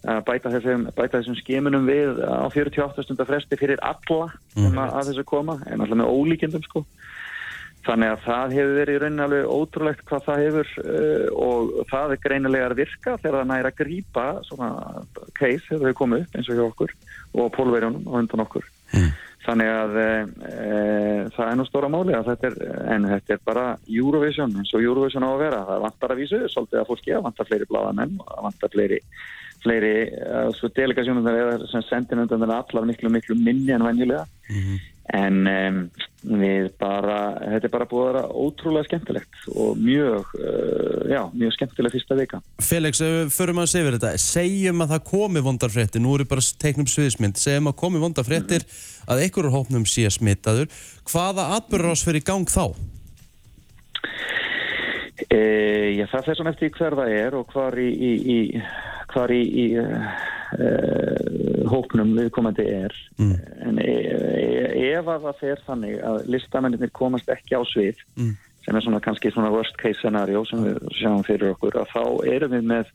Að 0.04 0.20
bæta 0.28 0.52
þessum, 0.52 0.84
bæta 0.98 1.22
þessum 1.22 1.38
skimunum 1.40 1.86
við 1.88 2.20
á 2.20 2.44
48 2.52 3.06
stundar 3.08 3.30
fresti 3.30 3.56
fyrir 3.56 3.80
alla 3.80 4.28
sem 4.52 4.76
að, 4.76 4.90
að 5.00 5.10
þessu 5.14 5.24
koma, 5.32 5.56
en 5.64 5.80
náttúrulega 5.80 6.02
með 6.04 6.12
ólíkindum 6.20 6.66
sko. 6.68 6.84
Þannig 7.84 8.12
að 8.14 8.22
það 8.24 8.54
hefur 8.58 8.76
verið 8.80 8.96
í 8.96 9.00
rauninni 9.04 9.24
alveg 9.26 9.48
ótrúlegt 9.52 10.04
hvað 10.08 10.22
það 10.28 10.44
hefur 10.44 10.70
uh, 10.84 11.26
og 11.48 11.72
það 11.90 12.14
er 12.16 12.22
greinilega 12.24 12.68
að 12.70 12.76
virka 12.80 13.16
þegar 13.20 13.36
það 13.42 13.50
næra 13.50 13.72
að 13.74 13.80
grípa 13.82 14.28
svona 14.48 14.70
case 15.40 15.80
þau 15.82 15.92
komu 16.00 16.20
upp 16.24 16.38
eins 16.40 16.48
og 16.52 16.60
hjá 16.60 16.64
okkur 16.68 16.94
og 17.34 17.52
pólverjónum 17.56 18.08
og 18.08 18.20
undan 18.22 18.46
okkur. 18.46 18.66
Þannig 19.44 19.70
að 19.70 19.98
e, 20.00 20.10
e, 20.48 20.68
það 21.36 21.50
er 21.50 21.58
nú 21.60 21.66
stóra 21.68 21.90
máli 21.92 22.14
að 22.16 22.30
þetta 22.32 22.50
er, 22.50 22.54
en 22.96 23.08
þetta 23.12 23.36
er 23.36 23.42
bara 23.44 23.66
Eurovision 23.92 24.54
eins 24.62 24.72
og 24.72 24.86
Eurovision 24.86 25.26
á 25.28 25.30
að 25.34 25.42
vera. 25.42 25.64
Það 25.68 25.84
vantar 25.88 26.14
að 26.14 26.22
vísu, 26.22 26.40
svolítið 26.54 26.80
að 26.80 26.90
fólki, 26.92 27.12
það 27.12 27.26
vantar 27.28 27.50
fleiri 27.50 27.68
bláðamenn 27.72 28.14
það 28.22 28.46
vantar 28.48 28.74
fleiri, 28.78 29.02
fleiri 29.66 29.94
uh, 30.22 30.48
svo 30.56 30.72
delegasjónum 30.80 31.28
sem 31.74 31.86
sendin 31.90 32.24
undan 32.24 32.48
allar 32.48 32.88
miklu, 32.88 33.12
miklu 33.12 33.36
minni 33.40 33.76
en 33.76 33.84
venjulega. 33.84 34.24
En 35.12 35.42
um, 35.52 35.80
við 36.24 36.70
bara, 36.80 37.34
þetta 37.42 37.68
er 37.68 37.72
bara 37.74 37.88
búið 37.92 38.06
að 38.06 38.08
vera 38.14 38.22
ótrúlega 38.40 38.88
skemmtilegt 38.88 39.50
og 39.52 39.82
mjög, 39.84 40.30
uh, 40.40 41.02
já, 41.12 41.20
mjög 41.36 41.56
skemmtileg 41.58 41.96
fyrsta 41.98 42.18
vika. 42.22 42.40
Felix, 42.64 43.02
förum 43.36 43.60
að 43.60 43.70
segja 43.74 43.92
þetta 43.98 44.14
segjum 44.24 44.86
að 44.86 44.94
það 44.96 45.04
komi 45.12 45.44
vondar 45.44 45.74
fréttir 45.74 46.04
nú 46.04 46.16
eru 46.16 46.28
bara 46.32 46.46
teiknum 46.64 46.88
sviðismynd 46.88 47.42
segjum 47.42 47.68
að 47.74 47.78
komi 47.84 48.00
vondar 48.00 48.28
fréttir 48.28 48.64
að 49.04 49.26
einhverjur 49.26 49.58
hópnum 49.58 49.84
sé 49.90 50.08
smitaður 50.08 50.72
hvaða 51.12 51.50
atbyrður 51.58 51.98
ás 51.98 52.08
fyrir 52.08 52.24
gang 52.24 52.48
þá? 52.48 52.72
E, 55.28 55.44
já, 56.00 56.08
það 56.12 56.26
fer 56.30 56.40
svona 56.40 56.56
eftir 56.56 56.70
því 56.70 56.78
hver 56.80 56.98
það 57.00 57.16
er 57.20 57.38
og 57.38 57.52
hvar 57.52 57.78
í, 57.80 57.90
í, 57.92 58.14
í, 58.38 58.40
hvar 59.14 59.36
í, 59.36 59.44
í 59.44 59.68
e, 59.78 60.72
hópnum 61.72 62.14
viðkomandi 62.18 62.66
er. 62.74 62.96
En 63.20 63.80
e, 63.82 63.90
e, 63.90 64.94
ef 64.94 65.06
að 65.08 65.26
það 65.28 65.40
fer 65.42 65.62
þannig 65.68 66.00
að 66.04 66.22
listamennir 66.34 66.92
komast 66.96 67.30
ekki 67.30 67.56
á 67.58 67.62
svið, 67.68 67.98
Mm. 68.18 68.36
sem 68.66 68.76
er 68.76 68.82
svona 68.86 69.02
kannski 69.04 69.32
svona 69.34 69.52
worst 69.52 69.76
case 69.78 70.00
scenario 70.00 70.46
sem 70.46 70.64
við 70.64 70.78
sjáum 71.00 71.24
fyrir 71.28 71.52
okkur, 71.56 71.76
að 71.82 71.90
þá 71.92 72.04
erum 72.36 72.52
við 72.56 72.64
með 72.72 72.86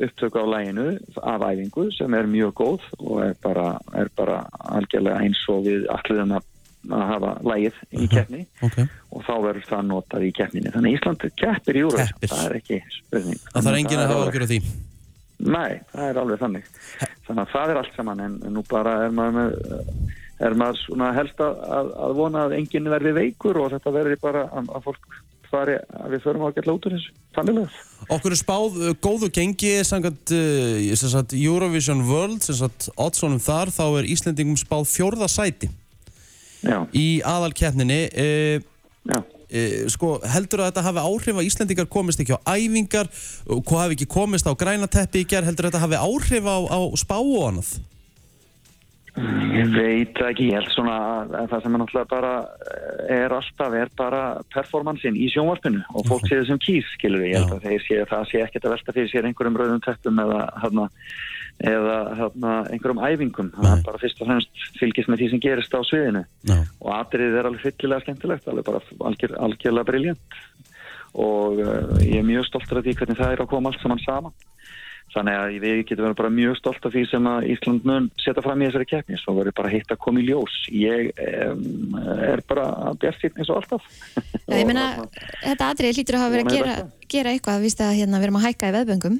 upptöku 0.00 0.38
á 0.38 0.46
læginu 0.46 0.84
af 1.22 1.42
æfingu 1.42 1.88
sem 1.92 2.14
er 2.14 2.28
mjög 2.30 2.52
góð 2.60 2.84
og 3.00 3.16
er 3.24 3.34
bara, 3.42 3.78
er 3.94 4.08
bara 4.16 4.36
algjörlega 4.70 5.18
eins 5.24 5.40
og 5.50 5.64
við 5.66 5.88
allirum 5.92 6.36
að, 6.38 6.46
að 6.90 7.02
hafa 7.10 7.32
lægið 7.44 7.80
í 7.98 8.06
keppni 8.08 8.46
Okay. 8.62 8.86
og 9.10 9.24
þá 9.26 9.32
verður 9.48 9.66
það 9.68 9.82
notað 9.90 10.24
í 10.28 10.30
keppninni. 10.38 10.70
Þannig 10.76 10.94
Ísland 10.96 11.26
keppir 11.42 11.76
í 11.76 11.82
júru, 11.82 12.06
það 12.22 12.44
er 12.46 12.56
ekki 12.60 12.78
spurning. 12.94 13.42
Það 13.50 13.66
þarf 13.66 13.80
enginn 13.82 14.00
að 14.04 14.12
hafa 14.14 14.28
okkur 14.30 14.46
á 14.46 14.50
því 14.52 14.60
Nei, 15.40 15.80
það 15.92 16.08
er 16.08 16.20
alveg 16.20 16.40
þannig. 16.42 16.70
Þannig 17.26 17.42
að 17.44 17.52
það 17.54 17.72
er 17.72 17.80
allt 17.80 17.96
saman 17.96 18.24
en 18.26 18.40
nú 18.52 18.64
bara 18.68 18.96
er 19.06 19.14
maður 19.14 19.38
með 19.38 19.54
er 20.40 20.56
maður 20.56 20.78
svona 20.84 21.10
helst 21.16 21.40
að, 21.44 21.58
að, 21.68 22.14
vona 22.16 22.44
að 22.46 22.54
enginn 22.56 22.88
verði 22.90 23.12
veikur 23.16 23.58
og 23.60 23.74
þetta 23.74 23.92
verði 23.92 24.16
bara 24.22 24.46
að, 24.48 24.70
að 24.76 24.86
fólk 24.88 25.18
fari 25.50 25.76
að 25.82 26.14
við 26.14 26.22
förum 26.24 26.44
á 26.46 26.48
að 26.48 26.54
geta 26.60 26.74
út 26.76 26.86
úr 26.86 26.94
þessu. 26.94 27.12
Þannig 27.34 27.58
að 27.60 27.78
Okkur 28.16 28.34
er 28.34 28.40
spáð 28.40 28.78
uh, 28.80 28.92
góðu 29.02 29.28
gengi 29.34 29.72
samkvæmt 29.86 30.32
uh, 30.34 31.34
Eurovision 31.36 32.04
World 32.08 32.46
sagt, 32.46 32.88
oddsonum 32.96 33.42
þar 33.42 33.72
þá 33.74 33.84
er 34.00 34.08
Íslendingum 34.14 34.58
spáð 34.58 34.86
fjórða 34.90 35.28
sæti 35.30 35.68
Já. 36.62 36.86
í 36.94 37.20
aðalkeppninni 37.26 38.00
uh, 38.08 38.64
Já. 39.10 39.20
Uh, 39.50 39.86
sko, 39.90 40.16
heldur 40.30 40.62
að 40.62 40.70
þetta 40.70 40.86
hafi 40.86 41.06
áhrif 41.06 41.38
að 41.40 41.48
Íslendingar 41.48 41.88
komist 41.90 42.22
ekki 42.22 42.38
á 42.38 42.40
æfingar 42.54 43.08
og 43.50 43.64
hvað 43.66 43.84
hafi 43.84 43.96
ekki 43.98 44.10
komist 44.14 44.46
á 44.46 44.54
grænateppi 44.54 45.24
í 45.24 45.30
gerð 45.30 45.50
heldur 45.50 45.66
að 45.66 45.72
þetta 45.74 45.86
hafi 45.86 45.98
áhrif 45.98 46.46
á, 46.46 46.58
á 46.70 46.80
spá 47.00 47.16
og 47.18 47.48
annað? 47.48 47.72
Ég 49.18 49.72
veit 49.74 50.12
það 50.14 50.28
ekki, 50.30 50.44
ég 50.52 50.60
held 50.60 50.70
svona 50.70 50.94
að 50.94 51.32
að 51.40 51.48
það 51.50 51.64
sem 51.64 51.74
er 51.74 51.80
náttúrulega 51.82 52.10
bara 52.12 52.30
eh, 52.70 53.16
er 53.16 53.34
alltaf, 53.34 53.74
er 53.74 53.90
bara 53.98 54.20
performansin 54.54 55.18
í 55.18 55.26
sjónvarpinu 55.32 55.82
og 55.90 56.06
fólk 56.06 56.28
sé 56.28 56.38
þessum 56.38 56.60
kýr, 56.62 56.86
skilur 56.94 57.24
við, 57.24 57.32
ég 57.32 57.42
held 57.42 57.56
að 57.56 57.66
þeir 57.66 57.84
sé 57.88 57.98
það 58.12 58.28
sé 58.30 58.42
ekkert 58.44 58.68
að 58.68 58.74
velta 58.76 58.94
fyrir 58.94 59.10
sér 59.10 59.28
einhverjum 59.28 59.58
rauðum 59.58 59.82
teppum 59.84 60.22
eða 60.24 60.38
hérna, 60.62 60.86
eða 61.60 61.96
hérna, 62.16 62.52
einhverjum 62.72 63.02
æfingum, 63.04 63.50
er 63.60 63.82
bara 63.84 64.00
fyrst 64.00 64.20
og 64.22 64.30
fremst 64.30 64.62
fylgist 64.80 65.10
með 65.12 65.22
því 65.22 65.30
sem 65.32 65.42
gerist 65.44 65.74
á 65.76 65.80
sviðinu. 65.84 66.22
Já. 66.48 66.60
og 66.80 66.92
atrið 66.96 67.36
er 67.36 67.48
alveg 67.48 67.66
fyllilega 67.66 68.06
skemmtilegt, 68.06 68.48
alveg 68.48 68.68
bara 68.68 68.80
algjör, 69.10 69.36
algjörlega 69.48 69.90
briljant 69.90 70.40
og 71.18 71.58
uh, 71.58 71.98
ég 72.04 72.20
er 72.20 72.26
mjög 72.26 72.46
stoltur 72.46 72.80
af 72.80 72.86
því 72.86 72.94
hvernig 73.00 73.18
það 73.18 73.34
er 73.34 73.42
að 73.42 73.50
koma 73.50 73.72
allt 73.72 73.82
saman 73.82 74.02
saman. 74.04 74.34
Þannig 75.10 75.36
að 75.40 75.54
við 75.58 75.80
getum 75.88 76.04
verið 76.04 76.18
bara 76.20 76.30
mjög 76.30 76.52
stolt 76.60 76.84
af 76.86 76.92
því 76.94 77.00
sem 77.10 77.24
að 77.26 77.46
Ísland 77.50 77.86
mun 77.88 78.04
setja 78.22 78.44
fram 78.44 78.60
í 78.62 78.68
þessari 78.68 78.86
keppni. 78.92 79.16
Svo 79.18 79.34
verður 79.34 79.56
bara 79.58 79.72
hitt 79.72 79.90
að 79.90 79.98
koma 80.04 80.22
í 80.22 80.26
ljós. 80.28 80.58
Ég 80.70 81.10
um, 81.50 81.96
er 82.30 82.42
bara 82.46 82.92
bjart 83.02 83.18
sýtt 83.18 83.40
eins 83.40 83.50
og 83.50 83.58
alltaf. 83.58 83.88
Já, 84.14 84.54
ég 84.54 84.68
meina, 84.70 84.84
þetta 85.48 85.72
atrið 85.72 85.98
lítur 85.98 86.20
að 86.20 86.22
hafa 86.22 86.34
verið 86.36 86.52
að 86.52 86.60
gera, 86.60 86.76
gera 87.10 87.34
eitthvað, 87.34 87.66
víst 87.66 87.82
að 87.82 87.96
hérna, 87.98 88.22
við 88.22 88.28
erum 88.28 88.38
að 88.38 88.46
hækka 88.46 88.70
í 88.70 88.76
veðböngum. 88.78 89.18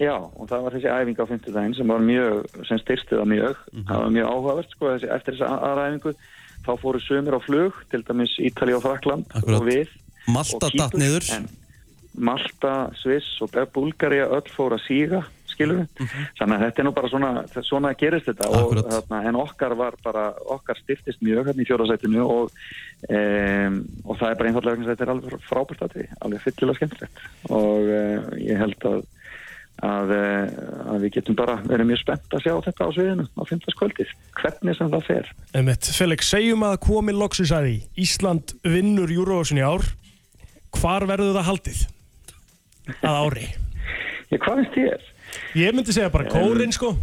Já, 0.00 0.14
og 0.18 0.48
það 0.50 0.64
var 0.64 0.74
þessi 0.74 0.90
æfing 0.90 1.20
á 1.22 1.30
fimmtudaginn 1.30 1.74
sem 1.78 1.92
var 1.92 2.00
mjög, 2.02 2.38
sem 2.66 2.80
styrsti 2.82 3.14
það 3.14 3.28
mjög. 3.30 3.60
Það 3.86 4.00
var 4.04 4.14
mjög 4.16 4.30
áhugavert, 4.32 4.72
sko, 4.74 4.88
þessi, 4.94 5.10
eftir 5.14 5.36
þessa 5.36 5.58
aðra 5.68 5.84
æfingu. 5.90 6.14
Þá 6.64 6.72
fóru 6.80 7.02
sömur 7.04 7.36
á 7.38 7.40
flug 7.44 7.78
til 7.92 8.00
dæmis 8.08 8.32
Ítali 8.40 8.74
og 8.74 8.82
Frakland 8.82 9.28
Akkurat. 9.30 9.60
og 9.60 9.68
við. 9.68 9.92
Malta 10.26 10.56
og 10.66 10.72
Kýpur, 10.72 10.80
datt 10.80 10.98
niður. 10.98 11.28
en 11.36 11.48
Malta, 12.14 12.74
Sviss 12.98 13.40
og 13.44 13.54
Búlgaria 13.74 14.26
öll 14.30 14.50
fóru 14.54 14.78
að 14.78 14.86
síga 14.86 15.24
skilur 15.54 15.82
við, 15.82 16.12
þannig 16.38 16.56
að 16.56 16.64
þetta 16.64 16.82
er 16.82 16.86
nú 16.86 16.92
bara 16.96 17.10
svona 17.12 17.30
svona 17.62 17.92
gerist 17.98 18.28
þetta. 18.30 18.48
Og, 18.50 18.60
Akkurat. 18.64 18.90
þarna, 18.90 19.20
en 19.28 19.38
okkar 19.38 19.74
var 19.78 19.96
bara, 20.02 20.24
okkar 20.56 20.80
styrtist 20.80 21.22
mjög 21.24 21.50
hérna 21.50 21.62
í 21.64 21.68
fjórasætinu 21.68 22.24
og 22.24 22.54
um, 23.10 23.78
og 24.04 24.18
það 24.18 24.30
er 24.30 24.38
bara 24.40 24.50
einfallega 24.50 24.82
að 24.82 24.90
þetta 24.92 25.06
er 25.06 25.12
alveg 25.14 25.46
frábært 25.48 25.84
að 25.86 25.96
því, 25.96 26.06
alveg 26.26 26.44
fyllilega 26.46 26.80
skemmtilegt. 26.80 27.22
Og 27.50 27.92
uh, 27.94 28.32
ég 28.42 28.62
held 28.64 28.88
að 28.90 29.04
að, 29.82 30.12
uh, 30.14 30.92
að 30.94 31.06
við 31.06 31.14
getum 31.16 31.38
bara 31.38 31.56
verið 31.64 31.88
mjög 31.90 32.02
spennt 32.02 32.36
að 32.36 32.44
sjá 32.44 32.54
þetta 32.68 32.86
á 32.86 32.90
sviðinu 32.94 33.26
á 33.26 33.42
15. 33.42 33.78
kvöldið, 33.80 34.12
hvernig 34.40 34.78
sem 34.78 34.92
það 34.92 35.08
fer 35.08 35.32
Einmitt. 35.54 35.90
Felix, 35.98 36.30
segjum 36.30 36.66
að 36.68 36.78
komi 36.86 37.16
loksis 37.16 37.54
að 37.54 37.68
því 37.68 38.04
Ísland 38.06 38.54
vinnur 38.62 39.14
Eurovision 39.14 39.60
í 39.60 39.66
ár 39.66 39.88
hvar 40.78 41.06
verður 41.10 41.36
það 41.38 41.50
haldið? 41.50 41.82
að 43.00 43.18
ári 43.24 43.48
Ég, 44.32 44.38
hvað 44.40 44.60
finnst 44.60 44.78
þér? 44.78 45.10
Ég 45.58 45.74
myndi 45.74 45.94
segja 45.94 46.12
bara 46.12 46.30
kórin 46.30 46.74
sko 46.74 46.94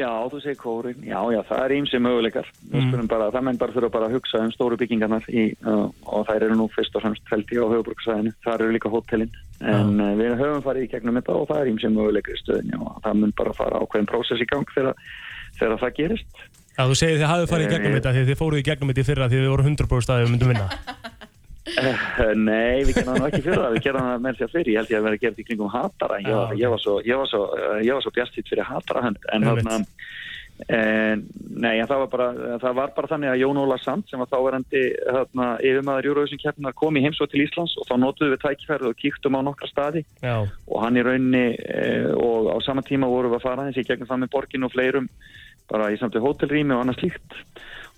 Já, 0.00 0.10
þú 0.32 0.40
segir 0.40 0.58
kórin, 0.60 1.02
já, 1.04 1.18
já, 1.34 1.40
það 1.48 1.62
er 1.64 1.74
ímsi 1.76 2.00
möguleikar. 2.00 2.46
Mm. 2.70 2.86
Mm. 2.88 3.08
Bara, 3.10 3.28
það 3.34 3.46
menn 3.46 3.60
bara 3.60 3.74
þurfa 3.74 3.90
bara 3.96 4.08
að 4.08 4.16
hugsa 4.16 4.40
um 4.40 4.52
stóru 4.54 4.78
byggingarnar 4.80 5.26
í, 5.28 5.46
uh, 5.66 5.88
og 6.08 6.24
þær 6.30 6.46
eru 6.46 6.56
nú 6.56 6.68
fyrst 6.72 6.96
og 6.96 7.04
fremst 7.04 7.26
feldi 7.28 7.60
á 7.60 7.64
höfuborgsæðinu. 7.68 8.32
Þar 8.46 8.64
eru 8.64 8.76
líka 8.76 8.92
hótelinn. 8.92 9.34
En 9.60 10.00
uh, 10.00 10.14
við 10.16 10.38
höfum 10.40 10.64
farið 10.64 10.86
í 10.86 10.92
gegnum 10.94 11.20
þetta 11.20 11.36
og 11.36 11.50
það 11.50 11.60
er 11.62 11.72
ímsi 11.74 11.92
möguleikar 11.92 12.38
í 12.38 12.40
stöðinni 12.40 12.80
og 12.80 12.96
það 13.04 13.20
mun 13.20 13.36
bara 13.42 13.56
fara 13.58 13.82
ákveðin 13.84 14.10
prósess 14.14 14.40
í 14.40 14.48
gang 14.48 14.72
þegar, 14.72 15.04
þegar 15.60 15.82
það 15.84 15.96
gerist. 16.00 16.42
Já, 16.80 16.86
þú 16.86 16.96
segir 16.96 17.18
þið 17.20 17.28
hafið 17.28 17.50
farið 17.50 17.66
í 17.66 17.72
gegnum 17.74 17.90
Eh, 17.90 17.96
þetta 17.98 18.12
því 18.14 18.20
að 18.24 18.30
þið 18.30 18.38
fóruð 18.40 18.60
í 18.60 18.66
gegnum 18.70 18.92
þetta 18.92 19.02
í 19.02 19.08
fyrra 19.10 19.28
því 19.28 19.40
þið 19.40 19.50
voru 19.52 19.66
100% 19.68 20.14
að 20.14 20.22
við 20.22 20.30
myndum 20.32 20.52
vinna 20.54 20.68
nei, 22.36 22.82
við 22.86 22.94
gerðum 23.00 23.20
nú 23.20 23.28
ekki 23.28 23.42
fyrir 23.44 23.60
það, 23.60 23.74
við 23.76 23.84
gerðum 23.86 24.08
það 24.08 24.24
með 24.26 24.40
sér 24.40 24.52
fyrir, 24.54 24.72
ég 24.72 24.80
held 24.80 24.94
ég 24.94 25.00
að 25.00 25.08
vera 25.08 25.22
gerð 25.24 25.42
í 25.42 25.46
kringum 25.48 25.74
hatara, 25.74 26.20
ég, 26.24 26.32
var, 26.34 26.56
ég 26.58 26.74
var 26.74 26.82
svo, 26.82 26.96
svo, 27.30 27.44
var 27.90 28.04
svo 28.06 28.14
bjastýtt 28.16 28.50
fyrir 28.52 28.68
hatara 28.68 29.06
en 29.10 29.20
Einmitt. 29.30 29.64
þarna, 29.64 29.80
En, 30.68 31.22
nei, 31.56 31.78
en 31.80 31.88
það 31.88 32.02
var, 32.02 32.08
bara, 32.12 32.26
það 32.60 32.74
var 32.76 32.92
bara 32.96 33.10
þannig 33.14 33.30
að 33.32 33.40
Jón 33.40 33.60
Óla 33.62 33.78
Sand 33.80 34.10
sem 34.10 34.20
var 34.20 34.28
þáverandi 34.28 34.82
yfirmaður 35.64 36.08
Júruvísin 36.10 36.42
keppna 36.42 36.72
kom 36.76 36.98
í 36.98 37.04
heimsótt 37.04 37.32
til 37.32 37.44
Íslands 37.46 37.76
og 37.80 37.88
þá 37.88 37.94
notuðum 38.02 38.34
við 38.34 38.42
tækifærið 38.44 38.90
og 38.90 38.98
kíktum 39.00 39.38
á 39.38 39.46
nokkra 39.46 39.70
staði 39.70 40.04
Já. 40.20 40.34
og 40.44 40.84
hann 40.84 41.00
í 41.00 41.04
rauninni 41.06 41.44
e, 41.56 41.86
og 42.12 42.50
á 42.52 42.56
sama 42.66 42.84
tíma 42.84 43.08
vorum 43.08 43.32
við 43.32 43.40
að 43.40 43.46
fara 43.46 43.68
þessi 43.70 43.86
gegnum 43.88 44.10
það 44.10 44.22
með 44.24 44.32
borgin 44.36 44.68
og 44.68 44.74
fleirum 44.74 45.08
bara 45.70 45.92
í 45.94 46.00
samt 46.00 46.18
við 46.18 46.26
hótelrými 46.26 46.76
og 46.76 46.84
annað 46.84 47.00
slíkt 47.00 47.38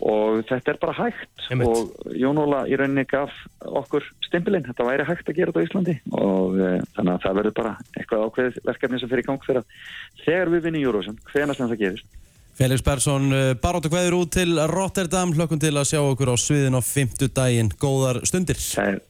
og 0.03 0.41
þetta 0.49 0.73
er 0.73 0.81
bara 0.83 0.95
hægt. 0.97 1.45
Og 1.63 1.93
Jón 2.19 2.41
Óla 2.43 2.65
í 2.67 2.79
rauninni 2.79 3.05
gaf 3.11 3.35
okkur 3.63 4.07
stimpilinn, 4.27 4.67
þetta 4.67 4.89
væri 4.89 5.07
hægt 5.07 5.31
að 5.31 5.39
gera 5.39 5.55
þetta 5.55 5.63
á 5.63 5.67
Íslandi. 5.69 5.95
Og 6.19 6.59
e, 6.59 6.73
þannig 6.97 7.13
að 7.15 7.23
það 7.27 7.39
verður 7.39 7.55
bara 7.61 7.77
eitthvað 7.99 8.27
ákveðið 8.27 8.59
verkefni 8.67 9.01
sem 9.03 9.13
fyrir 9.13 9.25
í 9.25 9.29
gang 9.29 9.47
fyrir 9.47 9.63
að 9.63 9.79
þegar 10.25 10.53
við 10.57 10.67
vinnum 10.67 10.85
Júruvísin, 10.87 11.23
hvenast 11.31 11.63
sem 11.63 11.71
það 11.71 11.85
gerist. 11.85 12.19
Felix 12.59 12.85
Persson, 12.85 13.31
baróttu 13.63 13.89
kveður 13.93 14.19
út 14.19 14.35
til 14.37 14.59
Rotterdam, 14.69 15.33
hlökkum 15.33 15.61
til 15.63 15.73
að 15.73 15.89
sjá 15.89 16.03
okkur 16.03 16.35
á 16.35 16.37
sviðin 16.37 16.77
á 16.77 16.83
fymtu 16.85 17.31
daginn, 17.33 17.73
góðar 17.81 18.21
stundir. 18.29 18.61
Kæra, 18.61 19.01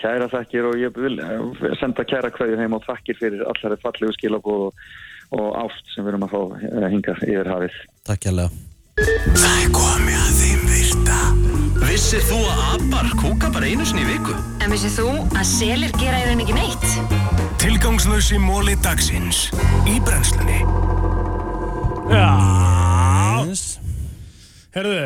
kæra 0.00 0.30
þakkir 0.32 0.70
og 0.70 0.78
ég 0.80 0.96
vil 0.96 1.18
eh, 1.20 1.68
senda 1.82 2.06
kæra 2.08 2.32
kveður 2.34 2.62
heim 2.62 2.78
og 2.78 2.86
þakkir 2.86 3.20
fyrir 3.20 3.44
allar 3.50 3.76
fallegu 3.82 4.14
skilabóð 4.16 4.70
og, 4.70 4.88
og 5.36 5.60
ást 5.66 5.94
sem 5.94 6.06
við 6.06 6.14
erum 6.14 6.26
að 6.28 6.34
fá 6.34 6.40
eh, 6.62 6.88
hingað 6.94 7.28
yfir 7.28 7.54
hafið. 7.54 7.78
Takk 8.08 8.28
hjálpa. 8.28 8.67
Það 8.98 9.56
er 9.62 9.68
komið 9.74 10.18
að 10.18 10.30
þeim 10.40 10.62
virta. 10.72 11.18
Vissir 11.84 12.24
þú 12.26 12.38
að 12.50 12.62
abar 12.74 13.10
kúka 13.20 13.50
bara 13.54 13.68
einu 13.70 13.86
sinni 13.86 14.02
í 14.02 14.08
viku? 14.08 14.34
En 14.64 14.72
vissið 14.74 14.96
þú 14.98 15.12
að 15.38 15.46
selir 15.52 15.94
gera 16.00 16.18
í 16.18 16.26
raun 16.26 16.42
ekki 16.42 16.56
neitt? 16.56 16.86
Tilgangslösi 17.62 18.40
móli 18.42 18.74
dagsins 18.82 19.48
í 19.86 19.98
brennslunni. 20.02 20.62
Já 22.08 22.26
Herðu, 24.74 25.00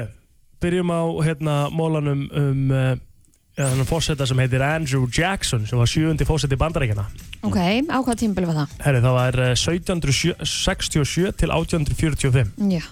byrjum 0.63 0.91
á 0.93 1.03
hérna 1.27 1.57
mólanum 1.73 2.25
um 2.33 2.73
uh, 2.75 2.95
þannig 3.59 3.89
fórseta 3.89 4.27
sem 4.29 4.41
heitir 4.43 4.65
Andrew 4.65 5.05
Jackson 5.07 5.67
sem 5.69 5.79
var 5.79 5.91
sjöundi 5.91 6.27
fórseti 6.29 6.59
bandaríkjana 6.59 7.05
Ok, 7.47 7.59
á 7.61 7.99
hvað 8.01 8.21
tímabili 8.23 8.49
var 8.49 8.63
það? 8.63 8.77
Herðu, 8.87 9.03
það 9.07 9.17
var 9.19 9.41
uh, 9.43 9.53
1767 9.55 11.37
til 11.43 11.53
1845 11.55 12.55
Já, 12.73 12.85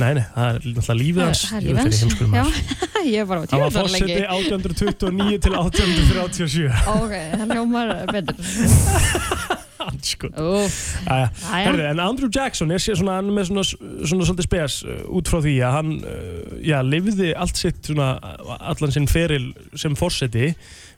Nei, 0.00 0.12
nei, 0.16 0.22
það 0.34 0.46
er 0.48 0.60
náttúrulega 0.62 0.96
lífið 0.98 1.22
hans 1.26 1.42
það 1.48 1.58
er 1.58 1.64
lífið 1.66 1.80
hans 1.82 2.02
Já, 2.02 2.28
maður. 2.32 2.60
ég 3.12 3.18
er 3.22 3.26
bara 3.28 3.42
á 3.42 3.44
Það 3.52 3.64
var 3.64 3.74
fórseti 3.76 4.20
1829 4.22 5.42
til 5.44 5.56
1837 5.58 6.70
Ok, 6.96 7.14
það 7.36 8.12
betur. 8.16 9.60
Úf, 9.92 10.76
Jæja. 11.06 11.28
Jæja. 11.28 11.64
Herðu, 11.66 11.82
en 11.90 12.00
Andrew 12.00 12.30
Jackson 12.32 12.70
er 12.70 12.78
svona, 12.82 13.16
hann 13.18 13.32
með 13.34 13.48
svona, 13.50 13.64
svona 14.06 14.26
svolítið 14.28 14.46
spes 14.46 14.76
uh, 14.86 15.00
út 15.18 15.30
frá 15.30 15.40
því 15.42 15.54
að 15.66 15.74
hann 15.76 15.90
uh, 15.98 16.54
já, 16.64 16.76
lifði 16.86 17.32
allt 17.34 17.58
sitt 17.60 17.90
svona, 17.90 18.12
allan 18.60 18.94
sinn 18.94 19.10
feril 19.10 19.50
sem 19.78 19.96
fórseti 19.98 20.52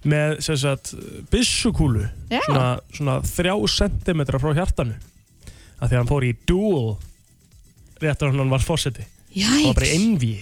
með 0.05 0.37
sagt, 0.45 0.93
byssukúlu 1.33 2.05
Já. 2.29 2.43
svona, 2.45 2.67
svona 2.93 3.17
þrjá 3.25 3.55
sentimetra 3.73 4.41
frá 4.43 4.53
hjartanu 4.59 4.97
af 5.81 5.89
því 5.89 5.95
að 5.95 5.99
hann 5.99 6.13
fór 6.13 6.29
í 6.29 6.35
duel 6.49 6.95
réttar 8.07 8.33
hann 8.35 8.51
var 8.53 8.63
fórseti 8.65 9.05
það 9.35 9.67
var 9.71 9.79
bara 9.81 9.93
envi 9.99 10.35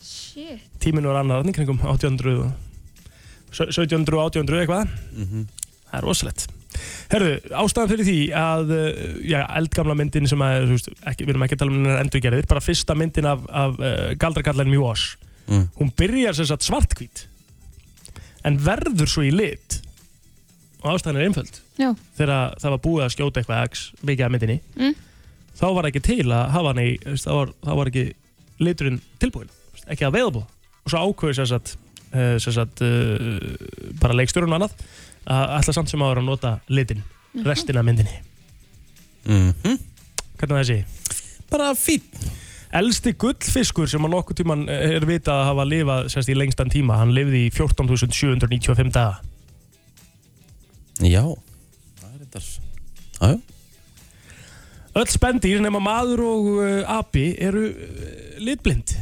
Shit. 0.00 0.60
Tíminn 0.80 1.04
var 1.10 1.18
annar 1.20 1.42
í 1.44 1.52
kringum 1.52 1.80
1800 1.82 2.38
og- 2.44 2.52
1700 3.50 4.14
og 4.16 4.30
1800 4.30 4.60
eitthvað. 4.62 4.92
Það 5.90 5.96
er 5.98 6.04
rosalegt. 6.06 6.44
Herðu, 7.10 7.32
ástæðan 7.60 7.90
fyrir 7.90 8.06
því 8.06 8.14
að 8.38 8.70
uh, 8.76 9.00
já, 9.26 9.40
eldgamla 9.58 9.96
myndin 9.98 10.28
sem 10.30 10.38
að 10.46 10.68
veist, 10.70 10.88
ekki, 11.10 11.26
við 11.26 11.32
erum 11.34 11.44
ekki 11.48 11.56
að 11.58 11.62
tala 11.64 11.74
um 11.74 11.80
hennar 11.80 12.02
endurgerðir 12.04 12.46
bara 12.52 12.62
fyrsta 12.62 12.94
myndin 12.96 13.26
af, 13.26 13.42
af 13.50 13.74
uh, 13.82 14.14
galdrakallarinn 14.22 14.72
Mjós 14.76 15.08
Mm. 15.50 15.64
hún 15.80 15.88
byrjar 15.98 16.36
sem 16.38 16.46
sagt 16.46 16.62
svartkvít 16.62 17.24
en 18.46 18.54
verður 18.62 19.08
svo 19.10 19.24
í 19.26 19.32
lit. 19.34 19.80
Og 20.84 20.92
ástæðan 20.94 21.18
er 21.18 21.26
einföld. 21.26 21.56
Já. 21.80 21.88
þegar 22.14 22.54
það 22.62 22.70
var 22.76 22.82
búið 22.84 23.02
að 23.08 23.14
skjóta 23.16 23.40
eitthvað 23.42 23.80
mikið 24.06 24.24
af 24.28 24.30
myndinni. 24.36 24.56
Mm. 24.78 24.94
Þá 25.58 25.66
var 25.74 25.84
ekki 25.90 26.00
til 26.00 26.26
að 26.32 26.50
hafa 26.54 26.72
hann 26.72 26.82
í 26.84 26.98
þá 27.04 27.30
var, 27.34 27.52
þá 27.64 27.72
var 27.80 27.86
ekki 27.92 28.04
liturinn 28.60 29.00
tilbúin 29.20 29.48
þú 29.50 29.72
veist, 29.74 29.86
ekki 29.94 30.06
available 30.08 30.44
og 30.84 30.90
svo 30.92 30.98
ákveður 31.10 31.34
sem 31.40 31.46
sagt, 31.46 31.76
uh, 32.14 32.36
sem 32.38 32.52
sagt 32.52 32.82
uh, 32.82 33.40
bara 34.00 34.14
leikstjórun 34.16 34.52
og 34.52 34.60
annað 34.60 34.74
að 35.30 35.56
ætla 35.60 35.72
samt 35.76 35.90
sem 35.92 36.00
áður 36.02 36.22
að 36.22 36.28
nota 36.30 36.58
litin 36.68 37.02
Mhm. 37.32 37.44
restina 37.46 37.78
af 37.80 37.84
myndinni 37.86 38.16
Mm 39.24 39.52
-hmm. 39.62 39.78
hvernig 40.38 40.54
var 40.56 40.64
þessi? 40.64 40.84
bara 41.50 41.74
fín 41.74 42.02
Elsti 42.72 43.12
gullfiskur 43.12 43.86
sem 43.88 44.02
að 44.04 44.10
nokkuð 44.10 44.36
tíman 44.36 44.68
er 44.68 45.00
vitað 45.06 45.40
að 45.40 45.44
hafa 45.44 45.64
lifað 45.64 46.04
sérst, 46.08 46.28
í 46.28 46.34
lengstan 46.34 46.70
tíma, 46.70 46.96
hann 46.96 47.12
lifði 47.12 47.46
í 47.46 47.50
14.795 47.50 48.90
daga 48.92 49.20
Já, 51.00 51.22
það 52.00 52.10
er 52.14 52.18
þetta. 52.24 52.40
Jájá. 53.20 53.38
Öll 55.00 55.08
spendýr 55.08 55.62
nema 55.64 55.80
maður 55.82 56.24
og 56.26 56.48
uh, 56.60 56.98
api 56.98 57.30
eru 57.40 57.66
uh, 57.70 58.38
litblind 58.42 58.96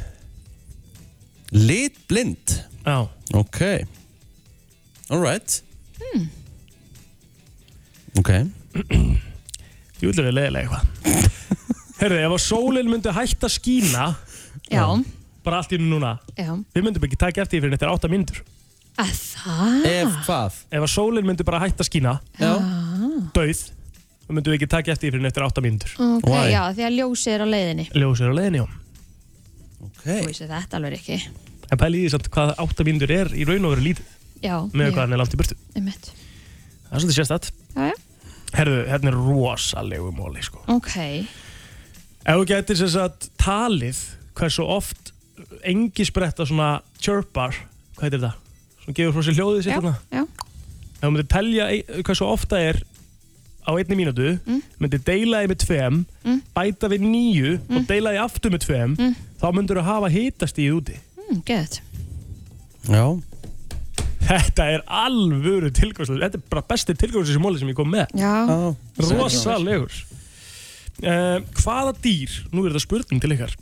Litblind? 1.49 2.59
Já. 2.85 3.09
Ok. 3.33 3.61
Alright. 5.09 5.63
Hmm. 5.97 6.27
Ok. 8.21 8.31
Jú, 9.99 10.11
ætlum 10.13 10.29
við 10.29 10.35
leiðilega 10.37 10.79
eitthvað 10.79 11.39
Herðu, 12.03 12.19
ef 12.23 12.35
að 12.37 12.43
sólinn 12.45 12.91
myndi 12.93 13.15
hætta 13.17 13.49
að 13.49 13.55
skína 13.57 14.05
Já. 14.71 14.85
bara 15.43 15.63
allt 15.63 15.73
í 15.75 15.81
núna 15.83 16.13
Já. 16.39 16.53
við 16.77 16.85
myndum 16.85 17.09
ekki 17.09 17.19
taka 17.19 17.43
eftir 17.43 17.65
fyrir 17.65 17.75
þetta 17.75 17.91
8 17.97 18.11
myndur 18.13 18.45
Að 18.99 19.11
það? 19.15 20.15
hvað? 20.27 20.61
Ef 20.75 20.85
að 20.85 20.93
sólinn 20.93 21.27
myndi 21.27 21.47
bara 21.49 21.63
hætta 21.65 21.83
að 21.83 21.91
skína 21.91 22.15
Já. 22.39 22.53
dauð, 23.35 23.65
þá 24.29 24.35
myndum 24.37 24.53
við 24.53 24.59
ekki 24.59 24.69
taka 24.75 24.93
eftir 24.93 25.15
fyrir 25.15 25.25
þetta 25.31 25.47
8 25.49 25.65
myndur 25.65 25.95
Ok, 26.19 26.29
já, 26.53 26.61
því 26.77 26.85
að 26.87 26.97
ljósið 26.99 27.33
er 27.35 27.45
á 27.45 27.49
leiðinni. 27.49 27.87
Ljósið 27.97 28.27
er 28.27 28.33
á 28.33 28.37
leiðinni, 28.39 28.61
já. 28.61 28.67
Þú 29.99 30.17
veist 30.29 30.43
þetta 30.45 30.79
alveg 30.79 30.97
ekki. 30.99 31.19
En 31.73 31.81
pæli 31.81 31.99
í 32.01 32.05
því 32.07 32.11
samt 32.15 32.29
hvað 32.35 32.53
8 32.65 32.87
myndur 32.89 33.13
er 33.15 33.31
í 33.37 33.45
raun 33.49 33.67
og 33.69 33.75
veru 33.75 33.85
lítið. 33.89 34.13
Já, 34.45 34.55
með 34.73 34.93
hvað 34.95 35.03
hann 35.03 35.17
er 35.17 35.21
langt 35.21 35.35
í 35.35 35.41
burtu. 35.41 35.57
Einmitt. 35.77 36.11
Það 36.89 36.95
er 36.95 37.03
svolítið 37.03 37.19
sérstætt 37.19 37.49
Já, 37.75 37.89
já. 37.91 37.97
Herðu, 38.57 38.77
hérna 38.89 39.11
er 39.11 39.17
rosalegu 39.19 40.13
móli 40.17 40.45
sko. 40.47 40.63
Ok. 40.73 40.95
Ef 42.25 42.39
þú 42.39 42.45
getur 42.49 42.79
sem 42.81 42.89
sagt 42.95 43.27
talið 43.41 43.99
hversu 44.39 44.65
oft 44.65 45.13
engi 45.69 46.07
spretta 46.09 46.47
svona 46.49 46.79
chirpar, 47.01 47.57
hvað 47.99 48.07
heitir 48.09 48.23
það? 48.25 48.39
Svona 48.85 48.97
gefur 49.01 49.17
frá 49.19 49.27
sér 49.29 49.37
hljóðið 49.41 49.67
sér 49.67 49.75
Já, 49.75 49.81
þarna? 49.81 49.95
já. 50.17 50.23
Ef 50.99 51.03
þú 51.05 51.11
myndir 51.13 51.29
telja 51.35 51.67
ein- 51.75 52.03
hversu 52.09 52.27
ofta 52.27 52.61
er 52.71 52.81
á 53.69 53.71
einni 53.77 53.97
mínútu 54.01 54.39
Mm. 54.47 54.63
myndir 54.81 55.03
deila 55.05 55.43
því 55.45 55.49
með 55.53 55.59
tveim 55.67 56.05
Mm. 56.25 56.41
bæta 56.57 56.89
við 56.89 57.01
níu 57.05 57.59
og 57.69 57.87
deila 57.87 58.11
því 58.15 58.23
aftur 58.25 58.51
með 58.51 58.65
tveim 58.65 58.97
Mm. 58.99 59.15
þá 59.41 59.47
myndir 59.55 59.77
þú 59.77 59.85
hafa 59.85 60.09
hitastíð 60.09 60.73
úti. 60.81 60.97
Mm, 61.31 61.43
Gett. 61.45 61.81
Já. 62.89 63.21
Þetta 64.29 64.65
er 64.75 64.83
alvöru 64.89 65.71
tilgjóðslega 65.73 66.29
Þetta 66.29 66.35
er 66.41 66.43
bara 66.51 66.63
besti 66.69 66.95
tilgjóðslega 66.95 67.41
móli 67.41 67.59
sem 67.59 67.69
ég 67.69 67.75
kom 67.77 67.89
með. 67.93 68.07
Já. 68.15 68.75
Rosalegur. 68.99 69.93
Uh, 70.99 71.39
Hvaða 71.63 71.93
dýr 72.03 72.33
Nú 72.53 72.65
er 72.67 72.73
þetta 72.73 72.83
spurning 72.83 73.21
til 73.23 73.31
ykkar 73.31 73.53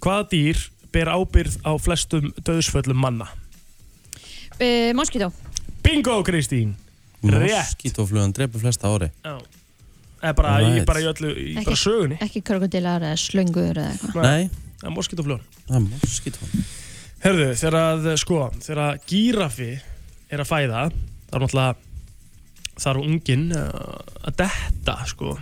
Hvaða 0.00 0.24
dýr 0.32 0.62
ber 0.90 1.10
ábyrð 1.12 1.58
á 1.68 1.76
flestum 1.76 2.30
döðsföllum 2.40 2.96
manna? 2.96 3.26
Uh, 4.56 4.94
Moskító 4.96 5.28
Bingo 5.84 6.22
Kristín 6.24 6.72
Moskítoflugan 7.22 8.32
dreipur 8.36 8.60
flesta 8.60 8.88
ári 8.92 9.10
Já. 9.24 9.36
Eða 10.22 10.34
bara, 10.36 10.52
í, 10.60 10.68
Right. 10.72 10.86
bara 10.86 11.00
í 11.00 11.06
öllu 11.10 11.30
í 11.36 11.54
bara 11.64 11.76
sögunni 11.76 12.18
Ekki 12.24 12.42
krokodilar 12.42 13.00
eða 13.04 13.16
slöngur 13.20 13.76
eða 13.76 13.90
eitthvað 13.94 14.22
Nei 14.22 14.50
Það 14.80 14.88
er 14.90 14.94
moskítoflugan 14.96 15.42
Það 15.66 15.76
er 15.76 15.84
moskítoflugan 15.90 16.64
Herðu, 17.26 17.46
þegar 17.56 17.76
að, 17.80 18.06
sko, 18.20 18.38
þegar 18.62 18.80
að 18.84 18.98
gíraffi 19.10 19.70
er 20.30 20.42
að 20.42 20.50
fæða 20.50 20.82
þá 20.92 21.36
er 21.36 21.42
náttúrulega 21.42 21.76
þarf 22.76 23.00
unginn 23.08 23.46
uh, 23.56 24.00
að 24.28 24.36
detta, 24.42 24.96
sko 25.08 25.36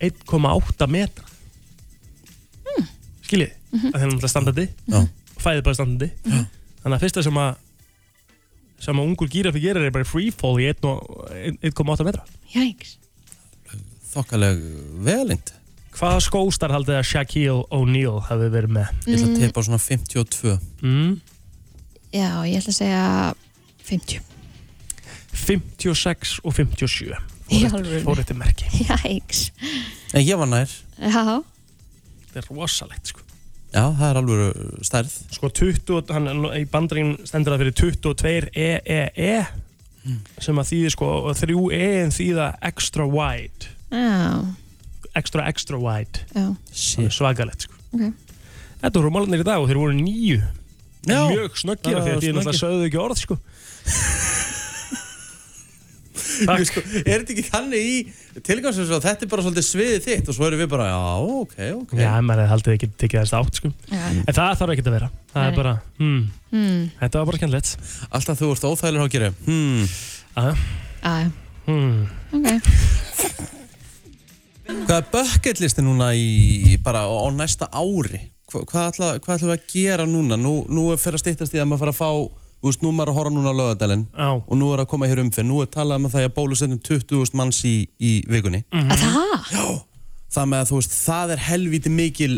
1,8 0.00 0.86
metra 0.92 1.24
Hmm. 2.66 2.86
Skiljið? 3.22 3.52
Mm 3.72 3.80
-hmm. 3.80 3.90
Það 3.92 4.00
er 4.02 4.06
náttúrulega 4.06 4.28
standandi 4.28 4.68
Já. 4.90 5.00
fæðið 5.42 5.62
bara 5.62 5.74
standandi 5.74 6.08
Þannig 6.82 6.96
að 6.96 7.00
fyrsta 7.00 7.22
sem 7.22 7.36
að 7.42 7.54
sem 8.82 8.98
að 9.00 9.06
ungur 9.08 9.28
gíraffi 9.32 9.60
gerir 9.62 9.86
er 9.88 9.94
bara 9.94 10.04
free 10.08 10.30
fall 10.30 10.58
í 10.60 10.66
1,8 10.70 12.04
metra 12.06 12.24
Jæks 12.54 12.96
Þokkaleg 14.12 14.60
velind 15.06 15.52
Hvaða 15.96 16.20
skóstar 16.20 16.74
haldið 16.74 16.98
að 16.98 17.06
Shaquille 17.08 17.62
O'Neal 17.72 18.18
hafi 18.28 18.50
verið 18.52 18.72
með? 18.76 18.90
Ég 19.08 19.16
ætla 19.16 19.26
að 19.26 19.30
Mm. 19.32 19.40
teipa 19.40 19.60
á 19.60 19.66
svona 19.66 19.80
52 19.80 20.58
mm. 20.82 21.12
Já, 22.12 22.28
ég 22.44 22.58
ætla 22.60 22.72
að 22.72 22.78
segja 22.82 23.04
50 23.88 24.20
56 25.36 26.36
og 26.44 26.54
57 26.56 27.16
Í 27.52 27.60
alvörunni? 27.68 28.02
Fór 28.04 28.20
eftir 28.22 28.36
merki 28.38 28.68
Jæks 28.84 29.46
En 30.12 30.24
ég 30.24 30.36
var 30.40 30.48
nær 30.50 30.68
Já, 30.96 31.42
þetta 32.32 32.40
er 32.42 32.48
rosalegt 32.52 33.12
sko. 33.12 33.20
Já, 33.74 33.82
það 33.98 34.06
er 34.10 34.18
alveg 34.20 34.58
stærð 34.86 35.14
Sko 35.36 35.48
20, 35.50 36.12
hann, 36.14 36.28
í 36.56 36.62
bandarín 36.70 37.14
stendur 37.26 37.54
það 37.56 37.64
fyrir 37.64 37.74
22 37.80 38.50
EEE 38.54 39.46
sem 40.38 40.60
að 40.62 40.68
þýðir 40.70 40.92
sko 40.94 41.08
og 41.26 41.34
þrjú 41.34 41.64
E 41.74 41.86
en 42.04 42.12
þýða 42.14 42.46
extra 42.68 43.06
wide 43.10 43.72
Já, 43.90 44.44
extra 45.18 45.48
extra 45.50 45.80
wide 45.82 46.22
já, 46.30 46.46
Það 46.54 47.08
er 47.08 47.16
svakalegt 47.18 47.66
sko. 47.66 47.74
ok 47.96 48.06
Þetta 48.84 49.00
voru 49.00 49.10
málarnir 49.16 49.42
í 49.42 49.48
dag 49.48 49.58
og 49.62 49.66
þeir 49.70 49.80
voru 49.82 49.96
nýju 49.98 50.38
Já. 51.06 51.20
mjög 51.30 51.58
snöggir 51.58 51.96
af 51.98 52.06
því 52.06 52.12
að 52.12 52.20
því 52.22 52.30
náttúrulega 52.36 52.42
snöggir. 52.46 52.60
sögðu 52.62 52.86
ekki 52.88 52.98
orð 53.02 53.20
sko. 53.24 53.36
Takk 56.16 56.64
sko, 56.68 56.82
er 57.02 57.22
þetta 57.22 57.34
ekki 57.34 57.44
þannig 57.46 57.86
í 57.86 57.96
tilgangsins 58.46 58.92
að 58.92 59.04
þetta 59.06 59.26
er 59.26 59.30
bara 59.32 59.44
svolítið 59.46 59.66
sviðið 59.68 60.06
þitt 60.06 60.30
og 60.30 60.36
svo 60.36 60.48
erum 60.48 60.60
við 60.62 60.70
bara, 60.72 60.86
já, 60.90 61.00
ok, 61.40 61.56
ok 61.82 61.94
Já, 62.00 62.10
maður 62.20 62.42
hefði 62.42 62.52
haldið 62.54 62.76
ekki 62.76 62.88
tekið 63.02 63.20
þess 63.22 63.36
átt 63.40 63.60
sko. 63.60 63.70
Já. 63.92 64.04
En 64.16 64.36
það 64.36 64.58
þarf 64.60 64.74
ekki 64.74 64.86
að 64.86 64.96
vera 64.96 65.10
Það 65.32 65.40
Nei. 65.42 65.48
er 65.48 65.56
bara, 65.60 65.74
hmm, 66.00 66.22
Hmm. 66.56 66.82
þetta 67.00 67.18
var 67.20 67.26
bara 67.28 67.38
skemmtilegt 67.40 67.70
Alltaf 68.16 68.38
þú 68.40 68.52
ert 68.54 68.66
óþægilegur 68.70 69.02
á 69.02 69.06
að 69.06 69.14
gera 69.16 69.30
hmm. 69.44 69.82
Aða, 70.36 70.54
hmm. 71.66 71.98
ok 72.38 72.46
Hvað 74.66 74.96
er 74.96 75.10
bucketlisti 75.12 75.82
núna 75.84 76.08
í, 76.18 76.74
bara 76.82 77.04
á, 77.06 77.26
næsta 77.34 77.68
ári? 77.70 78.22
Hva, 78.50 78.62
hvað, 78.66 79.18
ætlum 79.18 79.50
við 79.50 79.54
að 79.54 79.68
gera 79.70 80.06
núna? 80.08 80.38
Nú, 80.38 80.60
nú 80.70 80.88
er 80.92 81.00
fyrir 81.02 81.18
að 81.18 81.24
stýttast 81.24 81.54
í 81.54 81.60
að 81.62 81.68
maður 81.70 81.84
fara 81.84 81.94
að 81.94 82.00
fá 82.00 82.10
Þú 82.56 82.70
veist, 82.70 82.82
nú 82.82 82.88
er 82.90 82.96
maður 82.96 83.10
að 83.12 83.16
horfa 83.20 83.32
núna 83.36 83.52
á 83.52 83.58
lögadalinn 83.60 84.04
Já. 84.16 84.28
og 84.40 84.56
nú 84.58 84.68
er 84.74 84.80
að 84.82 84.88
koma 84.90 85.06
hér 85.10 85.20
umfyrir, 85.22 85.46
nú 85.46 85.60
er 85.62 85.68
talað 85.70 86.00
um 86.00 86.06
að 86.08 86.14
það 86.16 86.24
er 86.26 86.32
bólusetnum 86.38 86.78
20.000 86.80 87.36
manns 87.38 87.58
í, 87.68 87.74
í 88.00 88.12
vikunni. 88.26 88.62
Mhm. 88.72 88.90
Að 88.90 89.02
Það? 89.06 89.50
Já. 89.52 89.64
Það 90.36 90.48
með 90.50 90.62
að 90.64 90.70
þú 90.70 90.78
veist, 90.80 90.94
það 91.06 91.30
er 91.36 91.42
helvíti 91.46 91.90
mikil 91.92 92.32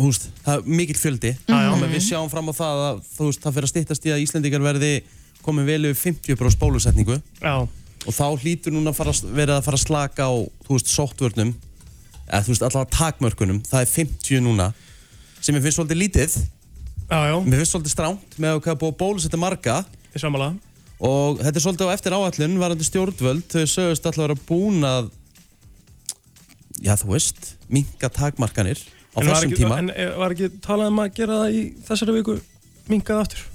þú 0.00 0.06
veist, 0.08 0.28
það 0.46 0.54
er 0.54 0.70
mikil 0.80 0.96
fjöldi. 0.96 1.32
Já, 1.36 1.56
já. 1.58 1.70
Þannig 1.70 1.88
að 1.90 1.94
við 1.96 2.04
sjáum 2.06 2.30
fram 2.32 2.48
á 2.48 2.54
það 2.56 2.84
að 2.86 3.02
þú 3.16 3.26
veist, 3.28 3.42
það 3.44 3.54
fyrir 3.58 3.68
að 3.68 3.72
stýttast 3.74 4.06
í 4.06 4.12
að 4.14 4.22
Íslendingar 4.24 4.64
verði 4.64 4.92
komið 5.44 5.68
vel 5.70 5.90
yfir 5.90 6.14
50% 6.14 6.60
bólusetningu. 6.62 7.18
Já, 7.42 7.54
og 8.06 8.14
þá 8.16 8.24
hlýtur 8.40 8.72
núna 8.72 8.94
að 8.94 8.96
fara, 8.96 9.12
verið 9.36 9.54
að 9.58 9.66
fara 9.66 9.76
að 9.76 9.84
slaka 9.84 10.24
á 10.24 10.32
þú 10.64 10.72
veist, 10.78 10.88
sóttvörnum 10.94 11.52
eða 12.30 12.42
þú 12.46 12.54
veist, 12.54 12.62
allavega 12.64 12.96
takmörkunum. 12.96 13.60
Það 13.68 13.80
er 13.84 13.92
50 13.92 14.40
núna 14.46 14.70
sem 15.40 15.54
ég 15.56 15.62
finnst 15.66 15.76
svolítið 15.80 16.00
lítið 16.00 16.38
já, 17.10 17.18
já, 17.30 17.36
mér 17.44 17.60
finnst 17.62 17.74
svolítið 17.74 17.94
stránt 17.94 18.36
með 18.40 18.52
að 18.56 18.60
hvað 18.64 18.72
er 18.74 18.80
búið 18.82 18.92
að 18.94 18.98
bólusetja 19.02 19.40
marga. 19.42 19.78
Ég 20.14 20.22
samanlega 20.22 20.66
og 21.00 21.38
þetta 21.40 21.56
er 21.56 21.64
svolítið 21.64 21.88
á 21.88 21.94
eftir 21.96 22.12
áallun 22.16 22.56
varandi 22.60 22.84
stjórnvöld, 22.84 23.44
þau 23.48 23.62
sögust 23.72 24.04
alltaf 24.04 24.20
að 24.20 24.26
vera 24.26 24.40
búin 24.50 24.82
að 24.84 25.06
já, 26.84 26.92
þú 27.00 27.12
veist, 27.14 27.54
minka 27.72 28.10
takmarkanir 28.12 28.80
á 29.16 29.18
En 29.20 29.26
þessum 29.30 29.46
ekki, 29.48 29.58
tíma. 29.62 29.78
En 29.80 29.88
eh, 29.94 30.10
var 30.20 30.34
ekki 30.34 30.50
talað 30.64 30.90
um 30.92 31.00
að 31.02 31.14
gera 31.16 31.38
það 31.42 31.56
í 31.56 31.62
þessari 31.88 32.16
viku 32.18 32.36
minkað 32.92 33.22
aftur? 33.24 33.46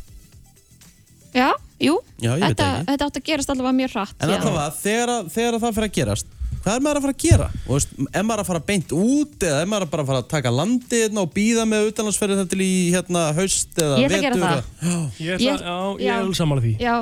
Já, 1.36 1.50
jú. 1.84 1.96
Já, 2.24 2.32
ég 2.34 2.42
veit 2.48 2.50
þetta, 2.56 2.70
þetta 2.90 3.08
átt 3.10 3.20
að 3.22 3.26
gerast 3.30 3.54
allavega 3.54 3.78
mjög 3.78 3.94
hratt 3.96 4.16
En 4.26 4.32
þegar, 4.34 4.60
að- 4.66 5.30
þegar 5.36 5.58
að 5.60 5.64
það 5.66 5.78
fyrir 5.78 5.90
að 5.92 5.96
gerast 6.00 6.34
Hvað 6.66 6.78
er 6.80 6.82
maður 6.82 6.98
að 6.98 7.04
fara 7.06 7.14
að 7.14 7.22
gera? 7.22 7.48
Og 7.68 7.74
veist, 7.76 7.92
er 8.10 8.24
maður 8.26 8.42
að 8.42 8.48
fara 8.50 8.62
beint 8.66 8.94
út 8.98 9.44
eða 9.46 9.58
er 9.62 9.68
maður 9.70 9.90
bara 9.92 10.02
að 10.06 10.08
fara 10.10 10.22
að 10.24 10.30
taka 10.32 10.54
landið 10.56 11.04
hérna 11.06 11.22
og 11.22 11.34
býða 11.36 11.66
með 11.70 11.90
utanlandsferðið 11.92 12.40
þetta 12.42 12.52
til 12.56 12.64
í 12.66 12.72
hérna, 12.96 13.26
haust 13.38 13.78
eða 13.86 14.00
Ég 14.02 14.08
ætla 14.08 14.18
að 14.18 14.26
gera 14.26 14.40
vetur 14.40 14.50
það. 14.50 15.04
Ég 15.22 15.28
Ég- 15.30 15.36
ætla, 15.36 15.62
já, 15.62 15.78
ég 15.94 16.08
já. 16.08 16.16
er 16.16 16.24
alveg 16.24 16.40
sammála 16.40 16.64
því 16.66 16.74
Já, 16.82 16.96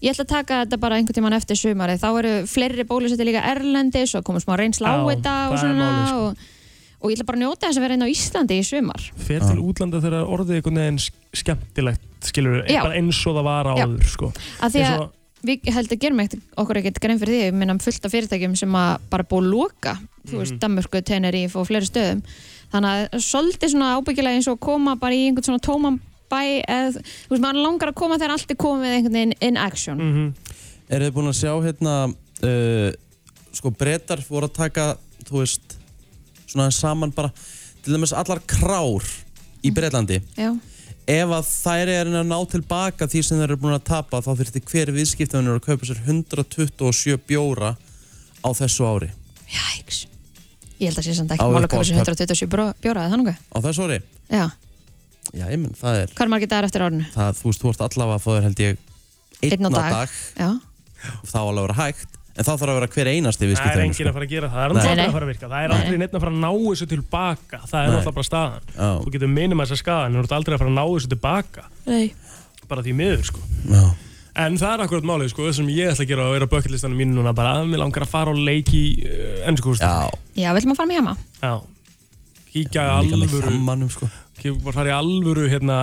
ég 0.00 0.14
ætla 0.14 0.24
að 0.24 0.30
taka 0.32 0.62
þetta 0.64 0.80
bara 0.86 0.96
einhvern 0.96 1.18
tíman 1.20 1.36
eftir 1.36 1.60
sumari 1.60 1.98
þá 2.00 2.08
eru 2.22 2.32
fleiri 2.48 2.88
bólusettir 2.88 3.28
líka 3.28 3.44
erlendis 3.52 4.16
og 4.16 4.24
komum 4.24 4.40
smá 4.40 4.56
reynsla 4.56 4.88
á 4.88 4.98
þetta 5.12 5.36
og 5.50 5.52
er 5.52 5.62
svona 5.66 5.90
sko. 6.08 6.24
og, 6.24 6.48
og 7.04 7.10
ég 7.12 7.20
ætla 7.20 7.28
bara 7.28 7.38
að 7.38 7.44
njóta 7.44 7.68
þess 7.68 7.76
að 7.76 7.84
vera 7.84 7.94
inn 8.00 8.08
á 8.08 8.12
Íslandi 8.16 8.56
í 8.56 8.64
sumar 8.72 9.04
Fer 9.20 9.44
til 9.44 9.60
útlanda 9.60 10.00
þegar 10.00 10.24
orðið 10.32 10.56
einhvern 10.62 10.80
veginn 10.80 11.02
sk- 11.04 11.40
skemmtilegt 11.44 12.08
skilur 12.32 12.62
bara 12.64 12.96
eins 12.96 13.20
og 13.28 13.36
það 13.36 13.44
var 13.52 13.72
áður 13.76 14.08
sko. 14.16 14.32
Við 15.46 15.70
held 15.72 15.92
að 15.94 16.00
gerum 16.02 16.20
ekkert 16.20 16.42
okkur 16.60 16.80
ekkert 16.80 17.00
grein 17.00 17.18
fyrir 17.20 17.34
því 17.36 17.42
við 17.50 17.58
minnum 17.60 17.78
fullt 17.80 18.04
af 18.04 18.12
fyrirtækjum 18.12 18.56
sem 18.60 18.74
að 18.76 18.98
bara 19.10 19.24
búið 19.24 19.46
að 19.46 19.50
loka 19.54 19.94
þú 20.28 20.36
veist, 20.42 20.52
Mhm. 20.52 20.60
Danmörku, 20.60 21.02
Tenerife 21.02 21.56
og 21.56 21.66
fleiri 21.68 21.86
stöðum 21.88 22.22
þannig 22.72 22.90
að 22.90 23.24
svolítið 23.24 23.72
svona 23.72 23.96
ábyggilega 23.98 24.36
eins 24.36 24.48
og 24.48 24.60
koma 24.60 24.96
bara 24.96 25.14
í 25.14 25.26
einhvern 25.28 25.44
svona 25.48 25.64
tóman 25.64 26.00
bæ 26.30 26.62
eða, 26.68 26.92
þú 27.00 27.30
veist, 27.32 27.42
maður 27.42 27.62
langar 27.64 27.88
að 27.90 27.94
koma 27.94 28.18
þegar 28.18 28.30
allt 28.36 28.50
er 28.50 28.56
komið 28.56 28.94
einhvern 28.96 29.12
veginn 29.12 29.34
in 29.40 29.56
action 29.56 29.98
Mhm. 29.98 30.34
Er 30.90 31.00
þið 31.00 31.10
búin 31.14 31.28
að 31.30 31.40
sjá 31.40 31.52
hérna 31.62 32.14
uh, 32.42 32.92
sko 33.52 33.70
brettar 33.70 34.18
voru 34.28 34.46
að 34.48 34.52
taka 34.54 34.96
þú 35.24 35.38
veist 35.40 35.76
svona 36.46 36.70
saman 36.72 37.10
bara 37.14 37.30
til 37.82 37.94
dæmis 37.94 38.12
allar 38.12 38.40
krár 38.46 39.02
í 39.64 39.70
Bretlandi 39.72 40.20
Já, 40.36 40.52
ef 41.10 41.32
að 41.34 41.48
þær 41.50 41.90
er 41.96 42.10
að 42.20 42.28
ná 42.30 42.36
tilbaka 42.52 43.08
því 43.10 43.22
sem 43.26 43.40
þær 43.40 43.46
eru 43.48 43.58
búin 43.64 43.74
að 43.76 43.84
tapa 43.90 44.20
þá 44.24 44.30
þurfti 44.40 44.62
hver 44.70 44.92
viðskiptaunur 44.94 45.58
að 45.58 45.64
kaupa 45.66 45.88
sér 45.88 46.00
127 46.06 47.18
bjóra 47.30 47.72
á 48.44 48.48
þessu 48.56 48.86
ári. 48.86 49.10
Jæks 49.50 50.04
Ég 50.80 50.88
held 50.88 51.00
að 51.02 51.06
sé 51.10 51.14
samt 51.18 51.32
ekki 51.34 51.44
mála 51.44 51.66
að 51.66 51.72
kaupa 51.74 51.84
sér 51.84 51.98
uppáhaldspöpp. 52.00 52.30
127 52.30 52.52
bró- 52.54 52.74
bjóra 52.80 53.02
eða 53.04 53.12
þannig. 53.16 53.40
Á 53.52 53.58
þessu 53.66 53.84
ári? 53.88 53.98
Já, 54.30 54.44
já 55.36 55.44
ég 55.50 55.58
menn 55.60 55.74
það 55.76 55.98
er 56.04 56.14
hvað 56.14 56.24
er 56.26 56.32
margir 56.32 56.50
dagar 56.54 56.68
eftir 56.70 56.84
árinu? 56.86 57.08
það, 57.12 57.34
þú 57.40 57.50
veist 57.50 57.64
þú 57.64 57.72
ert 57.74 57.82
allavega 57.88 58.16
að 58.16 58.24
þér 58.30 58.46
held 58.48 58.62
ég 58.64 58.78
einn 59.50 59.66
á 59.66 59.70
dag, 59.74 60.14
Já, 60.40 60.50
þá 61.26 61.38
alveg 61.40 61.60
að 61.60 61.66
vera 61.66 61.78
hægt 61.80 62.16
en 62.40 62.46
þá 62.46 62.52
þarf 62.54 62.70
að 62.72 62.78
vera 62.78 62.90
hver 62.94 63.10
einasti 63.10 63.40
Það 63.40 63.46
er 63.46 63.50
viðskiptaunur 63.52 63.84
enginn 63.84 64.10
að 64.10 64.14
fara 64.16 64.26
að 64.26 64.32
gera 64.32 64.48
það, 64.50 64.60
það 64.60 64.90
er 64.90 64.96
Nei, 64.96 65.04
að 65.04 65.16
fara 65.16 65.26
að 65.26 65.30
virka. 65.30 65.48
Það 65.50 65.64
er 65.64 65.74
aldrei 65.76 65.90
nei. 65.90 66.00
neitt 66.00 66.14
að 66.14 66.22
fara 66.24 66.32
að 66.32 66.44
ná 66.44 66.50
þessu 66.64 66.86
tilbaka. 66.90 67.58
Það 67.66 67.80
er 67.80 67.90
náttúrulega 67.90 68.16
bara 68.16 68.28
staðan. 68.28 68.70
Já. 68.76 68.86
Þú 69.00 69.12
getur 69.16 69.32
minima 69.34 69.66
þessa 69.66 69.80
skaðan 69.80 70.06
en 70.14 70.16
þú 70.16 70.22
ert 70.24 70.36
aldrei 70.38 70.54
að 70.54 70.62
fara 70.62 70.72
að 70.72 70.78
ná 70.78 70.84
þessu 70.86 71.10
tilbaka. 71.12 71.66
Nei. 71.90 72.06
Bara 72.70 72.84
því 72.86 72.94
miður 73.00 73.26
sko. 73.28 73.44
Já. 73.68 73.82
En 74.40 74.56
það 74.56 74.72
er 74.72 74.84
akkurat 74.86 75.08
málið 75.10 75.32
sko, 75.34 75.44
það 75.48 75.56
sem 75.58 75.70
ég 75.74 75.90
ætla 75.90 76.06
að 76.06 76.12
gera 76.14 76.24
að 76.24 76.34
vera 76.36 76.48
á 76.48 76.52
bucketlistanum 76.54 77.00
mínu 77.02 77.16
núna 77.18 77.34
bara 77.36 77.56
að 77.58 77.68
mér 77.68 77.82
langar 77.82 78.06
að 78.06 78.12
fara 78.12 78.32
og 78.32 78.38
leiki 78.40 78.82
uh, 79.02 79.40
ennsku 79.50 79.74
Já, 79.74 80.06
Já, 80.38 80.52
viljum 80.54 80.72
að 80.72 80.78
fara 80.78 80.88
með 80.88 81.00
hjama? 81.00 81.14
Já. 81.42 81.54
Kíkja 82.54 82.84
alvöru 82.94 83.88
sko. 83.90 84.08
Bara 84.62 84.76
fara 84.78 84.92
í 84.92 84.94
alvöru 84.94 85.48
hérna 85.50 85.80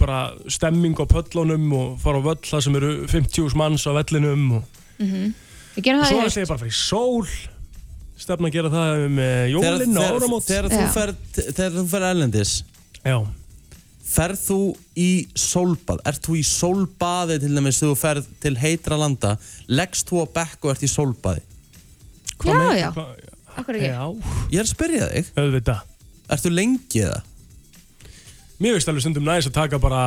bara 0.00 0.22
stemming 0.50 0.96
á 0.96 1.04
pöllunum 1.12 1.68
og 1.76 1.92
fara 2.02 2.24
á 2.24 2.26
völl 2.32 2.40
það 2.48 2.64
sem 2.66 2.80
eru 2.80 2.94
50 3.12 3.60
manns 3.60 3.84
á 3.84 3.92
vellinum 4.00 4.48
og 4.58 4.74
Mm 4.98 5.10
Við 5.10 5.47
það 5.76 6.08
svo 6.08 6.18
er 6.18 6.22
haust 6.26 6.36
ég 6.40 6.48
bara 6.48 6.60
að 6.64 6.68
í 6.68 6.74
sól. 6.74 7.26
Stefna 8.18 8.48
að 8.48 8.54
gera 8.56 8.70
það 8.72 9.02
með 9.14 9.42
jólinn 9.52 9.98
og 9.98 10.06
áramót. 10.18 10.46
þegar 10.48 10.66
þú 10.72 10.78
Já. 10.82 10.88
ferð 10.96 11.18
þegar 11.54 11.76
þú 11.76 11.84
ferð 11.92 12.06
erlendis 12.08 12.52
Já, 13.04 13.16
ferð 14.08 14.40
þú 14.42 14.56
í 14.98 15.10
sólbað 15.38 16.00
ert 16.10 16.26
þú 16.26 16.34
í 16.40 16.42
sólbaði 16.48 17.36
til 17.44 17.52
dæmis 17.54 17.78
þegar 17.78 17.92
þú 17.94 17.98
ferð 18.02 18.26
til 18.42 18.54
heitra 18.58 18.98
landa 18.98 19.36
leggst 19.70 20.10
þú 20.10 20.24
á 20.24 20.26
bekk 20.34 20.66
og 20.66 20.74
ert 20.74 20.82
í 20.82 20.90
sólbaði? 20.90 21.44
Já, 22.42 22.52
meina- 22.54 22.74
já, 22.80 22.88
hvað- 22.90 23.22
akkur 23.62 23.78
ekki? 23.78 23.86
Já, 23.86 24.02
ég 24.50 24.58
er 24.58 24.66
að 24.66 24.72
spyrja 24.74 25.08
þig, 25.14 25.30
auðvitað. 25.38 25.80
Ertu 26.28 26.50
lengi 26.52 27.00
eða? 27.06 27.22
Mér 28.58 28.74
veist 28.74 28.88
alveg 28.90 29.02
stundum 29.06 29.24
næst 29.30 29.48
að 29.52 29.54
taka 29.62 29.78
bara 29.78 30.02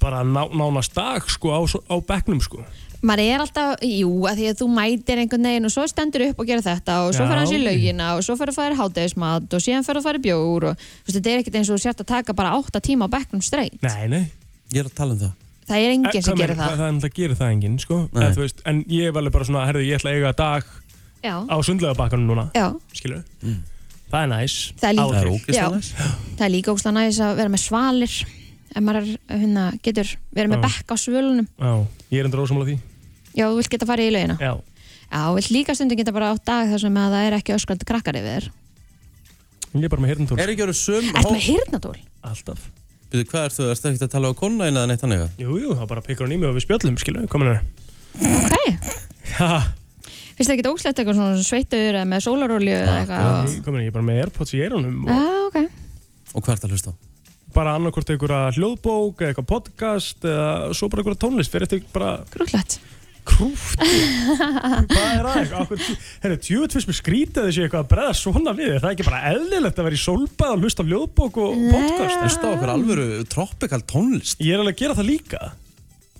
bara 0.00 0.22
ná, 0.22 0.46
nánast 0.54 0.94
dag 0.94 1.26
sko 1.30 1.50
á, 1.50 1.58
á 1.66 1.96
bekknum 1.98 2.40
sko 2.42 2.62
Maður 3.04 3.20
er 3.34 3.42
alltaf, 3.44 3.72
jú, 3.84 4.10
að 4.30 4.38
því 4.40 4.46
að 4.48 4.58
þú 4.62 4.66
mætir 4.72 5.20
einhvern 5.20 5.44
veginn 5.48 5.68
og 5.68 5.72
svo 5.74 5.84
stendur 5.90 6.22
upp 6.30 6.38
og 6.40 6.46
gera 6.48 6.62
þetta 6.64 6.94
og 7.04 7.10
svo 7.16 7.26
fer 7.28 7.40
hans 7.42 7.52
í 7.52 7.58
laugina 7.60 8.06
og 8.16 8.22
svo 8.24 8.36
fer 8.40 8.48
að 8.52 8.56
fara 8.56 8.76
í 8.76 8.78
hátæðismat 8.78 9.56
og 9.58 9.64
síðan 9.64 9.84
fer 9.84 10.00
að 10.00 10.06
fara 10.06 10.20
í 10.20 10.24
bjór 10.24 10.66
og 10.70 10.78
þú 10.80 11.08
veist, 11.10 11.16
þetta 11.18 11.32
er 11.34 11.42
ekkert 11.42 11.58
eins 11.60 11.70
og 11.72 11.76
þú 11.76 11.84
sért 11.84 12.00
að 12.00 12.08
taka 12.14 12.36
bara 12.38 12.54
8 12.56 12.80
tíma 12.86 13.04
á 13.04 13.12
bekknum 13.12 13.42
streit. 13.44 13.76
Nei, 13.84 14.06
nei. 14.08 14.22
Ég 14.72 14.80
er 14.80 14.88
að 14.88 14.94
tala 14.96 15.12
um 15.16 15.20
það. 15.20 15.34
Það 15.68 15.80
er 15.84 15.92
enginn 15.94 16.10
Eh, 16.14 16.22
sem 16.24 16.36
gerir 16.40 16.56
það. 16.56 16.64
Það. 16.64 16.80
er 16.86 16.92
náttúrulega 16.94 17.18
gerir 17.18 17.38
það 17.40 17.52
enginn 17.54 17.76
sko. 17.80 17.98
En, 18.14 18.34
þú 18.36 18.42
veist, 18.44 18.62
en 18.68 18.80
ég 18.88 19.08
er 19.08 19.12
vel 19.16 19.30
bara 19.36 19.44
svona, 19.48 19.66
herðu, 19.68 19.84
ég 19.84 20.00
ætla 20.00 20.10
að 20.10 20.18
eiga 20.18 20.32
dag 20.40 20.64
Já, 21.24 21.34
á 21.44 21.56
sundlega 21.64 21.96
bakkanum 21.96 22.26
núna 22.28 22.48
já, 22.52 22.66
skilur 22.92 23.22
Það 24.12 24.22
er 24.22 24.28
næs. 24.32 24.56
Það 24.80 24.88
er 24.88 25.74
næs. 25.74 25.92
Það 26.38 26.44
er 26.46 26.52
líka 26.52 26.92
næs 26.92 27.20
að 27.20 27.36
vera 27.40 27.52
með 27.52 27.62
svalir. 27.64 28.16
Ef 28.74 28.82
maður 28.82 28.96
er, 29.00 29.18
hérna, 29.30 29.64
getur 29.82 30.08
verið 30.34 30.50
með 30.50 30.58
Já. 30.58 30.64
bekk 30.66 30.92
á 30.92 30.96
svölunum. 30.98 31.46
Já, 31.58 31.72
ég 32.10 32.20
er 32.20 32.26
endur 32.28 32.42
ósamlega 32.44 32.72
því 32.72 32.93
Já, 33.34 33.46
þú 33.50 33.56
vilt 33.58 33.70
geta 33.74 33.88
farið 33.88 34.10
í 34.10 34.14
laugina. 34.14 34.36
Já, 34.40 34.52
Já, 35.14 35.20
þú 35.28 35.34
vilt 35.38 35.50
líka 35.54 35.74
stundum 35.76 35.98
geta 36.00 36.12
bara 36.14 36.30
á 36.30 36.34
dag 36.38 36.70
þar 36.72 36.80
sem 36.84 36.96
að 37.00 37.12
það 37.14 37.26
er 37.28 37.36
ekki 37.38 37.54
öskrandi 37.54 37.86
krakkar 37.88 38.16
yfir 38.18 38.30
þér. 38.38 38.46
ég 39.74 39.84
er 39.84 39.92
bara 39.92 40.02
með 40.04 40.12
hirndúr 40.14 40.40
er 40.40 40.52
ekki 40.54 40.64
verið 40.64 40.78
sum 40.78 41.08
Ert 41.18 41.30
með 41.34 41.44
hirnatól? 41.48 41.96
Alltaf 42.24 42.66
Byrju, 43.10 43.26
hvað 43.30 43.44
ert 43.46 43.54
þú, 43.58 43.66
ertu 43.70 43.88
ekkert 43.90 44.04
að 44.06 44.12
tala 44.14 44.30
á 44.30 44.34
konna 44.38 44.68
eða 44.70 44.84
neitt 44.90 45.02
þannig 45.02 45.24
Jú, 45.38 45.56
jú, 45.60 45.74
það 45.78 45.88
bara 45.92 46.02
pikkar 46.06 46.26
hún 46.26 46.34
í 46.34 46.38
mig 46.40 46.48
og 46.50 46.56
við 46.56 46.64
spjöllum, 46.66 46.96
skilur 47.02 47.26
komin 47.30 47.50
er 47.52 47.60
Ok. 48.14 48.54
Já, 49.34 49.48
Finnst 50.34 50.48
það 50.50 50.54
ekki 50.56 50.70
óslætt 50.70 50.98
eitthvað 51.02 51.18
svona 51.18 51.42
sveittur 51.46 51.94
eða 51.98 52.06
með 52.10 52.24
sólarolju 52.26 52.74
eða 52.74 52.94
eitthvað? 53.02 53.50
ég 53.54 53.66
komin 53.66 53.80
er, 53.82 53.86
ég 53.86 53.92
er 53.92 53.96
bara 53.98 54.06
með 54.08 54.20
Airpods 54.24 54.54
í 54.54 54.62
eyrunum 54.66 55.04
og 55.04 55.12
Já, 55.14 55.20
ok. 55.50 55.58
og 56.34 56.42
hvað 56.46 56.54
ert 56.56 56.66
að 56.66 56.74
hlusta 56.74 56.90
á? 56.90 56.94
bara 57.54 57.76
annarkvort 57.78 58.10
einhverja 58.10 58.54
hljóðbók 58.56 59.20
eða 59.22 59.30
eitthvað 59.30 59.46
podcast 59.52 60.26
eða 60.26 60.48
svo 60.74 60.88
bara 60.90 61.04
einhverja 61.04 61.22
tónlist 61.22 61.54
krúft. 63.28 63.80
Hvað 64.92 65.10
er 65.10 65.28
aðeins? 65.30 65.90
Djúið 66.46 66.76
fyrst 66.76 66.90
mér 66.90 66.98
skrítið 66.98 67.48
þessu 67.48 67.64
eitthvað 67.64 67.82
að 67.84 67.90
breða 67.92 68.14
svona 68.18 68.54
við 68.58 68.72
Er 68.74 68.82
það 68.84 68.94
ekki 68.94 69.06
bara 69.08 69.20
eðlilegt 69.32 69.80
að 69.80 69.88
vera 69.88 69.98
í 69.98 70.02
sólbað 70.04 70.54
og 70.54 70.64
hlusta 70.64 70.84
á 70.84 70.90
ljóðbók 70.92 71.38
og 71.44 71.60
podcast? 71.74 72.16
Hlusta 72.24 72.48
á 72.48 72.54
okkur 72.54 72.72
alvöru 72.74 73.06
tropical 73.34 73.80
tónlist? 73.90 74.42
Ég 74.44 74.56
er 74.56 74.64
alveg 74.64 74.76
að 74.76 74.82
gera 74.84 74.98
það 74.98 75.08
líka. 75.10 75.40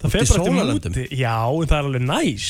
Það 0.00 0.14
fer 0.16 0.24
bara 0.24 0.30
til 0.30 0.54
sólarlöndum. 0.54 0.94
úti. 0.96 1.04
Já, 1.20 1.36
en 1.44 1.68
það 1.70 1.76
er 1.78 1.90
alveg 1.90 2.06
næs. 2.08 2.48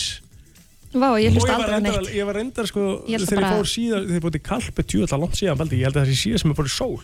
Vá, 0.95 1.09
ég 1.19 1.35
hlusta 1.35 1.57
aldrei 1.59 1.81
neitt. 1.83 2.13
ég 2.15 2.27
var 2.29 2.37
reyndar 2.39 2.69
sko 2.71 2.83
Ég 3.11 3.23
Þegar 3.27 3.43
ég 3.49 3.57
fór 3.59 3.67
síðan, 3.67 4.05
þegar 4.07 4.19
ég 4.21 4.23
fór 4.23 4.35
til 4.37 4.43
Kalpe 4.47 4.85
djúvöld 4.87 5.15
langt 5.19 5.39
síðan, 5.41 5.59
baldi, 5.59 5.81
ég 5.81 5.89
held 5.89 5.97
að 5.99 6.05
það 6.05 6.13
sé 6.13 6.19
síðan 6.21 6.43
sem 6.45 6.53
ég 6.53 6.59
fór 6.61 6.69
í 6.71 6.75
sól. 6.75 7.01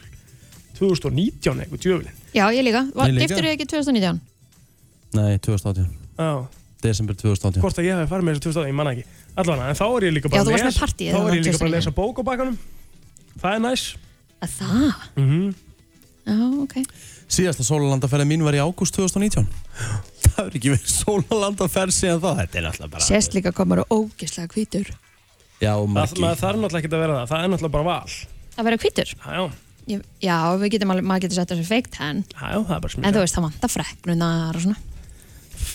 2019 0.80 1.60
eitthvað 1.64 1.82
djúvölin 1.84 2.14
Já, 2.32 2.44
ég 2.54 2.64
líka, 2.64 2.84
Ég 2.86 3.12
líka. 3.16 3.26
giftur 3.26 3.44
þau 3.44 3.52
ekki 3.52 3.66
2019? 3.68 4.20
Nei, 5.18 5.38
2018 5.42 5.90
Já 6.16 6.59
Desember 6.84 7.14
2018 7.20 7.60
Hvort 7.64 7.78
að 7.80 7.86
ég 7.88 7.98
hef 8.00 8.10
farið 8.10 8.26
með 8.28 8.36
þessu 8.38 8.44
2000, 8.50 8.68
ég 8.70 8.76
manna 8.80 8.92
ekki. 8.96 9.04
Allavega, 9.40 9.68
en 9.72 9.78
þá 9.80 9.86
er 9.88 10.06
ég 10.08 10.14
líka 10.16 10.28
Já, 10.28 10.32
bara 10.32 10.42
þú 10.42 10.50
að 10.50 10.54
varst 10.54 10.64
með 10.64 10.70
lesa 10.70 10.84
partíið 10.84 11.10
Þá 11.10 11.18
þarna 11.18 11.30
er 11.30 11.36
ég 11.36 11.44
líka 11.46 11.60
bara 11.60 11.70
að 11.70 11.74
2009. 11.74 11.76
lesa 11.76 11.92
bók 12.00 12.20
á 12.20 12.22
bakkanum. 12.30 12.56
Það 13.40 13.56
er 13.56 13.62
næs. 13.66 13.84
Að 14.40 14.54
það? 14.58 15.04
Mhm. 15.20 15.54
Já, 16.30 16.36
ok. 16.64 16.74
Síðasta 17.30 17.64
sólalandaferði 17.64 18.26
mín 18.28 18.42
var 18.44 18.56
í 18.56 18.60
ágúst 18.60 18.94
2019 18.96 19.46
Það 20.30 20.42
er 20.46 20.56
ekki 20.58 20.72
verið 20.74 20.90
sólalandaferð 20.90 21.94
síðan 21.94 22.20
það 22.22 22.40
Þetta 22.42 22.58
er 22.60 22.64
náttúrulega 22.66 22.92
bara 22.94 23.06
Sérst 23.06 23.34
líka 23.36 23.52
komur 23.56 23.82
og 23.84 23.94
ógislega 23.94 24.50
hvítur. 24.54 24.90
Já, 25.60 25.72
Það, 25.76 25.88
maður 25.94 26.40
þarf 26.42 26.60
náttúrulega 26.60 26.80
ekki 26.84 26.90
að 26.94 27.02
vera 27.04 27.16
það. 27.20 27.26
Það 27.32 27.42
er 27.44 27.50
náttúrulega 27.54 27.74
bara 27.76 27.88
val. 27.90 28.14
Að 28.60 28.68
vera 28.70 28.80
hvítur? 28.84 29.12
Já, 29.16 29.30
já, 29.36 29.50
Ég, 29.90 30.02
já, 30.22 30.36
við 30.60 30.70
getum 30.76 30.90
alveg, 30.92 31.06
maður 31.08 31.22
getur 31.24 31.38
sett 31.40 31.50
þessu 31.50 31.66
fake 31.66 31.90
tan. 31.90 32.20
Já, 32.30 32.44
já, 32.52 32.58
það 32.68 32.74
er 32.76 32.82
bara 32.84 32.92
En 32.94 33.00
þú 33.00 33.10
smið 33.10 33.20
veist, 33.24 33.36
það 33.38 33.46
vantar 33.48 33.72
freknunar 33.72 34.58
og 34.58 34.62
svona 34.66 34.76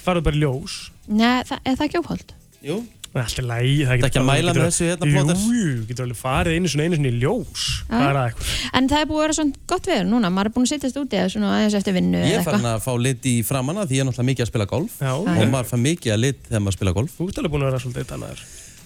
Farðu 0.06 0.26
bara 0.26 0.36
í 0.36 0.44
ljós. 0.44 0.78
Nei, 1.08 1.42
það, 1.48 1.58
er 1.64 1.80
það 1.80 1.88
ekki 1.90 2.02
óholt? 2.04 2.36
Jú. 2.66 2.84
Það 3.16 3.22
er 3.22 3.28
alltaf 3.30 3.46
lægi 3.48 3.76
Það 3.86 3.92
Þetta 3.96 4.08
ekki 4.10 4.20
að 4.20 4.26
mæla 4.28 4.54
með 4.56 4.66
þessu 4.66 4.88
hérna, 4.90 5.08
plóter? 5.08 5.38
Jú, 5.40 5.52
jú, 5.56 5.84
getur 5.88 6.04
alveg 6.04 6.18
farið 6.20 6.56
einu 6.58 6.68
svona 6.72 6.84
einu 6.90 6.98
svona 6.98 7.08
í 7.08 7.20
ljós. 7.22 7.62
Já. 7.64 7.94
Það 7.94 8.04
er 8.04 8.18
það 8.18 8.26
eitthvað. 8.26 8.50
En 8.76 8.90
það 8.92 9.00
er 9.00 9.08
búið 9.08 9.16
að 9.16 9.24
vera 9.24 9.36
svona 9.38 9.62
gott 9.72 9.86
veður 9.88 10.10
núna. 10.10 10.32
Maður 10.36 10.50
er 10.50 10.54
búin 10.58 10.66
að 10.68 10.72
sittast 10.74 11.00
úti 11.00 11.16
eða 11.22 11.30
svona 11.32 11.54
aðeins 11.56 11.78
eftir 11.80 11.96
vinnu 11.96 12.20
Ég 12.20 12.26
eða 12.28 12.42
er 12.42 12.48
farin 12.50 12.68
að 12.74 12.84
fá 12.84 12.92
lit 13.06 13.24
í 13.32 13.36
framanna 13.48 13.86
því 13.88 13.96
ég 13.96 14.04
er 14.04 14.10
náttúrulega 14.10 14.30
mikið 14.34 14.44
að 14.44 14.52
spila 14.52 14.68
golf 14.74 14.98
Já, 15.00 15.14
og 15.16 15.32
ok. 15.32 15.48
maður 15.54 15.72
fær 15.72 15.82
mikið 15.86 16.16
að 16.18 16.22
lit 16.26 16.44
þegar 16.50 16.66
maður 16.66 16.78
spila 16.82 16.96
golf. 17.00 17.16
Þú 17.16 17.30
ert 17.30 17.40
alveg 17.40 17.56
búin 17.56 17.64
að 17.64 17.72
vera 17.72 17.84
svolítið 17.86 18.12
tannaður 18.12 18.44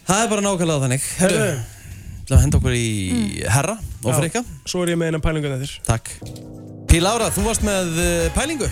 Það 0.09 0.21
er 0.21 0.29
bara 0.35 0.45
nákvæmlega 0.45 0.83
þannig. 0.85 1.09
Herru, 1.23 1.49
ætlum 2.21 2.37
að 2.37 2.45
henda 2.45 2.61
okkur 2.61 2.77
í 2.77 2.85
herra 3.49 3.75
og 3.79 4.13
Já. 4.13 4.17
frikka. 4.21 4.45
Svo 4.69 4.85
er 4.85 4.93
ég 4.93 5.01
með 5.01 5.07
eina 5.09 5.25
pælingu 8.37 8.69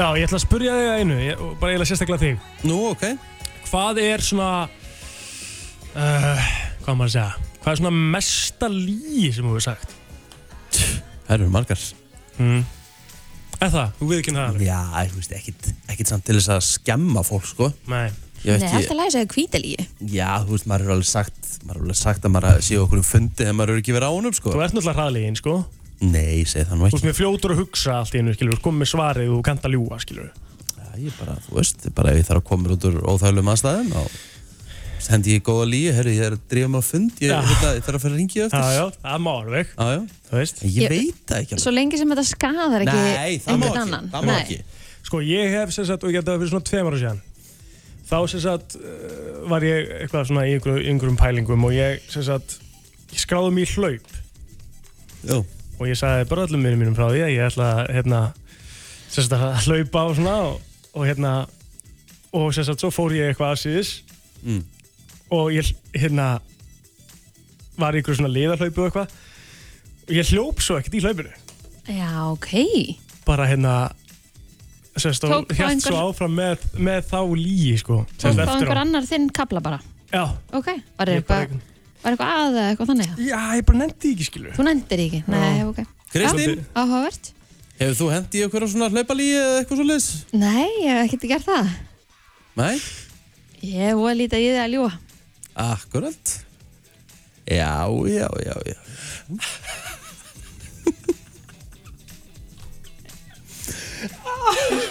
Já, 0.00 0.06
ég 0.16 0.24
ætla 0.24 0.38
að 0.38 0.44
spurja 0.46 0.72
þig 0.72 0.86
að 0.88 0.98
einu 1.02 1.16
ég, 1.20 1.40
Bara 1.60 1.74
eiginlega 1.74 1.88
sérstaklega 1.90 2.22
þig. 2.22 2.44
Nú, 2.64 2.76
ok. 2.88 3.02
Hvað 3.68 3.98
er 4.00 4.22
svona 4.24 4.50
uh, 5.92 6.46
Hvað 6.86 6.94
maður 6.96 7.10
að 7.10 7.12
segja? 7.12 7.48
Hvað 7.60 7.72
er 7.72 7.80
svona 7.82 7.92
mesta 8.14 8.70
líi 8.72 9.26
sem 9.28 9.44
þú 9.44 9.50
hefur 9.52 9.66
sagt? 9.66 9.92
Það 11.26 11.34
eru 11.36 11.48
margar. 11.52 11.82
Mm. 12.38 12.62
Er 13.60 13.74
það? 13.74 13.92
Þú 13.98 14.08
við 14.08 14.22
ekki 14.22 14.34
það 14.38 14.62
Já, 14.64 14.78
þú 15.10 15.18
veist, 15.18 15.34
ekkit, 15.36 15.68
ekkit 15.92 16.12
samt 16.14 16.24
til 16.30 16.36
þess 16.38 16.52
að 16.54 16.62
skemma 16.70 17.24
fólk, 17.28 17.44
sko. 17.50 17.68
Nei. 17.92 18.06
Ég 18.40 18.56
Nei, 18.56 18.64
veit 18.64 18.78
alltaf 18.78 18.96
læsa 18.96 19.20
það 19.20 19.34
hvítalíi 19.34 19.84
Já, 20.14 20.30
þú 20.46 20.54
veist, 20.54 20.68
maður 20.70 20.86
er 20.86 20.94
alveg 20.94 21.10
sagt 21.10 21.50
maður 21.66 21.76
er 21.76 21.84
alveg 21.84 21.98
sagt 22.00 22.24
að 22.24 22.32
maður 22.38 22.64
sé 22.64 22.78
okkur 22.80 23.02
um 23.02 23.04
fundi 23.04 23.42
þegar 23.42 23.58
maður 23.58 23.74
er 23.74 23.82
ekki 23.82 23.96
verið 23.98 24.08
á 24.08 24.16
honum, 24.16 24.32
sko. 24.32 24.54
Þú 24.54 24.62
ert 24.64 24.72
náttúrulega 24.72 24.96
hraðlegin, 24.96 25.36
sko 25.36 25.58
Nei, 26.00 26.44
segi 26.48 26.64
það 26.64 26.76
nú 26.80 26.86
Þú 26.86 26.88
ekki. 26.88 27.00
ert 27.00 27.08
með 27.10 27.18
fljótur 27.20 27.52
að 27.54 27.60
hugsa 27.60 27.98
allt 28.00 28.14
í 28.16 28.20
einu, 28.22 28.32
skilur 28.36 28.56
Þú 28.56 28.64
komið 28.64 28.80
með 28.84 28.90
svarið 28.94 29.30
og 29.30 29.38
þú 29.38 29.44
kannt 29.50 29.66
að 29.68 29.74
ljúa, 29.76 29.98
skilur 30.00 30.28
Já, 30.30 30.86
ég 31.04 31.16
bara, 31.20 31.34
þú 31.44 31.56
veist, 31.58 31.88
bara 31.96 32.12
ef 32.14 32.20
ég 32.22 32.28
þarf 32.30 32.40
að 32.40 32.46
koma 32.50 32.64
mér 32.66 32.76
út 32.76 32.86
úr 32.88 33.00
óþægulegum 33.12 33.50
aðstæðum 33.52 33.90
þá 33.94 34.28
hendi 35.10 35.32
ég 35.34 35.42
góða 35.46 35.64
líi, 35.70 35.86
herru, 35.96 36.12
ég 36.12 36.26
er 36.26 36.34
að 36.36 36.68
mig 36.70 36.80
á 36.80 36.84
fund 36.84 37.20
ég, 37.24 37.30
Já. 37.32 37.38
hérna, 37.40 37.70
ég 37.76 37.84
þarf 37.86 37.96
að 37.98 38.02
fara 38.04 38.12
að 38.12 38.18
ringja 38.20 38.44
eftir 38.46 38.60
Já, 38.60 38.74
já, 38.76 38.84
það 39.04 39.22
má 39.24 39.30
alveg 39.32 39.70
Já, 39.70 39.86
já, 39.96 40.00
Þú 40.30 40.36
veist. 40.36 40.60
Ég, 40.60 40.74
Ég- 40.76 40.90
veit 40.92 41.22
það 41.30 41.38
ekki 41.40 41.54
alveg. 41.56 41.62
Svo 41.64 41.72
lengi 41.72 42.00
sem 42.00 42.12
þetta 42.12 42.24
skadar 42.28 42.84
ekki 42.84 42.98
Nei, 43.00 43.38
það 43.40 43.48
má 43.48 43.54
einhvern 43.54 43.70
ekki, 43.70 43.80
annan. 43.80 44.10
það 44.12 44.26
má 44.28 44.34
ekki. 44.36 44.58
Sko, 45.08 45.20
ég 45.24 45.54
hef 45.56 45.72
sem 45.74 45.88
sagt, 45.88 46.04
og 46.04 46.12
ég 46.12 46.18
geta 46.20 46.34
það 46.34 46.42
fyrir 46.44 46.52
svona 46.52 46.68
tveim 46.68 46.90
ára 46.90 47.00
síðan 47.00 47.22
Þá 48.10 48.16
sem 48.34 48.42
sagt 48.44 48.76
uh, 48.76 49.48
var 49.50 49.64
ég 49.64 49.90
eitthvað 50.02 50.28
svona 50.28 50.44
í 50.50 50.56
einhverjum, 50.58 51.16
pælingum 51.20 51.64
og 51.68 51.74
ég 51.76 52.04
sem 52.10 52.24
sagt 52.26 52.58
ég 53.14 53.22
skráði 53.24 53.52
mig 53.54 53.70
í 53.70 53.74
hlaup. 53.78 54.14
Jú. 55.30 55.40
Og 55.80 55.88
ég 55.88 55.96
sagði 55.98 56.28
bara 56.28 56.44
öllum 56.46 56.60
minnum 56.62 56.82
mínum 56.84 56.96
frá 56.98 57.08
því 57.10 57.22
að 57.24 57.32
ég 57.34 57.46
ætla 57.48 57.68
að 57.80 57.90
hérna, 57.96 58.20
sem 59.10 59.24
sagt 59.24 59.32
að 59.32 59.64
hlaupa 59.66 60.02
og 60.10 60.14
svona 60.18 60.34
og, 60.50 60.60
og 60.94 61.06
hérna 61.08 61.32
og 62.36 62.52
sem 62.54 62.64
sagt 62.68 62.84
svo 62.84 62.90
fór 62.94 63.16
ég 63.16 63.32
eitthvað 63.32 63.56
að 63.56 63.62
síðis 63.64 63.92
Mm. 64.40 64.62
og 65.36 65.50
ég 65.52 65.66
hérna 65.92 66.38
var 67.76 67.92
í 67.92 68.00
einhverju 68.00 68.16
svona 68.20 68.30
liðarhlaupu 68.32 68.80
og 68.80 68.86
eitthvað. 68.88 69.10
Og 70.08 70.14
ég 70.16 70.30
hljóp 70.32 70.62
svo 70.64 70.78
ekkert 70.80 70.96
í 70.96 71.02
hlaupinu. 71.04 71.32
Já, 71.92 72.08
ok. 72.32 72.50
Bara 73.26 73.44
hérna 73.50 73.74
sérst, 74.96 75.24
og 75.28 75.52
einhver- 75.52 75.80
svo 75.84 76.00
áfram 76.10 76.32
með, 76.36 76.64
með 76.76 77.04
þá 77.12 77.20
líi 77.36 77.76
sko, 77.80 78.06
Tók 78.16 78.32
sérst, 78.32 78.40
á. 78.48 78.52
einhver 78.56 78.80
annar 78.80 79.02
þinn 79.08 79.28
kapla 79.32 79.60
bara? 79.60 79.80
Já, 80.12 80.24
Ok, 80.52 80.66
var 80.98 81.06
Ég 81.12 81.26
bara 81.26 81.44
eitthvað 81.44 81.60
Var 82.00 82.14
eitthvað 82.14 82.30
að 82.32 82.54
eða 82.56 82.68
eitthvað 82.70 82.90
þannig? 82.90 83.10
Já, 83.26 83.40
ég 83.58 83.66
bara 83.68 83.80
nefndi 83.82 84.12
ekki 84.14 84.26
skilur 84.30 84.56
Þú 84.56 84.66
nefndir 84.66 85.02
ekki? 85.04 85.20
Nei, 85.28 85.58
ok 85.66 85.80
Kristín, 86.10 86.62
Áhugavert 86.72 87.30
hefur 87.80 87.96
þú 87.96 88.08
hendi 88.12 88.40
í 88.40 88.44
okkur 88.46 88.66
svona 88.68 88.88
hlaupalíi 88.92 89.36
eða 89.40 89.60
eitthvað 89.60 89.80
svo 89.80 89.86
leiðis? 89.88 90.08
Nei, 90.36 90.68
ég 90.84 90.98
hef 90.98 91.14
ekki 91.14 91.30
gert 91.30 91.46
það 91.48 91.70
Nei? 92.60 92.74
Ég 93.64 94.00
voru 94.00 94.16
lítið 94.18 94.44
í 94.44 94.50
það 94.54 94.64
að 94.64 94.74
ljúa 94.74 94.92
Akkurat 95.66 96.34
Já, 97.50 97.72
já, 98.08 98.28
já, 98.44 98.56
já 98.70 98.78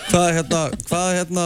Hvað 0.09 0.29
hérna, 0.35 0.61
hvað 0.89 1.09
hérna 1.17 1.45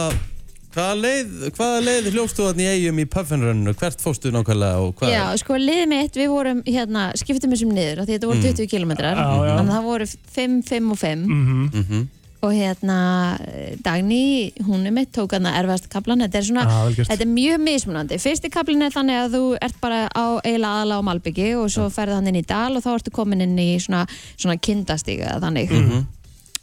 Hvaða 0.74 0.94
leið, 0.98 1.34
hvaða 1.54 1.82
leið 1.86 2.08
hljófstu 2.16 2.42
þarna 2.48 2.64
í 2.64 2.70
eigum 2.74 2.98
í 2.98 3.04
puffinrunnu? 3.06 3.74
Hvert 3.78 4.00
fóstu 4.02 4.32
nákvæmlega 4.34 4.80
og 4.82 4.96
hvað? 4.98 5.12
Já, 5.14 5.22
sko, 5.38 5.54
liðið 5.60 5.86
mitt, 5.92 6.18
við 6.18 6.32
vorum 6.32 6.62
hérna, 6.66 7.04
skiptum 7.20 7.54
þessum 7.54 7.70
niður, 7.76 8.00
af 8.02 8.08
því 8.08 8.16
þetta 8.16 8.30
voru 8.32 8.40
Mm. 8.42 8.48
20 8.58 8.66
kilometrar 8.72 9.14
Já, 9.14 9.28
já. 9.46 9.54
Þannig 9.54 9.70
að 9.70 9.78
það 9.78 9.86
voru 9.92 10.06
5, 10.34 10.62
5 10.72 10.90
og 10.90 10.98
5 10.98 11.24
Mhm. 11.28 11.70
Mhm. 11.72 12.08
Og 12.44 12.52
hérna, 12.52 13.38
Dagný, 13.82 14.52
hún 14.66 14.84
er 14.86 14.90
mitt, 14.92 15.12
tók 15.12 15.32
hann 15.32 15.46
að 15.46 15.62
erfast 15.62 15.88
kaplan 15.88 16.18
Þetta 16.20 16.34
er 16.38 16.42
svona, 16.42 16.64
gert. 16.94 17.08
þetta 17.08 17.22
er 17.22 17.30
mjög 17.32 17.58
mismunandi 17.64 18.18
Fyrsti 18.20 18.50
kaplin 18.50 18.82
er 18.82 18.90
þannig 18.90 19.16
að 19.24 19.30
þú 19.38 19.58
ert 19.62 19.80
bara 19.80 20.08
á 20.14 20.40
eiginlega 20.44 20.82
aðla 20.82 20.98
á 21.00 21.06
Malbyggi 21.06 21.54
Og 21.56 21.70
svo 21.70 21.88
ferði 21.88 22.14
hann 22.18 22.26
inn 22.26 22.42
í 22.42 22.46
dal 22.46 22.76
og 22.76 22.82
þá 22.82 22.98
ertu 22.98 23.10
komin 23.14 23.40
inn 23.40 23.56
í 23.56 23.76
svona, 23.80 24.06
svona 24.36 24.58
kindastíga 24.60 25.40
þannig 25.40 25.70
Mhm. 25.70 26.06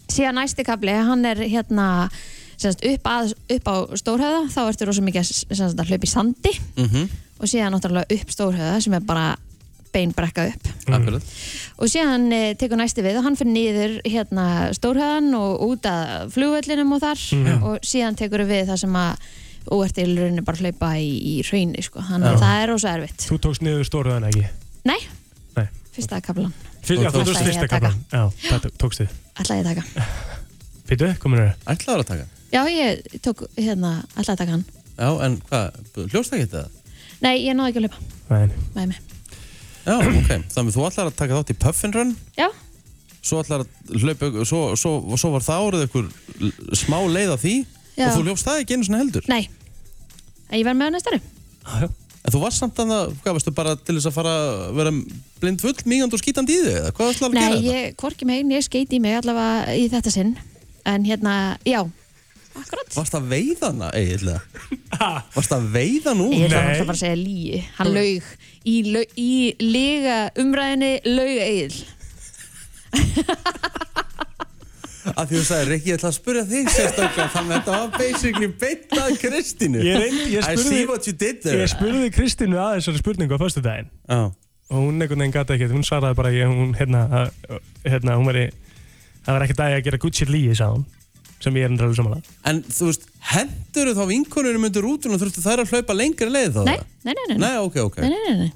síðan 0.07 0.35
næsti 0.37 0.63
kapli, 0.65 0.91
hann 0.93 1.25
er 1.25 1.35
hérna 1.37 2.11
semst, 2.61 2.83
upp, 2.85 3.07
að, 3.11 3.33
upp 3.57 3.69
á 3.69 3.75
stórhöða 3.99 4.41
þá 4.53 4.59
ertu 4.69 4.87
rosa 4.89 5.03
mikið 5.05 5.29
semst, 5.31 5.79
að 5.79 5.91
hlaupa 5.91 6.07
í 6.07 6.11
sandi. 6.11 6.53
Mhm. 6.77 7.09
og 7.41 7.49
síðan 7.49 7.73
náttúrulega 7.73 8.19
upp 8.19 8.29
stórhöða 8.35 8.81
sem 8.85 8.93
er 8.93 8.99
bara 9.01 9.29
bein 9.91 10.11
brekka 10.15 10.45
upp 10.47 10.67
Akkurat. 10.93 11.23
Og 11.81 11.89
síðan 11.89 12.27
e, 12.31 12.53
tekur 12.55 12.77
næsti 12.79 13.01
við 13.03 13.17
og 13.19 13.25
hann 13.25 13.35
fyrir 13.39 13.51
niður 13.51 13.95
hérna 14.05 14.45
stórhöðan 14.77 15.33
og 15.35 15.63
út 15.65 15.87
að 15.89 16.29
flugvellinum 16.35 16.93
og 16.95 17.01
þar. 17.01 17.23
Mhm. 17.35 17.63
og 17.63 17.79
síðan 17.83 18.15
tekur 18.19 18.45
við 18.47 18.67
það 18.69 18.77
sem 18.85 18.93
að 19.01 19.31
og 19.71 19.83
ert 19.85 19.97
í 20.01 20.05
rauninni 20.09 20.41
bara 20.45 20.57
að 20.57 20.63
hlaupa 20.65 20.87
í, 20.97 21.09
í 21.21 21.33
hraunni 21.45 21.83
sko. 21.85 22.01
þannig 22.01 22.31
að 22.33 22.39
það 22.41 22.61
er 22.63 22.67
rosa 22.71 22.93
erfitt. 22.97 23.25
Þú 23.29 23.37
tókst 23.45 23.61
niður 23.61 23.85
stóruðan 23.85 24.25
ekki? 24.31 24.45
Nei, 24.89 24.97
Nei. 25.57 25.67
fyrsta 25.93 26.21
kaplan 26.21 26.53
Fyrst, 26.81 27.03
já, 27.03 27.09
þú 27.13 27.21
Ætlaði 27.21 27.25
tókst 27.27 27.41
ég 27.41 27.49
fyrsta 27.51 27.67
kaplan 27.69 27.97
Já, 28.09 28.23
það 28.49 28.63
tó- 28.63 28.77
tókst 28.81 29.01
þið. 29.03 29.09
Ætlaði 29.37 29.61
ég 29.61 29.65
að 29.65 29.75
taka. 29.75 30.05
Fyrir, 30.89 31.17
komin 31.21 31.39
þér 31.43 31.51
Ætlaður 31.75 32.01
að 32.01 32.09
taka? 32.13 32.40
Já, 32.51 32.61
ég 32.67 33.19
tók 33.23 33.45
hérna, 33.55 34.01
ætlaði 34.15 34.33
að 34.33 34.41
taka 34.41 34.55
hann 34.57 34.65
Já, 34.97 35.07
en 35.25 35.37
hvað, 35.47 35.77
hljófst 36.11 36.33
ekki 36.35 36.49
þetta? 36.51 36.63
Nei, 37.23 37.35
ég 37.45 37.55
náði 37.55 37.71
ekki 37.71 37.79
að 37.79 37.85
hlaupa 37.87 37.99
Nei. 38.31 38.57
með 38.75 38.89
mig 38.91 38.99
Já, 39.81 39.95
ok, 39.97 40.31
þannig 40.53 40.75
þú 40.75 40.83
ætlar 40.89 41.07
að 41.09 41.15
taka 41.21 41.37
þátt 41.39 41.53
í 41.53 41.57
puffinrun 41.63 42.11
Já. 42.37 42.49
Svo 43.21 43.39
ætlar 43.41 43.63
að 43.63 43.69
hlaupa, 44.03 44.29
svo, 44.49 44.59
svo, 44.79 44.91
svo 45.15 45.31
var 45.37 45.45
það 45.45 45.67
árið 45.69 45.85
einhver 45.85 46.05
smá 46.81 46.97
leið 47.07 47.31
af 47.37 47.41
því 47.45 47.55
Já. 47.95 48.05
og 48.09 48.11
þú 48.17 48.25
hljófst 48.27 48.49
það 48.49 48.61
ekki 48.65 48.77
einu 48.77 48.87
svona 48.89 49.01
heldur 49.05 49.31
Nei, 49.31 49.43
en 50.49 50.59
ég 50.59 50.67
verð 50.67 50.79
með 50.81 50.91
á 50.91 50.95
næsta 50.97 51.15
ári 51.15 51.89
En 52.21 52.29
þú 52.35 52.39
varst 52.43 52.61
samt 52.61 52.77
að 52.77 52.91
það, 52.91 53.13
hvað 53.23 53.33
veistu, 53.37 53.51
bara 53.57 53.71
til 53.81 53.95
þess 53.97 54.09
að 54.11 54.13
fara 54.19 54.33
að 54.37 54.75
vera 54.77 54.91
blind 55.41 55.63
full, 55.63 55.73
mingand 55.89 56.13
og 56.13 56.21
skítandi 56.21 56.53
í 56.53 56.59
þig 56.67 56.75
eða 56.77 56.91
hvað 56.93 57.13
ætlar 57.15 57.31
að 57.31 57.33
Nei, 57.33 57.41
gera 57.41 57.55
þetta? 57.55 57.63
mig, 57.65 57.73
ég 57.81 57.97
já 62.55 62.61
Varst 62.91 63.15
að 63.15 63.27
veiða 63.31 63.69
hana, 63.71 63.87
eiginlega? 63.95 64.41
Varst 65.35 65.53
að 65.55 65.67
veiða 65.71 66.13
nú? 66.17 66.27
Ég 66.35 66.49
ætla 66.49 66.59
náttúrulega 66.59 66.89
bara 66.89 66.97
að 66.97 67.03
segja 67.05 67.19
líi 67.21 67.61
Hann 67.77 67.91
laug 67.95 68.23
í, 68.67 68.75
laug, 68.91 69.15
í 69.15 69.55
lega 69.63 70.17
umræðinni 70.41 70.93
laug 71.07 71.39
eigil 71.47 71.85
að 75.17 75.31
því 75.31 75.37
þú 75.39 75.43
sagði, 75.47 75.65
Rikki, 75.71 75.89
ég 75.89 75.97
ætla 75.97 76.09
að 76.11 76.15
spyrja 76.17 76.43
þig 76.49 76.69
sérstaklega 76.75 77.27
þannig 77.33 77.55
að 77.55 77.57
þetta 77.57 77.77
var 77.77 77.89
basically 77.95 78.49
beint 78.61 78.95
að 79.01 79.15
Kristínu. 79.23 79.81
Ég 79.85 79.97
reyndi, 79.97 80.25
ég 80.35 80.45
I 80.45 80.55
spurði 80.55 80.75
see 80.75 80.87
what 80.89 81.09
you 81.09 81.15
did 81.15 81.41
there. 81.45 81.61
Ég 81.61 81.71
spurði 81.71 82.11
Kristínu 82.15 82.59
að 82.61 82.77
þessari 82.77 83.01
spurningu 83.01 83.37
á 83.37 83.39
föstu 83.41 83.63
daginn 83.65 83.89
Já. 83.89 84.21
og 84.29 84.77
hún 84.77 85.01
einhvern 85.01 85.23
veginn 85.23 85.35
gata 85.35 85.57
ekkert, 85.57 85.75
hún 85.75 85.87
svaraði 85.87 86.19
bara 86.21 86.33
ég, 86.35 86.51
hún, 86.51 86.73
hérna, 86.77 87.03
að, 87.21 87.59
hérna, 87.87 88.17
hún 88.19 88.29
veri 88.29 88.47
það 89.25 89.33
var 89.33 89.47
ekkert 89.47 89.63
að 89.65 89.73
ég 89.73 89.81
að 89.81 89.87
gera 89.89 90.01
shit 90.11 90.33
líi, 90.33 90.55
sagði 90.57 90.77
hún 90.77 90.89
sem 91.41 91.57
ég 91.57 91.65
er 91.65 91.71
endur 91.73 91.87
alveg 91.87 91.97
samanlega 91.99 92.35
En 92.51 92.61
þú 92.67 92.89
veist, 92.91 93.07
hendur 93.31 93.91
þá 93.97 94.03
vinkonunum 94.11 94.67
undir 94.69 94.85
rútun 94.85 95.15
og 95.15 95.21
þurftu 95.23 95.43
þær 95.45 95.63
að 95.65 95.73
hlaupa 95.75 95.97
lengri 95.97 96.29
leið 96.31 96.55
þá? 96.57 96.63
Nei, 96.67 96.77
nei, 97.07 97.13
nei, 97.17 97.25
nei. 97.31 97.37
Nei, 97.41 97.53
ok, 97.65 97.77
ok 97.89 97.99
Nei, 98.03 98.09
nei, 98.13 98.21
nei, 98.27 98.49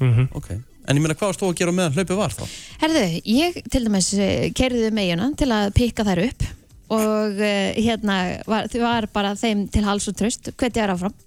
nei. 0.00 0.28
Ok, 0.32 0.50
en 0.56 0.96
ég 0.96 1.04
meina 1.04 1.16
hvað 1.20 1.36
þú 1.40 1.50
að 1.50 1.58
gera 1.60 1.74
meðan 1.76 1.96
hlaupið 1.98 2.20
var 2.22 2.32
þá? 2.32 2.44
Herðu, 2.80 3.02
ég 3.28 3.58
til 3.70 3.82
dæmis 3.84 4.08
kerðið 4.56 4.94
meginna 4.96 5.28
til 5.36 5.50
að 5.52 5.72
pikka 5.76 6.06
þær 6.08 6.22
upp 6.30 6.46
og 6.90 7.36
uh, 7.38 7.72
hérna 7.76 8.14
var, 8.50 8.70
þau 8.72 8.80
var 8.82 9.06
bara 9.12 9.34
þeim 9.38 9.66
til 9.70 9.84
hals 9.86 10.08
og 10.10 10.16
tröst 10.18 10.48
hvetja 10.56 10.86
þær 10.86 10.94
áfram 10.96 11.18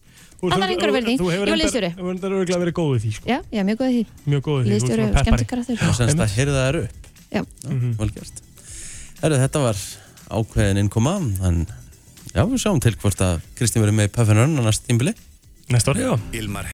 Annar 0.44 0.74
einhverju 0.74 0.92
verði, 0.98 1.14
Þú 1.16 1.28
ég 1.30 1.38
hefur 1.38 1.50
var 1.54 1.60
liðstjóri 1.62 1.90
Þú 1.96 2.08
hefur 2.10 2.34
örgulega 2.34 2.58
verið 2.60 2.74
góð 2.76 2.90
í 2.98 3.00
því 3.00 3.12
sko. 3.16 3.30
Já, 3.32 3.38
já, 3.48 3.62
mjög 3.64 3.78
góð 3.80 3.92
í 3.94 3.94
því 3.94 4.32
Mjög 4.34 4.42
góð 4.44 4.58
í 4.58 4.64
því, 4.64 4.66
þú 4.66 4.74
Liðstjóri, 4.74 5.04
svona 5.06 5.14
peppari. 5.14 5.24
skemmtikraftur. 5.24 5.84
Og 5.88 5.96
semst 5.96 6.24
að 6.26 6.34
heyrða 6.36 6.64
þær 6.66 6.80
upp 6.82 7.08
Já. 7.34 7.42
Mhm. 7.70 7.94
Vel 8.02 8.10
gert 8.18 8.42
Herru, 9.24 9.38
þetta 9.40 9.62
var 9.64 9.80
ákveðin 10.34 10.82
innkoma. 10.84 11.18
En 11.46 11.64
já, 12.34 12.44
við 12.44 12.60
sjáum 12.64 12.82
til 12.84 12.96
hvort 12.98 13.24
að 13.24 13.46
Kristín 13.60 13.84
verður 13.84 14.00
með 14.00 14.10
í 14.10 14.16
Puffin 14.18 14.42
Run 14.42 14.60
á 14.60 14.64
næst 14.68 14.88
tímbili 14.90 15.16
Næsta 15.72 15.94
orð, 15.94 16.04
já 16.04 16.14